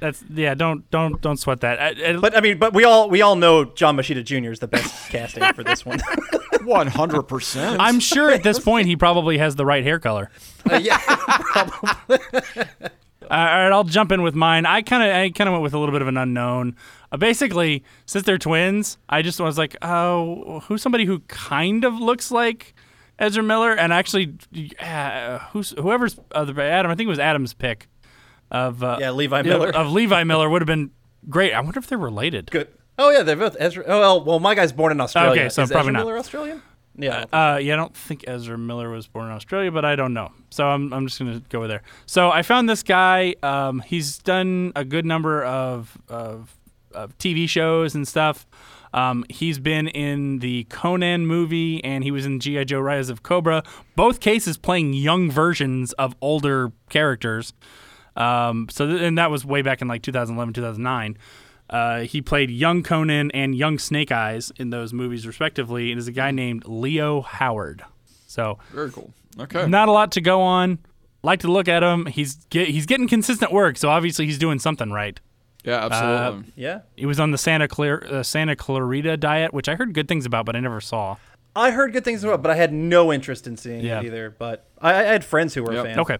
That's 0.00 0.22
yeah. 0.32 0.54
Don't 0.54 0.88
don't 0.92 1.20
don't 1.20 1.38
sweat 1.38 1.60
that. 1.62 1.80
I, 1.80 2.10
I- 2.10 2.16
But 2.16 2.36
I 2.36 2.40
mean, 2.40 2.58
but 2.58 2.72
we 2.72 2.84
all 2.84 3.10
we 3.10 3.20
all 3.20 3.34
know 3.34 3.64
John 3.64 3.96
Moschitta 3.96 4.22
Jr. 4.24 4.52
is 4.52 4.60
the 4.60 4.68
best 4.68 5.10
casting 5.10 5.42
for 5.54 5.64
this 5.64 5.84
one. 5.84 5.98
One 6.64 6.86
hundred 6.86 7.22
percent. 7.24 7.80
I'm 7.80 7.98
sure 7.98 8.30
at 8.30 8.44
this 8.44 8.60
point 8.60 8.86
he 8.86 8.94
probably 8.94 9.38
has 9.38 9.56
the 9.56 9.66
right 9.66 9.82
hair 9.82 9.98
color. 9.98 10.30
Uh, 10.70 10.76
yeah, 10.76 11.00
Uh, 13.30 13.34
all 13.34 13.38
right, 13.38 13.72
I'll 13.72 13.84
jump 13.84 14.12
in 14.12 14.22
with 14.22 14.34
mine. 14.34 14.66
I 14.66 14.82
kind 14.82 15.02
of, 15.02 15.08
I 15.14 15.30
kind 15.30 15.48
of 15.48 15.52
went 15.52 15.62
with 15.62 15.72
a 15.74 15.78
little 15.78 15.92
bit 15.92 16.02
of 16.02 16.08
an 16.08 16.16
unknown. 16.16 16.76
Uh, 17.10 17.16
basically, 17.16 17.82
since 18.04 18.26
they're 18.26 18.36
twins, 18.36 18.98
I 19.08 19.22
just 19.22 19.40
was 19.40 19.56
like, 19.56 19.76
oh, 19.80 20.60
who's 20.66 20.82
somebody 20.82 21.04
who 21.06 21.20
kind 21.28 21.84
of 21.84 21.94
looks 21.94 22.30
like 22.30 22.74
Ezra 23.22 23.42
Miller? 23.42 23.72
And 23.72 23.92
actually, 23.92 24.34
uh, 24.80 25.38
who's 25.52 25.70
whoever's 25.70 26.18
other 26.32 26.60
Adam? 26.60 26.90
I 26.90 26.94
think 26.94 27.06
it 27.06 27.10
was 27.10 27.18
Adam's 27.18 27.54
pick 27.54 27.88
of 28.50 28.82
uh, 28.82 28.98
Yeah, 29.00 29.12
Levi 29.12 29.42
Miller. 29.42 29.74
of 29.74 29.90
Levi 29.92 30.24
Miller 30.24 30.50
would 30.50 30.60
have 30.60 30.66
been 30.66 30.90
great. 31.30 31.52
I 31.54 31.60
wonder 31.60 31.78
if 31.78 31.86
they're 31.86 31.98
related. 31.98 32.50
good. 32.50 32.68
Oh 32.98 33.10
yeah, 33.10 33.22
they're 33.22 33.36
both 33.36 33.56
Ezra. 33.58 33.84
Oh 33.86 34.00
well, 34.00 34.24
well, 34.24 34.40
my 34.40 34.54
guy's 34.54 34.72
born 34.72 34.92
in 34.92 35.00
Australia. 35.00 35.30
Okay, 35.30 35.48
so 35.48 35.62
is 35.62 35.70
probably 35.70 35.88
Ezra 35.88 35.92
not. 35.92 35.98
Miller 36.00 36.18
Australian? 36.18 36.62
Yeah. 36.94 37.24
Uh, 37.32 37.56
yeah, 37.56 37.72
I 37.72 37.76
don't 37.76 37.96
think 37.96 38.24
Ezra 38.28 38.58
Miller 38.58 38.90
was 38.90 39.06
born 39.06 39.26
in 39.26 39.32
Australia, 39.32 39.70
but 39.72 39.84
I 39.86 39.96
don't 39.96 40.12
know. 40.12 40.30
So 40.50 40.66
I'm, 40.68 40.92
I'm 40.92 41.06
just 41.06 41.18
going 41.18 41.40
to 41.40 41.48
go 41.48 41.60
with 41.60 41.70
there. 41.70 41.82
So 42.04 42.30
I 42.30 42.42
found 42.42 42.68
this 42.68 42.82
guy. 42.82 43.34
Um, 43.42 43.80
he's 43.80 44.18
done 44.18 44.72
a 44.76 44.84
good 44.84 45.06
number 45.06 45.42
of, 45.42 45.96
of, 46.10 46.54
of 46.92 47.16
TV 47.16 47.48
shows 47.48 47.94
and 47.94 48.06
stuff. 48.06 48.46
Um, 48.94 49.24
he's 49.28 49.58
been 49.58 49.88
in 49.88 50.40
the 50.40 50.64
Conan 50.64 51.26
movie 51.26 51.82
and 51.82 52.04
he 52.04 52.10
was 52.10 52.26
in 52.26 52.40
G.I. 52.40 52.64
Joe 52.64 52.80
Rise 52.80 53.08
of 53.08 53.22
Cobra. 53.22 53.62
Both 53.96 54.20
cases 54.20 54.56
playing 54.56 54.92
young 54.92 55.30
versions 55.30 55.92
of 55.94 56.14
older 56.20 56.72
characters. 56.90 57.54
Um, 58.16 58.68
so 58.70 58.86
th- 58.86 59.00
and 59.00 59.16
that 59.16 59.30
was 59.30 59.44
way 59.44 59.62
back 59.62 59.80
in 59.80 59.88
like 59.88 60.02
2011, 60.02 60.54
2009. 60.54 61.16
Uh, 61.70 62.00
he 62.00 62.20
played 62.20 62.50
young 62.50 62.82
Conan 62.82 63.30
and 63.30 63.54
young 63.54 63.78
Snake 63.78 64.12
Eyes 64.12 64.52
in 64.56 64.68
those 64.68 64.92
movies, 64.92 65.26
respectively, 65.26 65.90
and 65.90 65.98
is 65.98 66.06
a 66.06 66.12
guy 66.12 66.30
named 66.30 66.66
Leo 66.66 67.22
Howard. 67.22 67.82
So 68.26 68.58
Very 68.72 68.90
cool. 68.90 69.12
Okay. 69.40 69.66
not 69.66 69.88
a 69.88 69.92
lot 69.92 70.12
to 70.12 70.20
go 70.20 70.42
on. 70.42 70.78
Like 71.22 71.40
to 71.40 71.50
look 71.50 71.68
at 71.68 71.82
him. 71.82 72.06
He's 72.06 72.34
get, 72.50 72.68
he's 72.68 72.84
getting 72.84 73.08
consistent 73.08 73.52
work, 73.52 73.78
so 73.78 73.88
obviously 73.88 74.26
he's 74.26 74.38
doing 74.38 74.58
something 74.58 74.90
right. 74.90 75.18
Yeah, 75.64 75.86
absolutely. 75.86 76.52
yeah. 76.56 76.80
He 76.96 77.06
was 77.06 77.20
on 77.20 77.30
the 77.30 77.38
Santa 77.38 77.68
Clar- 77.68 78.04
uh, 78.08 78.22
Santa 78.22 78.56
Clarita 78.56 79.16
diet, 79.16 79.52
which 79.54 79.68
I 79.68 79.74
heard 79.76 79.94
good 79.94 80.08
things 80.08 80.26
about, 80.26 80.46
but 80.46 80.56
I 80.56 80.60
never 80.60 80.80
saw. 80.80 81.16
I 81.54 81.70
heard 81.70 81.92
good 81.92 82.04
things 82.04 82.24
about, 82.24 82.34
it, 82.36 82.42
but 82.42 82.50
I 82.50 82.56
had 82.56 82.72
no 82.72 83.12
interest 83.12 83.46
in 83.46 83.56
seeing 83.56 83.84
Yeah. 83.84 84.00
it 84.00 84.06
either. 84.06 84.30
But 84.30 84.66
I, 84.80 84.90
I 84.94 85.02
had 85.02 85.24
friends 85.24 85.54
who 85.54 85.62
were 85.62 85.72
Yep. 85.74 85.84
fans. 85.84 85.98
Okay, 85.98 86.18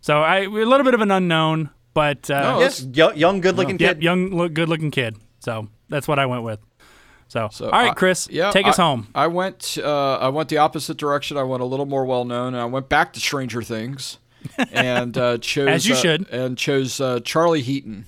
so 0.00 0.22
I 0.22 0.38
a 0.40 0.48
little 0.48 0.84
bit 0.84 0.94
of 0.94 1.00
an 1.00 1.10
unknown, 1.10 1.70
but 1.94 2.30
uh, 2.30 2.40
No, 2.54 2.60
Yes, 2.60 2.82
young, 2.92 3.16
young 3.16 3.40
good-looking 3.40 3.78
yep, 3.78 3.96
kid. 3.96 4.02
young, 4.02 4.30
look, 4.30 4.52
good-looking 4.54 4.90
kid. 4.90 5.16
So 5.40 5.68
that's 5.88 6.08
what 6.08 6.18
I 6.18 6.26
went 6.26 6.42
with. 6.42 6.58
So, 7.28 7.48
So 7.52 7.66
all 7.66 7.70
right, 7.72 7.90
I- 7.90 7.94
Chris, 7.94 8.28
yeah, 8.30 8.50
take 8.50 8.66
us 8.66 8.76
home. 8.76 9.08
I 9.14 9.26
went. 9.26 9.76
Uh, 9.82 10.14
I 10.16 10.28
went 10.28 10.48
the 10.48 10.58
opposite 10.58 10.96
direction. 10.96 11.36
I 11.36 11.42
went 11.42 11.60
a 11.62 11.66
little 11.66 11.84
more 11.86 12.04
well 12.06 12.24
known, 12.24 12.54
and 12.54 12.62
I 12.62 12.66
went 12.66 12.88
back 12.88 13.12
to 13.14 13.20
Stranger 13.20 13.62
Things, 13.62 14.18
and 14.72 15.18
uh, 15.18 15.36
chose 15.38 15.68
As 15.68 15.86
you 15.86 15.94
uh, 15.94 15.98
should. 15.98 16.28
and 16.30 16.56
chose 16.56 17.00
uh, 17.00 17.20
Charlie 17.20 17.62
Heaton. 17.62 18.06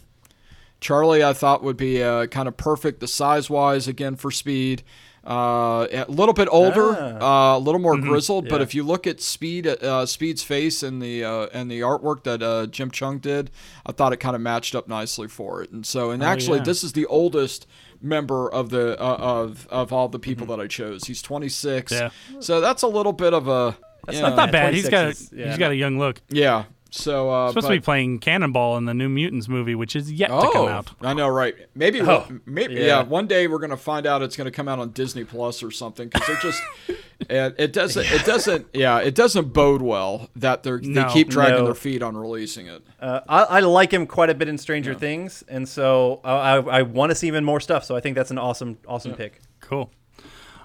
Charlie, 0.80 1.24
I 1.24 1.32
thought 1.32 1.62
would 1.62 1.76
be 1.76 2.02
uh, 2.02 2.26
kind 2.26 2.46
of 2.48 2.56
perfect, 2.56 3.00
the 3.00 3.09
size 3.09 3.50
wise 3.50 3.88
again 3.88 4.16
for 4.16 4.30
speed. 4.30 4.82
Uh, 5.26 5.86
a 5.92 6.06
little 6.09 6.32
bit 6.32 6.48
older, 6.50 6.96
Ah. 7.20 7.55
uh, 7.55 7.59
a 7.59 7.60
little 7.60 7.80
more 7.80 7.94
Mm-hmm. 7.96 8.09
grizzled. 8.09 8.48
But 8.48 8.62
if 8.62 8.74
you 8.74 8.82
look 8.82 9.06
at 9.06 9.20
Speed, 9.20 9.66
uh, 9.66 10.06
Speed's 10.06 10.42
face 10.42 10.82
and 10.82 11.02
the 11.02 11.22
uh, 11.24 11.46
and 11.52 11.70
the 11.70 11.80
artwork 11.80 12.22
that 12.22 12.42
uh, 12.42 12.66
Jim 12.66 12.90
Cheung 12.90 13.20
did, 13.20 13.50
I 13.84 13.92
thought 13.92 14.14
it 14.14 14.18
kind 14.18 14.34
of 14.34 14.40
matched 14.40 14.74
up 14.74 14.88
nicely 14.88 15.28
for 15.28 15.62
it. 15.62 15.70
And 15.70 15.84
so, 15.84 16.10
and 16.12 16.22
actually, 16.22 16.60
Oh, 16.60 16.62
yeah. 16.62 16.64
this 16.64 16.82
is 16.82 16.92
the 16.92 17.05
oldest 17.06 17.66
member 18.00 18.50
of 18.50 18.70
the 18.70 18.98
uh, 19.02 19.16
of 19.18 19.66
of 19.70 19.92
all 19.92 20.09
the 20.09 20.18
people 20.18 20.46
Mm-hmm. 20.46 20.56
that 20.60 20.64
I 20.64 20.66
chose. 20.68 21.05
He's 21.05 21.20
26. 21.20 21.92
Yeah. 21.92 22.09
So 22.40 22.62
that's 22.62 22.82
a 22.82 22.88
little 22.88 23.12
bit 23.12 23.34
of 23.34 23.48
a. 23.48 23.76
That's 24.06 24.16
you 24.16 24.22
not 24.22 24.30
know, 24.30 24.36
Not 24.36 24.52
bad. 24.52 24.72
He's 24.72 24.88
26 24.88 24.90
got 25.28 25.32
a, 25.36 25.36
yeah, 25.38 25.48
he's 25.50 25.59
got 25.59 25.70
a 25.72 25.76
young 25.76 25.98
look. 25.98 26.22
Yeah. 26.30 26.64
So 26.90 27.28
uh, 27.31 27.48
supposed 27.48 27.66
but- 27.66 27.74
to 27.74 27.81
be 27.81 27.85
playing 27.85 28.19
Cannonball 28.20 28.78
in 28.78 28.86
the 28.86 28.94
New 28.94 29.10
Mutants 29.10 29.47
movie, 29.47 29.74
which 29.74 29.94
is 29.94 30.10
yet 30.10 30.31
Oh, 30.32 30.40
to 30.47 30.52
come 30.52 30.69
out. 30.69 30.90
I 31.02 31.12
know, 31.12 31.28
right? 31.28 31.55
Maybe, 31.74 32.01
Oh, 32.01 32.27
maybe, 32.47 32.74
yeah. 32.74 32.81
yeah. 32.86 33.02
One 33.02 33.27
day 33.27 33.47
we're 33.47 33.59
gonna 33.59 33.77
find 33.77 34.06
out 34.06 34.23
it's 34.23 34.36
gonna 34.36 34.51
come 34.51 34.69
out 34.69 34.78
on 34.78 34.90
Disney 34.93 35.24
Plus 35.24 35.62
or 35.62 35.70
something 35.70 36.09
because 36.09 36.27
they're 36.27 36.36
just, 36.36 36.62
and 37.28 37.55
it 37.59 37.74
doesn't, 37.74 38.10
it 38.10 38.24
doesn't, 38.24 38.69
yeah, 38.73 39.01
it 39.01 39.15
doesn't 39.15 39.52
bode 39.52 39.82
well 39.82 40.31
that 40.36 40.62
they're 40.62 40.81
No. 40.81 41.02
they 41.06 41.12
keep 41.12 41.28
dragging 41.28 41.59
No. 41.59 41.65
their 41.66 41.74
feet 41.74 42.02
on 42.02 42.16
releasing 42.16 42.69
it. 42.69 42.82
Uh, 42.98 43.20
I, 43.28 43.43
I 43.43 43.60
like 43.60 43.93
him 43.93 44.06
quite 44.06 44.31
a 44.31 44.35
bit 44.35 44.48
in 44.48 44.56
Stranger 44.56 44.94
Things, 44.94 45.44
and 45.47 45.69
so 45.69 46.20
I, 46.24 46.31
I, 46.32 46.56
I 46.78 46.82
want 46.82 47.10
to 47.10 47.15
see 47.15 47.27
even 47.27 47.44
more 47.44 47.60
stuff. 47.60 47.85
So 47.85 47.97
I 47.97 48.01
think 48.01 48.16
that's 48.16 48.31
an 48.31 48.39
awesome, 48.39 48.78
awesome 48.89 49.12
pick. 49.12 49.43
Cool. 49.60 49.90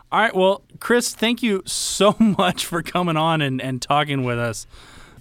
All 0.10 0.20
right. 0.22 0.34
Well, 0.34 0.62
Chris, 0.80 1.14
thank 1.14 1.44
you 1.44 1.64
so 1.66 2.16
much 2.38 2.66
for 2.66 2.82
coming 2.82 3.18
on 3.18 3.42
and, 3.42 3.62
and 3.62 3.82
talking 3.82 4.24
with 4.24 4.38
us. 4.40 4.68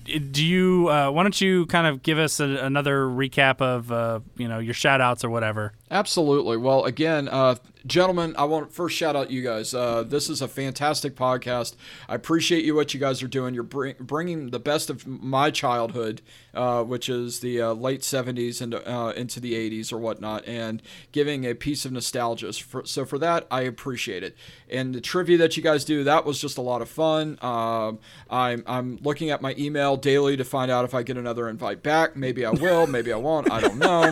Do 0.05 0.45
you? 0.45 0.89
Uh, 0.89 1.11
why 1.11 1.23
don't 1.23 1.41
you 1.41 1.67
kind 1.67 1.87
of 1.87 2.03
give 2.03 2.19
us 2.19 2.41
a, 2.41 2.45
another 2.45 3.07
recap 3.07 3.61
of 3.61 3.93
uh, 3.93 4.21
you 4.37 4.49
know 4.49 4.59
your 4.59 4.75
shout 4.75 5.01
outs 5.01 5.25
or 5.25 5.31
whatever? 5.31 5.73
Absolutely. 5.93 6.57
Well, 6.57 6.87
again, 6.87 7.29
uh, 7.29 7.57
gentlemen, 7.85 8.35
I 8.39 8.45
want 8.45 8.71
to 8.71 8.75
first 8.75 8.97
shout 8.97 9.15
out 9.15 9.31
you 9.31 9.43
guys. 9.43 9.75
Uh, 9.75 10.03
this 10.03 10.31
is 10.31 10.41
a 10.41 10.49
fantastic 10.49 11.15
podcast. 11.15 11.77
I 12.09 12.15
appreciate 12.15 12.65
you 12.65 12.75
what 12.75 12.95
you 12.95 12.99
guys 12.99 13.23
are 13.23 13.29
doing. 13.29 13.53
You're 13.53 13.63
bring, 13.63 13.97
bringing 14.01 14.49
the 14.49 14.59
best 14.59 14.89
of 14.89 15.07
my 15.07 15.51
childhood, 15.51 16.23
uh, 16.55 16.83
which 16.83 17.11
is 17.11 17.41
the 17.41 17.61
uh, 17.61 17.73
late 17.75 18.01
'70s 18.01 18.63
and 18.63 18.75
uh, 18.75 19.13
into 19.15 19.39
the 19.39 19.53
'80s 19.53 19.93
or 19.93 19.99
whatnot, 19.99 20.49
and 20.49 20.81
giving 21.13 21.45
a 21.45 21.55
piece 21.55 21.85
of 21.85 21.93
nostalgia. 21.93 22.55
For, 22.55 22.87
so 22.87 23.05
for 23.05 23.19
that, 23.19 23.47
I 23.51 23.61
appreciate 23.61 24.23
it. 24.23 24.35
And 24.71 24.95
the 24.95 25.01
trivia 25.03 25.37
that 25.37 25.59
you 25.59 25.63
guys 25.63 25.85
do, 25.85 26.05
that 26.05 26.25
was 26.25 26.41
just 26.41 26.57
a 26.57 26.63
lot 26.63 26.81
of 26.81 26.89
fun. 26.89 27.39
Um, 27.43 27.99
I'm 28.31 28.65
I'm 28.67 28.99
looking 29.03 29.29
at 29.29 29.43
my 29.43 29.55
email 29.59 29.99
daily 29.99 30.39
to 30.39 30.45
find 30.45 30.71
out 30.71 30.87
if 30.87 30.95
I 30.95 31.03
get 31.03 31.19
another 31.19 31.51
invite 31.51 31.83
back. 31.83 32.17
Maybe 32.17 32.47
I 32.47 32.51
will. 32.51 32.87
Maybe 32.87 33.13
I 33.13 33.17
won't. 33.19 33.51
I 33.51 33.61
don't 33.61 33.77
know. 33.77 34.11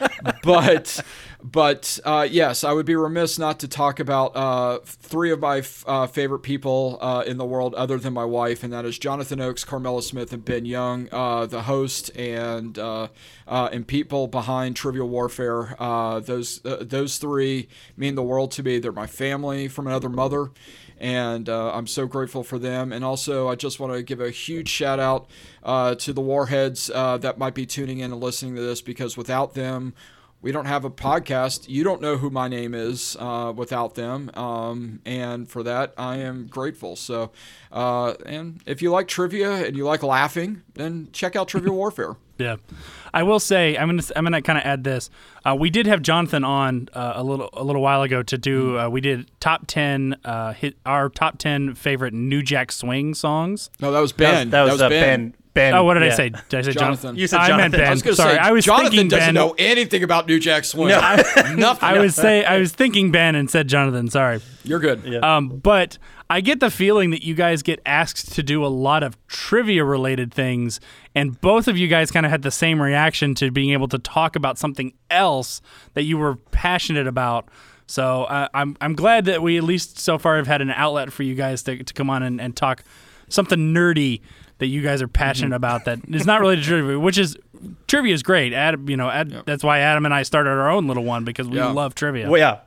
but 0.42 1.00
but 1.42 1.98
uh, 2.04 2.26
yes, 2.30 2.62
I 2.62 2.72
would 2.72 2.86
be 2.86 2.94
remiss 2.94 3.38
not 3.38 3.58
to 3.60 3.68
talk 3.68 3.98
about 3.98 4.36
uh, 4.36 4.78
three 4.84 5.32
of 5.32 5.40
my 5.40 5.58
f- 5.58 5.84
uh, 5.86 6.06
favorite 6.06 6.40
people 6.40 6.98
uh, 7.00 7.24
in 7.26 7.36
the 7.36 7.44
world, 7.44 7.74
other 7.74 7.98
than 7.98 8.12
my 8.12 8.24
wife, 8.24 8.62
and 8.62 8.72
that 8.72 8.84
is 8.84 8.98
Jonathan 8.98 9.40
Oakes, 9.40 9.64
Carmela 9.64 10.02
Smith, 10.02 10.32
and 10.32 10.44
Ben 10.44 10.64
Young, 10.64 11.08
uh, 11.10 11.46
the 11.46 11.62
host 11.62 12.16
and 12.16 12.78
uh, 12.78 13.08
and 13.46 13.86
people 13.86 14.28
behind 14.28 14.76
Trivial 14.76 15.08
Warfare. 15.08 15.74
those 16.24 16.60
those 16.62 17.18
three 17.18 17.68
mean 17.96 18.14
the 18.14 18.22
world 18.22 18.52
to 18.52 18.62
me. 18.62 18.78
They're 18.78 18.92
my 18.92 19.06
family 19.08 19.68
from 19.68 19.86
another 19.86 20.08
mother 20.08 20.50
and 21.02 21.48
uh, 21.48 21.72
I'm 21.74 21.88
so 21.88 22.06
grateful 22.06 22.44
for 22.44 22.60
them. 22.60 22.92
And 22.92 23.04
also, 23.04 23.48
I 23.48 23.56
just 23.56 23.80
want 23.80 23.92
to 23.92 24.04
give 24.04 24.20
a 24.20 24.30
huge 24.30 24.68
shout 24.68 25.00
out 25.00 25.28
uh, 25.64 25.96
to 25.96 26.12
the 26.12 26.20
Warheads 26.20 26.90
uh, 26.94 27.18
that 27.18 27.38
might 27.38 27.54
be 27.54 27.66
tuning 27.66 27.98
in 27.98 28.12
and 28.12 28.20
listening 28.20 28.54
to 28.54 28.62
this 28.62 28.80
because 28.80 29.16
without 29.16 29.54
them, 29.54 29.94
we 30.42 30.50
don't 30.50 30.66
have 30.66 30.84
a 30.84 30.90
podcast. 30.90 31.68
You 31.68 31.84
don't 31.84 32.02
know 32.02 32.16
who 32.16 32.28
my 32.28 32.48
name 32.48 32.74
is 32.74 33.16
uh, 33.18 33.52
without 33.54 33.94
them, 33.94 34.30
um, 34.34 35.00
and 35.06 35.48
for 35.48 35.62
that 35.62 35.94
I 35.96 36.16
am 36.16 36.48
grateful. 36.48 36.96
So, 36.96 37.30
uh, 37.70 38.14
and 38.26 38.60
if 38.66 38.82
you 38.82 38.90
like 38.90 39.08
trivia 39.08 39.52
and 39.52 39.76
you 39.76 39.84
like 39.84 40.02
laughing, 40.02 40.62
then 40.74 41.08
check 41.12 41.36
out 41.36 41.48
Trivia 41.48 41.72
Warfare. 41.72 42.16
Yeah, 42.38 42.56
I 43.14 43.22
will 43.22 43.38
say 43.38 43.76
I'm 43.76 43.88
gonna 43.88 44.02
I'm 44.16 44.24
gonna 44.24 44.42
kind 44.42 44.58
of 44.58 44.64
add 44.64 44.82
this. 44.82 45.10
Uh, 45.44 45.56
we 45.58 45.70
did 45.70 45.86
have 45.86 46.02
Jonathan 46.02 46.42
on 46.42 46.88
uh, 46.92 47.12
a 47.14 47.22
little 47.22 47.48
a 47.52 47.62
little 47.62 47.82
while 47.82 48.02
ago 48.02 48.22
to 48.24 48.36
do. 48.36 48.78
Uh, 48.78 48.88
we 48.88 49.00
did 49.00 49.30
top 49.38 49.66
ten 49.68 50.16
uh, 50.24 50.52
hit 50.52 50.76
our 50.84 51.08
top 51.08 51.38
ten 51.38 51.74
favorite 51.76 52.14
New 52.14 52.42
Jack 52.42 52.72
Swing 52.72 53.14
songs. 53.14 53.70
No, 53.80 53.92
that 53.92 54.00
was 54.00 54.12
Ben. 54.12 54.50
That 54.50 54.62
was, 54.62 54.70
that 54.70 54.74
was 54.74 54.82
uh, 54.82 54.88
ben. 54.88 55.30
ben. 55.30 55.41
Ben. 55.54 55.74
Oh, 55.74 55.84
what 55.84 55.94
did 55.94 56.04
yeah. 56.04 56.12
I 56.12 56.16
say? 56.16 56.30
Did 56.30 56.58
I 56.58 56.62
say 56.62 56.72
Jonathan. 56.72 57.16
You 57.16 57.26
said 57.26 57.38
Jonathan. 57.38 57.54
I 57.54 57.56
meant 57.56 57.74
Jonathan. 57.74 57.80
Ben. 57.80 57.88
I 57.88 58.08
was 58.08 58.16
Sorry, 58.16 58.34
say 58.34 58.38
I 58.38 58.52
was 58.52 58.64
Jonathan 58.64 58.90
thinking 58.90 59.08
doesn't 59.08 59.26
Ben. 59.26 59.34
know 59.34 59.54
anything 59.58 60.02
about 60.02 60.26
New 60.26 60.38
Jack 60.38 60.64
Swing. 60.64 60.88
No. 60.88 61.00
nothing. 61.56 61.88
I 61.88 61.98
was 61.98 62.14
say 62.14 62.44
I 62.44 62.58
was 62.58 62.72
thinking 62.72 63.10
Ben 63.10 63.34
and 63.34 63.50
said 63.50 63.68
Jonathan. 63.68 64.08
Sorry. 64.08 64.40
You're 64.64 64.78
good. 64.78 65.22
Um, 65.22 65.48
but 65.48 65.98
I 66.30 66.40
get 66.40 66.60
the 66.60 66.70
feeling 66.70 67.10
that 67.10 67.22
you 67.22 67.34
guys 67.34 67.62
get 67.62 67.80
asked 67.84 68.32
to 68.32 68.42
do 68.42 68.64
a 68.64 68.68
lot 68.68 69.02
of 69.02 69.18
trivia 69.26 69.84
related 69.84 70.32
things, 70.32 70.80
and 71.14 71.38
both 71.42 71.68
of 71.68 71.76
you 71.76 71.88
guys 71.88 72.10
kind 72.10 72.24
of 72.24 72.32
had 72.32 72.42
the 72.42 72.50
same 72.50 72.80
reaction 72.80 73.34
to 73.34 73.50
being 73.50 73.70
able 73.70 73.88
to 73.88 73.98
talk 73.98 74.36
about 74.36 74.56
something 74.58 74.94
else 75.10 75.60
that 75.92 76.04
you 76.04 76.16
were 76.16 76.36
passionate 76.36 77.06
about. 77.06 77.48
So 77.86 78.24
uh, 78.24 78.48
I'm 78.54 78.76
I'm 78.80 78.94
glad 78.94 79.26
that 79.26 79.42
we 79.42 79.58
at 79.58 79.64
least 79.64 79.98
so 79.98 80.16
far 80.16 80.36
have 80.36 80.46
had 80.46 80.62
an 80.62 80.70
outlet 80.70 81.12
for 81.12 81.24
you 81.24 81.34
guys 81.34 81.62
to, 81.64 81.82
to 81.82 81.92
come 81.92 82.08
on 82.08 82.22
and, 82.22 82.40
and 82.40 82.56
talk 82.56 82.82
something 83.28 83.74
nerdy 83.74 84.22
that 84.62 84.68
you 84.68 84.80
guys 84.80 85.02
are 85.02 85.08
passionate 85.08 85.48
Mm-hmm. 85.48 85.54
about 85.54 85.84
that 85.86 85.98
is 86.08 86.24
not 86.24 86.40
related 86.40 86.62
to 86.62 86.68
trivia, 86.70 86.98
which 86.98 87.18
is 87.18 87.36
trivia 87.88 88.14
is 88.14 88.22
great. 88.22 88.52
Adam, 88.52 88.88
you 88.88 88.96
know, 88.96 89.10
Ad, 89.10 89.42
that's 89.44 89.62
why 89.64 89.80
Adam 89.80 90.04
and 90.04 90.14
I 90.14 90.22
started 90.22 90.50
our 90.50 90.70
own 90.70 90.86
little 90.86 91.04
one 91.04 91.24
because 91.24 91.48
we 91.48 91.56
Yeah. 91.58 91.66
love 91.72 91.94
trivia. 91.94 92.30
Well, 92.30 92.40
yeah. 92.40 92.60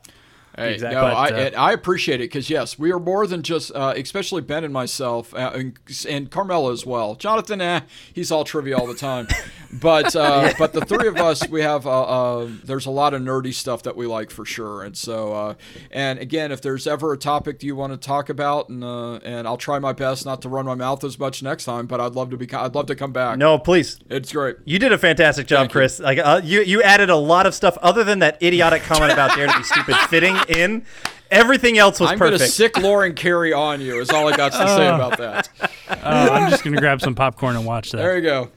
Hey, 0.57 0.73
Exactly. 0.73 0.95
No, 0.95 1.01
But, 1.01 1.15
I, 1.15 1.47
uh, 1.47 1.61
I 1.61 1.73
appreciate 1.73 2.21
it 2.21 2.29
because 2.29 2.49
yes, 2.49 2.79
we 2.79 2.91
are 2.91 2.99
more 2.99 3.27
than 3.27 3.43
just, 3.43 3.71
uh, 3.75 3.93
especially 3.95 4.41
Ben 4.41 4.63
and 4.63 4.73
myself, 4.73 5.33
uh, 5.33 5.51
and, 5.53 5.79
and 6.07 6.31
Carmela 6.31 6.71
as 6.71 6.85
well. 6.85 7.15
Jonathan, 7.15 7.61
eh, 7.61 7.81
he's 8.13 8.31
all 8.31 8.43
trivia 8.43 8.77
all 8.77 8.87
the 8.87 8.95
time, 8.95 9.27
but 9.73 10.15
uh, 10.15 10.53
but 10.57 10.73
the 10.73 10.81
three 10.81 11.07
of 11.07 11.17
us, 11.17 11.47
we 11.49 11.61
have 11.61 11.85
uh, 11.85 12.03
uh, 12.03 12.49
there's 12.63 12.85
a 12.85 12.91
lot 12.91 13.13
of 13.13 13.21
nerdy 13.21 13.53
stuff 13.53 13.83
that 13.83 13.95
we 13.95 14.05
like 14.05 14.31
for 14.31 14.45
sure, 14.45 14.83
and 14.83 14.95
so 14.95 15.33
uh, 15.33 15.53
and 15.91 16.19
again, 16.19 16.51
if 16.51 16.61
there's 16.61 16.87
ever 16.87 17.13
a 17.13 17.17
topic 17.17 17.59
that 17.59 17.65
you 17.65 17.75
want 17.75 17.93
to 17.93 17.97
talk 17.97 18.29
about, 18.29 18.69
and 18.69 18.83
uh, 18.83 19.15
and 19.15 19.47
I'll 19.47 19.57
try 19.57 19.79
my 19.79 19.93
best 19.93 20.25
not 20.25 20.41
to 20.43 20.49
run 20.49 20.65
my 20.65 20.75
mouth 20.75 21.03
as 21.03 21.19
much 21.19 21.43
next 21.43 21.65
time, 21.65 21.85
but 21.87 21.99
I'd 21.99 22.13
love 22.13 22.29
to 22.31 22.37
be, 22.37 22.51
I'd 22.53 22.75
love 22.75 22.85
to 22.87 22.95
come 22.95 23.11
back. 23.11 23.37
No, 23.37 23.57
please. 23.57 23.99
it's 24.09 24.31
great. 24.31 24.57
You 24.65 24.79
did 24.79 24.91
a 24.91 24.97
fantastic 24.97 25.47
job, 25.47 25.69
Chris. 25.69 25.99
Like 25.99 26.19
uh, 26.19 26.41
you, 26.43 26.61
you 26.61 26.81
added 26.81 27.09
a 27.09 27.15
lot 27.15 27.45
of 27.45 27.53
stuff 27.53 27.77
other 27.81 28.03
than 28.03 28.19
that 28.19 28.41
idiotic 28.41 28.83
comment 28.83 29.11
about 29.11 29.35
Dare 29.35 29.47
to 29.47 29.57
Be 29.57 29.63
Stupid 29.63 29.95
fitting 30.09 30.35
in. 30.49 30.85
Everything 31.31 31.77
else 31.77 31.99
was 31.99 32.11
I'm 32.11 32.17
gonna 32.19 32.31
perfect. 32.31 32.51
sick 32.51 32.77
Lauren 32.77 33.13
Carey 33.15 33.51
on 33.51 33.81
you. 33.81 33.99
Is 33.99 34.09
all 34.11 34.31
I 34.31 34.37
got 34.37 34.51
to 34.51 34.67
say 34.69 34.87
about 34.87 35.17
that. 35.17 35.49
Uh, 35.89 35.95
I'm 36.31 36.49
just 36.51 36.63
gonna 36.63 36.77
grab 36.77 37.01
some 37.01 37.15
popcorn 37.15 37.55
and 37.55 37.65
watch 37.65 37.91
that. 37.91 37.97
There 37.97 38.15
you 38.15 38.23
go. 38.23 38.51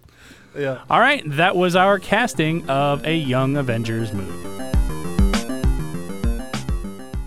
Yeah. 0.57 0.83
All 0.91 1.01
right, 1.01 1.23
that 1.37 1.57
was 1.57 1.77
our 1.77 1.99
casting 1.99 2.69
of 2.69 3.07
a 3.07 3.17
Young 3.17 3.57
Avengers 3.57 4.13
movie. 4.13 4.59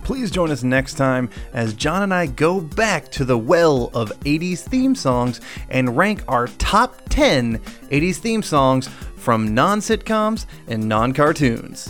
Please 0.04 0.30
join 0.30 0.52
us 0.52 0.62
next 0.64 0.96
time 0.96 1.30
as 1.54 1.74
John 1.74 2.04
and 2.04 2.14
I 2.14 2.26
go 2.26 2.60
back 2.60 3.10
to 3.12 3.24
the 3.24 3.38
well 3.38 3.90
of 3.94 4.12
80s 4.22 4.60
theme 4.60 4.94
songs 4.94 5.40
and 5.70 5.96
rank 5.96 6.24
our 6.28 6.48
top 6.48 7.02
10 7.10 7.60
80s 7.60 8.18
theme 8.18 8.44
songs 8.44 8.90
from 9.16 9.54
non 9.54 9.80
sitcoms 9.80 10.46
and 10.68 10.90
non 10.90 11.14
cartoons. 11.14 11.90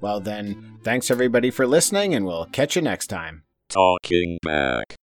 well 0.00 0.20
then, 0.20 0.78
thanks 0.82 1.10
everybody 1.10 1.50
for 1.50 1.66
listening, 1.66 2.14
and 2.14 2.24
we'll 2.26 2.46
catch 2.46 2.76
you 2.76 2.82
next 2.82 3.08
time. 3.08 3.44
Talking 3.68 4.38
back. 4.42 4.98